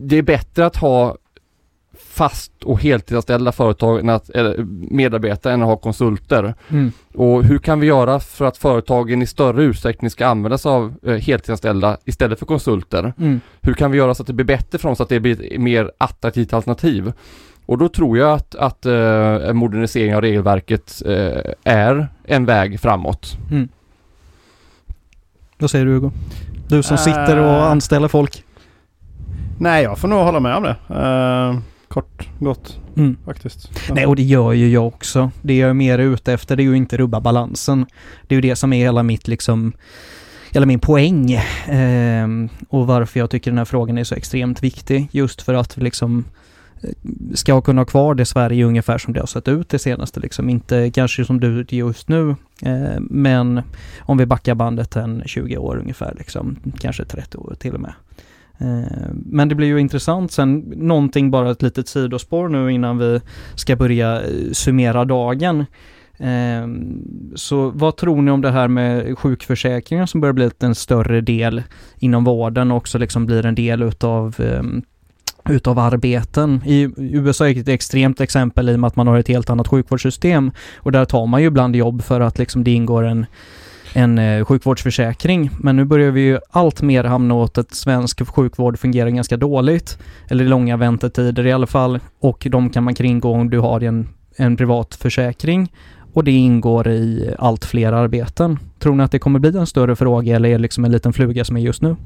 det 0.00 0.18
är 0.18 0.22
bättre 0.22 0.66
att 0.66 0.76
ha 0.76 1.16
fast 2.12 2.52
och 2.64 2.82
heltidsanställda 2.82 3.52
företag 3.52 4.00
än 4.00 4.08
att, 4.08 4.30
eller 4.30 4.64
medarbetare 4.94 5.52
än 5.52 5.62
att 5.62 5.68
ha 5.68 5.76
konsulter. 5.76 6.54
Mm. 6.68 6.92
Och 7.14 7.44
hur 7.44 7.58
kan 7.58 7.80
vi 7.80 7.86
göra 7.86 8.20
för 8.20 8.44
att 8.44 8.56
företagen 8.56 9.22
i 9.22 9.26
större 9.26 9.62
utsträckning 9.64 10.10
ska 10.10 10.26
använda 10.26 10.58
sig 10.58 10.70
av 10.70 10.94
eh, 11.02 11.14
heltidsanställda 11.14 11.96
istället 12.04 12.38
för 12.38 12.46
konsulter? 12.46 13.12
Mm. 13.18 13.40
Hur 13.60 13.74
kan 13.74 13.90
vi 13.90 13.98
göra 13.98 14.14
så 14.14 14.22
att 14.22 14.26
det 14.26 14.32
blir 14.32 14.46
bättre 14.46 14.78
för 14.78 14.88
dem 14.88 14.96
så 14.96 15.02
att 15.02 15.08
det 15.08 15.20
blir 15.20 15.52
ett 15.54 15.60
mer 15.60 15.90
attraktivt 15.98 16.52
alternativ? 16.52 17.12
Och 17.66 17.78
då 17.78 17.88
tror 17.88 18.18
jag 18.18 18.32
att, 18.32 18.54
att 18.54 18.86
eh, 18.86 19.52
modernisering 19.52 20.14
av 20.14 20.20
regelverket 20.20 21.02
eh, 21.06 21.52
är 21.64 22.08
en 22.24 22.44
väg 22.46 22.80
framåt. 22.80 23.36
Vad 25.58 25.70
säger 25.70 25.84
du 25.84 25.92
Hugo? 25.92 26.10
Du 26.68 26.82
som 26.82 26.98
sitter 26.98 27.36
och 27.36 27.44
Äh. 27.46 27.70
anställer 27.70 28.08
folk. 28.08 28.44
Nej, 29.58 29.82
jag 29.82 29.98
får 29.98 30.08
nog 30.08 30.18
hålla 30.18 30.40
med 30.40 30.56
om 30.56 30.62
det. 30.62 30.76
Eh, 30.88 31.58
kort 31.92 32.28
gott 32.38 32.78
Mm. 32.96 33.16
faktiskt. 33.24 33.70
Ja. 33.88 33.94
Nej, 33.94 34.06
och 34.06 34.16
det 34.16 34.22
gör 34.22 34.52
ju 34.52 34.68
jag 34.68 34.86
också. 34.86 35.30
Det 35.42 35.58
jag 35.58 35.70
är 35.70 35.74
mer 35.74 35.98
ute 35.98 36.32
efter 36.32 36.56
det 36.56 36.62
är 36.62 36.64
ju 36.64 36.76
inte 36.76 36.96
rubba 36.96 37.20
balansen. 37.20 37.86
Det 38.26 38.34
är 38.34 38.36
ju 38.36 38.40
det 38.40 38.56
som 38.56 38.72
är 38.72 38.78
hela 38.78 39.02
mitt 39.02 39.28
liksom, 39.28 39.72
hela 40.50 40.66
min 40.66 40.78
poäng. 40.80 41.38
Ehm, 41.66 42.48
och 42.68 42.86
varför 42.86 43.20
jag 43.20 43.30
tycker 43.30 43.50
den 43.50 43.58
här 43.58 43.64
frågan 43.64 43.98
är 43.98 44.04
så 44.04 44.14
extremt 44.14 44.62
viktig. 44.62 45.08
Just 45.12 45.42
för 45.42 45.54
att 45.54 45.76
liksom 45.76 46.24
eh, 46.82 46.90
ska 47.34 47.60
kunna 47.60 47.80
ha 47.80 47.86
kvar 47.86 48.14
det 48.14 48.24
Sverige 48.24 48.64
ungefär 48.64 48.98
som 48.98 49.12
det 49.12 49.20
har 49.20 49.26
sett 49.26 49.48
ut 49.48 49.68
det 49.68 49.78
senaste 49.78 50.20
liksom. 50.20 50.48
Inte 50.48 50.90
kanske 50.90 51.24
som 51.24 51.40
du 51.40 51.66
just 51.68 52.08
nu, 52.08 52.36
eh, 52.62 53.00
men 53.00 53.62
om 54.00 54.18
vi 54.18 54.26
backar 54.26 54.54
bandet 54.54 54.96
en 54.96 55.22
20 55.26 55.56
år 55.56 55.76
ungefär 55.76 56.14
liksom. 56.18 56.56
Kanske 56.80 57.04
30 57.04 57.38
år 57.38 57.54
till 57.58 57.74
och 57.74 57.80
med. 57.80 57.92
Eh, 58.62 59.10
men 59.14 59.48
det 59.48 59.54
blir 59.54 59.68
ju 59.68 59.80
intressant 59.80 60.32
sen, 60.32 60.58
någonting 60.76 61.30
bara 61.30 61.50
ett 61.50 61.62
litet 61.62 61.88
sidospår 61.88 62.48
nu 62.48 62.72
innan 62.72 62.98
vi 62.98 63.20
ska 63.54 63.76
börja 63.76 64.22
eh, 64.22 64.52
summera 64.52 65.04
dagen. 65.04 65.64
Eh, 66.18 66.66
så 67.34 67.70
vad 67.70 67.96
tror 67.96 68.22
ni 68.22 68.30
om 68.30 68.40
det 68.40 68.50
här 68.50 68.68
med 68.68 69.18
sjukförsäkringen 69.18 70.06
som 70.06 70.20
börjar 70.20 70.32
bli 70.32 70.50
en 70.58 70.74
större 70.74 71.20
del 71.20 71.62
inom 71.98 72.24
vården 72.24 72.70
och 72.70 72.76
också 72.76 72.98
liksom 72.98 73.26
blir 73.26 73.46
en 73.46 73.54
del 73.54 73.82
utav 73.82 74.36
utav 75.48 75.78
arbeten. 75.78 76.62
I 76.66 76.88
USA 76.96 77.48
är 77.48 77.54
det 77.54 77.60
ett 77.60 77.68
extremt 77.68 78.20
exempel 78.20 78.68
i 78.68 78.74
och 78.74 78.80
med 78.80 78.88
att 78.88 78.96
man 78.96 79.06
har 79.06 79.18
ett 79.18 79.28
helt 79.28 79.50
annat 79.50 79.68
sjukvårdssystem 79.68 80.50
och 80.76 80.92
där 80.92 81.04
tar 81.04 81.26
man 81.26 81.40
ju 81.40 81.46
ibland 81.46 81.76
jobb 81.76 82.02
för 82.02 82.20
att 82.20 82.38
liksom 82.38 82.64
det 82.64 82.70
ingår 82.70 83.02
en 83.02 83.26
en 83.92 84.18
eh, 84.18 84.44
sjukvårdsförsäkring. 84.44 85.50
Men 85.58 85.76
nu 85.76 85.84
börjar 85.84 86.10
vi 86.10 86.20
ju 86.20 86.38
allt 86.50 86.82
mer 86.82 87.04
hamna 87.04 87.34
åt 87.34 87.58
att 87.58 87.74
svensk 87.74 88.28
sjukvård 88.28 88.78
fungerar 88.78 89.10
ganska 89.10 89.36
dåligt. 89.36 89.98
Eller 90.28 90.44
långa 90.44 90.76
väntetider 90.76 91.46
i 91.46 91.52
alla 91.52 91.66
fall. 91.66 92.00
Och 92.20 92.46
de 92.50 92.70
kan 92.70 92.84
man 92.84 92.94
kringgå 92.94 93.32
om 93.32 93.50
du 93.50 93.58
har 93.58 93.80
en, 93.80 94.08
en 94.36 94.56
privat 94.56 94.94
försäkring. 94.94 95.72
Och 96.12 96.24
det 96.24 96.32
ingår 96.32 96.88
i 96.88 97.34
allt 97.38 97.64
fler 97.64 97.92
arbeten. 97.92 98.58
Tror 98.78 98.94
ni 98.94 99.04
att 99.04 99.12
det 99.12 99.18
kommer 99.18 99.38
bli 99.38 99.58
en 99.58 99.66
större 99.66 99.96
fråga 99.96 100.36
eller 100.36 100.48
är 100.48 100.52
det 100.52 100.58
liksom 100.58 100.84
en 100.84 100.92
liten 100.92 101.12
fluga 101.12 101.44
som 101.44 101.56
är 101.56 101.60
just 101.60 101.82
nu? 101.82 101.96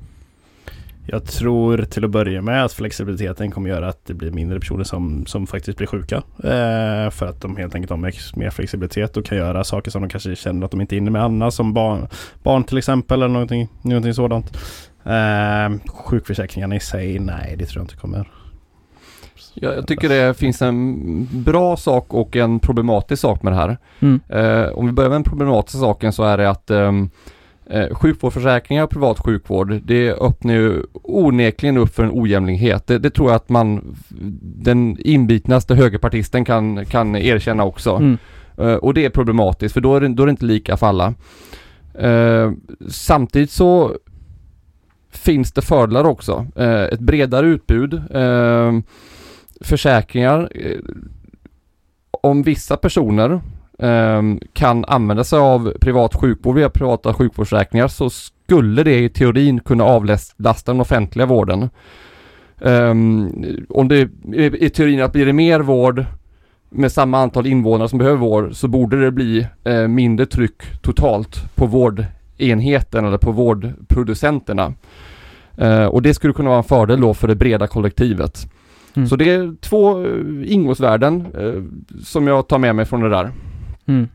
Jag 1.09 1.25
tror 1.25 1.83
till 1.83 2.05
att 2.05 2.11
börja 2.11 2.43
med 2.43 2.65
att 2.65 2.73
flexibiliteten 2.73 3.51
kommer 3.51 3.71
göra 3.71 3.89
att 3.89 4.07
det 4.07 4.15
blir 4.15 4.31
mindre 4.31 4.61
personer 4.61 4.85
som, 4.85 5.27
som 5.27 5.47
faktiskt 5.47 5.79
blir 5.79 5.87
sjuka. 5.87 6.17
Eh, 6.39 7.11
för 7.11 7.27
att 7.27 7.41
de 7.41 7.57
helt 7.57 7.75
enkelt 7.75 7.91
har 7.91 7.97
mer- 7.97 8.51
flexibilitet 8.51 9.17
och 9.17 9.25
kan 9.25 9.39
göra 9.39 9.65
saker 9.65 9.91
som 9.91 10.03
de 10.03 10.09
kanske 10.09 10.37
känner 10.37 10.65
att 10.65 10.71
de 10.71 10.81
inte 10.81 10.95
hinner 10.95 11.11
med 11.11 11.23
annars. 11.23 11.55
Som 11.55 11.73
barn, 11.73 12.09
barn 12.43 12.65
till 12.65 12.79
exempel 12.79 13.23
eller 13.23 13.33
någonting, 13.33 13.69
någonting 13.83 14.15
sådant. 14.15 14.57
Eh, 15.05 15.93
sjukförsäkringarna 16.05 16.77
i 16.77 16.81
sig, 16.81 17.19
nej 17.19 17.57
det 17.59 17.67
tror 17.67 17.81
jag 17.81 17.85
inte 17.85 17.97
kommer. 17.97 18.31
Jag, 19.55 19.77
jag 19.77 19.87
tycker 19.87 20.09
det 20.09 20.35
finns 20.35 20.63
en 20.63 21.29
bra 21.45 21.77
sak 21.77 22.15
och 22.15 22.37
en 22.37 22.61
problematisk 22.61 23.23
sak 23.23 23.43
med 23.43 23.53
det 23.53 23.57
här. 23.57 23.79
Mm. 24.01 24.21
Eh, 24.29 24.69
om 24.73 24.87
vi 24.87 24.93
börjar 24.93 25.11
med 25.11 25.17
den 25.17 25.25
problematiska 25.25 25.79
saken 25.79 26.13
så 26.13 26.25
är 26.25 26.39
det 26.39 26.51
att 26.51 26.71
ehm, 26.71 27.11
eh, 27.71 27.95
sjukvårdsförsäkringar 27.95 28.85
och 28.85 28.91
privat 28.91 29.19
sjukvård, 29.19 29.81
det 29.85 30.13
öppnar 30.13 30.55
ju 30.55 30.83
onekligen 30.93 31.77
upp 31.77 31.95
för 31.95 32.05
en 32.05 32.11
ojämlikhet. 32.13 32.87
Det, 32.87 32.99
det 32.99 33.11
tror 33.11 33.29
jag 33.29 33.37
att 33.37 33.49
man, 33.49 33.97
den 34.43 34.97
inbitnaste 35.01 35.75
högerpartisten 35.75 36.45
kan, 36.45 36.85
kan 36.85 37.17
erkänna 37.17 37.65
också. 37.65 37.91
Mm. 37.91 38.19
Eh, 38.59 38.75
och 38.75 38.95
det 38.95 39.05
är 39.05 39.11
problematiskt 39.11 39.73
för 39.73 39.81
då 39.81 39.97
är 39.97 40.01
det, 40.01 40.09
då 40.09 40.23
är 40.23 40.27
det 40.27 40.31
inte 40.31 40.45
lika 40.45 40.77
för 40.77 40.87
alla. 40.87 41.15
Eh, 41.95 42.53
samtidigt 42.89 43.51
så 43.51 43.97
finns 45.11 45.53
det 45.53 45.63
fördelar 45.63 46.05
också. 46.05 46.47
Eh, 46.57 46.83
ett 46.83 47.01
bredare 47.01 47.47
utbud, 47.47 47.95
eh, 48.11 48.73
försäkringar. 49.61 50.51
Eh, 50.55 50.81
om 52.11 52.43
vissa 52.43 52.77
personer 52.77 53.41
kan 54.53 54.85
använda 54.85 55.25
sig 55.25 55.39
av 55.39 55.73
privat 55.81 56.15
sjukvård 56.15 56.57
via 56.57 56.71
privata 56.71 57.15
sjukvårdsförsäkringar 57.15 57.89
så 57.89 58.11
skulle 58.11 58.83
det 58.83 58.99
i 58.99 59.09
teorin 59.09 59.61
kunna 59.61 59.85
avlasta 59.85 60.73
den 60.73 60.81
offentliga 60.81 61.27
vården. 61.27 61.69
Um, 62.59 63.67
om 63.69 63.89
det 63.89 64.09
i, 64.35 64.67
i 64.67 64.71
teorin 64.71 65.03
att 65.03 65.13
blir 65.13 65.27
det 65.27 65.33
mer 65.33 65.61
vård 65.61 66.05
med 66.71 66.93
samma 66.93 67.19
antal 67.19 67.47
invånare 67.47 67.89
som 67.89 67.99
behöver 67.99 68.17
vård 68.17 68.55
så 68.55 68.69
borde 68.69 69.05
det 69.05 69.11
bli 69.11 69.47
eh, 69.65 69.89
mindre 69.89 70.27
tryck 70.27 70.83
totalt 70.83 71.55
på 71.55 71.67
vårdenheten 71.67 73.05
eller 73.05 73.19
på 73.19 73.33
vårdproducenterna. 73.33 74.73
Eh, 75.57 75.85
och 75.85 76.03
det 76.03 76.15
skulle 76.15 76.33
kunna 76.33 76.49
vara 76.49 76.59
en 76.59 76.65
fördel 76.65 77.01
då 77.01 77.15
för 77.15 77.29
det 77.29 77.35
breda 77.35 77.67
kollektivet. 77.67 78.53
Mm. 78.95 79.09
Så 79.09 79.17
det 79.17 79.31
är 79.31 79.61
två 79.61 80.05
eh, 80.05 80.53
ingångsvärden 80.53 81.27
eh, 81.39 81.63
som 82.03 82.27
jag 82.27 82.49
tar 82.49 82.59
med 82.59 82.77
mig 82.77 82.85
från 82.85 83.01
det 83.01 83.09
där. 83.09 83.33
Mm. 83.87 84.09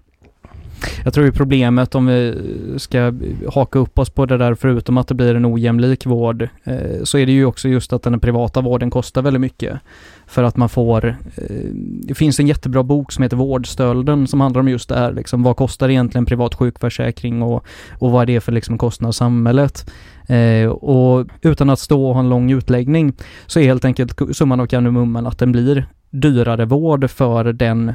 Jag 1.04 1.14
tror 1.14 1.26
ju 1.26 1.32
problemet 1.32 1.96
om 1.96 2.06
vi 2.06 2.36
ska 2.78 3.14
haka 3.54 3.80
upp 3.80 4.00
oss 4.00 4.10
på 4.10 4.26
det 4.26 4.38
där 4.38 4.56
förutom 4.56 4.98
att 4.98 5.08
det 5.08 5.14
blir 5.14 5.36
en 5.36 5.54
ojämlik 5.54 6.06
vård 6.06 6.42
eh, 6.64 7.04
så 7.04 7.18
är 7.18 7.26
det 7.26 7.32
ju 7.32 7.46
också 7.46 7.70
just 7.70 7.94
att 7.94 8.04
den 8.04 8.20
privata 8.20 8.62
vården 8.62 8.90
kostar 8.90 9.22
väldigt 9.22 9.42
mycket. 9.42 9.80
För 10.28 10.44
att 10.44 10.58
man 10.58 10.70
får, 10.70 11.06
eh, 11.08 11.66
det 12.04 12.14
finns 12.14 12.40
en 12.40 12.48
jättebra 12.48 12.84
bok 12.84 13.12
som 13.12 13.24
heter 13.24 13.38
Vårdstölden 13.38 14.28
som 14.28 14.42
handlar 14.42 14.60
om 14.60 14.68
just 14.68 14.90
det 14.90 14.96
här 14.96 15.14
liksom, 15.14 15.44
vad 15.44 15.56
kostar 15.56 15.90
egentligen 15.90 16.26
privat 16.26 16.56
sjukförsäkring 16.56 17.42
och, 17.42 17.66
och 18.00 18.12
vad 18.12 18.22
är 18.22 18.26
det 18.26 18.42
för 18.42 18.52
liksom 18.52 18.78
kostnad 18.78 19.16
samhället. 19.16 19.92
Eh, 20.28 20.68
och 20.70 21.28
utan 21.42 21.70
att 21.70 21.80
stå 21.80 22.08
och 22.08 22.14
ha 22.14 22.20
en 22.20 22.30
lång 22.30 22.52
utläggning 22.52 23.14
så 23.46 23.60
är 23.60 23.64
helt 23.64 23.86
enkelt 23.86 24.22
summan 24.32 24.60
av 24.60 24.68
kardemumman 24.68 25.28
att 25.28 25.40
den 25.40 25.52
blir 25.52 25.86
dyrare 26.10 26.66
vård 26.66 27.10
för 27.10 27.54
den 27.54 27.94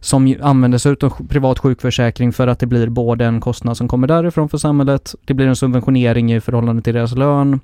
som 0.00 0.36
använder 0.40 0.78
sig 0.78 0.96
av 1.02 1.26
privat 1.28 1.58
sjukförsäkring 1.58 2.32
för 2.32 2.46
att 2.46 2.58
det 2.58 2.66
blir 2.66 2.88
både 2.88 3.24
en 3.24 3.40
kostnad 3.40 3.76
som 3.76 3.88
kommer 3.88 4.06
därifrån 4.06 4.48
för 4.48 4.58
samhället, 4.58 5.14
det 5.24 5.34
blir 5.34 5.46
en 5.46 5.56
subventionering 5.56 6.32
i 6.32 6.40
förhållande 6.40 6.82
till 6.82 6.94
deras 6.94 7.14
lön, 7.14 7.60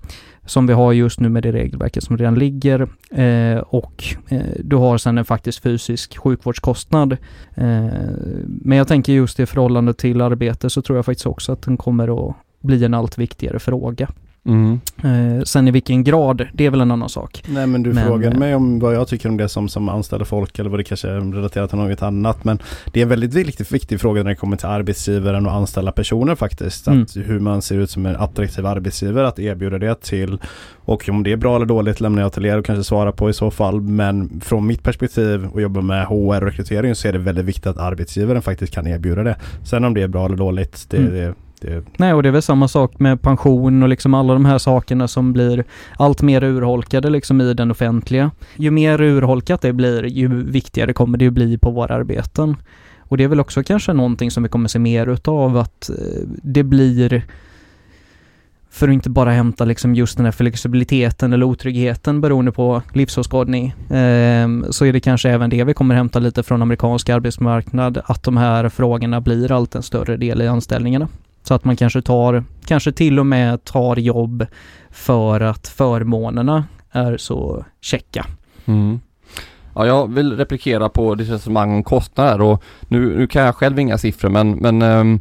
som 0.46 0.66
vi 0.66 0.72
har 0.72 0.92
just 0.92 1.20
nu 1.20 1.28
med 1.28 1.42
det 1.42 1.52
regelverket 1.52 2.04
som 2.04 2.18
redan 2.18 2.34
ligger, 2.34 2.88
eh, 3.10 3.58
och 3.58 4.04
eh, 4.28 4.40
du 4.58 4.76
har 4.76 4.98
sedan 4.98 5.18
en 5.18 5.24
faktisk 5.24 5.62
fysisk 5.62 6.18
sjukvårdskostnad. 6.18 7.12
Eh, 7.54 7.86
men 8.46 8.78
jag 8.78 8.88
tänker 8.88 9.12
just 9.12 9.40
i 9.40 9.46
förhållande 9.46 9.94
till 9.94 10.20
arbete 10.20 10.70
så 10.70 10.82
tror 10.82 10.98
jag 10.98 11.06
faktiskt 11.06 11.26
också 11.26 11.52
att 11.52 11.62
den 11.62 11.76
kommer 11.76 12.28
att 12.28 12.36
bli 12.60 12.84
en 12.84 12.94
allt 12.94 13.18
viktigare 13.18 13.58
fråga. 13.58 14.08
Mm. 14.46 14.80
Eh, 15.04 15.42
sen 15.44 15.68
i 15.68 15.70
vilken 15.70 16.04
grad, 16.04 16.46
det 16.52 16.66
är 16.66 16.70
väl 16.70 16.80
en 16.80 16.90
annan 16.90 17.08
sak. 17.08 17.42
Nej 17.46 17.66
men 17.66 17.82
du 17.82 17.92
Men, 17.92 18.06
frågade 18.06 18.34
eh, 18.34 18.38
mig 18.38 18.54
om 18.54 18.78
vad 18.78 18.94
jag 18.94 19.08
tycker 19.08 19.28
om 19.28 19.36
det 19.36 19.48
som, 19.48 19.68
som 19.68 19.88
anställer 19.88 20.24
folk 20.24 20.58
eller 20.58 20.70
vad 20.70 20.80
det 20.80 20.84
kanske 20.84 21.08
är 21.08 21.20
relaterat 21.20 21.70
till 21.70 21.78
något 21.78 22.02
annat. 22.02 22.44
Men 22.44 22.58
det 22.92 23.00
är 23.00 23.02
en 23.02 23.08
väldigt 23.08 23.34
viktig, 23.34 23.66
viktig 23.70 24.00
fråga 24.00 24.22
när 24.22 24.30
det 24.30 24.36
kommer 24.36 24.56
till 24.56 24.66
arbetsgivaren 24.66 25.46
och 25.46 25.52
anställa 25.52 25.92
personer 25.92 26.34
faktiskt. 26.34 26.86
Mm. 26.86 27.02
Att 27.02 27.16
hur 27.16 27.38
man 27.40 27.62
ser 27.62 27.78
ut 27.78 27.90
som 27.90 28.06
en 28.06 28.16
attraktiv 28.16 28.66
arbetsgivare, 28.66 29.28
att 29.28 29.38
erbjuda 29.38 29.78
det 29.78 30.00
till. 30.00 30.38
Och 30.74 31.08
om 31.08 31.22
det 31.22 31.32
är 31.32 31.36
bra 31.36 31.56
eller 31.56 31.66
dåligt 31.66 32.00
lämnar 32.00 32.22
jag 32.22 32.32
till 32.32 32.46
er 32.46 32.58
och 32.58 32.64
kanske 32.64 32.84
svara 32.84 33.12
på 33.12 33.30
i 33.30 33.32
så 33.32 33.50
fall. 33.50 33.80
Men 33.80 34.40
från 34.40 34.66
mitt 34.66 34.82
perspektiv 34.82 35.46
och 35.46 35.62
jobba 35.62 35.80
med 35.80 36.06
HR 36.06 36.14
och 36.14 36.42
rekrytering 36.42 36.94
så 36.94 37.08
är 37.08 37.12
det 37.12 37.18
väldigt 37.18 37.44
viktigt 37.44 37.66
att 37.66 37.78
arbetsgivaren 37.78 38.42
faktiskt 38.42 38.74
kan 38.74 38.86
erbjuda 38.86 39.22
det. 39.22 39.36
Sen 39.64 39.84
om 39.84 39.94
det 39.94 40.02
är 40.02 40.08
bra 40.08 40.26
eller 40.26 40.36
dåligt, 40.36 40.86
det, 40.90 40.96
Mm. 40.96 41.12
det, 41.14 41.34
det 41.66 41.82
Nej, 41.96 42.12
och 42.12 42.22
det 42.22 42.28
är 42.28 42.32
väl 42.32 42.42
samma 42.42 42.68
sak 42.68 42.98
med 42.98 43.22
pension 43.22 43.82
och 43.82 43.88
liksom 43.88 44.14
alla 44.14 44.32
de 44.32 44.44
här 44.44 44.58
sakerna 44.58 45.08
som 45.08 45.32
blir 45.32 45.64
allt 45.98 46.22
mer 46.22 46.44
urholkade 46.44 47.10
liksom 47.10 47.40
i 47.40 47.54
den 47.54 47.70
offentliga. 47.70 48.30
Ju 48.56 48.70
mer 48.70 49.00
urholkat 49.00 49.60
det 49.60 49.72
blir, 49.72 50.04
ju 50.04 50.42
viktigare 50.44 50.92
kommer 50.92 51.18
det 51.18 51.24
ju 51.24 51.30
bli 51.30 51.58
på 51.58 51.70
våra 51.70 51.94
arbeten. 51.94 52.56
Och 53.00 53.16
det 53.16 53.24
är 53.24 53.28
väl 53.28 53.40
också 53.40 53.62
kanske 53.62 53.92
någonting 53.92 54.30
som 54.30 54.42
vi 54.42 54.48
kommer 54.48 54.68
se 54.68 54.78
mer 54.78 55.06
utav 55.06 55.56
att 55.56 55.90
eh, 55.90 55.96
det 56.42 56.62
blir 56.62 57.22
för 58.70 58.88
att 58.88 58.94
inte 58.94 59.10
bara 59.10 59.30
hämta 59.30 59.64
liksom 59.64 59.94
just 59.94 60.16
den 60.16 60.24
här 60.24 60.32
flexibiliteten 60.32 61.32
eller 61.32 61.46
otryggheten 61.46 62.20
beroende 62.20 62.52
på 62.52 62.82
livsåskådning. 62.92 63.66
eh, 63.66 64.48
så 64.70 64.84
är 64.84 64.92
det 64.92 65.00
kanske 65.00 65.30
även 65.30 65.50
det 65.50 65.64
vi 65.64 65.74
kommer 65.74 65.94
hämta 65.94 66.18
lite 66.18 66.42
från 66.42 66.62
amerikansk 66.62 67.08
arbetsmarknad, 67.08 68.02
att 68.04 68.22
de 68.22 68.36
här 68.36 68.68
frågorna 68.68 69.20
blir 69.20 69.52
allt 69.52 69.74
en 69.74 69.82
större 69.82 70.16
del 70.16 70.42
i 70.42 70.48
anställningarna. 70.48 71.08
Så 71.46 71.54
att 71.54 71.64
man 71.64 71.76
kanske 71.76 72.02
tar, 72.02 72.44
kanske 72.64 72.92
till 72.92 73.18
och 73.18 73.26
med 73.26 73.64
tar 73.64 73.96
jobb 73.96 74.46
för 74.90 75.40
att 75.40 75.68
förmånerna 75.68 76.64
är 76.90 77.16
så 77.16 77.64
checka. 77.80 78.26
Mm. 78.64 79.00
Ja, 79.74 79.86
jag 79.86 80.14
vill 80.14 80.36
replikera 80.36 80.88
på 80.88 81.14
ditt 81.14 81.30
resonemang 81.30 81.74
om 81.74 81.84
kostnader 81.84 82.40
och 82.40 82.62
nu, 82.88 83.18
nu 83.18 83.26
kan 83.26 83.42
jag 83.42 83.54
själv 83.54 83.78
inga 83.78 83.98
siffror 83.98 84.30
men, 84.30 84.50
men 84.50 84.82
um, 84.82 85.20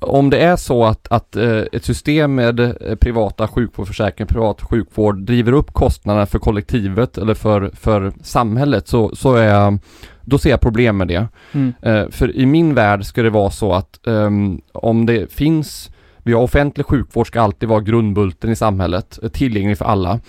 om 0.00 0.30
det 0.30 0.38
är 0.38 0.56
så 0.56 0.84
att, 0.84 1.08
att 1.10 1.36
uh, 1.36 1.62
ett 1.72 1.84
system 1.84 2.34
med 2.34 2.60
uh, 2.60 2.94
privata 2.94 3.48
sjukvårdsförsäkringar, 3.48 4.28
privat 4.28 4.62
sjukvård 4.62 5.18
driver 5.18 5.52
upp 5.52 5.72
kostnaderna 5.72 6.26
för 6.26 6.38
kollektivet 6.38 7.18
eller 7.18 7.34
för, 7.34 7.70
för 7.74 8.12
samhället 8.22 8.88
så, 8.88 9.16
så 9.16 9.34
är 9.34 9.78
då 10.22 10.38
ser 10.38 10.50
jag 10.50 10.60
problem 10.60 10.96
med 10.96 11.08
det. 11.08 11.28
Mm. 11.52 11.72
Uh, 11.86 12.10
för 12.10 12.36
i 12.36 12.46
min 12.46 12.74
värld 12.74 13.04
ska 13.04 13.22
det 13.22 13.30
vara 13.30 13.50
så 13.50 13.72
att 13.72 14.00
um, 14.04 14.60
om 14.72 15.06
det 15.06 15.32
finns 15.32 15.90
vi 16.22 16.32
har 16.32 16.42
offentlig 16.42 16.86
sjukvård 16.86 17.26
ska 17.26 17.40
alltid 17.40 17.68
vara 17.68 17.80
grundbulten 17.80 18.50
i 18.50 18.56
samhället, 18.56 19.18
tillgänglig 19.32 19.78
för 19.78 19.84
alla. 19.84 20.20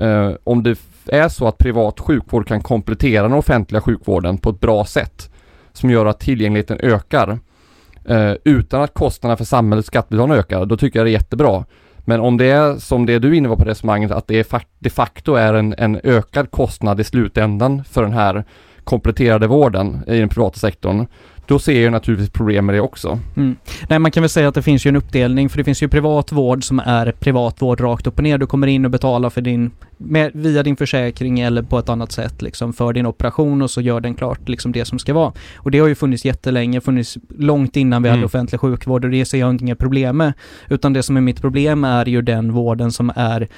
Uh, 0.00 0.32
om 0.44 0.62
det 0.62 0.78
är 1.06 1.28
så 1.28 1.48
att 1.48 1.58
privat 1.58 2.00
sjukvård 2.00 2.48
kan 2.48 2.62
komplettera 2.62 3.22
den 3.22 3.32
offentliga 3.32 3.80
sjukvården 3.80 4.38
på 4.38 4.50
ett 4.50 4.60
bra 4.60 4.84
sätt 4.84 5.30
som 5.72 5.90
gör 5.90 6.06
att 6.06 6.20
tillgängligheten 6.20 6.78
ökar 6.80 7.38
Eh, 8.08 8.32
utan 8.44 8.82
att 8.82 8.94
kostnaderna 8.94 9.36
för 9.36 9.44
samhället 9.44 9.86
skattebetalarna 9.86 10.34
ökar, 10.34 10.66
då 10.66 10.76
tycker 10.76 10.98
jag 10.98 11.06
det 11.06 11.10
är 11.10 11.12
jättebra. 11.12 11.64
Men 11.98 12.20
om 12.20 12.36
det 12.36 12.50
är 12.50 12.76
som 12.76 13.06
det 13.06 13.18
du 13.18 13.36
inne 13.36 13.48
på 13.48 13.56
på 13.56 13.64
resonemanget, 13.64 14.10
att 14.10 14.26
det 14.26 14.52
de 14.78 14.90
facto 14.90 15.34
är 15.34 15.54
en, 15.54 15.74
en 15.78 16.00
ökad 16.04 16.50
kostnad 16.50 17.00
i 17.00 17.04
slutändan 17.04 17.84
för 17.84 18.02
den 18.02 18.12
här 18.12 18.44
kompletterade 18.84 19.46
vården 19.46 20.04
i 20.06 20.18
den 20.18 20.28
privata 20.28 20.58
sektorn, 20.58 21.06
då 21.46 21.58
ser 21.58 21.82
jag 21.82 21.92
naturligtvis 21.92 22.30
problem 22.30 22.66
med 22.66 22.74
det 22.74 22.80
också. 22.80 23.18
Mm. 23.36 23.56
Nej, 23.88 23.98
man 23.98 24.10
kan 24.10 24.22
väl 24.22 24.30
säga 24.30 24.48
att 24.48 24.54
det 24.54 24.62
finns 24.62 24.86
ju 24.86 24.88
en 24.88 24.96
uppdelning, 24.96 25.48
för 25.48 25.58
det 25.58 25.64
finns 25.64 25.82
ju 25.82 25.88
privat 25.88 26.32
vård 26.32 26.64
som 26.64 26.78
är 26.78 27.12
privat 27.12 27.62
vård 27.62 27.80
rakt 27.80 28.06
upp 28.06 28.16
och 28.18 28.22
ner. 28.22 28.38
Du 28.38 28.46
kommer 28.46 28.66
in 28.66 28.84
och 28.84 28.90
betalar 28.90 29.30
för 29.30 29.40
din, 29.40 29.70
med, 29.96 30.30
via 30.34 30.62
din 30.62 30.76
försäkring 30.76 31.40
eller 31.40 31.62
på 31.62 31.78
ett 31.78 31.88
annat 31.88 32.12
sätt 32.12 32.42
liksom 32.42 32.72
för 32.72 32.92
din 32.92 33.06
operation 33.06 33.62
och 33.62 33.70
så 33.70 33.80
gör 33.80 34.00
den 34.00 34.14
klart 34.14 34.48
liksom 34.48 34.72
det 34.72 34.84
som 34.84 34.98
ska 34.98 35.14
vara. 35.14 35.32
Och 35.56 35.70
det 35.70 35.78
har 35.78 35.88
ju 35.88 35.94
funnits 35.94 36.24
jättelänge, 36.24 36.80
funnits 36.80 37.16
långt 37.38 37.76
innan 37.76 38.02
vi 38.02 38.08
mm. 38.08 38.18
hade 38.18 38.26
offentlig 38.26 38.60
sjukvård 38.60 39.04
och 39.04 39.10
det 39.10 39.24
ser 39.24 39.38
jag 39.38 39.62
inga 39.62 39.76
problem 39.76 40.16
med. 40.16 40.32
Utan 40.68 40.92
det 40.92 41.02
som 41.02 41.16
är 41.16 41.20
mitt 41.20 41.40
problem 41.40 41.84
är 41.84 42.08
ju 42.08 42.22
den 42.22 42.52
vården 42.52 42.92
som 42.92 43.12
är 43.16 43.48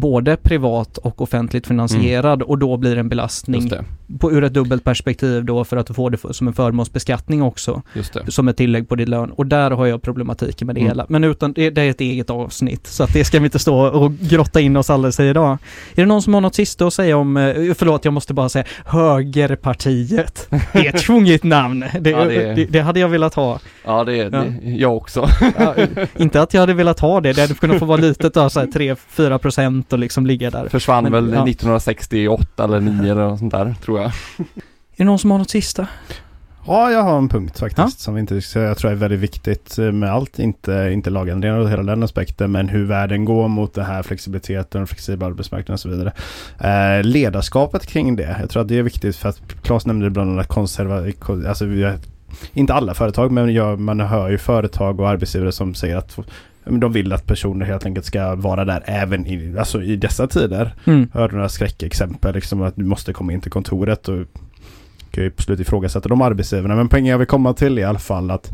både 0.00 0.36
privat 0.36 0.98
och 0.98 1.20
offentligt 1.20 1.66
finansierad 1.66 2.38
mm. 2.38 2.48
och 2.48 2.58
då 2.58 2.76
blir 2.76 2.94
det 2.94 3.00
en 3.00 3.08
belastning 3.08 3.72
på, 4.20 4.32
ur 4.32 4.44
ett 4.44 4.54
dubbelt 4.54 4.84
perspektiv 4.84 5.44
då 5.44 5.64
för 5.64 5.76
att 5.76 5.86
du 5.86 5.94
får 5.94 6.10
det 6.10 6.16
för, 6.16 6.32
som 6.32 6.48
en 6.48 6.54
förmånsbeskattning 6.54 7.42
också. 7.42 7.82
Som 8.28 8.48
ett 8.48 8.56
tillägg 8.56 8.88
på 8.88 8.94
din 8.94 9.10
lön. 9.10 9.30
Och 9.30 9.46
där 9.46 9.70
har 9.70 9.86
jag 9.86 10.02
problematiken 10.02 10.66
med 10.66 10.74
det 10.74 10.80
mm. 10.80 10.90
hela. 10.90 11.06
Men 11.08 11.24
utan, 11.24 11.52
det, 11.52 11.70
det, 11.70 11.82
är 11.82 11.90
ett 11.90 12.00
eget 12.00 12.30
avsnitt 12.30 12.86
så 12.86 13.02
att 13.02 13.12
det 13.12 13.24
ska 13.24 13.38
vi 13.38 13.44
inte 13.44 13.58
stå 13.58 13.86
och 13.86 14.12
grotta 14.12 14.60
in 14.60 14.76
oss 14.76 14.90
alldeles 14.90 15.20
i 15.20 15.24
idag. 15.24 15.58
Är 15.94 16.02
det 16.02 16.06
någon 16.06 16.22
som 16.22 16.34
har 16.34 16.40
något 16.40 16.54
sista 16.54 16.86
att 16.86 16.94
säga 16.94 17.16
om, 17.16 17.36
eh, 17.36 17.74
förlåt 17.74 18.04
jag 18.04 18.14
måste 18.14 18.34
bara 18.34 18.48
säga, 18.48 18.64
Högerpartiet. 18.84 20.48
Det 20.72 20.78
är 20.78 20.94
ett 20.94 21.02
tvungigt 21.02 21.44
namn. 21.44 21.84
Det, 22.00 22.10
ja, 22.10 22.24
det, 22.24 22.54
det, 22.54 22.64
det, 22.64 22.80
hade 22.80 23.00
jag 23.00 23.08
velat 23.08 23.34
ha. 23.34 23.58
Ja 23.84 24.04
det 24.04 24.18
är 24.18 24.30
ja. 24.32 24.44
jag 24.62 24.96
också. 24.96 25.28
Ja, 25.58 25.74
inte 26.16 26.42
att 26.42 26.54
jag 26.54 26.60
hade 26.60 26.74
velat 26.74 27.00
ha 27.00 27.20
det, 27.20 27.32
det 27.32 27.40
hade 27.40 27.54
kunnat 27.54 27.78
få 27.78 27.84
vara 27.84 28.00
litet 28.00 28.34
då, 28.34 28.50
så 28.50 28.60
3-4 28.60 29.38
procent 29.38 29.87
och 29.92 29.98
liksom 29.98 30.26
ligga 30.26 30.50
där. 30.50 30.68
Försvann 30.68 31.04
Men, 31.04 31.12
väl 31.12 31.24
1968 31.24 32.64
eller 32.64 32.80
9 32.80 33.12
eller 33.12 33.28
något 33.28 33.38
sånt 33.38 33.52
där 33.52 33.74
tror 33.84 34.00
jag. 34.00 34.06
Är 34.06 34.12
det 34.96 35.04
någon 35.04 35.18
som 35.18 35.30
har 35.30 35.38
något 35.38 35.50
sista? 35.50 35.86
Ja, 36.66 36.90
jag 36.90 37.02
har 37.02 37.18
en 37.18 37.28
punkt 37.28 37.58
faktiskt 37.58 37.98
ja? 37.98 38.04
som 38.04 38.18
inte, 38.18 38.40
jag 38.54 38.78
tror 38.78 38.90
är 38.90 38.94
väldigt 38.94 39.20
viktigt 39.20 39.78
med 39.78 40.12
allt. 40.12 40.38
Inte, 40.38 40.90
inte 40.92 41.10
lagändringar 41.10 41.56
och 41.56 41.70
hela 41.70 41.82
den 41.82 42.02
aspekten, 42.02 42.52
men 42.52 42.68
hur 42.68 42.84
världen 42.84 43.24
går 43.24 43.48
mot 43.48 43.74
den 43.74 43.84
här 43.84 44.02
flexibiliteten, 44.02 44.86
flexibel 44.86 45.28
arbetsmarknad 45.28 45.74
och 45.74 45.80
så 45.80 45.88
vidare. 45.88 46.12
Eh, 46.60 47.04
ledarskapet 47.04 47.86
kring 47.86 48.16
det. 48.16 48.36
Jag 48.40 48.50
tror 48.50 48.62
att 48.62 48.68
det 48.68 48.78
är 48.78 48.82
viktigt 48.82 49.16
för 49.16 49.28
att 49.28 49.40
Claes 49.62 49.86
nämnde 49.86 50.06
ibland 50.06 50.30
annat 50.30 50.48
konservativt, 50.48 51.46
alltså 51.46 51.64
inte 52.52 52.74
alla 52.74 52.94
företag, 52.94 53.32
men 53.32 53.54
jag, 53.54 53.80
man 53.80 54.00
hör 54.00 54.28
ju 54.28 54.38
företag 54.38 55.00
och 55.00 55.08
arbetsgivare 55.08 55.52
som 55.52 55.74
säger 55.74 55.96
att 55.96 56.18
de 56.70 56.92
vill 56.92 57.12
att 57.12 57.26
personer 57.26 57.66
helt 57.66 57.86
enkelt 57.86 58.06
ska 58.06 58.34
vara 58.34 58.64
där 58.64 58.82
även 58.86 59.26
i, 59.26 59.58
alltså 59.58 59.82
i 59.82 59.96
dessa 59.96 60.26
tider. 60.26 60.74
Mm. 60.84 61.08
Hörde 61.14 61.34
några 61.34 61.48
skräckexempel, 61.48 62.34
liksom 62.34 62.62
att 62.62 62.76
du 62.76 62.84
måste 62.84 63.12
komma 63.12 63.32
in 63.32 63.40
till 63.40 63.50
kontoret 63.50 64.08
och 64.08 64.26
kan 65.10 65.24
ju 65.24 65.30
absolut 65.30 65.60
ifrågasätta 65.60 66.08
de 66.08 66.22
arbetsgivarna. 66.22 66.76
Men 66.76 66.88
poängen 66.88 67.10
jag 67.10 67.18
vill 67.18 67.26
komma 67.26 67.54
till 67.54 67.78
i 67.78 67.84
alla 67.84 67.98
fall 67.98 68.30
att 68.30 68.50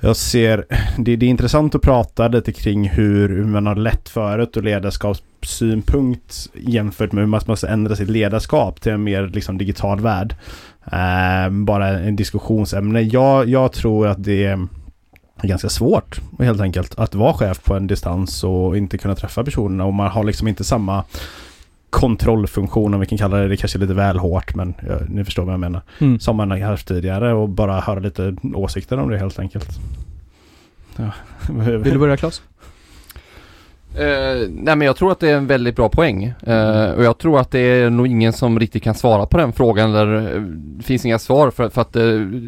jag 0.00 0.16
ser, 0.16 0.64
det, 0.98 1.16
det 1.16 1.26
är 1.26 1.30
intressant 1.30 1.74
att 1.74 1.82
prata 1.82 2.28
lite 2.28 2.52
kring 2.52 2.88
hur, 2.88 3.28
hur 3.28 3.44
man 3.44 3.66
har 3.66 3.76
lett 3.76 4.08
förut 4.08 4.56
och 4.56 4.62
ledarskapssynpunkt 4.62 6.50
jämfört 6.54 7.12
med 7.12 7.22
hur 7.22 7.28
man 7.28 7.40
måste 7.46 7.68
ändra 7.68 7.96
sitt 7.96 8.10
ledarskap 8.10 8.80
till 8.80 8.92
en 8.92 9.04
mer 9.04 9.26
liksom, 9.26 9.58
digital 9.58 10.00
värld. 10.00 10.34
Uh, 10.86 11.50
bara 11.50 11.88
en 11.88 12.16
diskussionsämne. 12.16 13.00
Jag, 13.00 13.48
jag 13.48 13.72
tror 13.72 14.06
att 14.06 14.24
det 14.24 14.44
är 14.44 14.66
ganska 15.46 15.68
svårt 15.68 16.20
helt 16.38 16.60
enkelt 16.60 16.98
att 16.98 17.14
vara 17.14 17.34
chef 17.34 17.64
på 17.64 17.74
en 17.74 17.86
distans 17.86 18.44
och 18.44 18.76
inte 18.76 18.98
kunna 18.98 19.14
träffa 19.14 19.44
personerna 19.44 19.84
och 19.84 19.94
man 19.94 20.10
har 20.10 20.24
liksom 20.24 20.48
inte 20.48 20.64
samma 20.64 21.04
kontrollfunktion 21.90 22.94
om 22.94 23.00
vi 23.00 23.06
kan 23.06 23.18
kalla 23.18 23.36
det, 23.36 23.48
det 23.48 23.56
kanske 23.56 23.78
är 23.78 23.80
lite 23.80 23.94
väl 23.94 24.18
hårt 24.18 24.54
men 24.54 24.74
ja, 24.88 24.98
ni 25.08 25.24
förstår 25.24 25.44
vad 25.44 25.52
jag 25.52 25.60
menar. 25.60 25.82
Mm. 25.98 26.20
Som 26.20 26.36
man 26.36 26.50
har 26.50 26.58
haft 26.58 26.88
tidigare 26.88 27.32
och 27.32 27.48
bara 27.48 27.80
höra 27.80 27.98
lite 27.98 28.36
åsikter 28.54 28.98
om 28.98 29.10
det 29.10 29.18
helt 29.18 29.38
enkelt. 29.38 29.78
Ja. 30.96 31.10
Vill 31.52 31.92
du 31.92 31.98
börja 31.98 32.16
Claes? 32.16 32.42
Uh, 33.98 34.48
nej 34.50 34.76
men 34.76 34.80
jag 34.80 34.96
tror 34.96 35.12
att 35.12 35.20
det 35.20 35.30
är 35.30 35.36
en 35.36 35.46
väldigt 35.46 35.76
bra 35.76 35.88
poäng. 35.88 36.34
Uh, 36.48 36.90
och 36.90 37.04
jag 37.04 37.18
tror 37.18 37.40
att 37.40 37.50
det 37.50 37.58
är 37.58 37.90
nog 37.90 38.06
ingen 38.06 38.32
som 38.32 38.60
riktigt 38.60 38.82
kan 38.82 38.94
svara 38.94 39.26
på 39.26 39.36
den 39.36 39.52
frågan 39.52 39.90
eller 39.90 40.36
uh, 40.36 40.42
det 40.50 40.82
finns 40.82 41.04
inga 41.06 41.18
svar 41.18 41.50
för, 41.50 41.68
för 41.68 41.80
att 41.80 41.96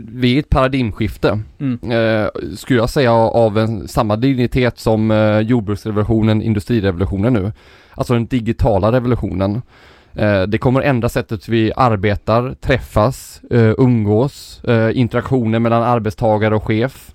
vi 0.08 0.34
är 0.34 0.38
ett 0.38 0.48
paradigmskifte. 0.48 1.40
Mm. 1.60 1.78
skulle 2.56 2.78
jag 2.78 2.90
säga 2.90 3.12
av 3.12 3.58
en, 3.58 3.88
samma 3.88 4.16
dignitet 4.16 4.78
som 4.78 5.10
jordbruksrevolutionen, 5.46 6.42
industrirevolutionen 6.42 7.32
nu. 7.32 7.52
Alltså 7.94 8.12
den 8.12 8.26
digitala 8.26 8.92
revolutionen. 8.92 9.62
Det 10.48 10.58
kommer 10.58 10.80
ändra 10.80 11.08
sättet 11.08 11.48
vi 11.48 11.72
arbetar, 11.76 12.54
träffas, 12.60 13.40
umgås, 13.78 14.62
interaktioner 14.92 15.58
mellan 15.58 15.82
arbetstagare 15.82 16.56
och 16.56 16.64
chef, 16.64 17.14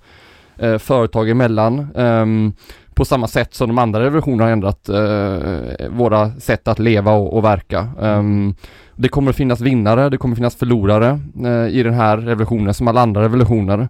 företag 0.80 1.30
emellan. 1.30 1.88
Um, 1.96 2.54
på 2.96 3.06
samma 3.06 3.28
sätt 3.28 3.54
som 3.54 3.68
de 3.68 3.78
andra 3.78 4.00
revolutionerna 4.00 4.44
har 4.44 4.52
ändrat 4.52 4.90
eh, 4.90 5.90
våra 5.90 6.32
sätt 6.32 6.68
att 6.68 6.80
leva 6.80 7.12
och, 7.12 7.38
och 7.38 7.44
verka. 7.44 7.88
Um, 8.00 8.56
det 8.96 9.10
kommer 9.10 9.30
att 9.30 9.36
finnas 9.36 9.62
vinnare, 9.62 10.10
det 10.10 10.18
kommer 10.18 10.34
att 10.34 10.38
finnas 10.38 10.56
förlorare 10.56 11.20
eh, 11.46 11.78
i 11.78 11.84
den 11.84 11.94
här 11.94 12.18
revolutionen 12.18 12.74
som 12.74 12.88
alla 12.88 13.02
andra 13.02 13.22
revolutioner. 13.22 13.90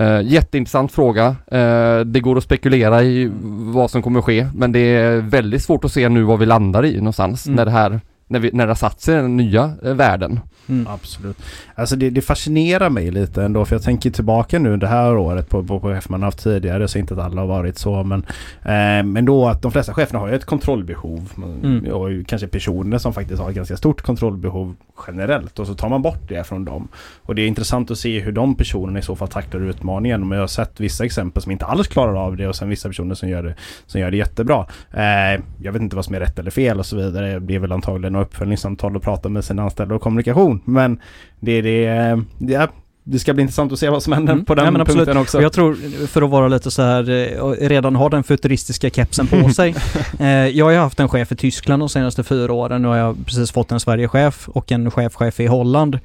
Uh, 0.00 0.22
jätteintressant 0.22 0.92
fråga. 0.92 1.28
Uh, 1.28 2.00
det 2.00 2.20
går 2.20 2.38
att 2.38 2.44
spekulera 2.44 3.02
i 3.02 3.30
vad 3.72 3.90
som 3.90 4.02
kommer 4.02 4.18
att 4.18 4.24
ske 4.24 4.48
men 4.54 4.72
det 4.72 4.78
är 4.78 5.16
väldigt 5.16 5.62
svårt 5.62 5.84
att 5.84 5.92
se 5.92 6.08
nu 6.08 6.22
vad 6.22 6.38
vi 6.38 6.46
landar 6.46 6.84
i 6.84 6.96
någonstans 6.96 7.46
mm. 7.46 7.56
när 7.56 7.64
det 7.64 7.70
här 7.70 8.00
när, 8.28 8.38
vi, 8.38 8.50
när 8.52 8.66
det 8.66 8.70
har 8.70 8.76
satt 8.76 9.00
sig 9.00 9.14
den 9.14 9.36
nya 9.36 9.72
eh, 9.82 9.94
världen. 9.94 10.40
Mm. 10.68 10.86
Absolut. 10.86 11.36
Alltså 11.74 11.96
det, 11.96 12.10
det, 12.10 12.20
fascinerar 12.20 12.90
mig 12.90 13.10
lite 13.10 13.42
ändå 13.42 13.64
för 13.64 13.74
jag 13.74 13.82
tänker 13.82 14.10
tillbaka 14.10 14.58
nu 14.58 14.76
det 14.76 14.86
här 14.86 15.16
året 15.16 15.48
på, 15.48 15.64
på, 15.64 15.80
på 15.80 15.88
chefer 15.88 16.10
man 16.10 16.22
haft 16.22 16.42
tidigare 16.42 16.88
så 16.88 16.98
inte 16.98 17.14
att 17.14 17.20
alla 17.20 17.40
har 17.40 17.48
varit 17.48 17.78
så 17.78 18.02
men 18.02 18.26
eh, 18.62 19.04
Men 19.04 19.24
då 19.24 19.46
att 19.46 19.62
de 19.62 19.72
flesta 19.72 19.94
cheferna 19.94 20.18
har 20.18 20.28
ju 20.28 20.34
ett 20.34 20.44
kontrollbehov 20.44 21.32
mm. 21.62 21.92
och 21.92 22.26
kanske 22.26 22.48
personer 22.48 22.98
som 22.98 23.12
faktiskt 23.12 23.42
har 23.42 23.50
ett 23.50 23.56
ganska 23.56 23.76
stort 23.76 24.02
kontrollbehov 24.02 24.74
generellt 25.06 25.58
och 25.58 25.66
så 25.66 25.74
tar 25.74 25.88
man 25.88 26.02
bort 26.02 26.28
det 26.28 26.46
från 26.46 26.64
dem. 26.64 26.88
Och 27.22 27.34
det 27.34 27.42
är 27.42 27.46
intressant 27.46 27.90
att 27.90 27.98
se 27.98 28.20
hur 28.20 28.32
de 28.32 28.54
personerna 28.54 28.98
i 28.98 29.02
så 29.02 29.16
fall 29.16 29.28
tacklar 29.28 29.60
utmaningen. 29.60 30.28
Men 30.28 30.36
jag 30.36 30.42
har 30.42 30.48
sett 30.48 30.80
vissa 30.80 31.04
exempel 31.04 31.42
som 31.42 31.52
inte 31.52 31.64
alls 31.64 31.88
klarar 31.88 32.14
av 32.14 32.36
det 32.36 32.48
och 32.48 32.56
sen 32.56 32.68
vissa 32.68 32.88
personer 32.88 33.14
som 33.14 33.28
gör 33.28 33.42
det, 33.42 33.54
som 33.86 34.00
gör 34.00 34.10
det 34.10 34.16
jättebra. 34.16 34.66
Eh, 34.90 35.42
jag 35.62 35.72
vet 35.72 35.82
inte 35.82 35.96
vad 35.96 36.04
som 36.04 36.14
är 36.14 36.20
rätt 36.20 36.38
eller 36.38 36.50
fel 36.50 36.78
och 36.78 36.86
så 36.86 36.96
vidare. 36.96 37.38
Det 37.38 37.54
är 37.54 37.58
väl 37.58 37.72
antagligen 37.72 38.16
några 38.18 38.26
uppföljningssamtal 38.26 38.96
och 38.96 39.02
prata 39.02 39.28
med 39.28 39.44
sina 39.44 39.62
anställda 39.62 39.94
och 39.94 40.02
kommunikation. 40.02 40.60
Men 40.64 41.00
det 41.40 41.52
är 41.52 41.62
det, 41.62 41.86
eh, 41.86 42.18
det, 42.38 42.70
det 43.10 43.18
ska 43.18 43.34
bli 43.34 43.42
intressant 43.42 43.72
att 43.72 43.78
se 43.78 43.88
vad 43.88 44.02
som 44.02 44.12
händer 44.12 44.32
Mm. 44.32 44.44
på 44.44 44.54
den 44.54 44.74
Ja, 44.74 44.84
punkten 44.84 45.16
också. 45.16 45.42
Jag 45.42 45.52
tror, 45.52 45.74
för 46.06 46.22
att 46.22 46.30
vara 46.30 46.48
lite 46.48 46.70
så 46.70 46.82
här, 46.82 47.10
eh, 47.10 47.68
redan 47.68 47.96
ha 47.96 48.08
den 48.08 48.22
futuristiska 48.24 48.90
kepsen 48.90 49.26
på 49.26 49.48
sig. 49.54 49.74
Eh, 50.18 50.26
jag 50.28 50.64
har 50.64 50.72
ju 50.72 50.78
haft 50.78 51.00
en 51.00 51.08
chef 51.08 51.32
i 51.32 51.36
Tyskland 51.36 51.82
de 51.82 51.88
senaste 51.88 52.22
fyra 52.24 52.52
åren 52.52 52.84
och 52.84 52.96
jag 52.96 53.04
har 53.04 53.14
precis 53.26 53.52
fått 53.52 53.72
en 53.72 53.80
Sverigechef 53.80 54.48
och 54.48 54.72
en 54.72 54.90
chefchef 54.90 55.40
i 55.40 55.46
Holland. 55.46 55.98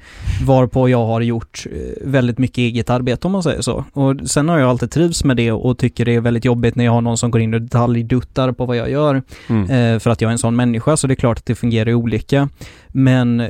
Varpå 0.46 0.88
jag 0.88 1.06
har 1.06 1.20
gjort 1.20 1.66
eh, 1.72 1.78
väldigt 2.08 2.38
mycket 2.38 2.58
eget 2.58 2.90
arbete 2.90 3.26
om 3.26 3.32
man 3.32 3.42
säger 3.42 3.62
så. 3.62 3.84
Och 3.92 4.14
sen 4.26 4.48
har 4.48 4.58
jag 4.58 4.68
alltid 4.70 4.90
trivs 4.90 5.24
med 5.24 5.36
det 5.36 5.52
och 5.52 5.78
tycker 5.78 6.04
det 6.04 6.14
är 6.14 6.20
väldigt 6.20 6.44
jobbigt 6.44 6.76
när 6.76 6.84
jag 6.84 6.92
har 6.92 7.00
någon 7.00 7.18
som 7.18 7.30
går 7.30 7.40
in 7.40 7.54
och 7.54 7.62
detaljduttar 7.62 8.52
på 8.52 8.66
vad 8.66 8.76
jag 8.76 8.90
gör. 8.90 9.22
Mm. 9.48 10.00
För 10.00 10.10
att 10.10 10.20
jag 10.20 10.28
är 10.28 10.32
en 10.32 10.38
sån 10.38 10.56
människa 10.56 10.96
så 10.96 11.06
det 11.06 11.12
är 11.14 11.16
klart 11.16 11.38
att 11.38 11.46
det 11.46 11.54
fungerar 11.54 11.94
olika. 11.94 12.48
Men 12.88 13.48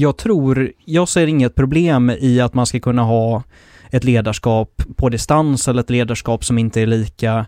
jag 0.00 0.16
tror, 0.16 0.72
jag 0.84 1.08
ser 1.08 1.26
inget 1.26 1.54
problem 1.54 2.10
i 2.20 2.40
att 2.40 2.54
man 2.54 2.66
ska 2.66 2.80
kunna 2.80 3.02
ha 3.02 3.42
ett 3.90 4.04
ledarskap 4.04 4.82
på 4.96 5.08
distans 5.08 5.68
eller 5.68 5.80
ett 5.80 5.90
ledarskap 5.90 6.44
som 6.44 6.58
inte 6.58 6.80
är 6.80 6.86
lika 6.86 7.46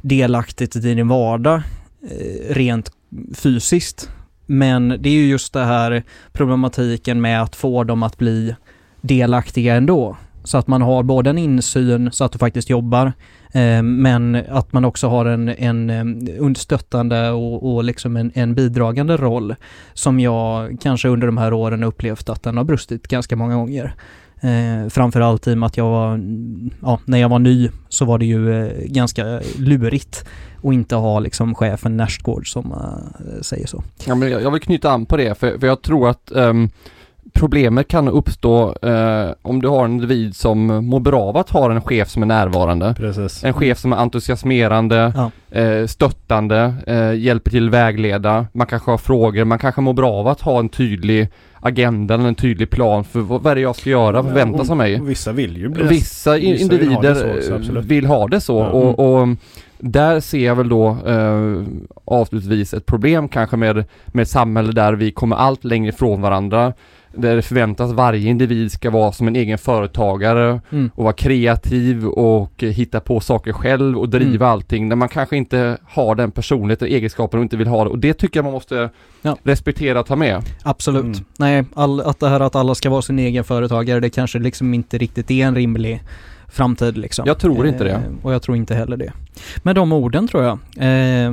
delaktigt 0.00 0.76
i 0.76 0.80
din 0.80 1.08
vardag 1.08 1.62
eh, 2.02 2.54
rent 2.54 2.92
fysiskt. 3.34 4.10
Men 4.46 4.88
det 4.88 5.08
är 5.08 5.12
ju 5.12 5.26
just 5.26 5.52
det 5.52 5.64
här 5.64 6.02
problematiken 6.32 7.20
med 7.20 7.42
att 7.42 7.56
få 7.56 7.84
dem 7.84 8.02
att 8.02 8.18
bli 8.18 8.54
delaktiga 9.00 9.74
ändå. 9.74 10.16
Så 10.44 10.58
att 10.58 10.66
man 10.66 10.82
har 10.82 11.02
både 11.02 11.30
en 11.30 11.38
insyn 11.38 12.12
så 12.12 12.24
att 12.24 12.32
du 12.32 12.38
faktiskt 12.38 12.70
jobbar 12.70 13.12
Eh, 13.54 13.82
Men 13.82 14.34
att 14.48 14.72
man 14.72 14.84
också 14.84 15.08
har 15.08 15.26
en, 15.26 15.48
en 15.48 15.90
eh, 15.90 16.34
understöttande 16.38 17.30
och, 17.30 17.74
och 17.74 17.84
liksom 17.84 18.16
en, 18.16 18.30
en 18.34 18.54
bidragande 18.54 19.16
roll 19.16 19.54
som 19.92 20.20
jag 20.20 20.76
kanske 20.80 21.08
under 21.08 21.26
de 21.26 21.38
här 21.38 21.52
åren 21.52 21.82
upplevt 21.82 22.28
att 22.28 22.42
den 22.42 22.56
har 22.56 22.64
brustit 22.64 23.08
ganska 23.08 23.36
många 23.36 23.54
gånger. 23.54 23.94
Eh, 24.40 24.88
framförallt 24.88 25.46
i 25.46 25.54
och 25.54 25.58
med 25.58 25.66
att 25.66 25.76
jag 25.76 25.84
var, 25.84 26.20
ja, 26.82 27.00
när 27.04 27.18
jag 27.18 27.28
var 27.28 27.38
ny 27.38 27.70
så 27.88 28.04
var 28.04 28.18
det 28.18 28.26
ju 28.26 28.66
eh, 28.66 28.72
ganska 28.84 29.40
lurigt 29.58 30.24
att 30.62 30.72
inte 30.72 30.96
ha 30.96 31.20
liksom 31.20 31.54
chefen 31.54 31.96
Närstgård 31.96 32.52
som 32.52 32.72
eh, 32.72 33.40
säger 33.42 33.66
så. 33.66 33.82
Ja, 34.06 34.14
men 34.14 34.30
jag 34.30 34.42
jag 34.42 34.50
vill 34.50 34.62
knyta 34.62 34.90
an 34.90 35.06
på 35.06 35.16
det 35.16 35.38
för, 35.38 35.58
för 35.58 35.66
jag 35.66 35.82
tror 35.82 36.08
att 36.08 36.32
ehm, 36.32 36.70
problemet 37.34 37.88
kan 37.88 38.08
uppstå 38.08 38.74
eh, 38.82 39.30
om 39.42 39.62
du 39.62 39.68
har 39.68 39.84
en 39.84 39.90
individ 39.92 40.36
som 40.36 40.66
mår 40.66 41.00
bra 41.00 41.22
av 41.22 41.36
att 41.36 41.50
ha 41.50 41.72
en 41.72 41.80
chef 41.82 42.08
som 42.08 42.22
är 42.22 42.26
närvarande. 42.26 42.94
Precis. 42.98 43.44
En 43.44 43.52
chef 43.52 43.78
som 43.78 43.92
är 43.92 43.96
entusiasmerande, 43.96 45.12
Ja. 45.16 45.58
eh, 45.60 45.86
stöttande, 45.86 46.74
eh, 46.86 47.14
hjälper 47.14 47.50
till 47.50 47.70
vägleda. 47.70 48.46
Man 48.52 48.66
kanske 48.66 48.90
har 48.90 48.98
frågor, 48.98 49.44
man 49.44 49.58
kanske 49.58 49.80
mår 49.80 49.92
bra 49.92 50.12
av 50.12 50.28
att 50.28 50.40
ha 50.40 50.58
en 50.58 50.68
tydlig 50.68 51.28
agenda 51.60 52.14
eller 52.14 52.28
en 52.28 52.34
tydlig 52.34 52.70
plan 52.70 53.04
för 53.04 53.20
vad, 53.20 53.42
vad 53.42 53.50
är 53.50 53.54
det 53.54 53.60
jag 53.60 53.76
ska 53.76 53.90
göra, 53.90 54.22
vad 54.22 54.24
förväntas 54.32 54.70
av 54.70 54.76
mig. 54.76 55.00
Vissa 55.00 55.32
vill 55.32 55.56
ju 55.56 55.68
bli 55.68 55.82
Vissa 55.84 56.32
vissa 56.34 56.34
vill 56.36 56.42
ha 56.44 57.02
det 57.02 57.08
individer 57.08 57.40
så, 57.42 57.54
absolut. 57.54 57.84
vill 57.84 58.06
ha 58.06 58.28
det 58.28 58.40
så 58.40 58.58
Ja. 58.58 58.66
och, 58.66 59.20
och 59.20 59.28
där 59.78 60.20
ser 60.20 60.44
jag 60.46 60.54
väl 60.54 60.68
då 60.68 60.88
eh, 61.06 61.62
avslutningsvis 62.04 62.74
ett 62.74 62.86
problem 62.86 63.28
kanske 63.28 63.56
med, 63.56 63.84
med 64.06 64.22
ett 64.22 64.28
samhälle 64.28 64.72
där 64.72 64.92
vi 64.92 65.10
kommer 65.10 65.36
allt 65.36 65.64
längre 65.64 65.88
ifrån 65.88 66.22
varandra. 66.22 66.72
Där 67.16 67.36
det 67.36 67.42
förväntas 67.42 67.92
varje 67.92 68.30
individ 68.30 68.72
ska 68.72 68.90
vara 68.90 69.12
som 69.12 69.28
en 69.28 69.36
egen 69.36 69.58
företagare 69.58 70.60
Mm. 70.72 70.90
och 70.94 71.04
vara 71.04 71.12
kreativ 71.14 72.06
och 72.06 72.62
eh, 72.62 72.70
hitta 72.70 73.00
på 73.00 73.20
saker 73.20 73.52
själv 73.52 73.98
och 73.98 74.08
driva 74.08 74.46
Mm. 74.46 74.52
allting. 74.52 74.88
När 74.88 74.96
man 74.96 75.08
kanske 75.08 75.36
inte 75.36 75.78
har 75.88 76.14
den 76.14 76.30
personligheten, 76.30 76.88
egenskapen 76.88 77.38
och 77.40 77.42
inte 77.44 77.56
vill 77.56 77.66
ha 77.66 77.84
det. 77.84 77.90
Och 77.90 77.98
det 77.98 78.14
tycker 78.14 78.38
jag 78.38 78.44
man 78.44 78.52
måste 78.52 78.90
Ja. 79.22 79.36
respektera 79.42 80.00
och 80.00 80.06
ta 80.06 80.16
med. 80.16 80.42
Absolut. 80.62 81.04
Mm. 81.04 81.18
Nej, 81.38 81.64
all, 81.74 82.00
att 82.00 82.20
det 82.20 82.28
här 82.28 82.40
att 82.40 82.54
alla 82.56 82.74
ska 82.74 82.90
vara 82.90 83.02
sin 83.02 83.18
egen 83.18 83.44
företagare, 83.44 84.00
det 84.00 84.10
kanske 84.10 84.38
liksom 84.38 84.74
inte 84.74 84.98
riktigt 84.98 85.30
är 85.30 85.46
en 85.46 85.54
rimlig 85.54 86.02
framtid 86.48 86.98
liksom. 86.98 87.24
Jag 87.26 87.38
tror 87.38 87.66
inte 87.66 87.84
det. 87.84 87.90
Eh, 87.90 88.00
Och 88.22 88.34
jag 88.34 88.42
tror 88.42 88.56
inte 88.56 88.74
heller 88.74 88.96
det. 88.96 89.12
Med 89.62 89.74
de 89.74 89.92
orden 89.92 90.28
tror 90.28 90.42
jag. 90.44 90.58
Eh, 90.76 91.32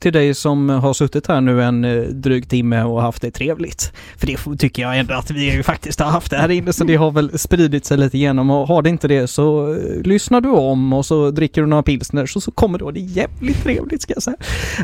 till 0.00 0.12
dig 0.12 0.34
som 0.34 0.68
har 0.68 0.92
suttit 0.92 1.26
här 1.26 1.40
nu 1.40 1.62
en 1.62 1.84
eh, 1.84 2.02
dryg 2.02 2.48
timme 2.48 2.82
och 2.82 3.02
haft 3.02 3.22
det 3.22 3.30
trevligt. 3.30 3.92
För 4.16 4.26
det 4.26 4.58
tycker 4.58 4.82
jag 4.82 4.98
ändå 4.98 5.14
att 5.14 5.30
vi 5.30 5.54
ju 5.54 5.62
faktiskt 5.62 6.00
har 6.00 6.10
haft 6.10 6.30
det 6.30 6.36
här 6.36 6.48
inne 6.48 6.72
så 6.72 6.84
det 6.84 6.96
har 6.96 7.10
väl 7.10 7.38
spridit 7.38 7.84
sig 7.84 7.98
lite 7.98 8.16
igenom 8.16 8.50
och 8.50 8.68
har 8.68 8.82
det 8.82 8.88
inte 8.88 9.08
det 9.08 9.26
så 9.26 9.74
eh, 9.74 10.02
lyssnar 10.02 10.40
du 10.40 10.48
om 10.48 10.92
och 10.92 11.06
så 11.06 11.30
dricker 11.30 11.60
du 11.60 11.66
några 11.66 11.82
pilsner 11.82 12.26
så, 12.26 12.40
så 12.40 12.50
kommer 12.50 12.78
då 12.78 12.90
det 12.90 13.00
jävligt 13.00 13.62
trevligt 13.62 14.02
ska 14.02 14.12
jag 14.14 14.22
säga. 14.22 14.36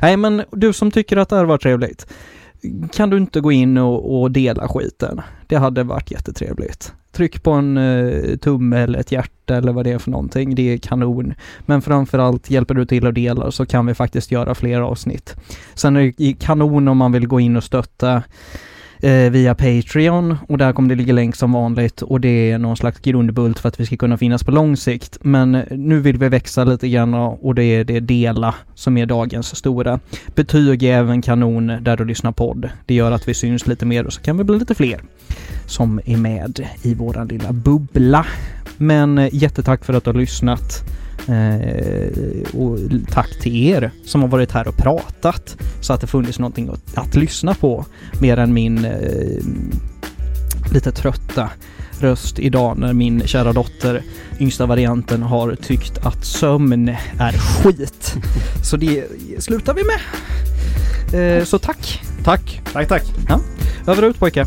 Nej 0.02 0.16
men 0.16 0.42
du 0.50 0.72
som 0.72 0.90
tycker 0.90 1.16
att 1.16 1.28
det 1.28 1.36
här 1.36 1.44
var 1.44 1.58
trevligt 1.58 2.06
kan 2.92 3.10
du 3.10 3.16
inte 3.16 3.40
gå 3.40 3.52
in 3.52 3.78
och, 3.78 4.20
och 4.20 4.30
dela 4.30 4.68
skiten? 4.68 5.20
Det 5.46 5.56
hade 5.56 5.82
varit 5.82 6.10
jättetrevligt. 6.10 6.92
Tryck 7.14 7.42
på 7.42 7.50
en 7.50 7.76
eh, 7.76 8.36
tumme 8.36 8.78
eller 8.78 8.98
ett 8.98 9.12
hjärta 9.12 9.56
eller 9.56 9.72
vad 9.72 9.84
det 9.84 9.92
är 9.92 9.98
för 9.98 10.10
någonting. 10.10 10.54
Det 10.54 10.72
är 10.72 10.78
kanon. 10.78 11.34
Men 11.60 11.82
framförallt 11.82 12.50
hjälper 12.50 12.74
du 12.74 12.84
till 12.84 13.06
och 13.06 13.14
delar 13.14 13.50
så 13.50 13.66
kan 13.66 13.86
vi 13.86 13.94
faktiskt 13.94 14.30
göra 14.30 14.54
fler 14.54 14.80
avsnitt. 14.80 15.36
Sen 15.74 15.96
är 15.96 16.12
det 16.16 16.32
kanon 16.32 16.88
om 16.88 16.96
man 16.96 17.12
vill 17.12 17.26
gå 17.26 17.40
in 17.40 17.56
och 17.56 17.64
stötta 17.64 18.22
Eh, 19.04 19.30
via 19.30 19.54
Patreon 19.54 20.36
och 20.48 20.58
där 20.58 20.72
kommer 20.72 20.88
det 20.88 20.94
ligga 20.94 21.12
länk 21.12 21.36
som 21.36 21.52
vanligt 21.52 22.02
och 22.02 22.20
det 22.20 22.50
är 22.50 22.58
någon 22.58 22.76
slags 22.76 23.00
grundbult 23.00 23.58
för 23.58 23.68
att 23.68 23.80
vi 23.80 23.86
ska 23.86 23.96
kunna 23.96 24.18
finnas 24.18 24.44
på 24.44 24.50
lång 24.50 24.76
sikt. 24.76 25.18
Men 25.20 25.52
nu 25.70 26.00
vill 26.00 26.18
vi 26.18 26.28
växa 26.28 26.64
lite 26.64 26.88
grann 26.88 27.14
och 27.14 27.54
det 27.54 27.64
är 27.64 27.84
det 27.84 28.00
dela 28.00 28.54
som 28.74 28.96
är 28.96 29.06
dagens 29.06 29.56
stora. 29.56 30.00
Betyg 30.34 30.82
är 30.82 30.98
även 30.98 31.22
kanon 31.22 31.66
där 31.66 31.96
du 31.96 32.04
lyssnar 32.04 32.32
podd. 32.32 32.68
Det 32.86 32.94
gör 32.94 33.12
att 33.12 33.28
vi 33.28 33.34
syns 33.34 33.66
lite 33.66 33.86
mer 33.86 34.06
och 34.06 34.12
så 34.12 34.20
kan 34.20 34.38
vi 34.38 34.44
bli 34.44 34.58
lite 34.58 34.74
fler 34.74 35.00
som 35.66 36.00
är 36.04 36.16
med 36.16 36.68
i 36.82 36.94
våran 36.94 37.28
lilla 37.28 37.52
bubbla. 37.52 38.26
Men 38.76 39.18
eh, 39.18 39.28
jättetack 39.32 39.84
för 39.84 39.94
att 39.94 40.04
du 40.04 40.10
har 40.10 40.18
lyssnat. 40.18 40.84
Eh, 41.28 42.58
och 42.60 42.78
tack 43.10 43.40
till 43.40 43.56
er 43.56 43.90
som 44.04 44.20
har 44.20 44.28
varit 44.28 44.52
här 44.52 44.68
och 44.68 44.76
pratat 44.76 45.56
så 45.80 45.92
att 45.92 46.00
det 46.00 46.06
funnits 46.06 46.38
någonting 46.38 46.68
att, 46.68 46.98
att 46.98 47.14
lyssna 47.14 47.54
på 47.54 47.86
mer 48.20 48.36
än 48.36 48.54
min 48.54 48.84
eh, 48.84 49.44
lite 50.72 50.92
trötta 50.92 51.50
röst 52.00 52.38
idag 52.38 52.78
när 52.78 52.92
min 52.92 53.26
kära 53.26 53.52
dotter, 53.52 54.02
yngsta 54.38 54.66
varianten, 54.66 55.22
har 55.22 55.54
tyckt 55.54 55.98
att 55.98 56.24
sömn 56.24 56.88
är 57.18 57.32
skit. 57.32 58.14
Så 58.64 58.76
det 58.76 59.04
slutar 59.38 59.74
vi 59.74 59.82
med. 59.84 60.00
Eh, 61.14 61.44
så 61.44 61.58
tack! 61.58 62.02
Tack! 62.24 62.60
Tack, 62.72 62.88
tack. 62.88 63.02
Över 63.86 64.04
och 64.04 64.10
ut 64.10 64.18
pojkar! 64.18 64.46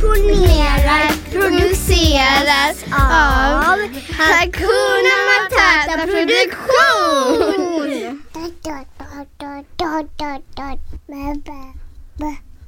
Exponerar 0.00 1.12
produceras 1.30 2.84
av 2.90 3.78
Hakuna 4.16 5.14
Matata 5.28 6.06
Produktion. 6.06 7.60